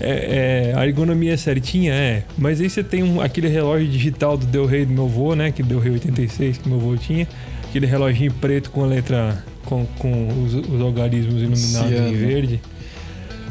é, 0.00 0.72
é- 0.72 0.74
a 0.76 0.84
ergonomia 0.86 1.32
é 1.34 1.36
certinha, 1.36 1.92
é. 1.94 2.24
Mas 2.36 2.60
aí 2.60 2.68
você 2.68 2.82
tem 2.82 3.04
um- 3.04 3.20
aquele 3.20 3.46
relógio 3.46 3.86
digital 3.86 4.36
do 4.36 4.46
Del 4.46 4.66
Rey 4.66 4.84
do 4.84 4.92
meu 4.92 5.04
avô, 5.04 5.34
né? 5.36 5.52
Que 5.52 5.62
Del 5.62 5.78
Rey 5.78 5.92
86 5.92 6.58
que 6.58 6.68
meu 6.68 6.78
avô 6.78 6.96
tinha. 6.96 7.28
Aquele 7.68 7.86
reloginho 7.86 8.32
preto 8.40 8.70
com 8.70 8.82
a 8.82 8.86
letra. 8.86 9.44
com, 9.64 9.86
com 9.96 10.28
os, 10.44 10.54
os 10.54 10.80
algarismos 10.80 11.34
iluminados 11.40 11.88
Ciano. 11.88 12.08
em 12.08 12.14
verde. 12.14 12.60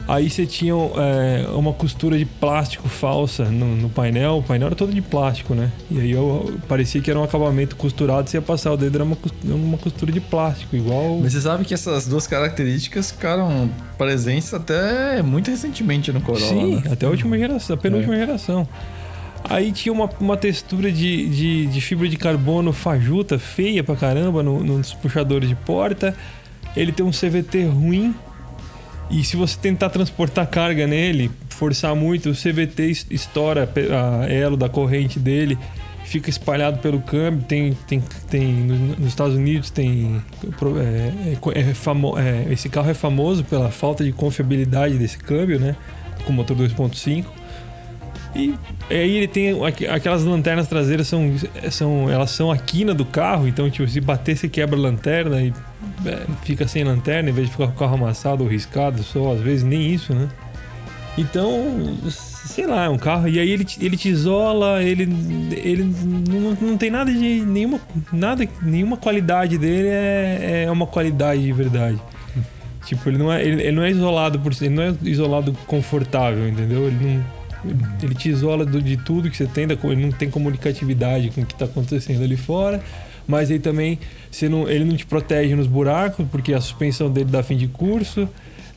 Aí 0.07 0.29
você 0.29 0.45
tinha 0.45 0.73
é, 0.73 1.47
uma 1.53 1.71
costura 1.71 2.17
de 2.17 2.25
plástico 2.25 2.89
falsa 2.89 3.45
no, 3.45 3.75
no 3.77 3.89
painel. 3.89 4.39
O 4.39 4.43
painel 4.43 4.67
era 4.67 4.75
todo 4.75 4.91
de 4.93 5.01
plástico, 5.01 5.53
né? 5.55 5.71
E 5.89 5.99
aí 6.01 6.11
eu, 6.11 6.53
parecia 6.67 6.99
que 7.01 7.09
era 7.09 7.17
um 7.19 7.23
acabamento 7.23 7.75
costurado. 7.77 8.29
Você 8.29 8.35
ia 8.37 8.41
passar 8.41 8.71
o 8.73 8.77
dedo, 8.77 8.95
era 8.95 9.03
uma 9.03 9.17
uma 9.45 9.77
costura 9.77 10.11
de 10.11 10.19
plástico, 10.19 10.75
igual. 10.75 11.19
Mas 11.21 11.31
você 11.33 11.41
sabe 11.41 11.63
que 11.63 11.73
essas 11.73 12.07
duas 12.07 12.27
características 12.27 13.11
ficaram 13.11 13.69
presentes 13.97 14.53
até 14.53 15.21
muito 15.21 15.49
recentemente 15.49 16.11
no 16.11 16.19
Corolla. 16.19 16.45
Sim, 16.45 16.75
né? 16.77 16.83
até 16.91 17.05
a 17.05 17.09
última 17.09 17.37
geração, 17.37 17.75
a 17.75 17.79
penúltima 17.79 18.15
geração. 18.15 18.67
Aí 19.43 19.71
tinha 19.71 19.91
uma, 19.93 20.09
uma 20.19 20.35
textura 20.37 20.91
de, 20.91 21.27
de, 21.29 21.65
de 21.67 21.81
fibra 21.81 22.07
de 22.09 22.17
carbono 22.17 22.73
fajuta, 22.73 23.39
feia 23.39 23.83
pra 23.83 23.95
caramba, 23.95 24.43
no- 24.43 24.63
nos 24.63 24.93
puxadores 24.93 25.47
de 25.47 25.55
porta. 25.55 26.13
Ele 26.75 26.91
tem 26.91 27.05
um 27.05 27.11
CVT 27.11 27.65
ruim. 27.65 28.13
E 29.11 29.23
se 29.23 29.35
você 29.35 29.57
tentar 29.59 29.89
transportar 29.89 30.47
carga 30.47 30.87
nele, 30.87 31.29
forçar 31.49 31.93
muito, 31.95 32.29
o 32.29 32.33
CVT 32.33 32.83
es- 32.89 33.05
estoura 33.11 33.69
a 34.23 34.25
elo 34.31 34.55
da 34.55 34.69
corrente 34.69 35.19
dele, 35.19 35.57
fica 36.05 36.29
espalhado 36.29 36.79
pelo 36.79 37.01
câmbio. 37.01 37.43
Tem, 37.45 37.77
tem, 37.87 38.01
tem 38.29 38.47
no- 38.53 38.95
nos 38.95 39.07
Estados 39.07 39.35
Unidos 39.35 39.69
tem 39.69 40.21
é, 40.79 41.33
é 41.33 41.59
é 41.59 41.73
é, 42.49 42.53
esse 42.53 42.69
carro 42.69 42.89
é 42.89 42.93
famoso 42.93 43.43
pela 43.43 43.69
falta 43.69 44.03
de 44.03 44.11
confiabilidade 44.13 44.97
desse 44.97 45.17
câmbio, 45.17 45.59
né? 45.59 45.75
Com 46.25 46.31
motor 46.33 46.55
2.5. 46.55 47.25
E 48.35 48.53
aí 48.89 49.17
ele 49.17 49.27
tem 49.27 49.49
aqu- 49.65 49.87
aquelas 49.89 50.23
lanternas 50.23 50.67
traseiras 50.67 51.07
são, 51.07 51.33
são 51.69 52.09
elas 52.09 52.31
são 52.31 52.49
a 52.49 52.57
quina 52.57 52.93
do 52.93 53.03
carro, 53.03 53.47
então 53.47 53.69
tipo, 53.69 53.87
se 53.89 53.99
bater 53.99 54.37
você 54.37 54.47
quebra 54.47 54.77
a 54.77 54.81
lanterna 54.81 55.41
e 55.41 55.53
é, 56.05 56.19
fica 56.43 56.65
sem 56.67 56.83
lanterna 56.83 57.29
em 57.29 57.33
vez 57.33 57.47
de 57.47 57.51
ficar 57.51 57.67
com 57.67 57.73
o 57.73 57.75
carro 57.77 57.95
amassado 57.95 58.43
ou 58.43 58.49
riscado, 58.49 59.03
só 59.03 59.33
às 59.33 59.41
vezes 59.41 59.63
nem 59.63 59.85
isso, 59.93 60.13
né? 60.13 60.29
Então, 61.17 61.97
sei 62.09 62.65
lá, 62.65 62.85
é 62.85 62.89
um 62.89 62.97
carro 62.97 63.27
e 63.27 63.37
aí 63.37 63.49
ele, 63.49 63.67
ele 63.81 63.97
te 63.97 64.07
isola, 64.07 64.81
ele 64.81 65.03
ele 65.51 65.83
não, 65.83 66.69
não 66.69 66.77
tem 66.77 66.89
nada 66.89 67.11
de 67.11 67.41
nenhuma 67.41 67.81
nada 68.13 68.47
nenhuma 68.61 68.95
qualidade 68.95 69.57
dele 69.57 69.89
é, 69.89 70.63
é 70.67 70.71
uma 70.71 70.87
qualidade 70.87 71.43
de 71.43 71.51
verdade. 71.51 71.99
Tipo, 72.85 73.09
ele 73.09 73.17
não 73.17 73.31
é 73.31 73.43
ele, 73.45 73.61
ele 73.61 73.71
não 73.73 73.83
é 73.83 73.91
isolado 73.91 74.39
por 74.39 74.53
ele 74.61 74.69
não 74.69 74.83
é 74.83 74.93
isolado 75.03 75.53
confortável, 75.67 76.47
entendeu? 76.47 76.87
Ele 76.87 76.97
não 77.05 77.40
ele- 77.65 77.75
ele 78.03 78.15
te 78.15 78.29
isola 78.29 78.65
de 78.65 78.97
tudo 78.97 79.29
que 79.29 79.37
você 79.37 79.45
tem, 79.45 79.65
ele 79.65 79.95
não 80.05 80.11
tem 80.11 80.29
comunicatividade 80.29 81.29
com 81.31 81.41
o 81.41 81.45
que 81.45 81.53
está 81.53 81.65
acontecendo 81.65 82.23
ali 82.23 82.37
fora, 82.37 82.81
mas 83.27 83.49
aí 83.51 83.59
também 83.59 83.99
não, 84.49 84.67
ele 84.69 84.83
não 84.85 84.95
te 84.95 85.05
protege 85.05 85.55
nos 85.55 85.67
buracos, 85.67 86.25
porque 86.31 86.53
a 86.53 86.61
suspensão 86.61 87.09
dele 87.09 87.29
dá 87.31 87.43
fim 87.43 87.55
de 87.57 87.67
curso, 87.67 88.27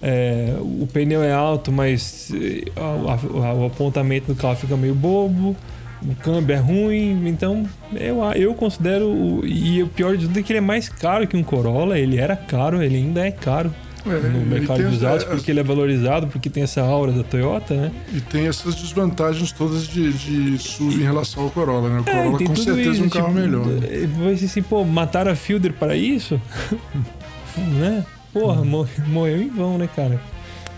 é, 0.03 0.55
o 0.61 0.87
pneu 0.93 1.22
é 1.22 1.32
alto, 1.32 1.72
mas 1.72 2.30
eh, 2.35 2.64
a- 2.76 3.49
a- 3.49 3.55
o 3.55 3.64
apontamento 3.66 4.26
do 4.26 4.35
carro 4.35 4.57
fica 4.57 4.76
meio 4.76 4.95
bobo, 4.95 5.57
o 6.03 6.14
câmbio 6.16 6.55
é 6.55 6.59
ruim, 6.59 7.26
então 7.26 7.64
eu, 7.95 8.22
eu 8.35 8.53
considero. 8.55 9.41
E 9.47 9.82
o 9.82 9.89
pior 9.89 10.16
de 10.18 10.26
tudo 10.26 10.39
é 10.39 10.43
que 10.43 10.53
ele 10.53 10.59
é 10.59 10.61
mais 10.61 10.87
caro 10.91 11.26
que 11.26 11.35
um 11.35 11.43
Corolla, 11.43 11.99
ele 11.99 12.18
era 12.18 12.37
caro, 12.37 12.82
ele 12.82 12.97
ainda 12.97 13.26
é 13.26 13.30
caro. 13.30 13.72
É, 14.07 14.29
no 14.29 14.45
mercado 14.45 14.79
de 14.79 14.95
usados, 14.97 15.25
porque 15.25 15.51
ele 15.51 15.61
é 15.61 15.63
valorizado, 15.63 16.27
porque 16.27 16.51
tem 16.51 16.63
essa 16.63 16.83
aura 16.83 17.11
da 17.13 17.23
Toyota, 17.23 17.75
né? 17.75 17.91
E 18.13 18.21
tem 18.21 18.47
essas 18.47 18.75
desvantagens 18.75 19.51
todas 19.51 19.87
de, 19.87 20.13
de 20.13 20.59
SUV 20.59 20.97
em 20.97 21.05
relação 21.05 21.45
ao 21.45 21.51
Corolla, 21.51 21.89
né? 21.89 22.01
O 22.01 22.05
Corolla 22.05 22.35
É, 22.35 22.39
tem 22.39 22.47
com 22.47 22.57
certeza 22.57 22.89
é 22.89 23.03
um 23.03 23.07
isso, 23.07 23.11
carro 23.11 23.29
tipo, 23.29 23.41
melhor. 23.41 23.67
Né? 23.67 23.89
eh, 23.91 24.07
Vai 24.07 24.33
assim, 24.35 24.63
pô, 24.63 24.85
mataram 24.85 25.33
a 25.33 25.35
Fielder 25.35 25.73
para 25.73 25.97
isso? 25.97 26.39
né? 27.79 28.05
Porra, 28.33 28.65
mor- 28.65 28.89
morreu 29.07 29.41
em 29.41 29.49
vão, 29.49 29.79
né, 29.79 29.89
cara? 29.95 30.21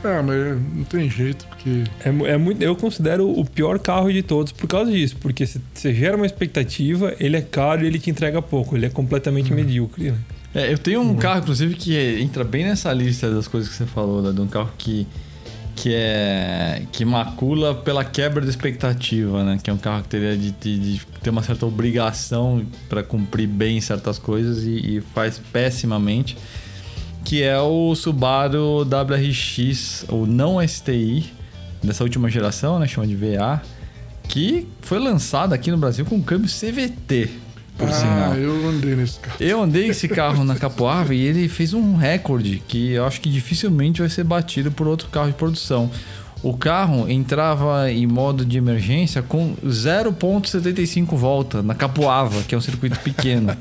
Ah, 0.05 0.23
mas 0.23 0.37
não 0.75 0.85
tem 0.85 1.11
jeito, 1.11 1.47
porque. 1.49 1.83
É, 2.05 2.33
é 2.33 2.37
muito, 2.37 2.63
eu 2.63 2.77
considero 2.77 3.29
o 3.29 3.45
pior 3.45 3.79
carro 3.79 4.13
de 4.13 4.23
todos 4.23 4.53
por 4.53 4.69
causa 4.69 4.93
disso, 4.93 5.17
porque 5.21 5.45
você- 5.47 5.95
gera 5.95 6.17
uma 6.17 6.27
expectativa, 6.27 7.15
ele 7.19 7.37
é 7.37 7.41
caro 7.41 7.83
e 7.83 7.87
ele 7.89 7.99
te 7.99 8.11
entrega 8.11 8.41
pouco, 8.41 8.77
ele 8.77 8.87
é 8.87 8.91
completamente 8.91 9.51
Uhum. 9.51 9.57
medíocre. 9.57 10.11
né? 10.13 10.19
É, 10.57 10.73
eu 10.73 10.79
tenho 10.79 11.03
um 11.03 11.15
carro, 11.17 11.41
inclusive, 11.41 11.75
que 11.75 11.95
entra 12.21 12.43
bem 12.43 12.65
nessa 12.65 12.91
lista 12.93 13.31
das 13.31 13.47
coisas 13.47 13.69
que 13.69 13.77
você 13.77 13.85
falou, 13.85 14.23
né? 14.23 14.33
de 14.33 14.41
um 14.41 14.47
carro 14.47 14.71
que, 14.79 15.07
que 15.75 15.93
é 15.93 16.83
que 16.91 17.05
macula 17.05 17.75
pela 17.75 18.03
quebra 18.03 18.41
de 18.43 18.49
expectativa, 18.49 19.45
né? 19.45 19.59
Que 19.63 19.69
é 19.69 19.73
um 19.73 19.77
carro 19.77 20.03
que 20.03 20.09
teria 20.09 20.35
de, 20.35 20.51
de- 20.53 20.79
de 20.79 21.07
ter 21.23 21.29
uma 21.29 21.43
certa 21.43 21.67
obrigação 21.67 22.65
para 22.89 23.03
cumprir 23.03 23.47
bem 23.47 23.81
certas 23.83 24.19
coisas 24.19 24.63
e, 24.65 24.97
e 24.97 25.01
faz 25.15 25.39
pessimamente, 25.53 26.39
que 27.23 27.43
é 27.43 27.61
o 27.61 27.95
Subaru 27.95 28.81
WRX, 28.81 30.07
o 30.09 30.25
não 30.25 30.67
STI 30.67 31.27
dessa 31.83 32.03
última 32.03 32.31
geração, 32.31 32.79
né? 32.79 32.89
Chama 32.89 33.07
de 33.07 33.15
VA, 33.15 33.61
que 34.27 34.67
foi 34.81 34.99
lançado 34.99 35.53
aqui 35.53 35.71
no 35.71 35.77
Brasil 35.77 36.07
com 36.07 36.23
câmbio 36.23 36.49
CVT, 36.49 37.29
por 37.77 37.89
ah, 37.89 37.93
sinal. 37.93 38.35
eu 38.35 38.69
andei 38.69 38.97
nesse 38.97 39.19
carro. 39.19 39.37
Eu 39.39 39.63
andei 39.63 39.89
esse 39.89 40.09
carro 40.09 40.45
na 40.45 40.57
Capoava 40.57 41.15
e 41.15 41.21
ele 41.21 41.49
fez 41.49 41.75
um 41.75 41.95
recorde 41.97 42.63
que 42.67 42.93
eu 42.93 43.05
acho 43.05 43.21
que 43.21 43.29
dificilmente 43.29 44.01
vai 44.01 44.09
ser 44.09 44.25
batido 44.25 44.71
por 44.71 44.87
outro 44.87 45.09
carro 45.09 45.29
de 45.29 45.35
produção. 45.35 45.91
o 46.43 46.57
carro 46.57 47.09
entrava 47.09 47.91
em 47.91 48.07
modo 48.07 48.45
de 48.45 48.57
emergência 48.57 49.23
com 49.23 49.55
0,75 49.65 51.17
volta 51.17 51.63
na 51.63 51.75
Capoava, 51.75 52.43
que 52.45 52.55
é 52.55 52.59
um 52.59 52.61
circuito 52.61 52.99
pequeno. 53.01 53.55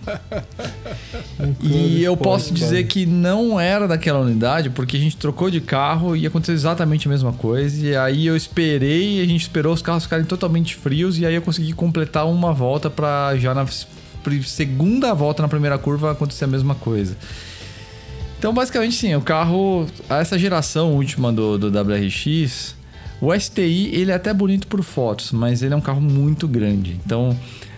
e 1.61 2.03
eu 2.03 2.15
posso 2.15 2.53
dizer 2.53 2.85
que 2.85 3.05
não 3.05 3.59
era 3.59 3.87
daquela 3.87 4.19
unidade, 4.19 4.69
porque 4.69 4.97
a 4.97 4.99
gente 4.99 5.17
trocou 5.17 5.49
de 5.49 5.59
carro 5.59 6.15
e 6.15 6.25
aconteceu 6.25 6.53
exatamente 6.55 7.07
a 7.07 7.11
mesma 7.11 7.33
coisa. 7.33 7.85
E 7.85 7.95
aí 7.95 8.27
eu 8.27 8.35
esperei, 8.35 9.21
a 9.21 9.25
gente 9.25 9.41
esperou 9.41 9.73
os 9.73 9.81
carros 9.81 10.03
ficarem 10.03 10.25
totalmente 10.25 10.75
frios 10.75 11.17
e 11.17 11.25
aí 11.25 11.35
eu 11.35 11.41
consegui 11.41 11.73
completar 11.73 12.27
uma 12.27 12.53
volta 12.53 12.89
para 12.89 13.35
já 13.37 13.53
na 13.53 13.65
segunda 14.43 15.13
volta 15.13 15.41
na 15.41 15.47
primeira 15.47 15.77
curva 15.77 16.11
acontecer 16.11 16.45
a 16.45 16.47
mesma 16.47 16.75
coisa. 16.75 17.17
Então, 18.37 18.53
basicamente, 18.53 18.95
sim, 18.95 19.15
o 19.15 19.21
carro, 19.21 19.87
essa 20.09 20.37
geração 20.37 20.93
última 20.93 21.31
do, 21.31 21.57
do 21.57 21.67
WRX, 21.67 22.75
o 23.21 23.33
STI, 23.33 23.89
ele 23.93 24.11
é 24.11 24.15
até 24.15 24.33
bonito 24.33 24.67
por 24.67 24.83
fotos, 24.83 25.31
mas 25.31 25.63
ele 25.63 25.73
é 25.73 25.77
um 25.77 25.81
carro 25.81 26.01
muito 26.01 26.47
grande. 26.47 26.99
Então, 27.05 27.35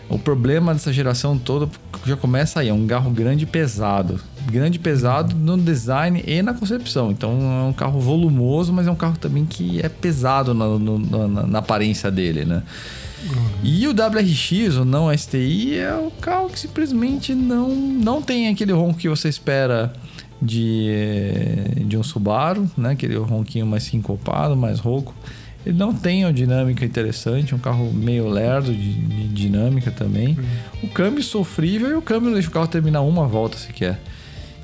o 0.09 0.17
problema 0.17 0.73
dessa 0.73 0.91
geração 0.93 1.37
toda 1.37 1.69
já 2.05 2.15
começa 2.15 2.61
aí, 2.61 2.69
é 2.69 2.73
um 2.73 2.87
carro 2.87 3.11
grande 3.11 3.43
e 3.43 3.47
pesado. 3.47 4.19
Grande 4.45 4.77
e 4.77 4.79
pesado 4.79 5.35
no 5.35 5.57
design 5.57 6.23
e 6.25 6.41
na 6.41 6.53
concepção. 6.53 7.11
Então 7.11 7.31
é 7.31 7.69
um 7.69 7.73
carro 7.73 7.99
volumoso, 7.99 8.71
mas 8.71 8.87
é 8.87 8.91
um 8.91 8.95
carro 8.95 9.17
também 9.17 9.45
que 9.45 9.81
é 9.81 9.89
pesado 9.89 10.53
na, 10.53 10.65
na, 10.79 11.47
na 11.47 11.59
aparência 11.59 12.09
dele, 12.09 12.45
né? 12.45 12.63
Uhum. 13.23 13.49
E 13.63 13.87
o 13.87 13.91
WRX, 13.91 14.75
o 14.75 14.85
não 14.85 15.15
STI, 15.15 15.77
é 15.79 15.93
o 15.95 16.11
carro 16.21 16.49
que 16.49 16.59
simplesmente 16.59 17.33
não, 17.33 17.69
não 17.69 18.21
tem 18.21 18.47
aquele 18.47 18.71
ronco 18.71 18.99
que 18.99 19.09
você 19.09 19.27
espera 19.27 19.93
de, 20.41 20.91
de 21.85 21.97
um 21.97 22.03
Subaru, 22.03 22.69
né? 22.77 22.91
Aquele 22.91 23.17
ronquinho 23.17 23.65
mais 23.65 23.83
sincopado, 23.83 24.55
mais 24.55 24.79
rouco. 24.79 25.13
Ele 25.65 25.77
não 25.77 25.93
tem 25.93 26.23
uma 26.23 26.31
dinâmica 26.31 26.85
interessante, 26.85 27.53
um 27.53 27.57
carro 27.57 27.91
meio 27.91 28.29
lerdo 28.29 28.71
de, 28.71 28.93
de 28.93 29.27
dinâmica 29.27 29.91
também. 29.91 30.29
Uhum. 30.29 30.45
O 30.83 30.87
câmbio 30.87 31.23
sofrível 31.23 31.89
e 31.89 31.93
o 31.95 32.01
câmbio 32.01 32.31
deixa 32.33 32.47
o 32.47 32.51
carro 32.51 32.67
terminar 32.67 33.01
uma 33.01 33.27
volta 33.27 33.57
sequer. 33.57 33.99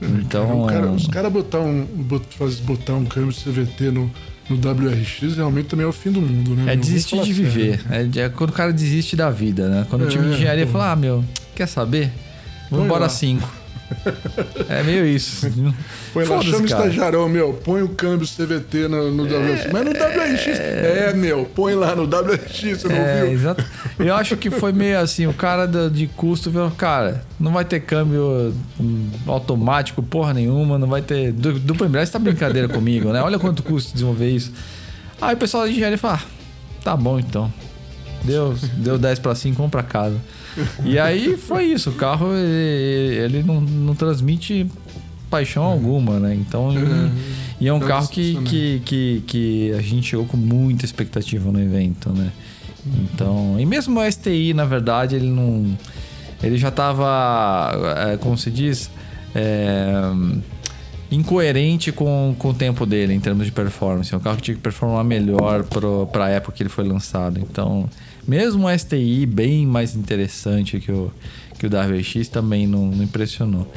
Então, 0.02 0.66
cara, 0.66 0.92
os 0.92 1.08
caras 1.08 1.32
botar 1.32 1.60
um, 1.60 1.86
botar 2.66 2.94
um 2.94 3.06
câmbio 3.06 3.34
CVT 3.34 3.92
no, 3.92 4.12
no 4.50 4.58
WRX 4.58 5.36
realmente 5.36 5.68
também 5.68 5.86
é 5.86 5.90
o 5.90 5.94
fim 5.94 6.12
do 6.12 6.22
mundo, 6.22 6.56
né? 6.56 6.74
É 6.74 6.76
desistir 6.76 7.22
de 7.22 7.32
viver. 7.32 7.82
É, 7.90 8.22
é, 8.22 8.30
quando 8.30 8.50
o 8.50 8.54
cara 8.54 8.74
desiste 8.74 9.16
da 9.16 9.30
vida, 9.30 9.70
né? 9.70 9.88
Quando 9.90 10.04
é, 10.04 10.08
o 10.08 10.10
time 10.10 10.28
de 10.28 10.34
engenharia 10.34 10.68
fala, 10.68 10.92
ah, 10.92 10.96
meu, 10.96 11.24
quer 11.56 11.68
saber? 11.68 12.12
Vamos 12.70 12.86
embora 12.86 13.08
cinco. 13.08 13.63
É 14.70 14.84
meio 14.84 15.06
isso. 15.06 15.48
Põe 16.14 16.26
lá, 16.26 16.42
chama 16.42 16.66
estagiarão, 16.66 17.30
meu, 17.30 17.54
põe 17.54 17.82
o 17.82 17.90
câmbio 17.90 18.28
CVT 18.28 18.88
no, 18.88 19.12
no 19.12 19.24
WRX. 19.24 19.72
Mas 19.72 19.86
no 19.86 19.92
WRX, 19.92 20.48
é, 20.48 21.10
é, 21.10 21.14
meu, 21.14 21.46
põe 21.46 21.76
lá 21.76 21.96
no 21.96 22.04
WRX, 22.04 22.82
você 22.82 22.88
não 22.88 22.96
é, 22.96 23.22
viu? 23.22 23.32
Exato. 23.34 23.66
Eu 24.00 24.16
acho 24.16 24.36
que 24.38 24.50
foi 24.50 24.72
meio 24.72 25.00
assim, 25.00 25.28
o 25.28 25.34
cara 25.34 25.68
de 25.68 26.08
custo 26.08 26.52
falou, 26.52 26.72
cara, 26.72 27.24
não 27.40 27.52
vai 27.52 27.66
ter 27.66 27.80
câmbio 27.82 28.54
hum, 28.80 29.10
automático, 29.28 30.02
porra 30.02 30.34
nenhuma, 30.34 30.78
não 30.78 30.88
vai 30.88 31.02
ter 31.02 31.32
dupla 31.32 31.88
embreagem, 31.88 32.12
tá 32.12 32.20
brincadeira 32.20 32.68
comigo, 32.68 33.12
né? 33.12 33.22
Olha 33.22 33.40
quanto 33.40 33.64
custa 33.64 33.94
desenvolver 33.94 34.30
isso. 34.30 34.52
Aí 35.22 35.36
o 35.36 35.38
pessoal 35.38 35.64
da 35.64 35.70
engenharia 35.70 35.98
fala, 35.98 36.16
ah, 36.16 36.26
tá 36.84 36.98
bom 36.98 37.20
então. 37.20 37.52
Deu, 38.24 38.56
deu 38.78 38.98
10 38.98 39.20
para 39.20 39.36
5, 39.36 39.56
vamos 39.56 39.72
para 39.72 39.84
casa. 39.84 40.18
E 40.84 41.00
aí 41.00 41.38
foi 41.38 41.66
isso. 41.66 41.90
O 41.90 41.94
carro 41.94 42.34
ele, 42.34 43.16
ele 43.16 43.44
não, 43.44 43.62
não 43.62 43.96
transmite 43.96 44.68
paixão 45.30 45.64
alguma, 45.64 46.20
né? 46.20 46.36
Então. 46.36 46.68
Uhum. 46.68 47.12
E 47.60 47.68
é 47.68 47.74
um 47.74 47.80
carro 47.80 48.08
que, 48.08 48.36
que, 48.44 48.82
que, 48.86 49.24
que 49.26 49.74
a 49.74 49.82
gente 49.82 50.10
chegou 50.10 50.26
com 50.26 50.38
muita 50.38 50.86
expectativa 50.86 51.52
no 51.52 51.60
evento, 51.60 52.10
né? 52.10 52.32
Então. 52.86 53.56
E 53.58 53.66
mesmo 53.66 54.00
o 54.00 54.12
STI, 54.12 54.54
na 54.54 54.66
verdade, 54.66 55.16
ele 55.16 55.30
não. 55.30 55.78
Ele 56.42 56.58
já 56.58 56.68
estava, 56.68 57.72
é, 58.12 58.18
como 58.18 58.38
se 58.38 58.52
diz, 58.52 58.92
é, 59.34 59.94
incoerente 61.10 61.92
com, 61.92 62.36
com 62.38 62.50
o 62.50 62.54
tempo 62.54 62.86
dele 62.86 63.14
em 63.14 63.20
termos 63.20 63.46
de 63.46 63.52
performance. 63.52 64.14
É 64.14 64.18
um 64.18 64.20
carro 64.20 64.36
que 64.36 64.44
tinha 64.44 64.56
que 64.56 64.62
performar 64.62 65.04
melhor 65.04 65.64
para 66.12 66.26
a 66.26 66.30
época 66.30 66.58
que 66.58 66.64
ele 66.64 66.70
foi 66.70 66.86
lançado. 66.86 67.40
Então, 67.40 67.90
mesmo 68.28 68.68
o 68.68 68.78
STI 68.78 69.26
bem 69.26 69.66
mais 69.66 69.96
interessante 69.96 70.80
que 70.80 70.92
o, 70.92 71.12
que 71.58 71.68
o 71.68 71.70
da 71.70 71.86
RX 71.86 72.28
também 72.28 72.68
não, 72.68 72.88
não 72.88 73.04
impressionou. 73.04 73.68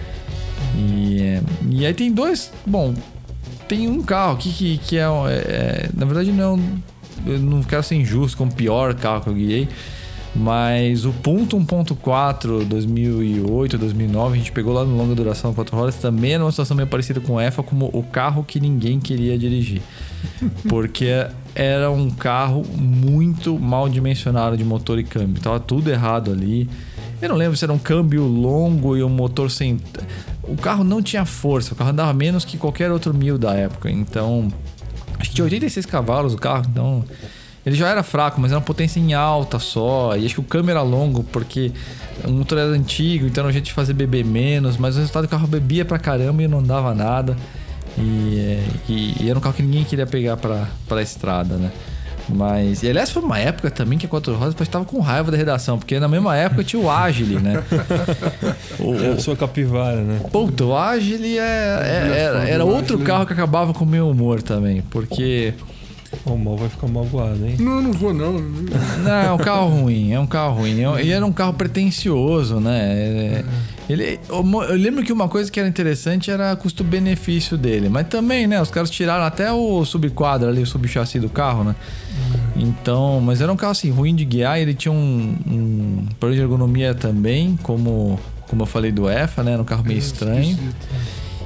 E, 0.77 1.21
é, 1.21 1.43
e 1.71 1.87
aí 1.87 1.95
tem 1.95 2.13
dois. 2.13 2.53
Bom, 2.67 2.95
tem 3.69 3.89
um 3.89 4.03
carro 4.03 4.35
aqui 4.35 4.53
que, 4.53 4.79
que 4.79 4.97
é, 4.99 5.03
é, 5.03 5.89
Na 5.95 6.07
verdade, 6.07 6.33
não 6.33 6.45
é 6.45 6.49
um, 6.49 6.79
Eu 7.27 7.39
não 7.39 7.63
quero 7.63 7.83
ser 7.83 7.97
injusto 7.97 8.37
com 8.37 8.45
o 8.45 8.53
pior 8.53 8.95
carro 8.95 9.23
que 9.23 9.31
eu 9.31 9.35
guiei. 9.35 9.69
Mas 10.35 11.07
o 11.07 11.13
ponto 11.13 11.57
1.4 11.59 12.65
2008, 12.65 13.79
2009, 13.79 14.35
a 14.35 14.37
gente 14.37 14.53
pegou 14.53 14.73
lá 14.75 14.85
no 14.85 14.95
longa 14.95 15.15
duração 15.15 15.55
4 15.55 15.79
horas, 15.79 15.95
também 15.95 16.35
era 16.35 16.45
uma 16.45 16.51
situação 16.51 16.77
meio 16.77 16.87
parecida 16.87 17.21
com 17.21 17.35
o 17.35 17.41
EFA, 17.41 17.63
como 17.63 17.89
o 17.91 18.03
carro 18.03 18.45
que 18.45 18.61
ninguém 18.61 19.01
queria 19.01 19.39
dirigir. 19.39 19.81
Porque 20.69 21.27
era 21.57 21.91
um 21.91 22.11
carro 22.11 22.63
muito 22.77 23.59
mal 23.59 23.89
dimensionado 23.89 24.59
de 24.59 24.63
motor 24.63 24.99
e 24.99 25.05
câmbio. 25.05 25.43
Tava 25.43 25.59
tudo 25.59 25.91
errado 25.91 26.31
ali. 26.31 26.69
Eu 27.21 27.31
não 27.31 27.37
lembro 27.37 27.57
se 27.57 27.65
era 27.65 27.73
um 27.73 27.79
câmbio 27.79 28.25
longo 28.25 28.95
e 28.95 29.03
um 29.03 29.09
motor 29.09 29.51
sem. 29.51 29.81
O 30.43 30.55
carro 30.55 30.85
não 30.85 31.01
tinha 31.03 31.25
força, 31.25 31.73
o 31.73 31.77
carro 31.77 31.91
andava 31.91 32.13
menos 32.13 32.45
que 32.45 32.59
qualquer 32.59 32.93
outro 32.93 33.15
mil 33.15 33.39
da 33.39 33.55
época. 33.55 33.91
Então, 33.91 34.49
acho 35.19 35.31
que 35.31 35.37
tinha 35.37 35.45
86 35.45 35.87
cavalos 35.87 36.35
o 36.35 36.37
carro, 36.37 36.67
então 36.71 37.03
ele 37.65 37.75
já 37.75 37.89
era 37.89 38.03
fraco, 38.03 38.39
mas 38.39 38.53
era 38.53 38.59
uma 38.59 38.65
potência 38.65 39.01
em 39.01 39.15
alta 39.15 39.59
só. 39.59 40.15
E 40.15 40.27
acho 40.27 40.35
que 40.35 40.41
o 40.41 40.45
câmbio 40.45 40.73
era 40.73 40.83
longo, 40.83 41.25
porque 41.25 41.73
o 42.23 42.31
motor 42.31 42.59
era 42.59 42.69
antigo, 42.69 43.27
então 43.27 43.51
jeito 43.51 43.65
de 43.65 43.73
fazer 43.73 43.95
beber 43.95 44.27
menos. 44.27 44.77
Mas 44.77 44.95
o 44.95 44.99
resultado 44.99 45.25
do 45.25 45.29
carro 45.31 45.47
bebia 45.47 45.87
pra 45.87 45.99
caramba 45.99 46.43
e 46.43 46.49
não 46.49 46.63
dava 46.63 46.95
nada. 46.95 47.35
E, 47.99 48.63
e, 48.89 49.25
e 49.25 49.31
era 49.31 49.39
um 49.39 49.43
carro 49.43 49.55
que 49.55 49.63
ninguém 49.63 49.85
queria 49.85 50.07
pegar 50.07 50.37
pra, 50.37 50.69
pra 50.87 51.03
estrada, 51.03 51.57
né? 51.57 51.71
Mas, 52.29 52.83
e 52.83 52.91
aliás, 52.91 53.11
foi 53.11 53.23
uma 53.23 53.39
época 53.39 53.71
também 53.71 53.99
que 53.99 54.07
a 54.07 54.09
Quatro 54.09 54.35
Rodas 54.35 54.61
estava 54.61 54.85
com 54.85 54.99
raiva 55.01 55.31
da 55.31 55.37
redação, 55.37 55.79
porque 55.79 56.01
na 56.01 56.09
mesma 56.09 56.37
época 56.37 56.65
tinha 56.65 56.83
o 56.83 56.91
Agile, 56.91 57.37
né? 57.37 57.63
o, 58.81 58.95
é 58.97 59.09
a 59.13 59.19
sua 59.19 59.37
capivara, 59.37 60.01
né? 60.01 60.21
Puta, 60.33 60.65
o 60.65 60.77
Agile 60.77 61.39
é, 61.39 61.43
é, 61.43 62.19
era, 62.19 62.49
era 62.49 62.65
outro 62.65 62.99
carro 62.99 63.27
que 63.27 63.33
acabava 63.33 63.73
com 63.73 63.85
o 63.85 63.87
meu 63.87 64.11
humor 64.11 64.43
também, 64.43 64.83
porque 64.91 65.55
o 66.25 66.37
mal 66.37 66.57
vai 66.57 66.69
ficar 66.69 66.89
magoado, 66.89 67.47
hein? 67.47 67.57
Não, 67.59 67.81
não 67.81 67.93
vou, 67.93 68.13
não. 68.13 68.33
Não, 68.33 69.13
é 69.13 69.33
um 69.33 69.39
carro 69.39 69.69
ruim, 69.69 70.13
é 70.13 70.19
um 70.19 70.27
carro 70.27 70.57
ruim. 70.57 70.79
E 71.03 71.13
era 71.13 71.25
um 71.25 71.33
carro 71.33 71.53
pretencioso, 71.53 72.59
né? 72.59 72.81
É, 72.81 73.45
ele, 73.89 74.19
eu, 74.29 74.45
eu 74.63 74.77
lembro 74.77 75.05
que 75.05 75.13
uma 75.13 75.29
coisa 75.29 75.51
que 75.51 75.61
era 75.61 75.69
interessante 75.69 76.31
era 76.31 76.55
custo-benefício 76.57 77.57
dele. 77.57 77.89
Mas 77.89 78.09
também, 78.09 78.47
né? 78.47 78.61
Os 78.61 78.71
caras 78.71 78.91
tiraram 78.91 79.25
até 79.25 79.53
o 79.53 79.85
subquadro 79.85 80.49
ali, 80.49 80.63
o 80.63 80.67
subchassi 80.67 81.21
do 81.21 81.29
carro, 81.29 81.63
né? 81.63 81.75
Então, 82.57 83.21
mas 83.21 83.41
era 83.41 83.53
um 83.53 83.57
carro 83.57 83.73
assim, 83.73 83.91
ruim 83.91 84.15
de 84.15 84.25
guiar. 84.25 84.59
Ele 84.59 84.75
tinha 84.75 84.93
um, 84.93 85.37
um 85.47 86.07
problema 86.19 86.37
de 86.37 86.43
ergonomia 86.43 86.95
também, 86.95 87.57
como, 87.63 88.19
como 88.49 88.63
eu 88.63 88.67
falei 88.67 88.91
do 88.91 89.09
EFA, 89.09 89.43
né? 89.45 89.53
Era 89.53 89.63
um 89.63 89.67
carro 89.67 89.85
meio 89.85 89.99
estranho. 89.99 90.59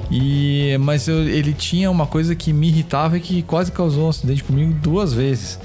E, 0.09 0.77
mas 0.79 1.07
eu, 1.07 1.21
ele 1.23 1.53
tinha 1.53 1.89
uma 1.89 2.05
coisa 2.05 2.35
que 2.35 2.51
me 2.51 2.67
irritava 2.67 3.17
e 3.17 3.21
que 3.21 3.41
quase 3.43 3.71
causou 3.71 4.07
um 4.07 4.09
acidente 4.09 4.43
comigo 4.43 4.73
duas 4.73 5.13
vezes. 5.13 5.59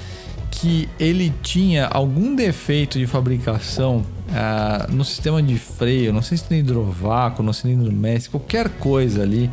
Que 0.59 0.89
ele 0.99 1.33
tinha 1.41 1.85
algum 1.87 2.35
defeito 2.35 2.97
de 2.97 3.05
fabricação 3.05 4.03
ah, 4.33 4.87
no 4.89 5.05
sistema 5.05 5.41
de 5.41 5.57
freio, 5.57 6.11
não 6.11 6.21
sei 6.21 6.37
se 6.37 6.45
no 6.49 6.57
hidrovácuo, 6.57 7.45
no 7.45 7.53
cilindro 7.53 7.91
mestre, 7.91 8.31
qualquer 8.31 8.69
coisa 8.69 9.21
ali, 9.21 9.49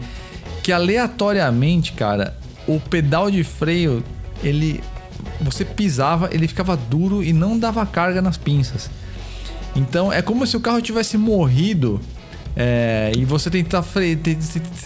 que 0.62 0.72
aleatoriamente, 0.72 1.92
cara, 1.92 2.36
o 2.66 2.80
pedal 2.80 3.30
de 3.30 3.44
freio, 3.44 4.02
ele 4.42 4.80
você 5.40 5.64
pisava, 5.64 6.28
ele 6.32 6.48
ficava 6.48 6.76
duro 6.76 7.22
e 7.22 7.32
não 7.32 7.58
dava 7.58 7.84
carga 7.86 8.20
nas 8.20 8.36
pinças. 8.36 8.90
Então 9.76 10.12
é 10.12 10.22
como 10.22 10.46
se 10.46 10.56
o 10.56 10.60
carro 10.60 10.80
tivesse 10.80 11.18
morrido 11.18 12.00
é, 12.56 13.12
e 13.16 13.24
você 13.24 13.50
tentar, 13.50 13.84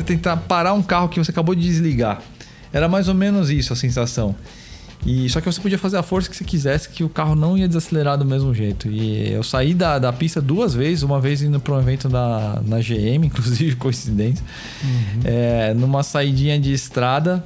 tentar 0.05 0.37
parar 0.37 0.73
um 0.73 0.83
carro 0.83 1.09
que 1.09 1.19
você 1.19 1.31
acabou 1.31 1.55
de 1.55 1.63
desligar. 1.63 2.21
Era 2.73 2.89
mais 2.89 3.09
ou 3.09 3.15
menos 3.15 3.51
isso 3.51 3.73
a 3.73 3.77
sensação. 3.77 4.35
E 5.07 5.29
só 5.29 5.41
que 5.41 5.47
você 5.47 5.61
podia 5.61 5.79
fazer 5.79 5.97
a 5.97 6.03
força 6.03 6.29
que 6.29 6.37
você 6.37 6.45
quisesse, 6.45 6.89
que 6.89 7.05
o 7.05 7.09
carro 7.09 7.35
não 7.35 7.57
ia 7.57 7.69
desacelerar 7.69 8.19
do 8.19 8.25
mesmo 8.25 8.53
jeito. 8.53 8.89
E 8.89 9.33
eu 9.33 9.43
saí 9.43 9.73
da, 9.73 9.99
da 9.99 10.13
pista 10.13 10.41
duas 10.41 10.75
vezes, 10.75 11.03
uma 11.03 11.21
vez 11.21 11.41
indo 11.41 11.61
para 11.61 11.75
um 11.75 11.81
evento 11.81 12.09
na, 12.09 12.61
na 12.65 12.79
GM, 12.79 13.25
inclusive 13.27 13.77
coincidência, 13.77 14.45
uhum. 14.83 15.21
é, 15.25 15.75
numa 15.75 16.03
saidinha 16.03 16.59
de 16.59 16.73
estrada 16.73 17.45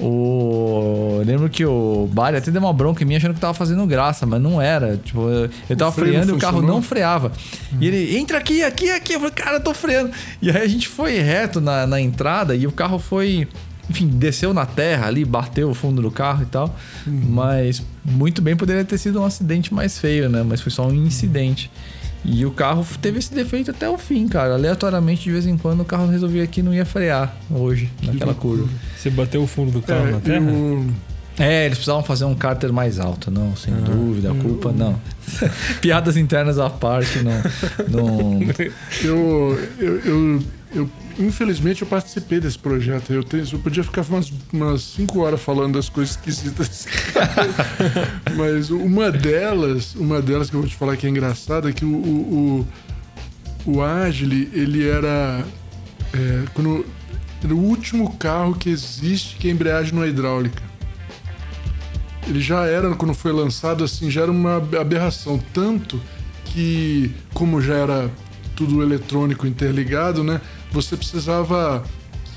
o... 0.00 1.18
Eu 1.20 1.26
lembro 1.26 1.50
que 1.50 1.64
o 1.64 2.08
Bari 2.10 2.36
até 2.36 2.50
deu 2.50 2.60
uma 2.60 2.72
bronca 2.72 3.02
em 3.02 3.06
mim 3.06 3.16
achando 3.16 3.34
que 3.34 3.40
tava 3.40 3.52
fazendo 3.52 3.86
graça, 3.86 4.24
mas 4.24 4.40
não 4.40 4.60
era. 4.60 4.96
Tipo, 4.96 5.28
eu 5.68 5.76
tava 5.76 5.92
freando 5.92 6.32
e 6.32 6.34
o 6.34 6.38
carro 6.38 6.62
não 6.62 6.80
freava. 6.80 7.30
Hum. 7.72 7.76
E 7.80 7.86
ele, 7.86 8.16
entra 8.16 8.38
aqui, 8.38 8.62
aqui, 8.62 8.90
aqui. 8.90 9.12
Eu 9.12 9.20
falei, 9.20 9.34
cara, 9.34 9.56
eu 9.56 9.60
tô 9.60 9.74
freando. 9.74 10.10
E 10.40 10.50
aí 10.50 10.62
a 10.62 10.66
gente 10.66 10.88
foi 10.88 11.18
reto 11.18 11.60
na, 11.60 11.86
na 11.86 12.00
entrada 12.00 12.54
e 12.54 12.66
o 12.66 12.72
carro 12.72 12.98
foi 12.98 13.46
enfim, 13.90 14.06
desceu 14.08 14.54
na 14.54 14.64
terra 14.64 15.06
ali, 15.08 15.24
bateu 15.24 15.68
o 15.70 15.74
fundo 15.74 16.00
do 16.00 16.10
carro 16.10 16.42
e 16.42 16.46
tal. 16.46 16.74
Mas 17.06 17.82
muito 18.04 18.40
bem 18.40 18.56
poderia 18.56 18.84
ter 18.84 18.96
sido 18.98 19.20
um 19.20 19.24
acidente 19.24 19.74
mais 19.74 19.98
feio, 19.98 20.28
né? 20.28 20.42
Mas 20.46 20.60
foi 20.60 20.70
só 20.72 20.86
um 20.86 20.94
incidente. 20.94 21.70
E 22.24 22.44
o 22.44 22.50
carro 22.50 22.86
teve 23.00 23.18
esse 23.18 23.34
defeito 23.34 23.70
até 23.70 23.88
o 23.88 23.96
fim, 23.98 24.28
cara. 24.28 24.54
Aleatoriamente, 24.54 25.22
de 25.24 25.32
vez 25.32 25.46
em 25.46 25.56
quando, 25.56 25.80
o 25.80 25.84
carro 25.84 26.06
resolvia 26.06 26.46
que 26.46 26.62
não 26.62 26.72
ia 26.72 26.84
frear 26.84 27.34
hoje, 27.50 27.90
naquela 28.02 28.34
curva. 28.34 28.68
Você 28.96 29.08
bateu 29.10 29.42
o 29.42 29.46
fundo 29.46 29.70
do 29.72 29.82
carro 29.82 30.06
É, 30.08 30.10
na 30.12 30.20
terra? 30.20 30.50
eu- 30.50 30.86
É, 31.38 31.64
eles 31.64 31.78
precisavam 31.78 32.02
fazer 32.02 32.26
um 32.26 32.34
cárter 32.34 32.70
mais 32.70 33.00
alto, 33.00 33.30
não, 33.30 33.56
sem 33.56 33.72
dúvida. 33.72 34.30
A 34.32 34.34
culpa, 34.34 34.70
não. 34.70 35.00
Piadas 35.80 36.18
internas 36.18 36.58
à 36.58 36.68
parte, 36.68 37.20
não. 37.20 37.32
não... 37.88 38.38
Eu, 39.02 39.58
eu, 39.78 40.00
eu, 40.04 40.42
eu- 40.74 40.90
infelizmente 41.20 41.82
eu 41.82 41.88
participei 41.88 42.40
desse 42.40 42.58
projeto. 42.58 43.12
Eu, 43.12 43.22
tenho, 43.22 43.44
eu 43.52 43.58
podia 43.58 43.84
ficar 43.84 44.02
umas, 44.08 44.32
umas 44.52 44.82
cinco 44.82 45.20
horas 45.20 45.40
falando 45.40 45.74
das 45.74 45.88
coisas 45.88 46.16
esquisitas. 46.16 46.86
Mas 48.36 48.70
uma 48.70 49.10
delas, 49.10 49.94
uma 49.94 50.20
delas 50.20 50.50
que 50.50 50.56
eu 50.56 50.60
vou 50.60 50.68
te 50.68 50.76
falar 50.76 50.96
que 50.96 51.06
é 51.06 51.10
engraçada 51.10 51.68
é 51.70 51.72
que 51.72 51.84
o, 51.84 51.94
o, 51.94 52.66
o, 53.66 53.72
o 53.72 53.82
Agile, 53.82 54.50
ele 54.52 54.88
era, 54.88 55.44
é, 56.12 56.44
quando, 56.54 56.84
era 57.42 57.54
o 57.54 57.58
último 57.58 58.14
carro 58.16 58.54
que 58.54 58.70
existe 58.70 59.36
que 59.36 59.48
a 59.48 59.50
embreagem 59.50 59.94
não 59.94 60.02
é 60.02 60.08
hidráulica. 60.08 60.62
Ele 62.26 62.40
já 62.40 62.64
era, 62.66 62.94
quando 62.94 63.14
foi 63.14 63.32
lançado, 63.32 63.82
assim, 63.82 64.10
já 64.10 64.22
era 64.22 64.30
uma 64.30 64.56
aberração. 64.56 65.42
Tanto 65.52 66.00
que, 66.44 67.12
como 67.34 67.60
já 67.60 67.74
era 67.74 68.10
tudo 68.54 68.82
eletrônico 68.82 69.46
interligado, 69.46 70.22
né? 70.22 70.40
Você 70.72 70.96
precisava 70.96 71.84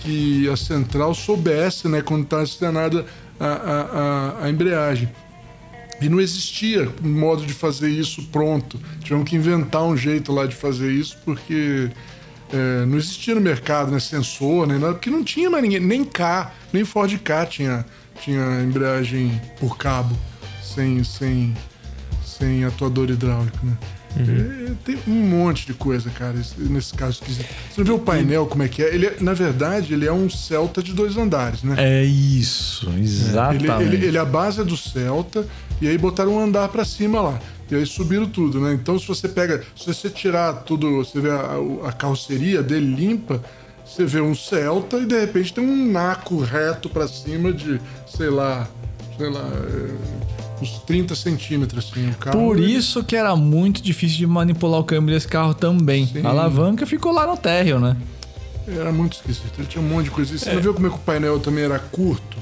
que 0.02 0.50
a 0.50 0.58
central 0.58 1.14
soubesse, 1.14 1.88
né, 1.88 2.02
quando 2.02 2.24
está 2.24 2.42
acionada 2.42 3.06
a, 3.40 3.46
a, 3.48 4.46
a, 4.46 4.50
embreagem. 4.50 5.10
E 6.02 6.10
não 6.10 6.20
existia 6.20 6.92
modo 7.02 7.46
de 7.46 7.54
fazer 7.54 7.90
isso 7.90 8.24
pronto. 8.24 8.80
Tivemos 9.02 9.30
que 9.30 9.36
inventar 9.36 9.84
um 9.84 9.96
jeito 9.96 10.34
lá 10.34 10.46
de 10.46 10.56
fazer 10.56 10.92
isso, 10.92 11.18
porque 11.24 11.90
é, 12.52 12.86
não 12.86 12.98
existia 12.98 13.34
no 13.34 13.42
mercado, 13.42 13.92
né? 13.92 14.00
Sensor, 14.00 14.68
nem 14.68 14.78
nada, 14.78 14.94
porque 14.94 15.10
não 15.10 15.24
tinha 15.24 15.50
mais 15.50 15.64
ninguém, 15.64 15.80
nem 15.80 16.04
K, 16.04 16.52
nem 16.74 16.84
Ford 16.84 17.18
K 17.20 17.46
tinha, 17.46 17.86
tinha 18.22 18.62
embreagem 18.62 19.42
por 19.60 19.78
cabo, 19.78 20.16
sem, 20.62 21.04
sem, 21.04 21.56
sem 22.26 22.66
atuador 22.66 23.10
hidráulico, 23.10 23.66
né? 23.66 23.78
É, 24.18 24.72
tem 24.86 24.98
um 25.08 25.12
monte 25.28 25.66
de 25.66 25.74
coisa, 25.74 26.10
cara, 26.10 26.38
esse- 26.40 26.60
nesse 26.60 26.94
caso 26.94 27.14
esquisito. 27.14 27.46
Você 27.72 27.82
não 27.82 27.86
vê 27.86 27.92
o 27.92 28.00
painel, 28.00 28.46
como 28.46 28.64
é 28.64 28.68
que 28.68 28.84
é? 28.84 28.94
Ele, 28.94 29.08
é- 29.08 29.16
na 29.20 29.34
verdade, 29.34 29.94
ele 29.94 30.06
é 30.06 30.12
um 30.14 30.30
Celta 30.30 30.84
de 30.84 30.94
dois 30.94 31.18
andares, 31.18 31.64
né? 31.64 31.76
É 31.78 32.04
isso, 32.04 32.88
Ele, 32.90 33.02
exatamente. 33.02 33.66
ele, 33.96 34.06
ele 34.08 34.18
é 34.18 34.20
a 34.20 34.26
base 34.26 34.62
é 34.62 34.64
do 34.64 34.78
Celta 34.78 35.46
e 35.82 35.88
aí 35.88 35.98
botaram 35.98 36.36
um 36.36 36.40
andar 36.40 36.68
pra 36.70 36.86
cima 36.86 37.22
lá. 37.22 37.40
E 37.72 37.76
aí 37.76 37.86
subiram 37.86 38.28
tudo, 38.28 38.60
né? 38.62 38.74
Então 38.74 39.00
se 39.00 39.08
você 39.08 39.28
pega, 39.28 39.64
se 39.76 39.88
você 39.88 40.10
tirar 40.10 40.54
tudo, 40.64 40.98
você 40.98 41.20
vê 41.20 41.32
a, 41.32 41.56
a 41.88 41.92
carroceria 41.92 42.62
dele 42.62 42.94
limpa, 42.94 43.42
você 43.84 44.06
vê 44.06 44.22
um 44.22 44.36
Celta 44.36 44.98
e 44.98 45.06
de 45.06 45.20
repente 45.20 45.54
tem 45.54 45.64
um 45.66 45.92
naco 45.92 46.40
reto 46.40 46.88
pra 46.90 47.08
cima 47.08 47.52
de, 47.52 47.82
sei 48.06 48.30
lá, 48.30 48.68
sei 49.18 49.30
lá, 49.30 49.42
é, 49.42 50.43
uns 50.62 50.80
30 50.80 51.16
centímetros 51.16 51.86
assim. 51.86 52.10
O 52.10 52.16
carro, 52.16 52.38
Por 52.40 52.60
isso 52.60 53.04
que 53.04 53.16
era 53.16 53.36
muito 53.36 53.82
difícil 53.82 54.18
de 54.20 54.28
manipular 54.28 54.80
o 54.80 54.84
câmbio 54.84 55.14
desse 55.14 55.28
carro 55.28 55.54
também. 55.54 56.06
Sim. 56.08 56.26
A 56.26 56.30
alavanca 56.30 56.86
ficou 56.86 57.12
lá 57.12 57.26
no 57.28 57.36
térreo, 57.38 57.80
né? 57.80 57.98
Era 58.68 58.92
muito 58.92 59.14
esquisito. 59.14 59.52
Ele 59.60 59.68
tinha 59.68 59.84
um 59.84 59.88
monte 59.88 60.06
de 60.06 60.12
coisa. 60.12 60.34
E 60.34 60.40
você 60.40 60.50
É. 60.50 60.54
não 60.56 60.62
viu 60.62 60.74
como 60.74 60.88
é 60.88 60.90
que 60.90 60.96
o 60.96 61.00
painel 61.00 61.40
também 61.40 61.64
era 61.66 61.78
curto? 61.80 62.38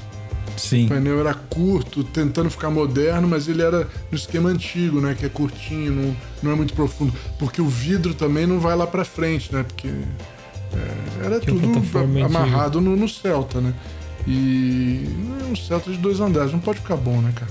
Sim. 0.56 0.84
O 0.86 0.88
painel 0.90 1.18
era 1.18 1.34
curto, 1.34 2.04
tentando 2.04 2.48
ficar 2.50 2.70
moderno, 2.70 3.26
mas 3.26 3.48
ele 3.48 3.62
era 3.62 3.88
no 4.10 4.16
esquema 4.16 4.50
antigo, 4.50 5.00
né? 5.00 5.16
Que 5.18 5.26
é 5.26 5.28
curtinho, 5.28 5.90
não, 5.92 6.16
não 6.42 6.52
é 6.52 6.54
muito 6.54 6.74
profundo. 6.74 7.12
Porque 7.38 7.60
o 7.60 7.66
vidro 7.66 8.14
também 8.14 8.46
não 8.46 8.60
vai 8.60 8.76
lá 8.76 8.86
pra 8.86 9.04
frente, 9.04 9.52
né? 9.52 9.64
Porque 9.64 9.88
é, 9.88 11.24
era 11.26 11.40
Que 11.40 11.46
tudo 11.46 11.82
amarrado 12.24 12.80
no, 12.80 12.94
no 12.96 13.08
Celta, 13.08 13.60
né? 13.60 13.72
E 14.26 15.04
é 15.40 15.44
um 15.50 15.56
Celta 15.56 15.90
de 15.90 15.96
dois 15.98 16.20
andares, 16.20 16.52
não 16.52 16.60
pode 16.60 16.78
ficar 16.78 16.96
bom, 16.96 17.20
né, 17.20 17.32
cara? 17.34 17.50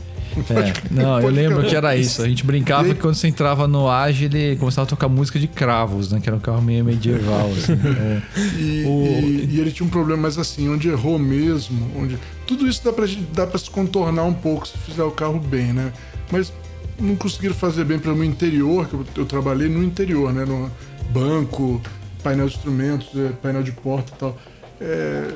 É, 0.50 0.74
não, 0.92 1.20
eu 1.20 1.30
lembro 1.30 1.64
que 1.64 1.76
era 1.76 1.96
isso. 1.96 2.22
A 2.22 2.28
gente 2.28 2.46
brincava 2.46 2.88
que 2.90 2.96
quando 3.02 3.16
você 3.16 3.28
entrava 3.28 3.68
no 3.68 3.90
Agile, 3.90 4.38
ele 4.38 4.56
começava 4.58 4.86
a 4.86 4.90
tocar 4.90 5.08
música 5.10 5.38
de 5.40 5.48
cravos, 5.48 6.12
né? 6.12 6.20
Que 6.22 6.30
era 6.30 6.36
um 6.36 6.40
carro 6.40 6.62
meio 6.62 6.84
medieval, 6.86 7.50
assim. 7.52 7.74
É. 8.02 8.22
E, 8.60 8.84
O- 8.86 9.04
e- 9.26 9.50
e 9.56 9.60
ele 9.60 9.72
tinha 9.72 9.86
um 9.86 9.90
problema, 9.90 10.22
mas 10.24 10.38
assim, 10.38 10.70
onde 10.70 10.88
errou 10.90 11.18
mesmo, 11.20 11.92
onde. 11.98 12.18
Tudo 12.48 12.68
isso 12.68 12.84
dá 12.84 12.92
pra, 12.94 13.06
dá 13.34 13.46
pra 13.48 13.58
se 13.60 13.70
contornar 13.70 14.24
um 14.24 14.34
pouco 14.34 14.68
se 14.68 14.78
fizer 14.78 15.04
o 15.04 15.12
carro 15.12 15.40
bem, 15.40 15.74
né? 15.74 15.92
Mas 16.32 16.52
não 17.00 17.16
conseguiram 17.16 17.56
fazer 17.56 17.84
bem 17.84 18.00
para 18.00 18.14
o 18.14 18.24
interior, 18.24 18.88
que 18.88 18.94
eu, 18.94 19.06
eu 19.18 19.26
trabalhei 19.26 19.68
no 19.70 19.84
interior, 19.84 20.32
né? 20.34 20.46
No 20.46 20.70
banco, 21.12 21.82
painel 22.24 22.48
de 22.48 22.56
instrumentos, 22.56 23.10
eh, 23.16 23.32
painel 23.42 23.64
de 23.64 23.72
porta 23.72 24.12
e 24.16 24.20
tal. 24.20 24.38
É, 24.80 25.28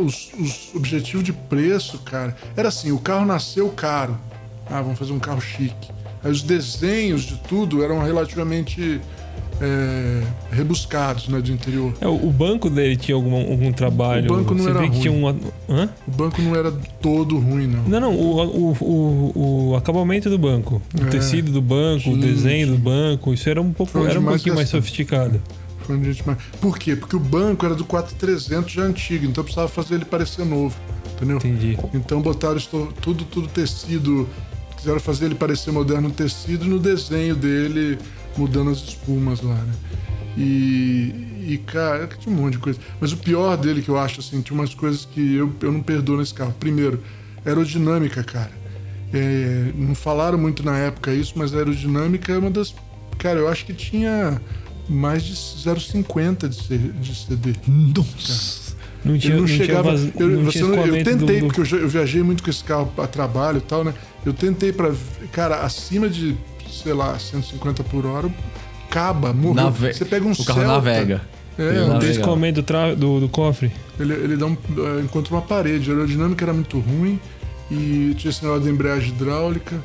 os, 0.00 0.30
os 0.38 0.70
objetivos 0.74 1.24
de 1.24 1.32
preço, 1.32 1.98
cara, 1.98 2.36
era 2.56 2.68
assim, 2.68 2.90
o 2.92 2.98
carro 2.98 3.26
nasceu 3.26 3.68
caro. 3.70 4.16
Ah, 4.70 4.80
vamos 4.82 4.98
fazer 4.98 5.12
um 5.12 5.18
carro 5.18 5.40
chique. 5.40 5.88
Aí 6.22 6.30
os 6.30 6.42
desenhos 6.42 7.22
de 7.22 7.36
tudo 7.38 7.82
eram 7.82 7.98
relativamente 8.02 9.00
é, 9.60 10.22
rebuscados, 10.52 11.28
né, 11.28 11.40
do 11.40 11.50
interior. 11.52 11.92
É, 12.00 12.06
o 12.06 12.14
o 12.28 12.30
banco 12.30 12.70
dele 12.70 12.96
tinha 12.96 13.14
algum, 13.14 13.34
algum 13.34 13.72
trabalho. 13.72 14.24
O 14.32 14.36
banco 14.36 14.54
não 14.54 14.64
Você 14.64 14.70
era 14.70 14.86
ruim. 14.86 15.08
um. 15.08 15.28
Hã? 15.68 15.88
O 16.06 16.10
banco 16.10 16.40
não 16.40 16.54
era 16.56 16.70
todo 17.02 17.38
ruim, 17.38 17.66
não. 17.66 17.82
Não, 17.84 18.00
não, 18.00 18.14
o, 18.14 18.46
o, 18.46 18.72
o, 18.80 19.68
o 19.70 19.76
acabamento 19.76 20.30
do 20.30 20.38
banco, 20.38 20.80
o 20.98 21.06
É. 21.06 21.10
tecido 21.10 21.50
do 21.50 21.60
banco, 21.60 22.10
o 22.10 22.14
Sim, 22.14 22.20
desenho 22.20 22.66
sim. 22.68 22.72
do 22.74 22.78
banco, 22.78 23.34
isso 23.34 23.48
era 23.48 23.60
um 23.60 23.72
pouco, 23.72 23.98
era 24.06 24.18
um 24.20 24.24
pouquinho 24.24 24.54
mais 24.54 24.68
sofisticado. 24.68 25.40
Onde 25.94 26.08
a 26.08 26.12
gente 26.12 26.24
Por 26.60 26.78
quê? 26.78 26.96
Porque 26.96 27.16
o 27.16 27.20
banco 27.20 27.64
era 27.64 27.74
do 27.74 27.84
4300 27.84 28.72
já 28.72 28.82
antigo, 28.82 29.26
então 29.26 29.42
precisava 29.42 29.68
fazer 29.68 29.96
ele 29.96 30.04
parecer 30.04 30.44
novo, 30.44 30.76
entendeu? 31.14 31.36
Entendi. 31.36 31.78
Então 31.94 32.20
botaram 32.20 32.58
tudo, 33.00 33.24
tudo 33.24 33.48
tecido, 33.48 34.28
quiseram 34.76 35.00
fazer 35.00 35.26
ele 35.26 35.34
parecer 35.34 35.72
moderno 35.72 36.08
no 36.08 36.14
tecido 36.14 36.64
no 36.64 36.78
desenho 36.78 37.34
dele, 37.34 37.98
mudando 38.36 38.70
as 38.70 38.78
espumas 38.78 39.40
lá, 39.40 39.54
né? 39.54 39.74
E, 40.36 41.44
e 41.48 41.58
cara, 41.66 42.06
tinha 42.06 42.34
um 42.34 42.38
monte 42.38 42.52
de 42.52 42.58
coisa. 42.58 42.78
Mas 43.00 43.12
o 43.12 43.16
pior 43.16 43.56
dele 43.56 43.82
que 43.82 43.88
eu 43.88 43.98
acho, 43.98 44.20
assim, 44.20 44.40
tinha 44.40 44.58
umas 44.58 44.74
coisas 44.74 45.04
que 45.04 45.34
eu, 45.34 45.52
eu 45.60 45.72
não 45.72 45.82
perdoo 45.82 46.16
nesse 46.16 46.32
carro. 46.32 46.54
Primeiro, 46.58 47.02
aerodinâmica, 47.44 48.22
cara. 48.22 48.52
É, 49.12 49.72
não 49.74 49.94
falaram 49.94 50.38
muito 50.38 50.62
na 50.64 50.78
época 50.78 51.12
isso, 51.12 51.34
mas 51.36 51.52
a 51.52 51.58
aerodinâmica 51.58 52.32
é 52.32 52.38
uma 52.38 52.50
das. 52.50 52.74
Cara, 53.18 53.38
eu 53.38 53.48
acho 53.48 53.66
que 53.66 53.74
tinha 53.74 54.40
mais 54.90 55.22
de 55.22 55.34
0,50 55.34 56.48
de, 56.48 57.14
CD. 57.14 57.54
Nossa. 57.66 58.70
Não 59.04 59.16
tinha, 59.16 59.32
Ele 59.32 59.40
não, 59.40 59.46
tinha 59.46 59.58
chegava. 59.64 59.90
vaz- 59.96 60.10
eu, 60.18 60.28
não 60.28 60.44
você 60.44 60.58
tinha 60.58 60.64
não- 60.68 60.84
eu 60.86 60.98
do- 60.98 61.04
tentei, 61.04 61.40
do- 61.40 61.46
porque 61.46 61.74
eu, 61.74 61.78
eu 61.80 61.88
viajei 61.88 62.22
muito 62.22 62.42
com 62.42 62.50
esse 62.50 62.62
carro 62.62 62.92
a 62.98 63.06
trabalho 63.06 63.58
e 63.58 63.60
tal, 63.62 63.82
né? 63.84 63.94
Eu 64.26 64.34
tentei 64.34 64.72
pra. 64.72 64.92
Cara, 65.32 65.62
acima 65.62 66.06
de, 66.08 66.36
sei 66.70 66.92
lá, 66.92 67.18
150 67.18 67.82
por 67.84 68.04
hora, 68.04 68.28
acaba, 68.88 69.32
morreu. 69.32 69.54
Nave- 69.54 69.94
Você 69.94 70.04
pega 70.04 70.26
um 70.26 70.32
O 70.32 70.44
carro 70.44 70.60
Celta, 70.60 70.66
navega. 70.74 71.22
É, 71.58 71.86
Não 71.86 71.98
tem 71.98 72.10
escoamento 72.10 72.60
do, 72.60 72.64
tra- 72.64 72.94
do, 72.94 73.20
do 73.20 73.28
cofre. 73.28 73.70
ele, 73.98 74.12
ele 74.14 74.36
dá 74.36 74.46
um, 74.46 74.52
eh, 74.52 75.00
encontra 75.02 75.34
uma 75.34 75.42
parede. 75.42 75.90
A 75.90 75.94
aerodinâmica 75.94 76.44
era 76.44 76.52
muito 76.52 76.78
ruim 76.78 77.18
e 77.70 78.14
tinha 78.18 78.30
esse 78.30 78.42
negócio 78.42 78.64
da 78.64 78.70
embreagem 78.70 79.10
hidráulica. 79.10 79.76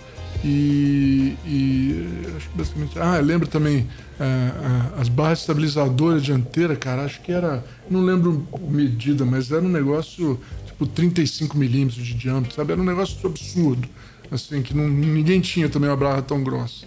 E, 0.48 1.36
e 1.44 2.06
acho 2.38 2.50
que 2.52 2.58
basicamente. 2.58 3.00
Ah, 3.00 3.18
lembro 3.20 3.48
também 3.48 3.88
ah, 4.20 4.92
ah, 4.96 5.02
as 5.02 5.10
barras 5.10 5.40
estabilizadoras 5.40 6.22
dianteira, 6.24 6.76
cara. 6.76 7.04
Acho 7.04 7.20
que 7.22 7.32
era. 7.32 7.66
Não 7.90 8.02
lembro 8.02 8.48
a 8.54 8.72
medida, 8.72 9.26
mas 9.26 9.52
era 9.52 9.64
um 9.64 9.70
negócio 9.70 10.40
tipo 10.68 10.86
35 10.86 11.58
milímetros 11.58 12.06
de 12.06 12.14
diâmetro, 12.14 12.54
sabe? 12.54 12.74
Era 12.74 12.82
um 12.82 12.86
negócio 12.86 13.18
absurdo. 13.28 13.88
Assim, 14.30 14.62
que 14.62 14.76
não, 14.76 14.88
ninguém 14.88 15.40
tinha 15.42 15.68
também 15.68 15.90
uma 15.90 15.98
barra 15.98 16.22
tão 16.22 16.44
grossa. 16.44 16.86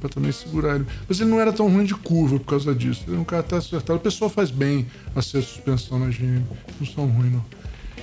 Pra 0.00 0.08
também 0.10 0.30
segurar 0.30 0.76
ele. 0.76 0.86
Mas 1.08 1.18
ele 1.18 1.30
não 1.30 1.40
era 1.40 1.52
tão 1.52 1.66
ruim 1.68 1.84
de 1.84 1.94
curva 1.94 2.38
por 2.38 2.46
causa 2.46 2.74
disso. 2.74 3.04
Ele 3.06 3.16
é 3.16 3.20
um 3.20 3.24
cara 3.24 3.40
até 3.40 3.56
acertado. 3.56 3.98
O 3.98 4.02
pessoal 4.02 4.28
faz 4.30 4.50
bem 4.50 4.86
acerto 5.16 5.46
de 5.48 5.54
suspensão 5.54 5.98
na 5.98 6.08
GM. 6.08 6.42
Não 6.78 6.86
são 6.86 7.06
ruins, 7.06 7.32
não. 7.32 7.44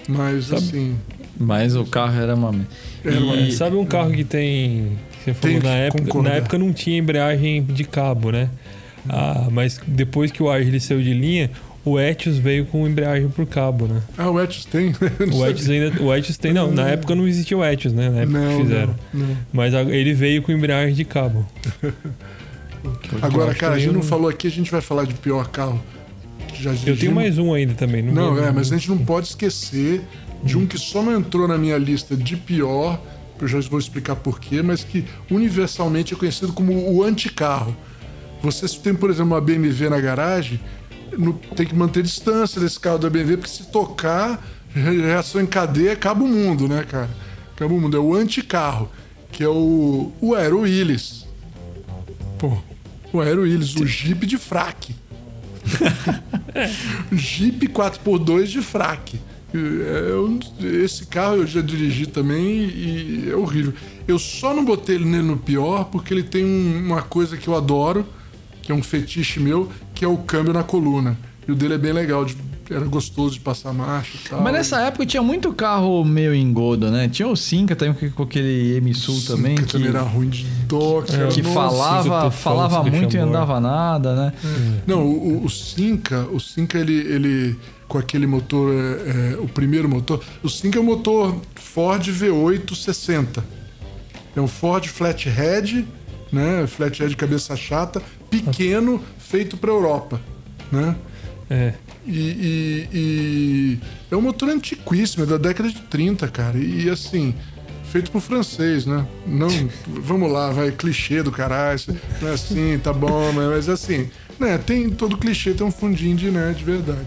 Mas 0.09 0.45
Sabe- 0.45 0.61
assim. 0.61 0.97
Mas 1.37 1.75
o 1.75 1.83
carro 1.85 2.19
era 2.19 2.33
uma. 2.35 2.53
Era 3.03 3.19
uma- 3.19 3.35
E 3.35 3.51
sabe 3.51 3.75
um 3.75 3.85
carro 3.85 4.11
que 4.11 4.23
tem. 4.23 4.91
Você 5.23 5.33
falou 5.33 5.55
na 5.57 5.61
que 5.61 5.67
época. 5.67 6.03
concordar. 6.03 6.29
Na 6.29 6.35
época 6.37 6.57
não 6.57 6.71
tinha 6.73 6.97
embreagem 6.97 7.63
de 7.63 7.83
cabo, 7.83 8.31
né? 8.31 8.49
Ah, 9.09 9.47
mas 9.51 9.79
depois 9.85 10.31
que 10.31 10.41
o 10.41 10.49
Agile 10.49 10.79
saiu 10.79 11.01
de 11.01 11.13
linha, 11.13 11.51
o 11.83 11.99
Etios 11.99 12.37
veio 12.37 12.65
com 12.65 12.87
embreagem 12.87 13.27
por 13.29 13.45
cabo, 13.45 13.85
né? 13.87 14.01
Ah, 14.17 14.29
o 14.29 14.39
Etios 14.41 14.65
tem? 14.65 14.93
O. 15.33 15.45
Etios 15.45 15.69
ainda. 15.69 16.01
O 16.01 16.15
Etios 16.15 16.37
tem. 16.37 16.53
Não, 16.53 16.71
na 16.71 16.87
época 16.89 17.13
não 17.15 17.27
existia 17.27 17.57
o 17.57 17.63
Etios, 17.65 17.93
né? 17.93 18.09
Na 18.09 18.19
época 18.21 18.39
não, 18.39 18.57
que 18.57 18.63
fizeram. 18.63 18.95
Não, 19.13 19.27
não. 19.27 19.37
Mas 19.53 19.73
a- 19.75 19.81
ele 19.83 20.13
veio 20.13 20.41
com 20.41 20.51
embreagem 20.51 20.95
de 20.95 21.03
cabo. 21.05 21.45
Agora, 23.21 23.53
cara, 23.55 23.73
a 23.73 23.77
que 23.77 23.83
gente 23.83 23.93
não 23.93 24.03
falou 24.03 24.29
aqui, 24.29 24.47
a 24.47 24.51
gente 24.51 24.69
vai 24.71 24.81
falar 24.81 25.05
de 25.05 25.13
pior 25.15 25.47
carro 25.49 25.81
já 26.53 26.71
Eu 26.85 26.95
tenho 26.95 27.11
mais 27.13 27.37
um 27.37 27.53
ainda 27.53 27.73
também. 27.73 28.01
Não, 28.01 28.35
Não, 28.35 28.43
é, 28.45 28.51
mas 28.51 28.71
a 28.71 28.75
gente 28.77 28.89
não 28.89 28.97
pode 28.97 29.27
esquecer 29.27 30.01
de 30.43 30.57
um 30.57 30.65
que 30.65 30.77
só 30.77 31.01
não 31.01 31.13
entrou 31.13 31.47
na 31.47 31.57
minha 31.57 31.77
lista 31.77 32.15
de 32.15 32.37
pior, 32.37 33.01
eu 33.39 33.47
já 33.47 33.59
vou 33.61 33.79
explicar 33.79 34.15
porquê, 34.15 34.61
mas 34.61 34.83
que 34.83 35.05
universalmente 35.29 36.13
é 36.13 36.17
conhecido 36.17 36.53
como 36.53 36.73
o 36.93 37.03
anticarro. 37.03 37.75
Você 38.41 38.67
se 38.67 38.79
tem, 38.79 38.93
por 38.93 39.09
exemplo, 39.09 39.33
uma 39.33 39.41
BMW 39.41 39.89
na 39.89 39.99
garagem, 39.99 40.59
tem 41.55 41.65
que 41.65 41.75
manter 41.75 42.03
distância 42.03 42.61
desse 42.61 42.79
carro 42.79 42.97
da 42.97 43.09
BMW, 43.09 43.37
porque 43.37 43.51
se 43.51 43.65
tocar, 43.71 44.45
reação 44.73 45.41
em 45.41 45.45
cadeia, 45.45 45.93
acaba 45.93 46.23
o 46.23 46.27
mundo, 46.27 46.67
né, 46.67 46.83
cara? 46.83 47.09
Acaba 47.55 47.73
o 47.73 47.79
mundo. 47.79 47.97
É 47.97 47.99
o 47.99 48.13
anticarro, 48.13 48.89
que 49.31 49.43
é 49.43 49.47
o, 49.47 50.11
o 50.21 50.35
Aero 50.35 50.61
Willis. 50.61 51.25
Pô, 52.37 52.57
o 53.11 53.21
Aero 53.21 53.43
Willis, 53.43 53.75
o 53.75 53.85
Jeep 53.85 54.25
de 54.25 54.37
fraque. 54.37 54.95
Jeep 57.11 57.67
4x2 57.67 58.45
de 58.45 58.61
fraque. 58.61 59.19
É 59.57 60.15
um- 60.15 60.39
esse 60.83 61.05
carro 61.05 61.37
eu 61.37 61.47
já 61.47 61.61
dirigi 61.61 62.05
também 62.05 62.45
e 62.45 63.29
é 63.31 63.35
horrível. 63.35 63.73
Eu 64.07 64.19
só 64.19 64.53
não 64.53 64.63
botei 64.63 64.95
ele 64.95 65.05
nele 65.05 65.23
no 65.23 65.37
pior 65.37 65.85
porque 65.85 66.13
ele 66.13 66.23
tem 66.23 66.45
um- 66.45 66.85
uma 66.85 67.01
coisa 67.01 67.37
que 67.37 67.47
eu 67.47 67.55
adoro, 67.55 68.05
que 68.61 68.71
é 68.71 68.75
um 68.75 68.83
fetiche 68.83 69.39
meu, 69.39 69.69
que 69.93 70.03
é 70.03 70.07
o 70.07 70.17
câmbio 70.17 70.53
na 70.53 70.63
coluna. 70.63 71.17
E 71.47 71.51
o 71.51 71.55
dele 71.55 71.75
é 71.75 71.77
bem 71.77 71.93
legal, 71.93 72.25
de- 72.25 72.37
era 72.69 72.85
gostoso 72.85 73.33
de 73.35 73.39
passar 73.39 73.73
marcha 73.73 74.17
e 74.17 74.29
tal. 74.29 74.41
Mas 74.41 74.53
nessa 74.53 74.81
época 74.81 75.05
tinha 75.05 75.21
muito 75.21 75.53
carro 75.53 76.03
meio 76.03 76.33
engodo, 76.33 76.89
né? 76.89 77.07
Tinha 77.07 77.27
o 77.27 77.35
Cinca 77.35 77.75
também 77.75 78.09
com- 78.11 78.23
aquele 78.23 78.75
M-Sul 78.77 79.15
Sim, 79.15 79.27
também, 79.27 79.55
que 79.55 79.65
também 79.65 79.89
era 79.89 80.01
ruim 80.01 80.29
de 80.29 80.43
dó, 80.67 81.01
cara. 81.01 81.27
que 81.27 81.41
Nossa. 81.41 81.53
falava, 81.53 82.31
falava 82.31 82.83
muito 82.83 83.15
e 83.15 83.19
andava 83.19 83.59
nada, 83.59 84.15
né? 84.15 84.33
Não, 84.87 85.05
o, 85.05 85.37
o- 85.41 85.45
o 85.45 85.49
Cinca, 85.49 86.21
o 86.31 86.39
Cinca 86.39 86.77
ele, 86.79 86.93
ele 86.93 87.55
com 87.87 87.97
aquele 87.99 88.25
motor, 88.25 88.71
é, 88.73 89.33
é, 89.33 89.37
o 89.37 89.47
primeiro 89.47 89.87
motor, 89.87 90.19
o 90.41 90.49
Cinca 90.49 90.79
é 90.79 90.81
um 90.81 90.85
motor 90.85 91.35
Ford 91.55 92.01
V8 92.03 92.73
60. 92.75 93.43
É 94.35 94.41
um 94.41 94.47
Ford 94.47 94.85
Flathead, 94.87 95.87
né? 96.31 96.65
Flathead 96.67 97.15
cabeça 97.15 97.55
chata, 97.55 98.01
pequeno, 98.29 99.01
feito 99.19 99.55
para 99.55 99.69
Europa, 99.71 100.19
né? 100.71 100.95
É. 101.49 101.73
E, 102.07 102.11
e- 102.19 102.89
e 102.93 103.79
é 104.11 104.15
um 104.15 104.21
motor 104.21 104.49
antiquíssimo, 104.49 105.23
é 105.23 105.27
da 105.27 105.37
década 105.37 105.69
de 105.69 105.81
30, 105.81 106.27
cara. 106.27 106.57
E, 106.57 106.89
assim, 106.89 107.33
feito 107.91 108.11
por 108.11 108.21
francês, 108.21 108.85
né? 108.85 109.05
Não, 109.25 109.47
vamos 109.87 110.31
lá, 110.31 110.51
vai, 110.51 110.71
clichê 110.71 111.23
do 111.23 111.31
caralho. 111.31 111.79
Não 112.21 112.29
é 112.29 112.33
assim, 112.33 112.79
tá 112.83 112.93
bom, 112.93 113.31
mas, 113.33 113.47
mas 113.47 113.69
assim, 113.69 114.09
né? 114.39 114.57
Tem 114.57 114.89
todo 114.89 115.17
clichê, 115.17 115.53
tem 115.53 115.65
um 115.65 115.71
fundinho 115.71 116.15
de, 116.15 116.29
né, 116.31 116.53
de 116.57 116.63
verdade. 116.63 116.99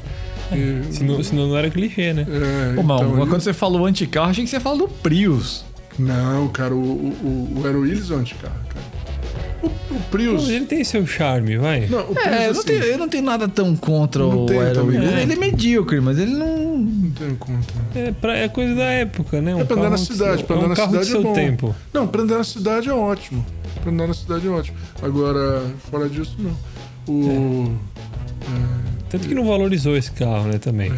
E- 0.52 0.92
Senão, 0.94 1.22
senão 1.22 1.48
não 1.48 1.56
era 1.56 1.70
clichê, 1.70 2.12
né? 2.12 2.26
é, 2.28 2.74
Pô, 2.74 2.82
mas 2.82 3.00
então, 3.02 3.26
quando 3.26 3.40
você 3.42 3.52
falou 3.52 3.84
anticarro, 3.86 4.30
achei 4.30 4.44
que 4.44 4.50
você 4.50 4.58
falou 4.60 4.78
do 4.78 4.88
Prius. 4.88 5.64
Não, 5.98 6.48
cara, 6.48 6.74
o, 6.74 6.78
o, 6.78 7.52
o 7.60 7.66
Aero 7.66 7.80
Willis 7.80 8.10
é 8.10 8.14
um 8.14 8.18
anticarro, 8.18 8.54
cara. 8.68 8.97
O, 9.62 9.66
o 9.66 10.00
Prius. 10.10 10.42
Mas 10.42 10.50
ele 10.50 10.66
tem 10.66 10.84
seu 10.84 11.06
charme, 11.06 11.56
vai. 11.56 11.86
Não, 11.86 12.00
o 12.10 12.14
Prius, 12.14 12.26
É, 12.26 12.48
eu 12.48 12.52
não, 12.52 12.60
assim, 12.60 12.66
tenho, 12.68 12.82
eu 12.84 12.98
não 12.98 13.08
tenho 13.08 13.24
nada 13.24 13.48
tão 13.48 13.74
contra 13.74 14.22
Não 14.22 14.46
o 14.46 14.50
Aero. 14.60 14.92
É. 14.92 15.22
Ele 15.22 15.32
é 15.32 15.36
medíocre, 15.36 16.00
mas 16.00 16.18
ele 16.18 16.32
não. 16.32 16.78
não 16.78 17.10
tenho 17.10 17.36
conta. 17.36 17.74
É, 17.94 18.12
pra- 18.12 18.36
é 18.36 18.48
coisa 18.48 18.74
da 18.74 18.84
época, 18.84 19.40
né? 19.40 19.54
Um 19.54 19.60
É 19.60 19.64
pra 19.64 19.76
andar 19.76 19.90
na 19.90 19.98
cidade, 19.98 20.44
pra 20.44 20.54
é 20.54 20.58
andar 20.58 20.66
um 20.66 20.68
na 20.70 20.76
carro 20.76 20.90
cidade 20.92 21.10
do 21.10 21.16
é 21.18 21.20
seu 21.20 21.22
bom. 21.22 21.34
tempo. 21.34 21.74
Não, 21.92 22.06
pra 22.06 22.22
andar 22.22 22.38
na 22.38 22.44
cidade 22.44 22.88
é 22.88 22.92
ótimo. 22.92 23.44
Pra 23.82 23.90
andar 23.90 24.06
na 24.06 24.14
cidade 24.14 24.46
é 24.46 24.50
ótimo. 24.50 24.76
Agora, 25.02 25.62
fora 25.90 26.08
disso, 26.08 26.36
não. 26.38 26.56
O. 27.12 27.74
Tanto 29.10 29.26
que 29.26 29.34
não 29.34 29.44
valorizou 29.46 29.96
esse 29.96 30.10
carro, 30.12 30.44
né, 30.48 30.58
também. 30.58 30.92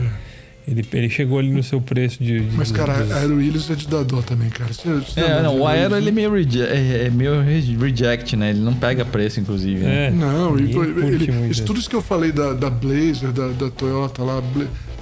Ele, 0.71 0.85
ele 0.93 1.11
chegou 1.11 1.39
ali 1.41 1.51
no 1.51 1.63
seu 1.65 1.81
preço 1.81 2.23
de... 2.23 2.41
de- 2.41 2.57
Mas, 2.57 2.71
cara, 2.71 3.05
de- 3.05 3.13
a 3.13 3.17
Aero 3.17 3.37
Willis 3.37 3.69
é 3.69 3.75
de 3.75 3.89
dar 3.89 4.05
dó 4.05 4.23
também, 4.23 4.49
cara. 4.51 4.73
Você, 4.73 4.89
você 4.89 5.19
É, 5.19 5.43
não, 5.43 5.59
o 5.59 5.67
Aero 5.67 5.97
ele 5.97 6.11
é 6.11 6.13
meio, 6.13 6.33
reje- 6.33 6.63
é, 6.63 7.07
é 7.07 7.11
meio 7.11 7.41
re- 7.43 7.77
reject, 7.77 8.37
né? 8.37 8.51
Ele 8.51 8.61
não 8.61 8.75
pega 8.75 9.05
preço, 9.05 9.41
inclusive. 9.41 9.81
né? 9.83 10.07
É, 10.07 10.11
Não, 10.13 10.57
e, 10.59 10.63
ele, 10.63 10.75
muito 10.75 11.25
isso 11.51 11.61
ele. 11.61 11.67
tudo 11.67 11.81
isso 11.81 11.91
que 11.91 11.97
eu 11.97 12.03
falei 12.03 12.31
da, 12.31 12.53
da 12.53 12.71
Blazer, 12.71 13.33
da, 13.33 13.49
da 13.49 13.69
Toyota 13.71 14.23
lá, 14.23 14.41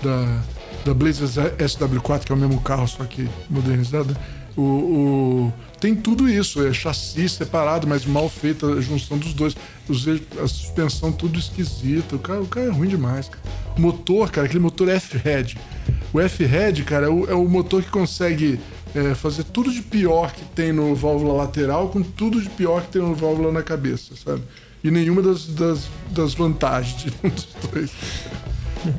da, 0.02 0.42
da 0.86 0.94
Blazer 0.94 1.28
SW4, 1.58 2.20
que 2.24 2.32
é 2.32 2.34
o 2.34 2.38
mesmo 2.38 2.60
carro, 2.62 2.88
só 2.88 3.04
que 3.04 3.28
modernizado, 3.50 4.16
o, 4.56 4.62
o- 4.62 5.52
tem 5.80 5.94
tudo 5.94 6.28
isso, 6.28 6.66
é 6.66 6.72
chassi 6.72 7.28
separado, 7.28 7.86
mas 7.86 8.04
mal 8.04 8.28
feita 8.28 8.66
a 8.66 8.80
junção 8.80 9.16
dos 9.16 9.32
dois. 9.32 9.56
A 10.42 10.46
suspensão 10.46 11.12
tudo 11.12 11.38
esquisita. 11.38 12.16
O 12.16 12.18
carro, 12.18 12.48
o 12.52 12.58
é 12.58 12.68
ruim 12.68 12.88
demais. 12.88 13.30
O 13.76 13.80
motor, 13.80 14.30
cara, 14.30 14.46
aquele 14.46 14.62
motor 14.62 14.88
F-Head. 14.88 15.56
O 16.12 16.20
F-Head, 16.20 16.84
cara, 16.84 17.06
é 17.06 17.08
o, 17.08 17.30
é 17.30 17.34
o 17.34 17.48
motor 17.48 17.82
que 17.82 17.90
consegue 17.90 18.60
é, 18.94 19.14
fazer 19.14 19.44
tudo 19.44 19.72
de 19.72 19.82
pior 19.82 20.32
que 20.32 20.44
tem 20.44 20.72
no 20.72 20.94
válvula 20.94 21.34
lateral 21.34 21.88
com 21.88 22.02
tudo 22.02 22.40
de 22.40 22.48
pior 22.50 22.82
que 22.82 22.92
tem 22.92 23.02
no 23.02 23.14
válvula 23.14 23.52
na 23.52 23.62
cabeça, 23.62 24.14
sabe? 24.16 24.42
E 24.82 24.90
nenhuma 24.90 25.22
das, 25.22 25.46
das, 25.46 25.88
das 26.10 26.34
vantagens 26.34 27.04
de 27.04 27.12
um 27.22 27.28
dos 27.28 27.48
dois. 27.70 27.90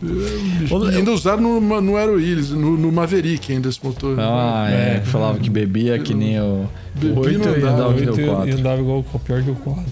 É, 0.04 0.94
e 0.94 0.98
ainda 0.98 1.12
usaram 1.12 1.42
no, 1.42 1.82
no 1.82 1.96
Aero 1.98 2.16
Willis, 2.16 2.50
no, 2.52 2.78
no 2.78 2.92
Maverick 2.92 3.52
ainda 3.52 3.70
esse 3.70 3.84
motor. 3.84 4.20
Ah, 4.20 4.68
é, 4.70 4.96
É. 4.96 5.00
que 5.00 5.08
falava 5.08 5.38
que 5.40 5.50
bebia 5.50 5.98
que 6.00 6.14
nem 6.14 6.40
o 6.40 6.66
Bebi 6.96 7.20
8 7.20 7.40
não 7.40 7.46
e 7.46 7.58
andava, 7.58 7.74
andava 7.74 7.90
Oito 7.96 8.12
deu 8.14 8.26
e 8.26 8.30
4. 8.30 8.58
andava 8.60 8.82
igual 8.82 9.06
o 9.14 9.20
pior 9.20 9.44
que 9.44 9.52
o 9.52 9.56
4. 9.56 9.84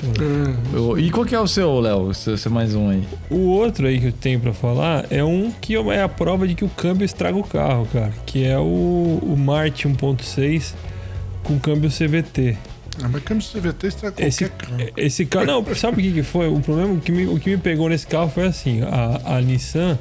É. 0.98 1.00
E 1.02 1.12
qual 1.12 1.26
que 1.26 1.36
é 1.36 1.40
o 1.40 1.48
seu, 1.48 1.80
Léo? 1.80 2.08
Você 2.14 2.50
mais 2.50 2.76
um 2.76 2.90
aí. 2.90 3.04
O 3.30 3.48
outro 3.48 3.88
aí 3.88 4.00
que 4.00 4.08
eu 4.08 4.12
tenho 4.12 4.40
pra 4.40 4.54
falar 4.54 5.06
é 5.10 5.24
um 5.24 5.52
que 5.62 5.76
é 5.76 6.02
a 6.02 6.10
prova 6.10 6.48
de 6.48 6.56
que 6.56 6.66
o 6.66 6.70
câmbio 6.70 7.06
estraga 7.06 7.38
o 7.38 7.44
carro, 7.44 7.88
cara. 7.92 8.14
Que 8.26 8.44
é 8.46 8.58
o, 8.58 8.64
o 9.22 9.36
Mart 9.38 9.86
1.6 9.86 10.74
com 11.44 11.58
câmbio 11.60 11.90
CVT. 11.90 12.58
Ah, 13.04 13.08
mas 13.12 13.24
câmbio 13.24 13.46
CVT 13.46 13.88
estraga 13.88 14.26
Esse, 14.26 14.50
carro. 14.50 14.78
esse 14.98 15.26
carro. 15.26 15.46
Não, 15.46 15.76
sabe 15.76 16.00
o 16.00 16.04
que, 16.04 16.12
que 16.14 16.24
foi? 16.24 16.48
O 16.48 16.60
problema, 16.60 16.94
o 16.94 17.00
que, 17.00 17.12
me, 17.12 17.26
o 17.28 17.40
que 17.40 17.50
me 17.52 17.58
pegou 17.58 17.88
nesse 17.90 18.08
carro 18.08 18.30
foi 18.30 18.46
assim: 18.48 18.82
a, 18.84 19.38
a 19.38 19.42
Nissan. 19.42 19.98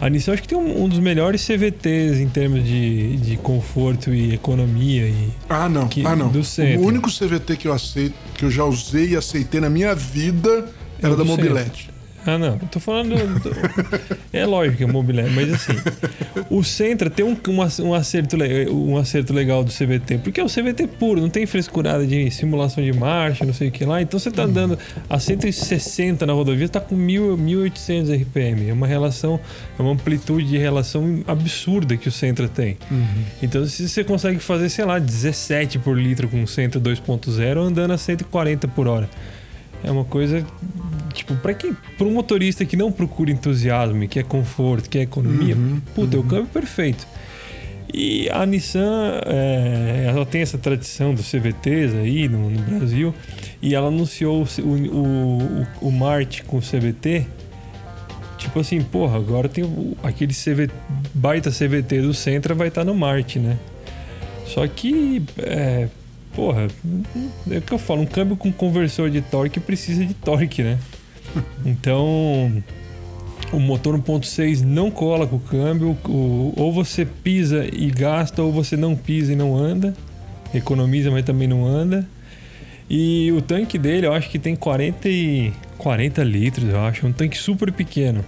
A 0.00 0.08
Nissan 0.10 0.32
acho 0.32 0.42
que 0.42 0.48
tem 0.48 0.58
um, 0.58 0.82
um 0.84 0.88
dos 0.88 0.98
melhores 0.98 1.46
CVTs 1.46 2.18
em 2.18 2.28
termos 2.28 2.64
de, 2.64 3.16
de 3.18 3.36
conforto 3.36 4.12
e 4.12 4.34
economia. 4.34 5.06
E, 5.06 5.30
Ah, 5.48 5.68
não. 5.68 5.86
que- 5.86 6.04
ah, 6.04 6.16
não. 6.16 6.28
do 6.28 6.42
centro. 6.42 6.82
O 6.82 6.86
único 6.86 7.08
CVT 7.08 7.56
que 7.56 7.68
eu 7.68 7.72
aceito, 7.72 8.14
que 8.34 8.44
eu 8.44 8.50
já 8.50 8.64
usei 8.64 9.10
e 9.10 9.16
aceitei 9.16 9.60
na 9.60 9.70
minha 9.70 9.94
vida 9.94 10.68
era 11.00 11.12
É 11.14 11.16
da 11.16 11.24
Mobilete. 11.24 11.88
Ah, 12.24 12.38
não. 12.38 12.54
Eu 12.54 12.68
tô 12.70 12.78
falando. 12.78 13.16
do- 13.40 13.52
É 14.32 14.46
lógico 14.46 14.76
que 14.78 14.84
é 14.84 14.86
mobilé, 14.86 15.28
mas 15.28 15.52
assim. 15.52 15.72
O 16.48 16.62
Sentra 16.62 17.10
tem 17.10 17.24
um, 17.24 17.36
um, 17.48 17.88
um 17.88 17.94
acerto, 17.94 18.36
um 18.70 18.96
acerto 18.96 19.32
legal 19.32 19.64
do 19.64 19.70
CVT, 19.72 20.18
porque 20.18 20.40
é 20.40 20.44
o 20.44 20.48
CVT 20.48 20.86
puro, 20.86 21.20
não 21.20 21.28
tem 21.28 21.44
frescurada 21.46 22.06
de 22.06 22.30
simulação 22.30 22.82
de 22.82 22.92
marcha, 22.92 23.44
não 23.44 23.52
sei 23.52 23.68
o 23.68 23.70
que 23.72 23.84
lá. 23.84 24.00
Então 24.00 24.18
você 24.20 24.30
tá 24.30 24.42
andando 24.44 24.78
a 25.10 25.18
160 25.18 26.24
na 26.24 26.32
rodovia, 26.32 26.68
tá 26.68 26.80
com 26.80 26.96
1.000, 26.96 27.36
1.800 27.36 28.22
RPM. 28.22 28.68
É 28.68 28.72
uma 28.72 28.86
relação, 28.86 29.40
é 29.78 29.82
uma 29.82 29.92
amplitude 29.92 30.46
de 30.48 30.58
relação 30.58 31.24
absurda 31.26 31.96
que 31.96 32.08
o 32.08 32.12
Sentra 32.12 32.48
tem. 32.48 32.76
Então 33.42 33.64
se 33.66 33.88
você 33.88 34.04
consegue 34.04 34.38
fazer, 34.38 34.68
sei 34.68 34.84
lá, 34.84 34.98
17 34.98 35.78
por 35.80 35.98
litro 35.98 36.28
com 36.28 36.42
o 36.42 36.46
Sentra 36.46 36.80
2.0 36.80 37.58
andando 37.58 37.90
a 37.92 37.98
140 37.98 38.68
por 38.68 38.86
hora. 38.86 39.08
É 39.84 39.90
uma 39.90 40.04
coisa 40.04 40.46
tipo, 41.12 41.34
para 41.36 41.54
quem, 41.54 41.76
para 41.96 42.06
um 42.06 42.12
motorista 42.12 42.64
que 42.64 42.76
não 42.76 42.90
procura 42.90 43.30
entusiasmo, 43.30 44.02
e 44.02 44.08
quer 44.08 44.24
conforto, 44.24 44.88
quer 44.88 45.02
economia, 45.02 45.56
puta, 45.94 46.16
é 46.16 46.18
o 46.18 46.24
câmbio 46.24 46.46
perfeito. 46.46 47.06
E 47.92 48.28
a 48.30 48.46
Nissan, 48.46 49.20
é, 49.26 50.06
ela 50.08 50.24
tem 50.24 50.40
essa 50.40 50.56
tradição 50.56 51.14
dos 51.14 51.30
CVTs 51.30 51.94
aí 51.94 52.26
no, 52.26 52.48
no 52.48 52.62
Brasil, 52.62 53.14
e 53.60 53.74
ela 53.74 53.88
anunciou 53.88 54.42
o, 54.42 54.62
o, 54.62 55.66
o, 55.82 55.88
o 55.88 55.92
Mart 55.92 56.42
com 56.44 56.56
o 56.56 56.60
CVT. 56.60 57.26
Tipo 58.38 58.60
assim, 58.60 58.80
porra, 58.80 59.18
agora 59.18 59.48
tem 59.48 59.64
aquele 60.02 60.32
CV, 60.32 60.70
baita 61.14 61.50
CVT 61.50 62.00
do 62.00 62.14
Sentra 62.14 62.54
vai 62.54 62.68
estar 62.68 62.82
no 62.82 62.94
Mart, 62.94 63.36
né? 63.36 63.58
Só 64.46 64.66
que, 64.66 65.22
é, 65.38 65.88
porra, 66.34 66.66
é 67.50 67.58
o 67.58 67.62
que 67.62 67.72
eu 67.72 67.78
falo, 67.78 68.00
um 68.00 68.06
câmbio 68.06 68.36
com 68.36 68.50
conversor 68.50 69.10
de 69.10 69.20
torque 69.20 69.60
precisa 69.60 70.04
de 70.04 70.14
torque, 70.14 70.62
né? 70.62 70.78
Então, 71.64 72.62
o 73.52 73.58
motor 73.58 73.98
1.6 73.98 74.62
não 74.62 74.90
cola 74.90 75.26
com 75.26 75.36
o 75.36 75.40
câmbio, 75.40 75.96
ou 76.04 76.72
você 76.72 77.04
pisa 77.04 77.66
e 77.72 77.90
gasta, 77.90 78.42
ou 78.42 78.52
você 78.52 78.76
não 78.76 78.96
pisa 78.96 79.32
e 79.32 79.36
não 79.36 79.56
anda. 79.56 79.94
Economiza, 80.54 81.10
mas 81.10 81.24
também 81.24 81.48
não 81.48 81.66
anda. 81.66 82.06
E 82.88 83.32
o 83.32 83.40
tanque 83.40 83.78
dele, 83.78 84.06
eu 84.06 84.12
acho 84.12 84.28
que 84.28 84.38
tem 84.38 84.54
40, 84.54 85.08
e, 85.08 85.52
40 85.78 86.22
litros, 86.24 86.68
eu 86.68 86.80
acho. 86.80 87.06
É 87.06 87.08
um 87.08 87.12
tanque 87.12 87.38
super 87.38 87.72
pequeno. 87.72 88.24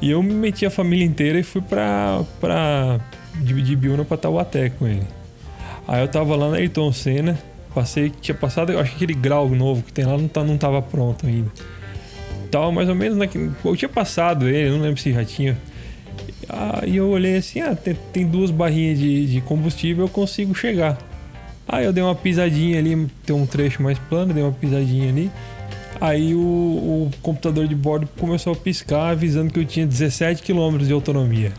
E 0.00 0.10
eu 0.10 0.22
me 0.22 0.34
meti 0.34 0.66
a 0.66 0.70
família 0.70 1.04
inteira 1.04 1.38
e 1.38 1.42
fui 1.42 1.62
pra, 1.62 2.22
pra 2.40 3.00
dividir 3.40 3.76
Biúna 3.76 4.04
pra 4.04 4.16
Taubaté 4.16 4.70
com 4.70 4.86
ele. 4.86 5.06
Aí 5.86 6.00
eu 6.00 6.08
tava 6.08 6.34
lá 6.34 6.50
na 6.50 6.56
Ayrton 6.56 6.92
Senna, 6.92 7.38
passei, 7.74 8.10
tinha 8.20 8.34
passado, 8.34 8.72
eu 8.72 8.78
acho 8.78 8.90
que 8.90 8.96
aquele 8.96 9.14
grau 9.14 9.48
novo 9.50 9.82
que 9.82 9.92
tem 9.92 10.04
lá 10.04 10.16
não, 10.16 10.28
tá, 10.28 10.42
não 10.42 10.56
tava 10.56 10.80
pronto 10.80 11.26
ainda. 11.26 11.50
Tava 12.54 12.70
mais 12.70 12.88
ou 12.88 12.94
menos 12.94 13.18
naquele. 13.18 13.50
Eu 13.64 13.76
tinha 13.76 13.88
passado 13.88 14.48
ele, 14.48 14.70
não 14.70 14.80
lembro 14.80 15.00
se 15.00 15.12
já 15.12 15.24
tinha. 15.24 15.58
Aí 16.48 16.96
eu 16.96 17.08
olhei 17.08 17.36
assim, 17.36 17.60
ah, 17.60 17.74
tem, 17.74 17.96
tem 18.12 18.26
duas 18.26 18.50
barrinhas 18.52 18.98
de, 18.98 19.26
de 19.26 19.40
combustível, 19.40 20.04
eu 20.04 20.08
consigo 20.08 20.54
chegar. 20.54 20.96
Aí 21.66 21.84
eu 21.84 21.92
dei 21.92 22.02
uma 22.02 22.14
pisadinha 22.14 22.78
ali, 22.78 23.08
tem 23.26 23.34
um 23.34 23.46
trecho 23.46 23.82
mais 23.82 23.98
plano, 23.98 24.32
dei 24.32 24.42
uma 24.42 24.52
pisadinha 24.52 25.08
ali. 25.08 25.30
Aí 26.00 26.34
o, 26.34 26.38
o 26.38 27.10
computador 27.22 27.66
de 27.66 27.74
bordo 27.74 28.08
começou 28.18 28.52
a 28.52 28.56
piscar, 28.56 29.10
avisando 29.10 29.52
que 29.52 29.58
eu 29.58 29.64
tinha 29.64 29.86
17 29.86 30.42
km 30.42 30.78
de 30.78 30.92
autonomia. 30.92 31.52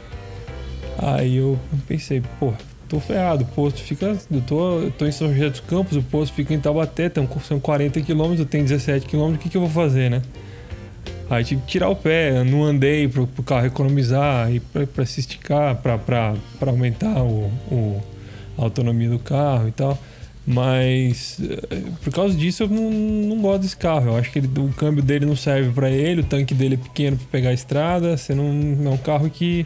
Aí 0.97 1.37
eu 1.37 1.59
pensei, 1.87 2.21
pô, 2.39 2.53
tô 2.87 3.01
ferrado, 3.01 3.43
o 3.43 3.47
posto 3.47 3.81
fica. 3.81 4.17
Eu 4.31 4.41
tô, 4.41 4.79
eu 4.79 4.91
tô 4.91 5.05
em 5.05 5.11
São 5.11 5.33
José 5.33 5.49
dos 5.49 5.59
Campos, 5.59 5.97
o 5.97 6.03
posto 6.03 6.33
fica 6.33 6.53
em 6.53 6.59
Taubaté, 6.59 7.11
são 7.43 7.59
40 7.59 7.99
km, 8.01 8.35
eu 8.37 8.45
tenho 8.45 8.63
17 8.63 9.07
km, 9.07 9.33
o 9.33 9.37
que, 9.37 9.49
que 9.49 9.57
eu 9.57 9.61
vou 9.61 9.69
fazer, 9.69 10.09
né? 10.09 10.21
Aí 11.29 11.43
tive 11.43 11.61
que 11.61 11.67
tirar 11.67 11.89
o 11.89 11.95
pé, 11.95 12.43
não 12.43 12.63
andei 12.63 13.07
pro, 13.07 13.25
pro 13.25 13.43
carro 13.43 13.65
economizar, 13.65 14.51
e 14.53 14.59
pra 14.59 15.05
se 15.05 15.19
esticar, 15.19 15.75
pra 15.77 16.35
aumentar 16.65 17.23
o, 17.23 17.51
o, 17.71 18.03
a 18.57 18.63
autonomia 18.63 19.09
do 19.09 19.19
carro 19.19 19.67
e 19.67 19.71
tal. 19.71 19.97
Mas 20.47 21.39
eh, 21.41 21.81
por 22.03 22.13
causa 22.13 22.35
disso 22.35 22.63
eu 22.63 22.69
não, 22.69 22.91
não 22.91 23.41
gosto 23.41 23.61
desse 23.63 23.77
carro. 23.77 24.09
Eu 24.09 24.17
acho 24.17 24.31
que 24.31 24.37
ele, 24.37 24.49
o 24.59 24.69
câmbio 24.73 25.01
dele 25.01 25.25
não 25.25 25.35
serve 25.35 25.71
para 25.71 25.89
ele, 25.89 26.21
o 26.21 26.23
tanque 26.23 26.53
dele 26.53 26.75
é 26.75 26.77
pequeno 26.77 27.17
para 27.17 27.27
pegar 27.31 27.49
a 27.49 27.53
estrada. 27.53 28.15
Você 28.15 28.35
não 28.35 28.45
é 28.85 28.89
um 28.89 28.97
carro 28.97 29.29
que 29.29 29.65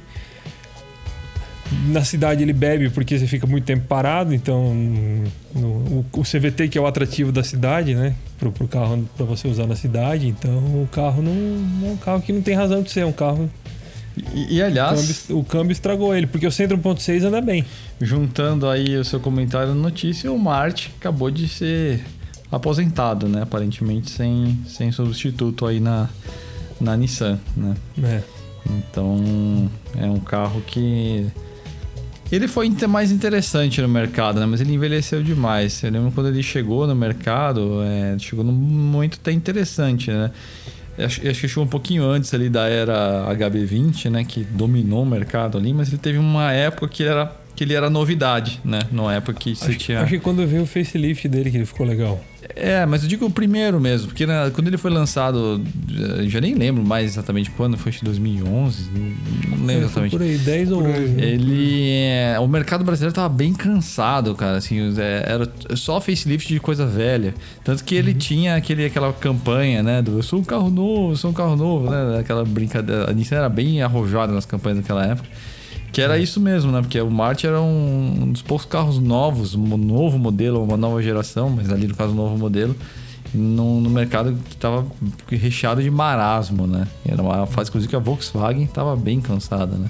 na 1.88 2.04
cidade 2.04 2.44
ele 2.44 2.54
bebe 2.54 2.90
porque 2.90 3.18
você 3.18 3.28
fica 3.28 3.46
muito 3.46 3.66
tempo 3.66 3.86
parado, 3.88 4.34
então 4.34 4.74
no, 4.74 5.62
o, 5.62 6.06
o, 6.12 6.22
CVT 6.24 6.68
que 6.68 6.78
é 6.78 6.82
o 6.82 6.88
atrativo 6.88 7.32
da 7.32 7.44
cidade, 7.44 7.94
né, 7.94 8.16
pro, 8.40 8.52
pro 8.52 8.68
carro 8.68 9.08
para 9.16 9.26
você 9.26 9.48
usar 9.48 9.68
na 9.68 9.76
cidade, 9.76 10.28
então 10.28 10.52
o 10.52 10.90
carro 10.92 11.22
não, 11.22 11.34
não, 11.34 11.90
é 11.90 11.92
um 11.92 11.98
carro 11.98 12.22
que 12.22 12.34
não 12.34 12.42
tem 12.42 12.56
razão 12.56 12.82
de 12.82 12.92
ser, 12.92 13.02
é 13.02 13.06
um 13.06 13.12
carro 13.12 13.50
e, 14.34 14.56
e 14.56 14.62
aliás. 14.62 15.00
O 15.00 15.04
câmbio, 15.04 15.40
o 15.40 15.44
câmbio, 15.46 15.72
estragou 15.72 16.16
ele, 16.16 16.28
porque 16.28 16.46
o 16.46 16.52
Centro 16.52 16.78
1.6 16.78 17.24
anda 17.24 17.40
bem. 17.40 17.64
Juntando 18.02 18.68
aí 18.68 18.98
o 18.98 19.06
seu 19.06 19.20
comentário 19.20 19.70
na 19.70 19.76
notícia, 19.76 20.32
o 20.32 20.38
Marte 20.38 20.92
acabou 21.00 21.32
de 21.32 21.48
ser 21.48 22.04
aposentado, 22.52 23.28
né? 23.28 23.44
Aparentemente 23.44 24.10
sem, 24.12 24.60
sem 24.68 24.92
substituto 24.92 25.66
aí 25.66 25.80
na, 25.80 26.10
na 26.82 26.98
Nissan, 26.98 27.40
né? 27.56 27.76
É. 28.04 28.22
Então 28.70 29.70
é 29.98 30.06
um 30.06 30.20
carro 30.20 30.62
que. 30.62 31.28
Ele 32.32 32.48
foi 32.48 32.70
mais 32.88 33.12
interessante 33.12 33.82
no 33.82 33.88
mercado, 33.88 34.40
né? 34.40 34.46
Mas 34.46 34.62
ele 34.62 34.74
envelheceu 34.74 35.24
demais. 35.24 35.82
Eu 35.82 35.92
lembro 35.92 36.12
quando 36.12 36.28
ele 36.28 36.44
chegou 36.44 36.86
no 36.86 36.96
mercado, 36.96 37.82
é, 37.84 38.18
chegou 38.20 38.46
num 38.46 38.52
momento 38.52 39.18
até 39.20 39.32
interessante, 39.32 40.12
né? 40.12 40.32
Acho, 40.98 41.28
acho 41.28 41.42
que 41.42 41.48
chegou 41.48 41.64
um 41.64 41.68
pouquinho 41.68 42.04
antes 42.04 42.32
ali 42.34 42.50
da 42.50 42.68
era 42.68 43.26
HB20, 43.36 44.12
né? 44.12 44.24
Que 44.24 44.44
dominou 44.44 45.04
o 45.04 45.06
mercado 45.06 45.58
ali, 45.58 45.74
mas 45.74 45.88
ele 45.88 45.98
teve 45.98 46.20
uma 46.20 46.52
época 46.52 46.88
que 46.88 47.04
era, 47.04 47.34
que 47.60 47.66
ele 47.66 47.74
era 47.74 47.90
novidade, 47.90 48.62
né? 48.64 48.80
Numa 48.90 49.14
época 49.14 49.34
que 49.34 49.54
você 49.54 49.72
acho, 49.72 49.78
tinha. 49.78 50.00
Acho 50.00 50.12
que 50.12 50.20
quando 50.20 50.48
veio 50.48 50.64
o 50.64 50.66
facelift 50.66 51.28
dele 51.28 51.52
que 51.52 51.58
ele 51.58 51.66
ficou 51.66 51.86
legal. 51.86 52.24
É, 52.56 52.86
mas 52.86 53.04
eu 53.04 53.10
digo 53.10 53.26
o 53.26 53.30
primeiro 53.30 53.82
mesmo, 53.82 54.08
porque 54.08 54.26
né, 54.26 54.50
quando 54.54 54.68
ele 54.68 54.78
foi 54.78 54.90
lançado, 54.90 55.62
já 56.22 56.40
nem 56.40 56.56
lembro 56.56 56.82
mais 56.86 57.12
exatamente 57.12 57.52
quando, 57.52 57.78
foi 57.78 57.92
em 57.92 58.06
2011, 58.06 58.90
não 59.50 59.66
lembro 59.66 59.84
é, 59.84 59.86
exatamente. 59.86 60.12
Por 60.12 60.22
aí, 60.22 60.38
10 60.38 60.72
ou 60.72 60.84
11. 60.84 61.00
Né? 61.00 61.26
Ele, 61.26 61.90
é, 62.08 62.40
o 62.40 62.48
mercado 62.48 62.86
brasileiro 62.86 63.14
tava 63.14 63.28
bem 63.28 63.54
cansado, 63.54 64.34
cara, 64.36 64.56
assim, 64.56 64.96
é, 64.98 65.26
era 65.28 65.52
só 65.76 66.00
facelift 66.00 66.48
de 66.48 66.62
coisa 66.62 66.86
velha. 66.86 67.34
Tanto 67.62 67.84
que 67.84 67.94
ele 67.94 68.14
uhum. 68.14 68.18
tinha 68.18 68.56
aquele, 68.56 68.86
aquela 68.86 69.12
campanha, 69.12 69.84
né, 69.84 70.02
do 70.02 70.18
eu 70.18 70.24
sou 70.24 70.40
um 70.40 70.46
carro 70.46 70.70
novo, 70.70 71.12
eu 71.12 71.18
sou 71.18 71.32
um 71.32 71.34
carro 71.34 71.58
novo, 71.58 71.90
né, 71.90 72.20
aquela 72.20 72.46
brincadeira. 72.46 73.12
A 73.12 73.14
Nissan 73.14 73.36
era 73.36 73.50
bem 73.50 73.82
arrojada 73.82 74.32
nas 74.32 74.46
campanhas 74.46 74.80
daquela 74.80 75.06
época. 75.06 75.28
Que 75.92 76.02
era 76.02 76.18
isso 76.18 76.40
mesmo, 76.40 76.72
né? 76.72 76.82
Porque 76.82 77.00
o 77.02 77.10
Marte 77.10 77.48
era 77.48 77.60
um, 77.62 78.24
um 78.24 78.32
dos 78.32 78.42
poucos 78.42 78.66
carros 78.66 79.00
novos, 79.00 79.56
um 79.56 79.78
novo 79.78 80.20
modelo, 80.20 80.64
uma 80.64 80.78
nova 80.78 81.02
geração, 81.02 81.50
mas 81.50 81.72
ali 81.72 81.88
no 81.88 81.96
caso 81.96 82.12
um 82.12 82.16
novo 82.16 82.38
modelo, 82.38 82.76
no, 83.34 83.82
no 83.82 83.90
mercado 83.90 84.38
que 84.48 84.56
estava 84.56 84.86
recheado 85.30 85.82
de 85.82 85.90
marasmo, 85.90 86.68
né? 86.68 86.88
Era 87.06 87.22
uma 87.22 87.46
fase, 87.48 87.70
inclusive, 87.70 87.90
que 87.90 87.96
a 87.96 88.00
Volkswagen 88.00 88.64
estava 88.64 88.96
bem 88.96 89.20
cansada, 89.20 89.76
né? 89.76 89.90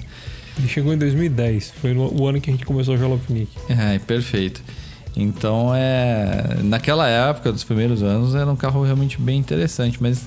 Ele 0.58 0.68
chegou 0.68 0.92
em 0.92 0.98
2010, 0.98 1.72
foi 1.80 1.94
o 1.94 2.26
ano 2.26 2.40
que 2.40 2.50
a 2.50 2.52
gente 2.52 2.66
começou 2.66 2.94
o 2.94 2.98
Jalopnik. 2.98 3.50
É, 3.68 3.98
perfeito. 3.98 4.62
Então, 5.16 5.72
é, 5.74 6.58
naquela 6.62 7.08
época, 7.08 7.50
dos 7.50 7.64
primeiros 7.64 8.02
anos, 8.02 8.34
era 8.34 8.50
um 8.50 8.56
carro 8.56 8.82
realmente 8.82 9.20
bem 9.20 9.38
interessante, 9.38 9.98
mas 10.00 10.26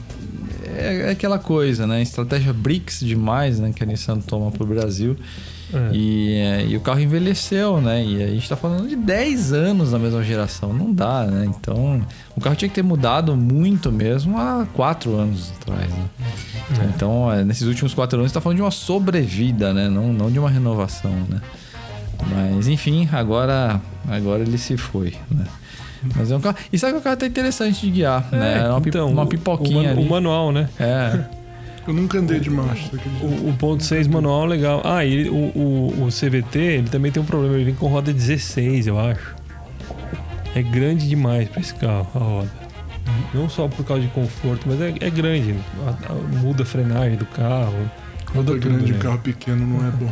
é, 0.66 1.08
é 1.08 1.10
aquela 1.12 1.40
coisa, 1.40 1.88
né? 1.88 2.02
Estratégia 2.02 2.52
BRICS 2.52 3.02
demais, 3.02 3.60
né? 3.60 3.72
Que 3.74 3.84
a 3.84 3.86
Nissan 3.86 4.20
toma 4.20 4.52
para 4.52 4.64
o 4.64 4.68
Brasil. 4.68 5.16
É. 5.74 5.96
E, 5.96 6.36
é, 6.36 6.66
e, 6.68 6.78
o 6.78 6.82
carro 6.82 7.00
envelheceu, 7.00 7.82
né? 7.82 8.04
E 8.04 8.24
a 8.24 8.28
gente 8.28 8.44
está 8.44 8.56
falando 8.56 8.88
de 8.88 8.96
10 8.96 9.54
anos 9.54 9.92
na 9.92 10.00
mesma 10.00 10.24
geração. 10.24 10.72
Não 10.72 10.94
dá, 10.94 11.24
né? 11.26 11.46
Então, 11.48 12.02
o 12.36 12.42
carro 12.42 12.56
tinha 12.56 12.70
que 12.70 12.76
ter 12.76 12.84
mudado 12.84 13.36
muito 13.36 13.92
mesmo 13.92 14.38
há 14.38 14.68
4 14.74 15.16
anos 15.16 15.52
atrás, 15.62 15.90
né? 15.90 16.06
É. 16.80 16.86
Então, 16.96 17.32
é, 17.32 17.44
nesses 17.44 17.68
últimos 17.68 17.94
4 17.94 18.20
anos, 18.20 18.30
está 18.30 18.40
falando 18.40 18.58
de 18.58 18.62
uma 18.62 18.72
sobrevida, 18.72 19.74
né? 19.74 19.90
Não, 19.90 20.14
não 20.14 20.32
de 20.32 20.38
uma 20.38 20.50
renovação, 20.50 21.12
né? 21.28 21.42
Mas, 22.30 22.68
enfim, 22.68 23.10
agora, 23.12 23.82
agora 24.08 24.44
ele 24.44 24.58
se 24.58 24.78
foi, 24.78 25.16
né? 25.30 25.46
Mas 26.16 26.32
é 26.32 26.36
um 26.36 26.42
carro... 26.42 26.58
E 26.72 26.78
sabe 26.78 26.94
que 26.94 27.00
o 27.00 27.02
carro 27.02 27.18
tá 27.18 27.26
interessante 27.26 27.82
de 27.82 27.90
guiar, 27.90 28.28
é, 28.32 28.36
né? 28.36 28.58
É 28.60 28.70
uma, 28.70 28.80
então, 28.80 29.10
uma 29.10 29.26
pipoquinha 29.26 29.94
o, 29.94 30.00
o, 30.00 30.02
o 30.02 30.10
manual, 30.10 30.52
né? 30.52 30.70
É... 30.80 31.24
Eu 31.86 31.94
nunca 31.94 32.18
andei 32.18 32.40
de 32.40 32.50
marcha. 32.50 32.90
O, 33.22 33.50
o 33.50 33.56
ponto 33.58 33.84
6 33.84 34.08
manual 34.08 34.46
legal. 34.46 34.82
Ah, 34.86 35.04
e 35.06 35.30
o, 35.30 35.36
o, 35.36 36.06
o 36.06 36.08
CVT, 36.08 36.60
ele 36.60 36.90
também 36.90 37.12
tem 37.12 37.22
um 37.22 37.26
problema. 37.26 37.56
Ele 37.56 37.66
vem 37.66 37.76
com 37.76 37.88
roda 37.88 38.14
16, 38.14 38.88
eu 38.88 39.00
acho. 39.00 39.36
É 40.56 40.62
grande 40.62 41.10
demais 41.10 41.50
para 41.50 41.62
esse 41.62 41.74
carro, 41.74 42.08
a 42.16 42.20
roda. 42.20 42.52
Não 43.34 43.50
só 43.50 43.68
por 43.68 43.84
causa 43.86 44.04
de 44.04 44.08
conforto, 44.10 44.66
mas 44.66 44.80
é, 44.80 44.94
é 45.00 45.10
grande. 45.10 45.56
A, 45.86 46.12
a, 46.12 46.14
muda 46.40 46.64
a 46.64 46.66
frenagem 46.66 47.18
do 47.18 47.26
carro. 47.26 47.90
Roda 48.34 48.58
grande 48.58 48.86
de 48.86 48.94
né? 48.94 49.00
carro 49.00 49.20
pequeno 49.20 49.66
não 49.66 49.88
é 49.88 49.92
bom. 49.92 50.12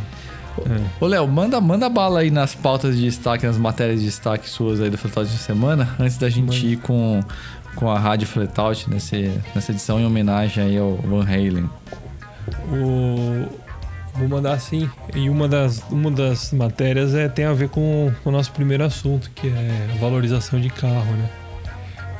É. 0.58 1.04
Ô, 1.04 1.06
Léo, 1.06 1.26
manda, 1.26 1.60
manda 1.60 1.88
bala 1.88 2.20
aí 2.20 2.30
nas 2.30 2.54
pautas 2.54 2.96
de 2.96 3.04
destaque, 3.04 3.46
nas 3.46 3.56
matérias 3.56 4.00
de 4.00 4.06
destaque 4.06 4.48
suas 4.48 4.80
aí 4.80 4.90
do 4.90 4.98
Fletal 4.98 5.24
de 5.24 5.30
Semana, 5.38 5.96
antes 5.98 6.18
da 6.18 6.28
gente 6.28 6.62
Mano. 6.62 6.72
ir 6.72 6.76
com 6.76 7.20
com 7.76 7.90
a 7.90 7.98
Rádio 7.98 8.26
Flatout 8.26 8.88
nesse, 8.88 9.40
nessa 9.54 9.72
edição 9.72 9.98
em 10.00 10.06
homenagem 10.06 10.64
aí 10.64 10.78
ao 10.78 10.96
Van 10.96 11.24
Halen? 11.24 11.68
O... 12.70 13.62
Vou 14.14 14.28
mandar 14.28 14.52
assim. 14.52 14.90
E 15.14 15.30
uma 15.30 15.48
das, 15.48 15.82
uma 15.90 16.10
das 16.10 16.52
matérias 16.52 17.14
é, 17.14 17.28
tem 17.28 17.46
a 17.46 17.52
ver 17.52 17.70
com, 17.70 18.12
com 18.22 18.28
o 18.28 18.32
nosso 18.32 18.52
primeiro 18.52 18.84
assunto, 18.84 19.30
que 19.30 19.48
é 19.48 19.96
valorização 19.98 20.60
de 20.60 20.68
carro, 20.68 21.12
né? 21.12 21.30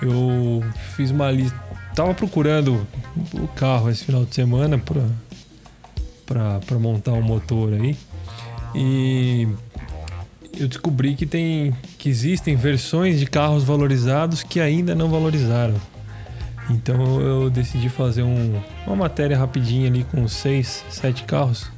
Eu 0.00 0.64
fiz 0.96 1.10
uma 1.10 1.30
lista. 1.30 1.56
Tava 1.94 2.14
procurando 2.14 2.86
o 3.34 3.46
carro 3.48 3.90
esse 3.90 4.04
final 4.04 4.24
de 4.24 4.34
semana 4.34 4.78
para 6.26 6.78
montar 6.78 7.12
um 7.12 7.22
motor 7.22 7.74
aí. 7.74 7.96
E 8.74 9.46
eu 10.58 10.68
descobri 10.68 11.14
que 11.14 11.26
tem 11.26 11.74
que 11.98 12.08
existem 12.08 12.56
versões 12.56 13.18
de 13.18 13.26
carros 13.26 13.64
valorizados 13.64 14.42
que 14.42 14.60
ainda 14.60 14.94
não 14.94 15.08
valorizaram. 15.08 15.74
Então 16.70 17.20
eu 17.20 17.50
decidi 17.50 17.88
fazer 17.88 18.22
um, 18.22 18.60
uma 18.86 18.96
matéria 18.96 19.36
rapidinha 19.36 19.88
ali 19.88 20.04
com 20.04 20.26
seis, 20.28 20.84
sete 20.88 21.24
carros 21.24 21.70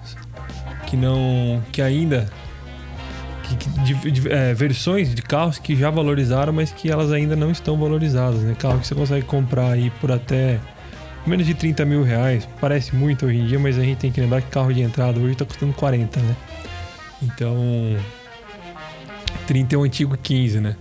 que 0.86 0.96
não, 0.96 1.62
que 1.72 1.80
ainda 1.80 2.28
que, 3.42 3.56
que, 3.56 3.68
de, 3.80 4.10
de, 4.10 4.32
é, 4.32 4.54
versões 4.54 5.14
de 5.14 5.22
carros 5.22 5.58
que 5.58 5.76
já 5.76 5.90
valorizaram, 5.90 6.52
mas 6.52 6.70
que 6.72 6.90
elas 6.90 7.12
ainda 7.12 7.36
não 7.36 7.50
estão 7.50 7.76
valorizadas, 7.76 8.40
né? 8.40 8.54
Carro 8.58 8.78
que 8.80 8.86
você 8.86 8.94
consegue 8.94 9.26
comprar 9.26 9.72
aí 9.72 9.90
por 10.00 10.10
até 10.10 10.58
menos 11.26 11.46
de 11.46 11.54
30 11.54 11.84
mil 11.84 12.02
reais. 12.02 12.48
Parece 12.60 12.94
muito 12.94 13.26
hoje 13.26 13.38
em 13.38 13.46
dia, 13.46 13.58
mas 13.58 13.78
a 13.78 13.82
gente 13.82 13.98
tem 13.98 14.12
que 14.12 14.20
lembrar 14.20 14.42
que 14.42 14.48
carro 14.48 14.72
de 14.72 14.80
entrada 14.80 15.18
hoje 15.18 15.32
está 15.32 15.44
custando 15.44 15.72
40, 15.72 16.20
né? 16.20 16.36
Então 17.22 17.56
30 19.46 19.74
é 19.74 19.78
o 19.78 19.82
antigo 19.82 20.16
15, 20.16 20.60
né? 20.60 20.76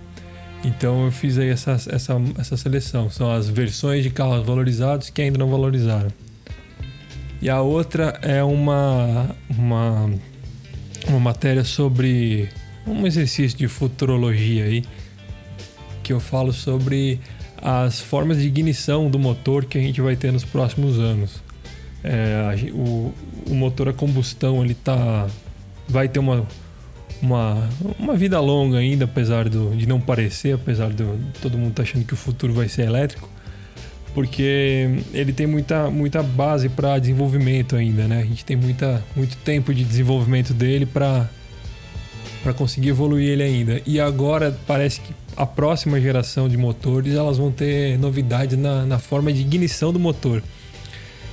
Então 0.64 1.04
eu 1.04 1.12
fiz 1.12 1.36
aí 1.38 1.50
essa, 1.50 1.72
essa, 1.72 2.14
essa 2.38 2.56
seleção. 2.56 3.10
São 3.10 3.30
as 3.30 3.48
versões 3.48 4.02
de 4.02 4.10
carros 4.10 4.44
valorizados 4.46 5.10
que 5.10 5.20
ainda 5.20 5.38
não 5.38 5.48
valorizaram. 5.48 6.10
E 7.42 7.50
a 7.50 7.60
outra 7.60 8.18
é 8.22 8.42
uma, 8.42 9.36
uma, 9.50 10.10
uma 11.06 11.20
matéria 11.20 11.62
sobre 11.62 12.48
um 12.86 13.06
exercício 13.06 13.58
de 13.58 13.68
futurologia 13.68 14.64
aí, 14.64 14.82
que 16.02 16.12
eu 16.12 16.20
falo 16.20 16.52
sobre 16.52 17.20
as 17.60 18.00
formas 18.00 18.38
de 18.38 18.46
ignição 18.46 19.10
do 19.10 19.18
motor 19.18 19.66
que 19.66 19.76
a 19.76 19.80
gente 19.80 20.00
vai 20.00 20.16
ter 20.16 20.32
nos 20.32 20.44
próximos 20.44 20.98
anos. 20.98 21.42
É, 22.02 22.70
o, 22.72 23.12
o 23.48 23.54
motor 23.54 23.88
a 23.88 23.92
combustão 23.92 24.64
ele 24.64 24.74
tá, 24.74 25.26
vai 25.88 26.08
ter 26.08 26.18
uma 26.18 26.46
uma, 27.24 27.68
uma 27.98 28.14
vida 28.14 28.38
longa 28.38 28.78
ainda, 28.78 29.06
apesar 29.06 29.48
do, 29.48 29.74
de 29.76 29.86
não 29.86 30.00
parecer, 30.00 30.54
apesar 30.54 30.90
de 30.90 31.04
todo 31.40 31.58
mundo 31.58 31.74
tá 31.74 31.82
achando 31.82 32.04
que 32.04 32.14
o 32.14 32.16
futuro 32.16 32.52
vai 32.52 32.68
ser 32.68 32.82
elétrico. 32.82 33.28
porque 34.14 35.00
ele 35.12 35.32
tem 35.32 35.46
muita, 35.46 35.90
muita 35.90 36.22
base 36.22 36.68
para 36.68 36.98
desenvolvimento 36.98 37.74
ainda, 37.74 38.06
né? 38.06 38.20
A 38.20 38.24
gente 38.24 38.44
tem 38.44 38.56
muita, 38.56 39.02
muito 39.16 39.36
tempo 39.38 39.74
de 39.74 39.82
desenvolvimento 39.84 40.54
dele 40.54 40.86
para 40.86 41.28
para 42.44 42.52
conseguir 42.52 42.90
evoluir 42.90 43.30
ele 43.30 43.42
ainda. 43.42 43.80
E 43.86 43.98
agora 43.98 44.54
parece 44.66 45.00
que 45.00 45.14
a 45.34 45.46
próxima 45.46 45.98
geração 45.98 46.46
de 46.46 46.58
motores 46.58 47.14
elas 47.14 47.38
vão 47.38 47.50
ter 47.50 47.98
novidades 47.98 48.58
na, 48.58 48.84
na 48.84 48.98
forma 48.98 49.32
de 49.32 49.40
ignição 49.40 49.90
do 49.90 49.98
motor. 49.98 50.42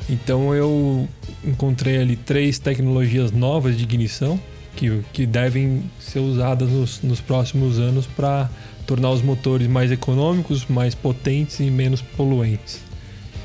Então 0.10 0.56
eu 0.56 1.08
encontrei 1.44 1.98
ali 1.98 2.16
três 2.16 2.60
tecnologias 2.60 3.30
novas 3.30 3.78
de 3.78 3.84
ignição 3.84 4.40
que, 4.76 5.02
que 5.14 5.26
devem 5.26 5.84
ser 6.00 6.20
usadas 6.20 6.70
nos, 6.70 7.02
nos 7.02 7.22
próximos 7.22 7.80
anos 7.80 8.08
para 8.08 8.50
tornar 8.86 9.12
os 9.12 9.22
motores 9.22 9.68
mais 9.68 9.92
econômicos, 9.92 10.66
mais 10.68 10.96
potentes 10.96 11.60
e 11.60 11.70
menos 11.70 12.02
poluentes, 12.02 12.80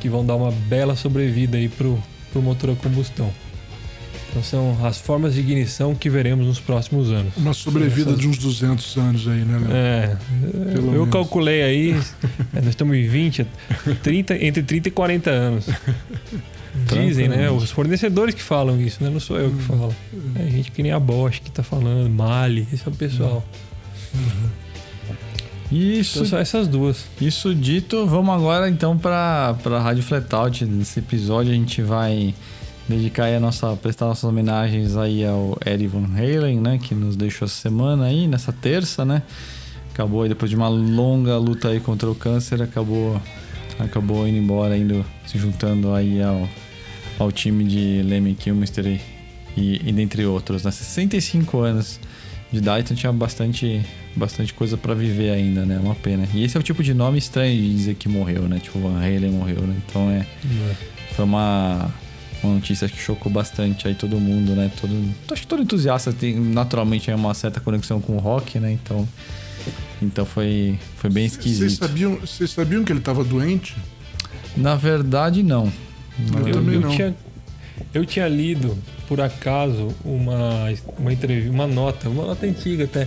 que 0.01 0.09
vão 0.09 0.24
dar 0.24 0.37
uma 0.37 0.51
bela 0.51 0.97
sobrevida 0.97 1.57
aí 1.57 1.68
pro, 1.68 2.03
pro 2.33 2.43
motor 2.43 2.70
a 2.70 2.74
combustão. 2.77 3.31
Então 4.37 4.43
são 4.43 4.87
as 4.87 4.99
formas 4.99 5.32
de 5.32 5.41
ignição 5.41 5.95
que 5.95 6.11
veremos 6.11 6.47
nos 6.47 6.61
próximos 6.61 7.11
anos. 7.11 7.34
Uma 7.39 7.55
sobrevida 7.55 8.11
Essas... 8.11 8.20
de 8.20 8.28
uns 8.28 8.37
200 8.37 8.97
anos 8.99 9.26
aí, 9.26 9.45
né, 9.47 9.59
Léo? 9.59 9.72
É, 9.72 10.16
Pelo 10.74 10.89
eu 10.89 10.93
menos. 10.93 11.11
calculei 11.11 11.62
aí, 11.62 11.91
é, 12.53 12.61
nós 12.61 12.68
estamos 12.68 12.95
em 12.97 13.09
20, 13.09 13.47
30, 14.03 14.45
entre 14.45 14.62
30 14.62 14.89
e 14.89 14.91
40 14.91 15.30
anos. 15.30 15.66
Dizem, 16.93 17.28
né? 17.28 17.51
Os 17.51 17.70
fornecedores 17.70 18.34
que 18.34 18.43
falam 18.43 18.78
isso, 18.78 19.03
né? 19.03 19.09
Não 19.09 19.18
sou 19.18 19.39
eu 19.39 19.49
que 19.49 19.72
uhum. 19.72 19.78
falo. 19.78 19.97
É 20.34 20.51
gente 20.51 20.70
que 20.70 20.82
nem 20.82 20.93
a 20.93 21.01
Bosch 21.01 21.41
que 21.41 21.51
tá 21.51 21.62
falando, 21.62 22.11
Mali, 22.11 22.68
esse 22.70 22.87
é 22.87 22.91
o 22.91 22.95
pessoal. 22.95 23.43
Uhum. 24.14 24.51
Isso. 25.72 26.18
Então, 26.18 26.28
só 26.28 26.39
essas 26.39 26.68
duas. 26.68 27.07
Isso 27.18 27.55
dito, 27.55 28.07
vamos 28.07 28.34
agora 28.34 28.68
então 28.68 28.99
para 28.99 29.57
a 29.64 29.80
Rádio 29.80 30.03
Flatout. 30.03 30.66
Nesse 30.66 30.99
episódio 30.99 31.53
a 31.53 31.55
gente 31.55 31.80
vai 31.80 32.34
dedicar 32.89 33.26
a 33.26 33.41
nossa 33.41 33.74
prestar 33.76 34.07
nossas 34.07 34.24
homenagens 34.24 34.97
aí 34.97 35.24
ao 35.24 35.59
Eddie 35.64 35.87
Van 35.87 36.07
Halen, 36.14 36.61
né, 36.61 36.78
que 36.78 36.95
nos 36.95 37.16
deixou 37.16 37.47
essa 37.47 37.57
semana 37.57 38.05
aí, 38.05 38.28
nessa 38.28 38.53
terça, 38.53 39.05
né? 39.05 39.22
Acabou 39.93 40.22
aí, 40.22 40.28
depois 40.28 40.51
de 40.51 40.57
uma 40.57 40.68
longa 40.68 41.39
luta 41.39 41.68
aí 41.68 41.80
contra 41.80 42.11
o 42.11 42.14
câncer, 42.14 42.62
acabou 42.62 43.20
acabou 43.78 44.26
indo 44.26 44.39
embora, 44.39 44.76
indo 44.76 45.05
se 45.26 45.39
juntando 45.39 45.93
aí 45.93 46.22
ao 46.22 46.49
ao 47.18 47.32
time 47.32 47.64
de 47.64 48.03
Lemmy 48.03 48.34
Kilmister 48.34 48.87
e, 48.87 49.01
e, 49.57 49.89
e 49.89 49.93
dentre 49.93 50.24
outros. 50.26 50.64
Né? 50.64 50.70
65 50.70 51.59
anos 51.61 51.99
de 52.53 52.59
idade, 52.59 52.84
então 52.84 52.97
tinha 52.97 53.12
bastante, 53.12 53.82
bastante 54.14 54.55
coisa 54.55 54.76
para 54.76 54.95
viver 54.95 55.30
ainda, 55.30 55.64
né? 55.64 55.78
Uma 55.78 55.95
pena. 55.95 56.28
E 56.32 56.45
esse 56.45 56.57
é 56.57 56.61
o 56.61 56.62
tipo 56.62 56.82
de 56.82 56.95
nome 56.95 57.18
estranho 57.18 57.57
de 57.57 57.74
dizer 57.74 57.95
que 57.95 58.09
morreu, 58.09 58.43
né? 58.43 58.61
Tipo, 58.61 58.78
Van 58.78 58.99
Halen 58.99 59.30
morreu, 59.30 59.62
né? 59.62 59.76
Então 59.87 60.11
é, 60.11 60.18
é. 60.18 60.76
foi 61.14 61.24
uma, 61.24 61.93
uma 62.47 62.55
notícia 62.55 62.88
que 62.88 62.99
chocou 62.99 63.30
bastante 63.30 63.86
aí 63.86 63.94
todo 63.94 64.18
mundo, 64.18 64.55
né? 64.55 64.70
Todo, 64.80 64.94
acho 65.30 65.42
que 65.42 65.47
todo 65.49 65.62
entusiasta 65.62 66.12
tem 66.12 66.34
naturalmente 66.34 67.11
uma 67.11 67.34
certa 67.34 67.61
conexão 67.61 68.01
com 68.01 68.16
o 68.16 68.18
rock, 68.18 68.59
né? 68.59 68.72
Então, 68.72 69.07
então 70.01 70.24
foi, 70.24 70.78
foi 70.97 71.11
bem 71.11 71.26
esquisito. 71.26 71.61
Vocês 71.61 71.78
sabiam, 71.78 72.16
vocês 72.16 72.51
sabiam 72.51 72.84
que 72.84 72.92
ele 72.92 73.01
estava 73.01 73.24
doente? 73.24 73.76
Na 74.57 74.74
verdade, 74.74 75.42
não. 75.42 75.70
Eu, 76.34 76.49
eu, 76.49 76.72
eu, 76.72 76.88
tinha, 76.88 77.16
eu 77.92 78.07
tinha 78.07 78.26
lido, 78.26 78.76
por 79.07 79.20
acaso, 79.20 79.88
uma, 80.05 80.72
uma 80.99 81.12
entrevista, 81.12 81.53
uma 81.53 81.66
nota, 81.66 82.09
uma 82.09 82.24
nota 82.26 82.47
antiga 82.47 82.84
até, 82.84 83.07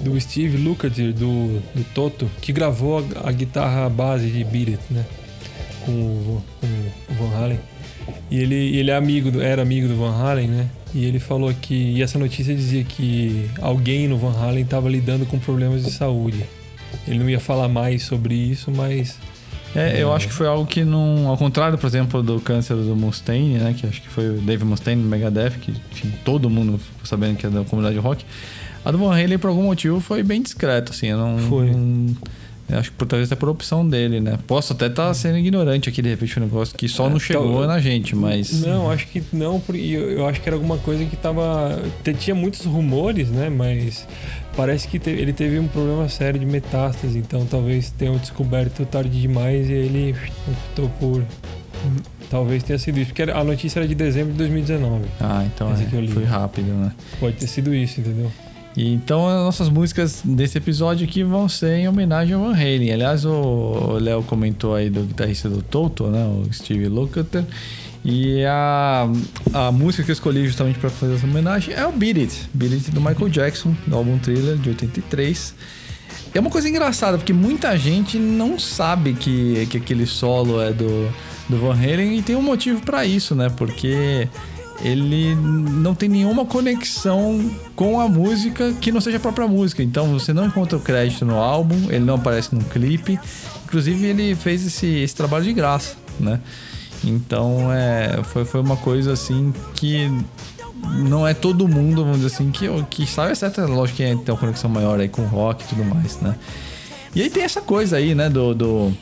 do 0.00 0.18
Steve 0.20 0.56
Lukather, 0.56 1.12
do, 1.12 1.60
do 1.74 1.84
Toto, 1.94 2.30
que 2.40 2.52
gravou 2.52 2.98
a, 2.98 3.28
a 3.28 3.32
guitarra 3.32 3.88
base 3.88 4.28
de 4.28 4.44
Beat 4.44 4.68
It, 4.68 4.82
né? 4.90 5.04
Com 5.84 5.92
o, 5.92 6.44
com 6.60 6.66
o 6.66 7.14
Van 7.14 7.36
Halen. 7.36 7.60
E 8.30 8.38
ele, 8.38 8.76
ele 8.76 8.90
é 8.90 8.96
amigo 8.96 9.30
do, 9.30 9.42
era 9.42 9.62
amigo 9.62 9.88
do 9.88 9.96
Van 9.96 10.14
Halen, 10.14 10.48
né? 10.48 10.66
E 10.94 11.04
ele 11.04 11.18
falou 11.18 11.52
que. 11.52 11.74
E 11.74 12.02
essa 12.02 12.18
notícia 12.18 12.54
dizia 12.54 12.84
que 12.84 13.50
alguém 13.60 14.08
no 14.08 14.16
Van 14.16 14.36
Halen 14.38 14.62
estava 14.62 14.88
lidando 14.88 15.26
com 15.26 15.38
problemas 15.38 15.84
de 15.84 15.90
saúde. 15.90 16.44
Ele 17.06 17.18
não 17.18 17.28
ia 17.28 17.40
falar 17.40 17.68
mais 17.68 18.02
sobre 18.02 18.34
isso, 18.34 18.70
mas 18.70 19.18
é, 19.74 20.02
eu 20.02 20.12
acho 20.12 20.28
que 20.28 20.32
foi 20.32 20.46
algo 20.46 20.66
que 20.66 20.84
não. 20.84 21.28
Ao 21.28 21.36
contrário, 21.36 21.76
por 21.76 21.86
exemplo, 21.86 22.22
do 22.22 22.40
câncer 22.40 22.74
do 22.74 22.96
Mustaine, 22.96 23.58
né? 23.58 23.74
Que 23.76 23.86
acho 23.86 24.00
que 24.00 24.08
foi 24.08 24.30
o 24.30 24.40
Dave 24.40 24.64
Mustaine 24.64 25.02
do 25.02 25.08
Megadeth, 25.08 25.58
que 25.60 25.72
enfim, 25.92 26.12
todo 26.24 26.48
mundo 26.48 26.78
ficou 26.78 27.04
sabendo 27.04 27.36
que 27.36 27.46
é 27.46 27.50
da 27.50 27.62
comunidade 27.64 27.98
rock. 27.98 28.24
A 28.84 28.90
do 28.90 28.98
Van 28.98 29.12
Halen, 29.12 29.38
por 29.38 29.48
algum 29.48 29.64
motivo, 29.64 30.00
foi 30.00 30.22
bem 30.22 30.40
discreto, 30.40 30.92
assim. 30.92 31.12
Não, 31.12 31.38
foi. 31.38 31.70
Não, 31.70 32.16
acho 32.76 32.90
que 32.90 32.96
por, 32.96 33.06
talvez 33.06 33.30
até 33.30 33.38
por 33.38 33.48
opção 33.48 33.88
dele, 33.88 34.20
né? 34.20 34.38
Posso 34.46 34.72
até 34.72 34.86
estar 34.86 35.06
tá 35.06 35.14
sendo 35.14 35.38
ignorante 35.38 35.88
aqui, 35.88 36.02
de 36.02 36.10
repente, 36.10 36.38
um 36.38 36.42
negócio 36.42 36.76
que 36.76 36.88
só 36.88 37.06
é, 37.06 37.10
não 37.10 37.18
chegou 37.18 37.66
na 37.66 37.80
gente, 37.80 38.14
mas. 38.14 38.60
Não, 38.60 38.90
acho 38.90 39.06
que 39.06 39.22
não, 39.32 39.58
porque 39.58 39.80
eu, 39.80 40.10
eu 40.10 40.26
acho 40.26 40.40
que 40.40 40.48
era 40.48 40.56
alguma 40.56 40.78
coisa 40.78 41.04
que 41.04 41.16
tava. 41.16 41.80
Tinha 42.18 42.34
muitos 42.34 42.64
rumores, 42.64 43.30
né? 43.30 43.48
Mas 43.48 44.06
parece 44.56 44.88
que 44.88 45.00
ele 45.08 45.32
teve 45.32 45.58
um 45.58 45.68
problema 45.68 46.08
sério 46.08 46.38
de 46.38 46.46
metástase, 46.46 47.18
então 47.18 47.46
talvez 47.46 47.90
tenham 47.90 48.16
descoberto 48.16 48.84
tarde 48.84 49.20
demais 49.20 49.68
e 49.70 49.72
ele 49.72 50.14
optou 50.46 50.88
por. 51.00 51.24
Talvez 52.28 52.62
tenha 52.62 52.78
sido 52.78 52.98
isso, 52.98 53.14
porque 53.14 53.22
a 53.22 53.42
notícia 53.42 53.78
era 53.78 53.88
de 53.88 53.94
dezembro 53.94 54.32
de 54.32 54.38
2019. 54.38 55.06
Ah, 55.20 55.46
então 55.46 55.72
é, 55.72 56.06
foi 56.08 56.24
rápido, 56.24 56.66
né? 56.66 56.92
Pode 57.18 57.36
ter 57.36 57.46
sido 57.46 57.74
isso, 57.74 58.00
entendeu? 58.00 58.30
E 58.78 58.94
então 58.94 59.26
as 59.26 59.42
nossas 59.42 59.68
músicas 59.68 60.22
desse 60.24 60.56
episódio 60.56 61.04
aqui 61.04 61.24
vão 61.24 61.48
ser 61.48 61.78
em 61.78 61.88
homenagem 61.88 62.34
ao 62.34 62.42
Van 62.42 62.52
Halen. 62.52 62.92
Aliás, 62.92 63.24
o 63.24 63.98
Léo 64.00 64.22
comentou 64.22 64.72
aí 64.72 64.88
do 64.88 65.00
guitarrista 65.00 65.48
do 65.50 65.60
Toto, 65.62 66.06
né? 66.06 66.24
O 66.24 66.46
Steve 66.52 66.86
Lukather. 66.86 67.44
E 68.04 68.44
a, 68.44 69.08
a 69.52 69.72
música 69.72 70.04
que 70.04 70.12
eu 70.12 70.12
escolhi 70.12 70.46
justamente 70.46 70.78
para 70.78 70.90
fazer 70.90 71.16
essa 71.16 71.26
homenagem 71.26 71.74
é 71.74 71.84
o 71.84 71.90
Beat 71.90 72.18
It. 72.18 72.48
Beat 72.54 72.72
It 72.74 72.90
do 72.92 73.00
Michael 73.00 73.28
Jackson, 73.28 73.74
do 73.84 73.96
álbum 73.96 74.16
Thriller 74.16 74.56
de 74.56 74.68
83. 74.68 75.56
É 76.32 76.38
uma 76.38 76.48
coisa 76.48 76.68
engraçada, 76.68 77.18
porque 77.18 77.32
muita 77.32 77.76
gente 77.76 78.16
não 78.16 78.60
sabe 78.60 79.14
que, 79.14 79.66
que 79.70 79.78
aquele 79.78 80.06
solo 80.06 80.62
é 80.62 80.72
do, 80.72 81.12
do 81.48 81.58
Van 81.58 81.74
Halen 81.74 82.16
e 82.16 82.22
tem 82.22 82.36
um 82.36 82.42
motivo 82.42 82.80
para 82.82 83.04
isso, 83.04 83.34
né? 83.34 83.50
Porque 83.50 84.28
ele 84.82 85.34
não 85.34 85.94
tem 85.94 86.08
nenhuma 86.08 86.44
conexão 86.44 87.50
com 87.74 88.00
a 88.00 88.08
música 88.08 88.72
que 88.80 88.92
não 88.92 89.00
seja 89.00 89.16
a 89.16 89.20
própria 89.20 89.48
música. 89.48 89.82
Então 89.82 90.12
você 90.18 90.32
não 90.32 90.46
encontra 90.46 90.78
o 90.78 90.80
crédito 90.80 91.24
no 91.24 91.36
álbum, 91.36 91.90
ele 91.90 92.04
não 92.04 92.14
aparece 92.14 92.54
no 92.54 92.64
clipe. 92.64 93.18
Inclusive 93.64 94.06
ele 94.06 94.34
fez 94.34 94.64
esse, 94.66 94.86
esse 94.86 95.14
trabalho 95.14 95.44
de 95.44 95.52
graça, 95.52 95.96
né? 96.18 96.40
Então 97.04 97.72
é, 97.72 98.20
foi, 98.24 98.44
foi 98.44 98.60
uma 98.60 98.76
coisa 98.76 99.12
assim 99.12 99.52
que 99.74 100.10
não 100.96 101.26
é 101.26 101.34
todo 101.34 101.66
mundo, 101.66 102.04
vamos 102.04 102.20
dizer 102.20 102.34
assim, 102.34 102.50
que, 102.50 102.66
que 102.84 103.06
sabe, 103.06 103.32
exceto, 103.32 103.60
lógico 103.62 103.96
que 103.96 104.04
tem 104.04 104.34
uma 104.34 104.36
conexão 104.36 104.70
maior 104.70 104.98
aí 105.00 105.08
com 105.08 105.22
rock 105.22 105.64
e 105.64 105.68
tudo 105.68 105.84
mais, 105.84 106.20
né? 106.20 106.36
E 107.14 107.22
aí 107.22 107.30
tem 107.30 107.42
essa 107.42 107.60
coisa 107.60 107.96
aí, 107.96 108.14
né, 108.14 108.28
do, 108.28 108.54
do, 108.54 108.92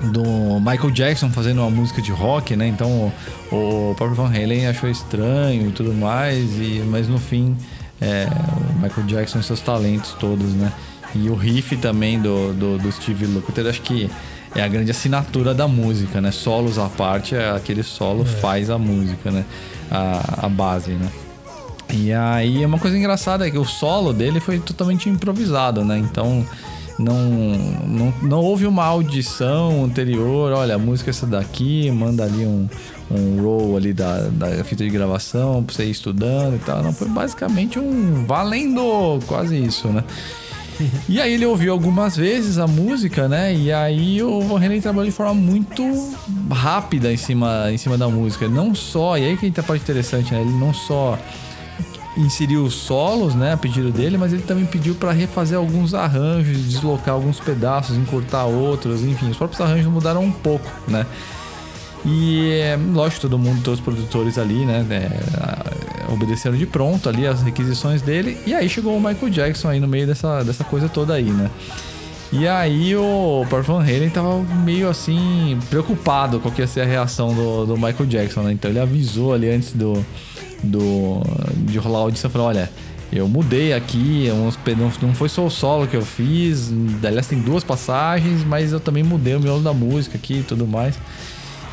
do 0.00 0.60
Michael 0.60 0.90
Jackson 0.90 1.30
fazendo 1.30 1.60
uma 1.60 1.70
música 1.70 2.00
de 2.00 2.12
rock, 2.12 2.54
né? 2.56 2.68
Então 2.68 3.12
o, 3.50 3.90
o 3.90 3.94
próprio 3.94 4.16
Van 4.16 4.28
Halen 4.28 4.66
achou 4.66 4.88
estranho 4.88 5.68
e 5.68 5.72
tudo 5.72 5.92
mais, 5.92 6.58
e, 6.58 6.82
mas 6.86 7.08
no 7.08 7.18
fim 7.18 7.56
é, 8.00 8.28
o 8.70 8.82
Michael 8.82 9.06
Jackson 9.06 9.40
e 9.40 9.42
seus 9.42 9.60
talentos 9.60 10.12
todos, 10.14 10.54
né? 10.54 10.72
E 11.14 11.28
o 11.30 11.34
riff 11.34 11.76
também 11.78 12.20
do, 12.20 12.52
do, 12.52 12.78
do 12.78 12.92
Steve 12.92 13.26
Lukather, 13.26 13.66
acho 13.66 13.80
que 13.82 14.10
é 14.54 14.62
a 14.62 14.68
grande 14.68 14.90
assinatura 14.90 15.54
da 15.54 15.66
música, 15.66 16.20
né? 16.20 16.30
Solos 16.30 16.78
à 16.78 16.88
parte, 16.88 17.34
é 17.34 17.50
aquele 17.50 17.82
solo 17.82 18.22
é. 18.22 18.26
faz 18.26 18.70
a 18.70 18.78
música, 18.78 19.30
né? 19.30 19.44
A, 19.90 20.46
a 20.46 20.48
base, 20.48 20.92
né? 20.92 21.08
E 21.90 22.12
aí 22.12 22.64
uma 22.64 22.78
coisa 22.78 22.98
engraçada 22.98 23.46
é 23.46 23.50
que 23.50 23.58
o 23.58 23.64
solo 23.64 24.12
dele 24.12 24.40
foi 24.40 24.58
totalmente 24.58 25.08
improvisado, 25.08 25.84
né? 25.84 25.98
Então 25.98 26.46
não, 26.98 27.16
não, 27.86 28.14
não 28.22 28.40
houve 28.40 28.66
uma 28.66 28.84
audição 28.84 29.84
anterior, 29.84 30.52
olha, 30.52 30.74
a 30.74 30.78
música 30.78 31.10
é 31.10 31.12
essa 31.12 31.26
daqui, 31.26 31.90
manda 31.90 32.24
ali 32.24 32.44
um, 32.44 32.68
um 33.10 33.40
roll 33.40 33.76
ali 33.76 33.92
da, 33.92 34.22
da 34.28 34.64
fita 34.64 34.82
de 34.82 34.90
gravação 34.90 35.62
pra 35.62 35.74
você 35.74 35.84
ir 35.84 35.90
estudando 35.90 36.56
e 36.56 36.58
tal. 36.58 36.82
Não, 36.82 36.92
foi 36.92 37.08
basicamente 37.08 37.78
um 37.78 38.26
valendo 38.26 39.20
quase 39.26 39.56
isso, 39.56 39.88
né? 39.88 40.02
e 41.08 41.20
aí 41.20 41.32
ele 41.32 41.46
ouviu 41.46 41.72
algumas 41.72 42.16
vezes 42.16 42.58
a 42.58 42.66
música, 42.66 43.28
né? 43.28 43.54
E 43.54 43.72
aí 43.72 44.22
o 44.22 44.54
René 44.56 44.80
trabalhou 44.80 45.06
de 45.06 45.12
forma 45.12 45.34
muito 45.34 45.82
rápida 46.50 47.12
em 47.12 47.16
cima, 47.16 47.70
em 47.70 47.78
cima 47.78 47.96
da 47.96 48.08
música. 48.08 48.48
Não 48.48 48.74
só, 48.74 49.16
e 49.18 49.24
aí 49.24 49.36
que 49.36 49.52
a 49.58 49.62
parte 49.62 49.82
interessante, 49.82 50.32
né? 50.32 50.40
Ele 50.40 50.52
não 50.52 50.72
só 50.72 51.18
inseriu 52.18 52.64
os 52.64 52.74
solos, 52.74 53.34
né, 53.34 53.52
a 53.52 53.56
pedido 53.56 53.90
dele, 53.90 54.18
mas 54.18 54.32
ele 54.32 54.42
também 54.42 54.66
pediu 54.66 54.94
para 54.94 55.12
refazer 55.12 55.56
alguns 55.56 55.94
arranjos, 55.94 56.58
deslocar 56.64 57.14
alguns 57.14 57.38
pedaços, 57.38 57.96
encurtar 57.96 58.44
outros, 58.44 59.02
enfim, 59.04 59.30
os 59.30 59.36
próprios 59.36 59.60
arranjos 59.60 59.86
mudaram 59.86 60.22
um 60.22 60.32
pouco, 60.32 60.68
né? 60.86 61.06
E 62.04 62.50
é, 62.52 62.78
lógico, 62.92 63.22
todo 63.22 63.38
mundo, 63.38 63.62
todos 63.62 63.80
os 63.80 63.84
produtores 63.84 64.38
ali, 64.38 64.64
né, 64.64 64.84
é, 64.90 66.12
obedeceram 66.12 66.56
de 66.56 66.66
pronto 66.66 67.08
ali 67.08 67.26
as 67.26 67.42
requisições 67.42 68.02
dele. 68.02 68.38
E 68.46 68.54
aí 68.54 68.68
chegou 68.68 68.96
o 68.96 69.00
Michael 69.00 69.30
Jackson 69.30 69.68
aí 69.68 69.80
no 69.80 69.88
meio 69.88 70.06
dessa, 70.06 70.42
dessa 70.42 70.64
coisa 70.64 70.88
toda 70.88 71.14
aí, 71.14 71.30
né? 71.30 71.50
E 72.30 72.46
aí 72.46 72.94
o 72.94 73.46
Purple 73.48 73.72
Van 73.72 73.80
Halen 73.80 74.10
tava 74.10 74.42
meio 74.62 74.88
assim, 74.88 75.58
preocupado 75.70 76.38
com 76.38 76.50
o 76.50 76.52
que 76.52 76.60
ia 76.60 76.66
ser 76.66 76.82
a 76.82 76.84
reação 76.84 77.34
do, 77.34 77.66
do 77.66 77.74
Michael 77.74 78.06
Jackson, 78.06 78.42
né? 78.42 78.52
Então 78.52 78.70
ele 78.70 78.78
avisou 78.78 79.32
ali 79.32 79.48
antes 79.48 79.72
do, 79.72 80.04
do 80.62 81.22
de 81.66 81.78
rolar 81.78 82.00
audição, 82.00 82.30
falou, 82.30 82.48
olha, 82.48 82.70
eu 83.12 83.26
mudei 83.26 83.72
aqui, 83.72 84.28
uns, 84.32 84.58
não 85.00 85.14
foi 85.14 85.28
só 85.28 85.46
o 85.46 85.50
solo 85.50 85.86
que 85.86 85.96
eu 85.96 86.02
fiz, 86.02 86.70
aliás 87.02 87.26
tem 87.26 87.40
duas 87.40 87.64
passagens, 87.64 88.44
mas 88.44 88.72
eu 88.72 88.80
também 88.80 89.02
mudei 89.02 89.34
o 89.34 89.40
miolo 89.40 89.62
da 89.62 89.72
música 89.72 90.16
aqui 90.16 90.40
e 90.40 90.42
tudo 90.42 90.66
mais. 90.66 90.98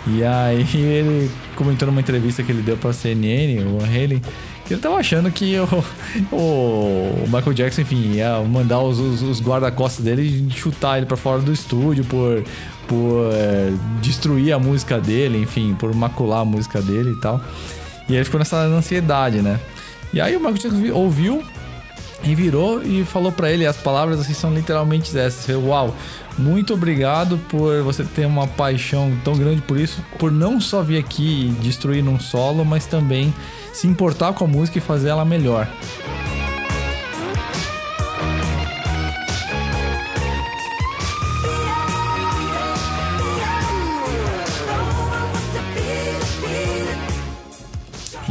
E 0.08 0.24
aí 0.24 0.66
ele 0.76 1.30
comentou 1.56 1.88
numa 1.88 2.00
entrevista 2.00 2.42
que 2.42 2.52
ele 2.52 2.62
deu 2.62 2.78
pra 2.78 2.94
CNN, 2.94 3.64
o 3.66 3.80
Van 3.80 3.86
Halen, 3.86 4.22
ele 4.70 4.80
tava 4.80 4.96
achando 4.96 5.30
que 5.30 5.56
o, 5.60 5.84
o 6.36 7.24
Michael 7.26 7.54
Jackson, 7.54 7.82
enfim, 7.82 8.14
ia 8.14 8.40
mandar 8.42 8.80
os, 8.80 8.98
os, 8.98 9.22
os 9.22 9.42
guarda-costas 9.42 10.06
dele 10.06 10.48
chutar 10.52 10.98
ele 10.98 11.06
para 11.06 11.18
fora 11.18 11.42
do 11.42 11.52
estúdio 11.52 12.04
por, 12.06 12.44
por 12.88 13.30
é, 13.34 13.74
destruir 14.02 14.54
a 14.54 14.60
música 14.60 15.00
dele, 15.00 15.40
enfim, 15.40 15.76
por 15.78 15.94
macular 15.94 16.42
a 16.42 16.46
música 16.46 16.82
dele 16.82 17.12
e 17.12 17.20
tal. 17.20 17.42
E 18.08 18.16
ele 18.16 18.24
ficou 18.24 18.40
nessa 18.40 18.58
ansiedade, 18.58 19.42
né? 19.42 19.60
E 20.14 20.22
aí 20.22 20.36
o 20.36 20.40
Michael 20.40 20.58
Jackson 20.58 20.94
ouviu 20.94 21.44
e 22.24 22.34
virou 22.34 22.82
e 22.82 23.04
falou 23.04 23.32
para 23.32 23.52
ele, 23.52 23.66
as 23.66 23.78
palavras 23.78 24.20
assim 24.20 24.34
são 24.34 24.54
literalmente 24.54 25.18
essas. 25.18 25.56
Uau, 25.56 25.96
muito 26.38 26.74
obrigado 26.74 27.38
por 27.50 27.82
você 27.84 28.04
ter 28.04 28.26
uma 28.26 28.48
paixão 28.48 29.12
tão 29.24 29.36
grande 29.36 29.62
por 29.62 29.80
isso, 29.80 30.04
por 30.18 30.32
não 30.32 30.60
só 30.60 30.82
vir 30.82 30.98
aqui 30.98 31.56
destruir 31.62 32.04
num 32.04 32.20
solo, 32.20 32.66
mas 32.66 32.86
também 32.86 33.34
se 33.74 33.88
importar 33.88 34.34
com 34.34 34.46
a 34.46 34.48
música 34.48 34.78
e 34.78 34.82
fazer 34.82 35.10
ela 35.10 35.26
melhor. 35.26 35.68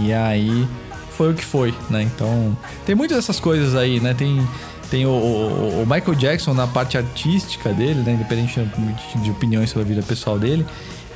E 0.04 0.12
aí 0.12 0.66
foi 1.10 1.32
o 1.32 1.34
que 1.34 1.44
foi, 1.44 1.74
né? 1.90 2.02
Então, 2.02 2.56
tem 2.84 2.94
muitas 2.94 3.16
dessas 3.16 3.40
coisas 3.40 3.74
aí, 3.74 4.00
né? 4.00 4.14
Tem, 4.14 4.46
tem 4.90 5.06
o, 5.06 5.10
o, 5.10 5.82
o 5.82 5.86
Michael 5.86 6.14
Jackson 6.14 6.54
na 6.54 6.66
parte 6.66 6.96
artística 6.96 7.72
dele, 7.72 8.02
né? 8.02 8.12
Independente 8.12 8.60
de 9.16 9.30
opiniões 9.30 9.70
sobre 9.70 9.82
a 9.84 9.88
vida 9.88 10.02
pessoal 10.02 10.38
dele 10.38 10.66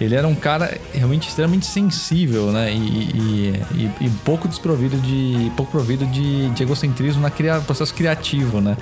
ele 0.00 0.14
era 0.14 0.28
um 0.28 0.34
cara 0.34 0.78
realmente 0.92 1.28
extremamente 1.28 1.66
sensível, 1.66 2.52
né? 2.52 2.72
E, 2.72 2.76
e, 2.76 3.62
e, 3.74 4.06
e 4.06 4.10
pouco 4.24 4.46
desprovido 4.46 4.96
de. 4.98 5.50
pouco 5.56 5.72
provido 5.72 6.06
de, 6.06 6.48
de 6.50 6.62
egocentrismo 6.62 7.20
no 7.20 7.30
cria, 7.30 7.60
processo 7.60 7.92
criativo, 7.92 8.60
né? 8.60 8.76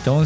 Então, 0.00 0.22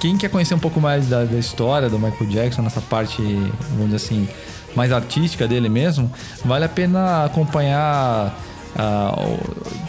quem 0.00 0.16
quer 0.16 0.30
conhecer 0.30 0.54
um 0.54 0.58
pouco 0.58 0.80
mais 0.80 1.06
da, 1.06 1.24
da, 1.24 1.38
história 1.38 1.88
do 1.88 1.98
Michael 1.98 2.30
Jackson, 2.30 2.62
nessa 2.62 2.80
parte, 2.80 3.22
vamos 3.70 3.90
dizer 3.90 3.96
assim, 3.96 4.28
mais 4.74 4.90
artística 4.90 5.46
dele 5.46 5.68
mesmo, 5.68 6.10
vale 6.44 6.64
a 6.64 6.68
pena 6.68 7.24
acompanhar. 7.24 8.36
Uh, 8.76 9.38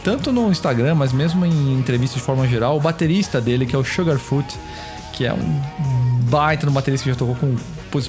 tanto 0.03 0.31
no 0.31 0.49
Instagram, 0.49 0.95
mas 0.95 1.13
mesmo 1.13 1.45
em 1.45 1.73
entrevistas 1.73 2.19
de 2.19 2.25
forma 2.25 2.47
geral, 2.47 2.77
o 2.77 2.79
baterista 2.79 3.39
dele, 3.39 3.65
que 3.65 3.75
é 3.75 3.79
o 3.79 3.83
Sugarfoot, 3.83 4.57
que 5.13 5.25
é 5.25 5.33
um 5.33 5.61
baita 6.29 6.65
no 6.65 6.71
baterista 6.71 7.03
que 7.03 7.09
já 7.11 7.15
tocou 7.15 7.35
com 7.35 7.55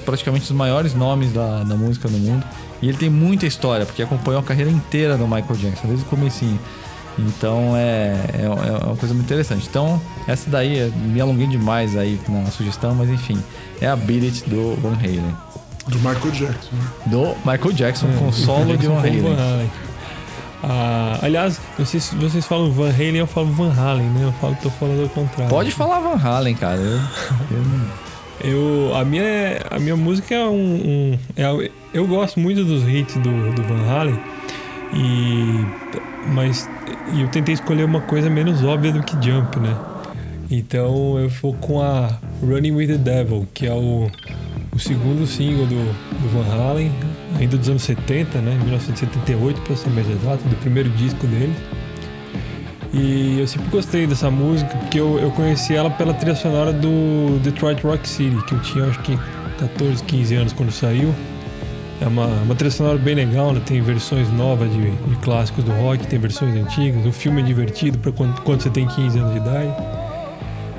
praticamente 0.05 0.45
os 0.45 0.51
maiores 0.51 0.93
nomes 0.93 1.31
da, 1.31 1.63
da 1.63 1.75
música 1.75 2.07
no 2.07 2.17
mundo. 2.17 2.43
E 2.81 2.89
ele 2.89 2.97
tem 2.97 3.09
muita 3.09 3.45
história, 3.45 3.85
porque 3.85 4.01
acompanhou 4.01 4.41
a 4.41 4.43
carreira 4.43 4.71
inteira 4.71 5.17
do 5.17 5.25
Michael 5.25 5.55
Jackson, 5.55 5.87
desde 5.87 6.05
o 6.05 6.07
comecinho. 6.07 6.59
Então 7.17 7.75
é, 7.77 8.15
é, 8.33 8.41
é, 8.43 8.85
uma 8.85 8.95
coisa 8.95 9.13
muito 9.13 9.25
interessante. 9.25 9.67
Então, 9.69 10.01
essa 10.27 10.49
daí, 10.49 10.91
me 10.95 11.21
alonguei 11.21 11.47
demais 11.47 11.95
aí 11.95 12.19
na 12.27 12.49
sugestão, 12.49 12.95
mas 12.95 13.09
enfim, 13.09 13.37
é 13.79 13.87
a 13.87 13.95
Beat 13.95 14.23
It 14.23 14.49
do 14.49 14.75
Van 14.81 14.95
Halen. 14.95 15.35
Do 15.87 15.97
Michael 15.97 16.31
Jackson. 16.31 16.69
Né? 16.71 16.87
Do 17.07 17.35
Michael 17.45 17.73
Jackson 17.73 18.07
é, 18.07 18.17
com 18.17 18.31
solo 18.31 18.77
de 18.77 18.87
Van 18.87 18.99
Halen. 18.99 19.69
Ah, 20.63 21.19
aliás, 21.21 21.59
vocês, 21.77 22.13
vocês 22.13 22.45
falam 22.45 22.71
Van 22.71 22.89
Halen, 22.89 23.17
eu 23.17 23.27
falo 23.27 23.47
Van 23.47 23.71
Halen, 23.71 24.07
né? 24.07 24.23
Eu 24.23 24.31
falo, 24.33 24.57
tô 24.61 24.69
falando 24.69 25.03
ao 25.03 25.09
contrário. 25.09 25.49
Pode 25.49 25.71
falar 25.71 25.99
Van 25.99 26.15
Halen, 26.15 26.55
cara. 26.55 26.79
Eu, 26.79 26.97
eu 27.51 27.63
eu, 28.43 28.93
a, 28.93 29.05
minha, 29.05 29.23
a 29.71 29.79
minha 29.79 29.95
música 29.95 30.35
é 30.35 30.45
um. 30.45 30.51
um 30.53 31.19
é, 31.37 31.71
eu 31.93 32.05
gosto 32.05 32.39
muito 32.39 32.63
dos 32.65 32.83
hits 32.87 33.15
do, 33.15 33.53
do 33.53 33.63
Van 33.63 33.89
Halen. 33.89 34.19
E, 34.93 35.65
mas 36.27 36.69
e 37.13 37.21
eu 37.21 37.29
tentei 37.29 37.53
escolher 37.53 37.85
uma 37.85 38.01
coisa 38.01 38.29
menos 38.29 38.63
óbvia 38.63 38.91
do 38.91 39.01
que 39.01 39.13
Jump, 39.25 39.59
né? 39.59 39.75
Então 40.51 41.17
eu 41.17 41.29
vou 41.29 41.53
com 41.53 41.81
a 41.81 42.19
Running 42.41 42.71
with 42.71 42.87
the 42.87 42.97
Devil, 42.97 43.47
que 43.53 43.65
é 43.65 43.71
o, 43.71 44.11
o 44.71 44.79
segundo 44.79 45.25
single 45.25 45.65
do, 45.65 45.75
do 45.75 46.29
Van 46.29 46.53
Halen, 46.53 46.91
ainda 47.39 47.57
dos 47.57 47.69
anos 47.69 47.83
70, 47.83 48.39
né? 48.41 48.55
1978 48.55 49.61
para 49.61 49.75
ser 49.75 49.89
mais 49.89 50.09
exato, 50.09 50.43
do 50.47 50.55
primeiro 50.57 50.89
disco 50.91 51.25
dele. 51.27 51.55
E 52.93 53.39
eu 53.39 53.47
sempre 53.47 53.69
gostei 53.69 54.05
dessa 54.05 54.29
música, 54.29 54.77
porque 54.77 54.99
eu, 54.99 55.17
eu 55.19 55.31
conheci 55.31 55.73
ela 55.73 55.89
pela 55.89 56.13
trilha 56.13 56.35
sonora 56.35 56.71
do 56.71 57.39
Detroit 57.41 57.81
Rock 57.81 58.07
City, 58.07 58.37
que 58.45 58.53
eu 58.53 58.61
tinha 58.61 58.85
acho 58.85 58.99
que 58.99 59.17
14, 59.57 60.03
15 60.03 60.35
anos 60.35 60.53
quando 60.53 60.71
saiu. 60.71 61.13
É 61.99 62.07
uma, 62.07 62.25
uma 62.25 62.53
trilha 62.53 62.71
sonora 62.71 62.97
bem 62.97 63.15
legal, 63.15 63.53
né? 63.53 63.61
tem 63.65 63.81
versões 63.81 64.29
novas 64.33 64.71
de, 64.71 64.91
de, 64.91 65.15
clássicos 65.17 65.63
do 65.63 65.71
rock, 65.71 66.05
tem 66.05 66.19
versões 66.19 66.55
antigas. 66.55 67.05
O 67.05 67.11
filme 67.11 67.41
é 67.41 67.45
divertido 67.45 67.97
para 67.97 68.11
quando, 68.11 68.39
quando 68.41 68.61
você 68.61 68.69
tem 68.69 68.85
15 68.85 69.17
anos 69.17 69.31
de 69.31 69.39
idade. 69.39 69.73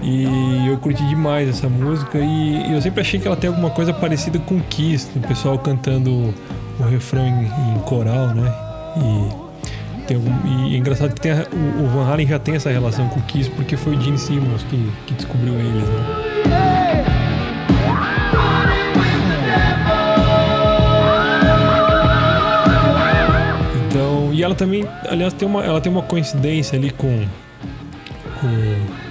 E 0.07 0.69
eu 0.69 0.77
curti 0.77 1.03
demais 1.09 1.49
essa 1.49 1.67
música 1.67 2.19
e, 2.19 2.75
eu 2.75 2.83
sempre 2.83 3.01
achei 3.01 3.19
que 3.19 3.27
ela 3.27 3.37
tem 3.37 3.49
alguma 3.49 3.71
coisa 3.71 3.91
parecida 3.91 4.39
com 4.39 4.61
Kiss, 4.61 5.09
o 5.17 5.21
pessoal 5.21 5.59
cantando 5.59 6.35
o 6.79 6.83
refrão 6.83 7.27
em, 7.27 7.47
em 7.47 7.79
coral, 7.81 8.29
né? 8.35 8.53
E 8.99 10.05
tem 10.07 10.19
algum, 10.19 10.31
e 10.47 10.75
é 10.75 10.79
engraçado 10.79 11.19
que 11.19 11.27
a, 11.27 11.47
o, 11.51 11.85
o, 11.85 11.89
Van 11.89 12.07
Halen 12.07 12.27
já 12.27 12.39
tem 12.39 12.55
essa 12.55 12.71
relação 12.71 13.09
com 13.09 13.19
Kiss 13.23 13.49
porque 13.53 13.79
foi 13.79 13.97
o 13.97 14.01
Gene 14.01 14.19
Simmons 14.19 14.63
que, 14.65 14.93
que 15.07 15.15
descobriu 15.15 15.55
eles, 15.55 15.89
né? 15.89 17.05
Então, 23.89 24.35
e 24.35 24.43
ela 24.43 24.55
também, 24.55 24.87
aliás, 25.09 25.33
tem 25.33 25.49
uma, 25.49 25.65
ela 25.65 25.81
tem 25.81 25.91
uma 25.91 26.03
coincidência 26.03 26.79
ali 26.79 26.91
com 26.91 27.25
com 28.39 29.04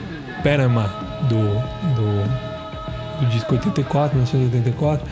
Panama 0.44 0.90
do, 1.30 1.40
do, 1.96 3.20
do 3.20 3.30
disco 3.30 3.54
84, 3.54 4.16
1984, 4.16 5.08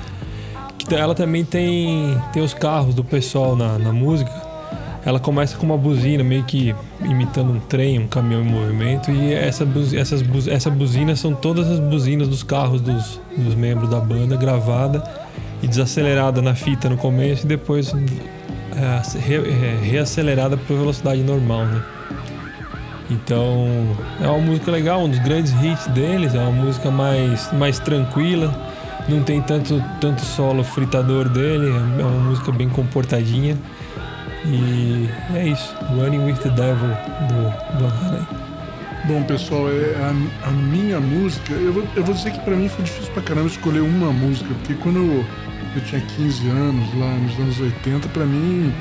que 0.77 0.93
ela 0.93 1.15
também 1.15 1.45
tem 1.45 2.21
tem 2.33 2.43
os 2.43 2.53
carros 2.53 2.93
do 2.93 3.03
pessoal 3.03 3.55
na, 3.55 3.79
na 3.79 3.93
música 3.93 4.51
ela 5.03 5.19
começa 5.19 5.57
com 5.57 5.65
uma 5.65 5.77
buzina, 5.77 6.23
meio 6.23 6.43
que 6.43 6.75
imitando 7.03 7.51
um 7.51 7.59
trem, 7.59 7.97
um 7.97 8.07
caminhão 8.07 8.41
em 8.41 8.45
movimento, 8.45 9.09
e 9.09 9.33
essa, 9.33 9.67
essas, 9.95 10.21
essa 10.47 10.69
buzina 10.69 11.15
são 11.15 11.33
todas 11.33 11.67
as 11.69 11.79
buzinas 11.79 12.27
dos 12.27 12.43
carros 12.43 12.81
dos, 12.81 13.19
dos 13.35 13.55
membros 13.55 13.89
da 13.89 13.99
banda, 13.99 14.35
gravada 14.35 15.03
e 15.61 15.67
desacelerada 15.67 16.41
na 16.41 16.53
fita 16.53 16.87
no 16.87 16.97
começo 16.97 17.45
e 17.45 17.47
depois 17.47 17.93
é, 17.93 19.19
re, 19.19 19.35
é, 19.35 19.79
reacelerada 19.83 20.55
para 20.55 20.75
velocidade 20.75 21.21
normal, 21.23 21.65
né? 21.65 21.83
Então 23.11 23.67
é 24.21 24.27
uma 24.27 24.39
música 24.39 24.71
legal, 24.71 25.03
um 25.03 25.09
dos 25.09 25.19
grandes 25.19 25.51
hits 25.61 25.87
deles, 25.87 26.33
é 26.33 26.39
uma 26.39 26.51
música 26.51 26.89
mais, 26.89 27.51
mais 27.51 27.77
tranquila, 27.77 28.53
não 29.09 29.21
tem 29.21 29.41
tanto, 29.41 29.83
tanto 29.99 30.21
solo 30.21 30.63
fritador 30.63 31.27
dele, 31.27 31.69
é 31.99 32.03
uma 32.03 32.29
música 32.29 32.51
bem 32.51 32.69
comportadinha. 32.69 33.57
E 34.45 35.07
é 35.35 35.47
isso. 35.49 35.75
Running 35.95 36.25
with 36.25 36.37
the 36.37 36.49
Devil 36.49 36.89
do 37.27 37.79
Van 37.79 37.93
Halen. 38.01 38.27
Bom, 39.05 39.23
pessoal, 39.23 39.69
é 39.69 39.95
a, 39.95 40.47
a, 40.47 40.51
minha 40.51 40.99
música. 40.99 41.53
Eu 41.53 41.73
vou, 41.73 41.83
eu 41.95 42.03
vou 42.03 42.15
dizer 42.15 42.31
que 42.31 42.39
para 42.39 42.55
mim 42.55 42.67
foi 42.69 42.85
difícil 42.85 43.11
pra 43.13 43.21
caramba 43.21 43.47
escolher 43.47 43.81
uma 43.81 44.11
música, 44.11 44.47
porque 44.55 44.73
quando 44.75 44.97
eu, 44.97 45.25
eu 45.75 45.81
tinha 45.83 46.01
15 46.01 46.47
anos, 46.49 46.97
lá 46.97 47.13
nos 47.15 47.39
anos 47.39 47.59
80, 47.59 48.07
para 48.09 48.25
mim 48.25 48.73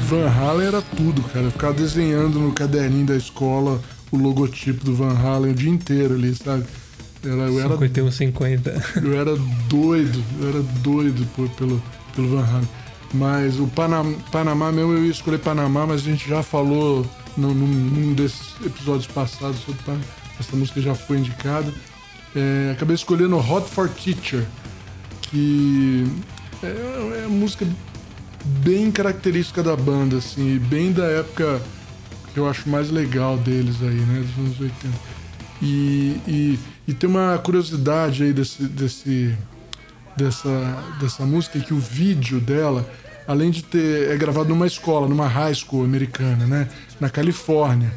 Van 0.00 0.28
Halen 0.28 0.66
era 0.66 0.82
tudo, 0.82 1.22
cara. 1.22 1.46
Eu 1.46 1.50
ficava 1.50 1.72
desenhando 1.72 2.38
no 2.38 2.52
caderninho 2.52 3.06
da 3.06 3.16
escola 3.16 3.80
o 4.10 4.16
logotipo 4.16 4.84
do 4.84 4.94
Van 4.94 5.16
Halen 5.16 5.52
o 5.52 5.54
dia 5.54 5.70
inteiro 5.70 6.14
ali, 6.14 6.34
sabe? 6.34 6.64
Era, 7.22 7.34
eu 7.34 7.60
era, 7.60 7.70
51, 7.70 8.10
50. 8.10 8.84
Eu 9.02 9.18
era 9.18 9.36
doido, 9.68 10.22
eu 10.40 10.48
era 10.48 10.62
doido 10.82 11.26
por, 11.34 11.48
pelo, 11.50 11.82
pelo 12.14 12.28
Van 12.28 12.44
Halen. 12.44 12.68
Mas 13.14 13.58
o 13.58 13.66
Panamá, 13.68 14.12
Panamá 14.30 14.72
mesmo, 14.72 14.92
eu 14.92 15.04
ia 15.04 15.10
escolher 15.10 15.38
Panamá, 15.38 15.86
mas 15.86 16.02
a 16.02 16.04
gente 16.04 16.28
já 16.28 16.42
falou 16.42 17.06
num, 17.36 17.54
num 17.54 18.12
desses 18.12 18.54
episódios 18.64 19.06
passados 19.06 19.58
sobre 19.60 19.82
Panamá. 19.84 20.04
Essa 20.38 20.56
música 20.56 20.80
já 20.80 20.94
foi 20.94 21.18
indicada. 21.18 21.72
É, 22.34 22.72
acabei 22.72 22.94
escolhendo 22.94 23.36
Hot 23.38 23.68
for 23.68 23.88
Teacher, 23.88 24.44
que 25.22 26.04
é, 26.62 27.22
é 27.22 27.26
uma 27.26 27.38
música 27.38 27.64
bem 28.44 28.90
característica 28.90 29.62
da 29.62 29.76
banda, 29.76 30.18
assim, 30.18 30.58
bem 30.58 30.92
da 30.92 31.04
época 31.04 31.60
que 32.32 32.40
eu 32.40 32.48
acho 32.48 32.68
mais 32.68 32.90
legal 32.90 33.38
deles 33.38 33.76
aí, 33.80 33.94
né, 33.94 34.20
dos 34.20 34.44
anos 34.44 34.60
80. 34.60 34.74
E, 35.62 36.20
e 36.26 36.58
E 36.86 36.92
tem 36.92 37.08
uma 37.08 37.38
curiosidade 37.38 38.24
aí 38.24 38.32
desse, 38.32 38.64
desse, 38.64 39.34
dessa, 40.16 40.84
dessa 41.00 41.24
música, 41.24 41.58
que 41.58 41.72
o 41.72 41.78
vídeo 41.78 42.40
dela, 42.40 42.88
além 43.26 43.50
de 43.50 43.62
ter. 43.62 44.10
é 44.10 44.16
gravado 44.16 44.50
numa 44.50 44.66
escola, 44.66 45.08
numa 45.08 45.26
high 45.26 45.54
school 45.54 45.84
americana, 45.84 46.46
né? 46.46 46.68
Na 47.00 47.08
Califórnia. 47.08 47.92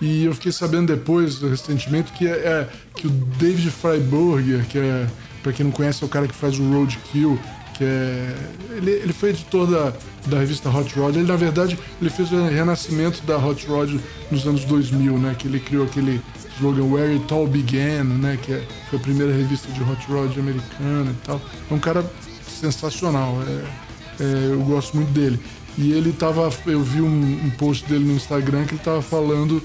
E 0.00 0.24
eu 0.24 0.34
fiquei 0.34 0.50
sabendo 0.50 0.94
depois, 0.94 1.40
recentemente, 1.40 2.10
que, 2.12 2.26
é, 2.26 2.30
é 2.30 2.68
que 2.96 3.06
o 3.06 3.10
David 3.10 3.70
Freiburger, 3.70 4.64
que 4.66 4.78
é, 4.78 5.06
pra 5.42 5.52
quem 5.52 5.66
não 5.66 5.72
conhece, 5.72 6.02
é 6.02 6.06
o 6.06 6.08
cara 6.08 6.26
que 6.26 6.34
faz 6.34 6.58
o 6.58 6.72
Roadkill, 6.72 7.38
que 7.74 7.84
é. 7.84 8.36
Ele, 8.70 8.90
ele 8.90 9.12
foi 9.12 9.30
editor 9.30 9.66
da, 9.66 9.92
da 10.26 10.38
revista 10.38 10.68
Hot 10.70 10.98
Rod. 10.98 11.16
Ele, 11.16 11.26
na 11.26 11.36
verdade, 11.36 11.78
ele 12.00 12.10
fez 12.10 12.32
o 12.32 12.44
renascimento 12.44 13.22
da 13.24 13.36
Hot 13.36 13.66
Rod 13.66 14.00
nos 14.30 14.46
anos 14.46 14.64
2000, 14.64 15.18
né? 15.18 15.34
Que 15.38 15.48
ele 15.48 15.60
criou 15.60 15.84
aquele 15.84 16.20
slogan 16.56 16.84
Where 16.84 17.12
It 17.12 17.32
All 17.32 17.46
Began, 17.46 18.04
né? 18.04 18.38
Que 18.40 18.52
é, 18.52 18.66
foi 18.88 18.98
a 18.98 19.02
primeira 19.02 19.32
revista 19.32 19.70
de 19.72 19.82
Hot 19.82 20.06
Rod 20.08 20.38
americana 20.38 21.10
e 21.10 21.26
tal. 21.26 21.40
É 21.70 21.74
um 21.74 21.78
cara 21.78 22.04
sensacional. 22.46 23.38
É, 23.46 24.22
é, 24.22 24.52
eu 24.52 24.60
gosto 24.62 24.96
muito 24.96 25.10
dele. 25.10 25.40
E 25.76 25.92
ele 25.92 26.12
tava. 26.12 26.50
Eu 26.66 26.82
vi 26.82 27.00
um, 27.00 27.46
um, 27.46 27.50
post 27.50 27.86
dele 27.86 28.04
no 28.04 28.12
Instagram 28.12 28.64
que 28.64 28.74
ele 28.74 28.82
tava 28.82 29.02
falando 29.02 29.62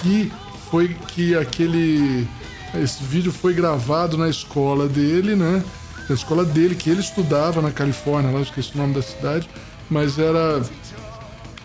que 0.00 0.32
foi 0.70 0.88
que 1.08 1.34
aquele. 1.36 2.26
Esse 2.74 3.02
vídeo 3.02 3.32
foi 3.32 3.54
gravado 3.54 4.16
na 4.18 4.28
escola 4.28 4.88
dele, 4.88 5.34
né? 5.34 5.62
Na 6.08 6.14
escola 6.14 6.44
dele, 6.44 6.74
que 6.74 6.88
ele 6.88 7.00
estudava 7.00 7.60
na 7.60 7.70
Califórnia, 7.70 8.30
lá 8.30 8.40
esqueci 8.40 8.74
o 8.74 8.78
nome 8.78 8.94
da 8.94 9.02
cidade, 9.02 9.48
mas 9.90 10.18
era. 10.18 10.62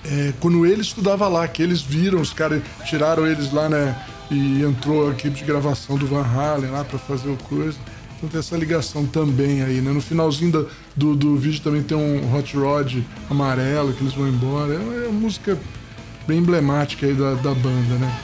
É, 0.05 0.33
quando 0.39 0.65
ele 0.65 0.81
estudava 0.81 1.27
lá, 1.29 1.47
que 1.47 1.63
eles 1.63 1.81
viram, 1.81 2.19
os 2.19 2.33
caras 2.33 2.61
tiraram 2.85 3.25
eles 3.25 3.53
lá, 3.53 3.69
né? 3.69 3.95
e 4.33 4.63
entrou 4.63 5.09
a 5.09 5.11
equipe 5.11 5.37
de 5.37 5.45
gravação 5.45 5.97
do 5.97 6.07
Van 6.07 6.23
Halen 6.23 6.71
lá 6.71 6.83
para 6.83 6.97
fazer 6.99 7.29
o 7.29 7.37
coisa. 7.37 7.77
Então 8.17 8.29
tem 8.29 8.39
essa 8.39 8.55
ligação 8.55 9.05
também 9.05 9.61
aí, 9.61 9.81
né? 9.81 9.91
No 9.91 10.01
finalzinho 10.01 10.51
do, 10.51 10.69
do, 10.95 11.15
do, 11.15 11.35
vídeo 11.35 11.61
também 11.61 11.83
tem 11.83 11.97
um 11.97 12.35
Hot 12.35 12.55
Rod 12.55 12.99
amarelo 13.29 13.93
que 13.93 14.01
eles 14.01 14.13
vão 14.13 14.27
embora. 14.27 14.73
É 14.73 15.07
uma 15.07 15.19
música 15.19 15.57
bem 16.25 16.39
emblemática 16.39 17.05
aí 17.05 17.13
da, 17.13 17.33
da 17.33 17.53
banda, 17.53 17.95
né? 17.99 18.19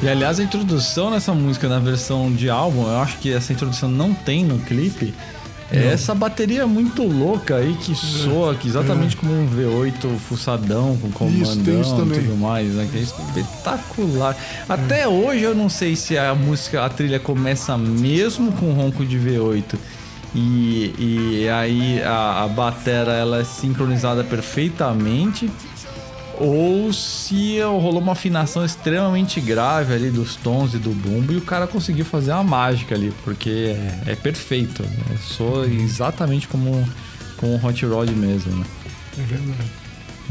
E 0.00 0.08
aliás, 0.08 0.38
a 0.38 0.44
introdução 0.44 1.10
nessa 1.10 1.34
música 1.34 1.68
na 1.68 1.80
versão 1.80 2.32
de 2.32 2.48
álbum, 2.48 2.82
eu 2.82 2.98
acho 2.98 3.18
que 3.18 3.32
essa 3.32 3.52
introdução 3.52 3.88
não 3.88 4.14
tem 4.14 4.44
no 4.44 4.58
clipe. 4.60 5.12
É 5.70 5.88
essa 5.88 6.14
bateria 6.14 6.66
muito 6.66 7.02
louca 7.02 7.56
aí 7.56 7.74
que 7.74 7.94
soa 7.94 8.54
que 8.54 8.68
exatamente 8.68 9.16
é. 9.16 9.20
como 9.20 9.32
um 9.34 9.46
V8 9.46 10.18
fuçadão 10.18 10.96
com 10.96 11.10
comandão 11.10 12.06
e 12.06 12.20
tudo 12.20 12.36
mais, 12.38 12.68
né? 12.68 12.88
Que 12.90 12.98
é 12.98 13.00
espetacular. 13.02 14.34
Até 14.66 15.02
é. 15.02 15.08
hoje 15.08 15.42
eu 15.42 15.54
não 15.54 15.68
sei 15.68 15.94
se 15.94 16.16
a 16.16 16.34
música, 16.34 16.84
a 16.84 16.88
trilha 16.88 17.20
começa 17.20 17.76
mesmo 17.76 18.50
com 18.52 18.72
ronco 18.72 19.04
de 19.04 19.18
V8 19.18 19.74
e, 20.34 20.94
e 20.98 21.48
aí 21.50 22.02
a, 22.02 22.44
a 22.44 22.48
batera 22.48 23.12
ela 23.12 23.40
é 23.40 23.44
sincronizada 23.44 24.24
perfeitamente 24.24 25.50
ou 26.40 26.92
se 26.92 27.60
rolou 27.60 28.00
uma 28.00 28.12
afinação 28.12 28.64
extremamente 28.64 29.40
grave 29.40 29.94
ali 29.94 30.10
dos 30.10 30.36
tons 30.36 30.74
e 30.74 30.78
do 30.78 30.90
bumbo 30.90 31.32
e 31.32 31.36
o 31.36 31.40
cara 31.40 31.66
conseguiu 31.66 32.04
fazer 32.04 32.32
uma 32.32 32.44
mágica 32.44 32.94
ali, 32.94 33.12
porque 33.24 33.76
é, 34.06 34.12
é 34.12 34.14
perfeito. 34.16 34.82
Né? 34.82 35.16
Soa 35.20 35.66
exatamente 35.66 36.48
como 36.48 36.88
com 37.36 37.54
o 37.54 37.64
Hot 37.64 37.84
Rod 37.86 38.10
mesmo. 38.10 38.56
Né? 38.56 38.66
É 39.18 39.22
verdade. 39.22 39.70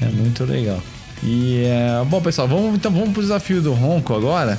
É 0.02 0.06
muito 0.08 0.44
legal. 0.46 0.82
E 1.24 1.64
é, 1.64 2.04
bom, 2.06 2.22
pessoal, 2.22 2.48
vamos 2.48 2.76
então 2.76 2.92
vamos 2.92 3.12
pro 3.12 3.22
desafio 3.22 3.62
do 3.62 3.74
Ronco 3.74 4.14
agora. 4.14 4.58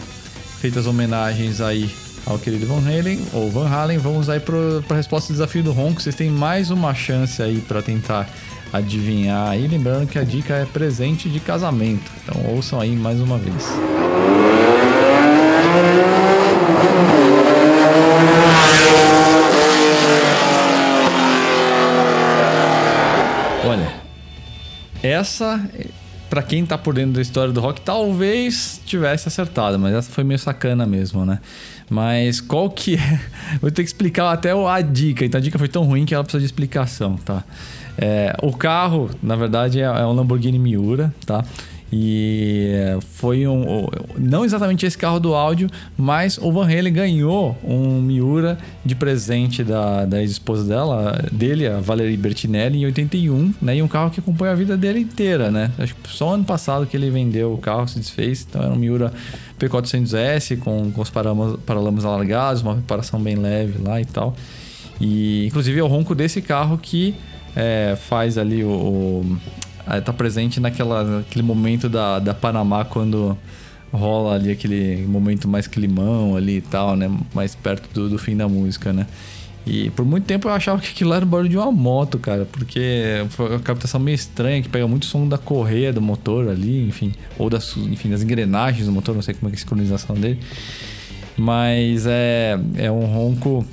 Feitas 0.61 0.87
homenagens 0.87 1.61
aí 1.61 1.89
ao 2.27 2.39
querido 2.39 2.67
Van 2.67 2.81
Halen 2.81 3.25
ou 3.33 3.51
Van 3.51 3.69
Halen, 3.69 3.97
vamos 3.99 4.29
aí 4.29 4.41
para 4.41 4.57
a 4.91 4.95
resposta 4.95 5.33
do 5.33 5.37
desafio 5.37 5.63
do 5.63 5.73
Ronco. 5.73 6.03
Vocês 6.03 6.15
têm 6.15 6.31
mais 6.31 6.71
uma 6.71 6.95
chance 6.95 7.43
aí 7.43 7.61
para 7.61 7.81
tentar 7.81 8.29
adivinhar 8.73 9.51
aí. 9.51 9.67
Lembrando 9.67 10.07
que 10.07 10.19
a 10.19 10.25
dica 10.25 10.55
é 10.55 10.65
presente 10.65 11.29
de 11.29 11.41
casamento. 11.41 12.11
Então 12.23 12.41
ouçam 12.51 12.81
aí 12.81 12.95
mais 12.95 13.21
uma 13.21 13.39
vez. 13.39 13.67
Olha, 23.65 23.93
essa 25.03 25.61
para 26.29 26.43
quem 26.43 26.65
tá 26.67 26.77
por 26.77 26.95
dentro 26.95 27.13
da 27.13 27.23
história 27.23 27.53
do 27.53 27.61
rock, 27.61 27.81
talvez 27.81 28.81
tivesse 28.85 29.29
acertado, 29.29 29.79
mas 29.79 29.95
essa 29.95 30.11
foi 30.11 30.25
meio 30.25 30.39
sacana 30.39 30.85
mesmo, 30.85 31.25
né? 31.25 31.41
Mas 31.89 32.41
qual 32.41 32.69
que 32.69 32.97
é? 32.97 33.21
Vou 33.61 33.71
ter 33.71 33.83
que 33.83 33.89
explicar 33.89 34.31
até 34.31 34.53
a 34.53 34.81
dica. 34.81 35.25
Então 35.25 35.39
a 35.39 35.43
dica 35.43 35.59
foi 35.59 35.69
tão 35.69 35.85
ruim 35.85 36.05
que 36.05 36.15
ela 36.15 36.23
precisa 36.23 36.41
de 36.41 36.47
explicação, 36.47 37.17
tá? 37.17 37.43
É, 38.01 38.35
o 38.43 38.53
carro, 38.53 39.11
na 39.21 39.35
verdade, 39.35 39.81
é, 39.81 39.85
é 39.85 40.07
um 40.07 40.13
Lamborghini 40.13 40.59
Miura, 40.59 41.13
tá? 41.27 41.45
E 41.91 42.75
foi 43.13 43.47
um. 43.47 43.87
Não 44.19 44.45
exatamente 44.45 44.85
esse 44.85 44.97
carro 44.97 45.19
do 45.19 45.35
áudio, 45.35 45.71
mas 45.97 46.37
o 46.37 46.53
Van 46.53 46.65
Halen 46.65 46.93
ganhou 46.93 47.57
um 47.65 48.01
Miura 48.03 48.59
de 48.85 48.95
presente 48.95 49.65
da, 49.65 50.05
da 50.05 50.21
ex-esposa 50.21 50.65
dela, 50.65 51.19
dele, 51.33 51.67
a 51.67 51.81
Valerie 51.81 52.17
Bertinelli, 52.17 52.81
em 52.81 52.85
81, 52.85 53.55
né? 53.63 53.77
E 53.77 53.83
um 53.83 53.89
carro 53.89 54.11
que 54.11 54.21
acompanha 54.21 54.53
a 54.53 54.55
vida 54.55 54.77
dele 54.77 55.01
inteira, 55.01 55.51
né? 55.51 55.73
Acho 55.79 55.95
que 55.95 56.11
só 56.11 56.35
ano 56.35 56.45
passado 56.45 56.87
que 56.87 56.95
ele 56.95 57.09
vendeu 57.09 57.55
o 57.55 57.59
carro, 57.59 57.89
se 57.89 57.99
desfez. 57.99 58.47
Então 58.49 58.63
era 58.63 58.73
um 58.73 58.77
Miura 58.77 59.11
P400S 59.59 60.59
com, 60.59 60.93
com 60.93 61.01
os 61.01 61.09
paralamas, 61.09 62.05
alargados, 62.05 62.61
uma 62.61 62.75
reparação 62.75 63.19
bem 63.19 63.35
leve 63.35 63.83
lá 63.83 63.99
e 63.99 64.05
tal. 64.05 64.37
E 65.01 65.47
inclusive 65.47 65.79
é 65.81 65.83
o 65.83 65.87
ronco 65.87 66.15
desse 66.15 66.43
carro 66.43 66.77
que 66.77 67.15
é, 67.57 67.97
faz 67.97 68.39
ali 68.39 68.63
o, 68.65 68.69
o 68.69 69.39
tá 70.05 70.13
presente 70.13 70.61
naquela, 70.61 71.03
naquele 71.03 71.43
momento 71.43 71.89
da, 71.89 72.19
da 72.19 72.35
Panamá 72.35 72.85
quando 72.85 73.37
rola 73.93 74.35
ali 74.35 74.51
aquele 74.51 75.07
momento 75.07 75.49
mais 75.49 75.67
climão 75.67 76.37
ali 76.37 76.59
e 76.59 76.61
tal, 76.61 76.95
né? 76.95 77.11
Mais 77.35 77.55
perto 77.55 77.89
do, 77.93 78.11
do 78.11 78.19
fim 78.19 78.37
da 78.37 78.49
música, 78.49 78.93
né? 78.93 79.07
E 79.67 79.91
por 79.91 80.05
muito 80.05 80.25
tempo 80.25 80.49
eu 80.49 80.53
achava 80.53 80.81
que 80.81 80.89
aquilo 80.89 81.13
era 81.13 81.25
o 81.25 81.29
barulho 81.29 81.49
de 81.49 81.57
uma 81.57 81.71
moto, 81.71 82.19
cara, 82.19 82.47
porque 82.51 83.25
foi 83.31 83.51
uma 83.51 83.59
captação 83.59 84.01
meio 84.01 84.15
estranha, 84.15 84.63
que 84.63 84.69
pega 84.69 84.87
muito 84.89 85.05
som 85.05 85.29
da 85.29 85.37
correia 85.37 85.93
do 85.93 86.01
motor 86.01 86.49
ali, 86.49 86.87
enfim, 86.89 87.13
ou 87.39 87.51
das, 87.51 87.77
enfim, 87.77 88.09
das 88.09 88.23
engrenagens 88.23 88.87
do 88.87 88.93
motor, 88.93 89.15
não 89.15 89.21
sei 89.21 89.35
como 89.35 89.49
é 89.49 89.51
que 89.51 89.57
é 89.57 89.59
a 89.59 89.61
sincronização 89.61 90.17
dele. 90.17 90.41
Mas 91.37 92.07
é, 92.07 92.59
é 92.77 92.91
um 92.91 93.05
ronco 93.05 93.65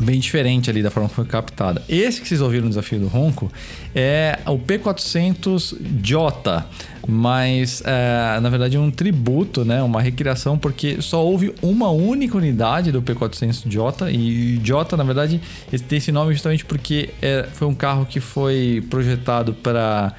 bem 0.00 0.18
diferente 0.18 0.70
ali 0.70 0.82
da 0.82 0.90
forma 0.90 1.08
que 1.08 1.14
foi 1.14 1.26
captada. 1.26 1.82
Esse 1.88 2.20
que 2.20 2.28
vocês 2.28 2.40
ouviram 2.40 2.64
no 2.64 2.70
desafio 2.70 2.98
do 2.98 3.06
Ronco 3.06 3.52
é 3.94 4.38
o 4.46 4.58
P400J, 4.58 6.64
mas 7.06 7.82
é, 7.84 8.40
na 8.40 8.48
verdade 8.48 8.76
é 8.76 8.80
um 8.80 8.90
tributo, 8.90 9.64
né? 9.64 9.82
uma 9.82 10.00
recriação, 10.00 10.58
porque 10.58 11.02
só 11.02 11.24
houve 11.24 11.54
uma 11.62 11.90
única 11.90 12.36
unidade 12.36 12.90
do 12.90 13.02
P400J 13.02 14.12
e 14.12 14.58
J, 14.58 14.96
na 14.96 15.04
verdade, 15.04 15.40
tem 15.88 15.98
esse 15.98 16.10
nome 16.10 16.32
justamente 16.32 16.64
porque 16.64 17.10
é, 17.20 17.46
foi 17.52 17.68
um 17.68 17.74
carro 17.74 18.06
que 18.06 18.20
foi 18.20 18.84
projetado 18.88 19.52
para 19.52 20.14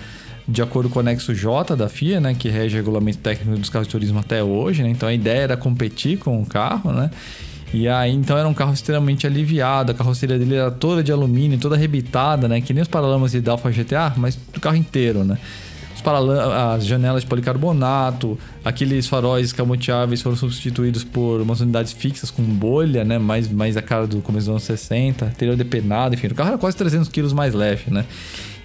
de 0.48 0.62
acordo 0.62 0.90
com 0.90 0.98
o 0.98 1.00
anexo 1.00 1.34
J 1.34 1.76
da 1.76 1.88
FIA, 1.88 2.20
né, 2.20 2.36
que 2.38 2.50
rege 2.50 2.76
o 2.76 2.78
regulamento 2.78 3.20
técnico 3.20 3.58
dos 3.58 3.70
carros 3.70 3.88
de 3.88 3.92
turismo 3.92 4.20
até 4.20 4.44
hoje, 4.44 4.84
né? 4.84 4.90
Então 4.90 5.08
a 5.08 5.14
ideia 5.14 5.42
era 5.42 5.58
competir 5.58 6.18
com 6.18 6.42
o 6.42 6.46
carro, 6.46 6.92
né? 6.92 7.10
E 7.74 7.88
aí, 7.88 8.12
então 8.12 8.38
era 8.38 8.48
um 8.48 8.54
carro 8.54 8.74
extremamente 8.74 9.26
aliviado, 9.26 9.92
a 9.92 9.96
carroceria 9.96 10.38
dele 10.38 10.56
era 10.56 10.70
toda 10.70 11.02
de 11.02 11.12
alumínio, 11.12 11.58
toda 11.58 11.76
arrebitada, 11.76 12.48
né? 12.48 12.60
Que 12.60 12.74
nem 12.74 12.82
os 12.82 12.88
paralamas 12.88 13.32
de 13.32 13.50
Alfa 13.50 13.72
GTA, 13.72 14.14
mas 14.18 14.36
do 14.36 14.60
carro 14.60 14.76
inteiro, 14.76 15.24
né? 15.24 15.38
Os 15.96 16.02
as 16.76 16.86
janelas 16.86 17.22
de 17.22 17.30
policarbonato, 17.30 18.38
aqueles 18.66 19.08
faróis 19.08 19.48
escamoteáveis 19.48 20.22
foram 20.22 20.36
substituídos 20.36 21.04
por 21.04 21.40
umas 21.42 21.62
unidades 21.62 21.94
fixas 21.94 22.32
com 22.32 22.42
bolha, 22.42 23.06
né? 23.06 23.18
Mais, 23.18 23.50
mais 23.50 23.78
a 23.78 23.82
cara 23.82 24.08
do 24.08 24.20
começo 24.22 24.48
dos 24.48 24.50
anos 24.50 24.64
60, 24.64 25.26
interior 25.28 25.56
depenado, 25.56 26.16
enfim. 26.16 26.28
O 26.28 26.36
carro 26.36 26.50
era 26.50 26.58
quase 26.58 26.76
300 26.76 27.08
quilos 27.08 27.34
mais 27.34 27.54
leve, 27.54 27.92
né? 27.92 28.06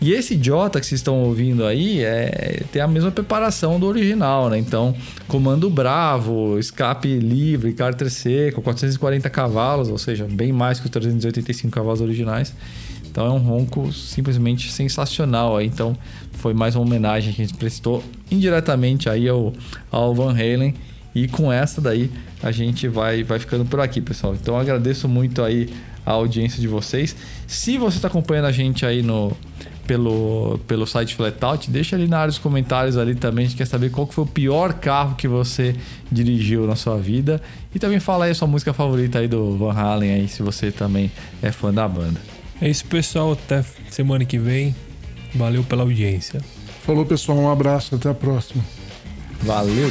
E 0.00 0.12
esse 0.12 0.38
Jota 0.42 0.78
que 0.78 0.86
vocês 0.86 1.00
estão 1.00 1.22
ouvindo 1.22 1.64
aí 1.64 2.02
é, 2.04 2.62
tem 2.70 2.82
a 2.82 2.86
mesma 2.86 3.10
preparação 3.10 3.80
do 3.80 3.86
original, 3.86 4.50
né? 4.50 4.58
Então, 4.58 4.94
comando 5.26 5.70
bravo, 5.70 6.58
escape 6.58 7.18
livre, 7.18 7.72
cárter 7.72 8.10
seco, 8.10 8.60
440 8.60 9.28
cavalos, 9.30 9.88
ou 9.88 9.96
seja, 9.96 10.26
bem 10.30 10.52
mais 10.52 10.78
que 10.78 10.86
os 10.86 10.90
385 10.90 11.72
cavalos 11.72 12.00
originais. 12.00 12.52
Então 13.16 13.24
é 13.24 13.30
um 13.30 13.38
ronco 13.38 13.90
simplesmente 13.94 14.70
sensacional 14.70 15.56
aí. 15.56 15.66
Então 15.66 15.96
foi 16.32 16.52
mais 16.52 16.76
uma 16.76 16.84
homenagem 16.84 17.32
que 17.32 17.40
a 17.40 17.46
gente 17.46 17.56
prestou 17.56 18.04
indiretamente 18.30 19.08
aí 19.08 19.26
ao, 19.26 19.54
ao 19.90 20.14
Van 20.14 20.32
Halen. 20.32 20.74
E 21.14 21.26
com 21.26 21.50
essa 21.50 21.80
daí 21.80 22.10
a 22.42 22.52
gente 22.52 22.86
vai, 22.86 23.24
vai 23.24 23.38
ficando 23.38 23.64
por 23.64 23.80
aqui, 23.80 24.02
pessoal. 24.02 24.34
Então 24.34 24.58
agradeço 24.58 25.08
muito 25.08 25.42
aí 25.42 25.70
a 26.04 26.12
audiência 26.12 26.60
de 26.60 26.68
vocês. 26.68 27.16
Se 27.46 27.78
você 27.78 27.96
está 27.96 28.08
acompanhando 28.08 28.44
a 28.44 28.52
gente 28.52 28.84
aí 28.84 29.02
no, 29.02 29.34
pelo, 29.86 30.58
pelo 30.66 30.86
site 30.86 31.14
Flatout, 31.14 31.70
deixa 31.70 31.96
ali 31.96 32.06
na 32.06 32.18
área 32.18 32.28
dos 32.28 32.38
comentários 32.38 32.96
ali 32.96 33.14
também. 33.14 33.46
A 33.46 33.48
gente 33.48 33.56
quer 33.56 33.66
saber 33.66 33.90
qual 33.90 34.06
que 34.06 34.14
foi 34.14 34.24
o 34.24 34.26
pior 34.26 34.74
carro 34.74 35.14
que 35.14 35.28
você 35.28 35.74
dirigiu 36.10 36.66
na 36.66 36.76
sua 36.76 36.96
vida. 36.96 37.40
E 37.74 37.78
também 37.78 38.00
fala 38.00 38.26
aí 38.26 38.32
a 38.32 38.34
sua 38.34 38.48
música 38.48 38.72
favorita 38.72 39.18
aí 39.18 39.28
do 39.28 39.56
Van 39.56 39.72
Halen 39.72 40.12
aí, 40.12 40.28
se 40.28 40.42
você 40.42 40.70
também 40.70 41.10
é 41.42 41.52
fã 41.52 41.72
da 41.72 41.86
banda. 41.86 42.20
É 42.60 42.68
isso, 42.68 42.84
pessoal. 42.86 43.32
Até 43.32 43.64
semana 43.90 44.24
que 44.24 44.38
vem. 44.38 44.74
Valeu 45.34 45.62
pela 45.62 45.82
audiência. 45.82 46.40
Falou, 46.84 47.04
pessoal. 47.04 47.38
Um 47.38 47.50
abraço. 47.50 47.94
Até 47.94 48.08
a 48.08 48.14
próxima. 48.14 48.64
Valeu. 49.42 49.90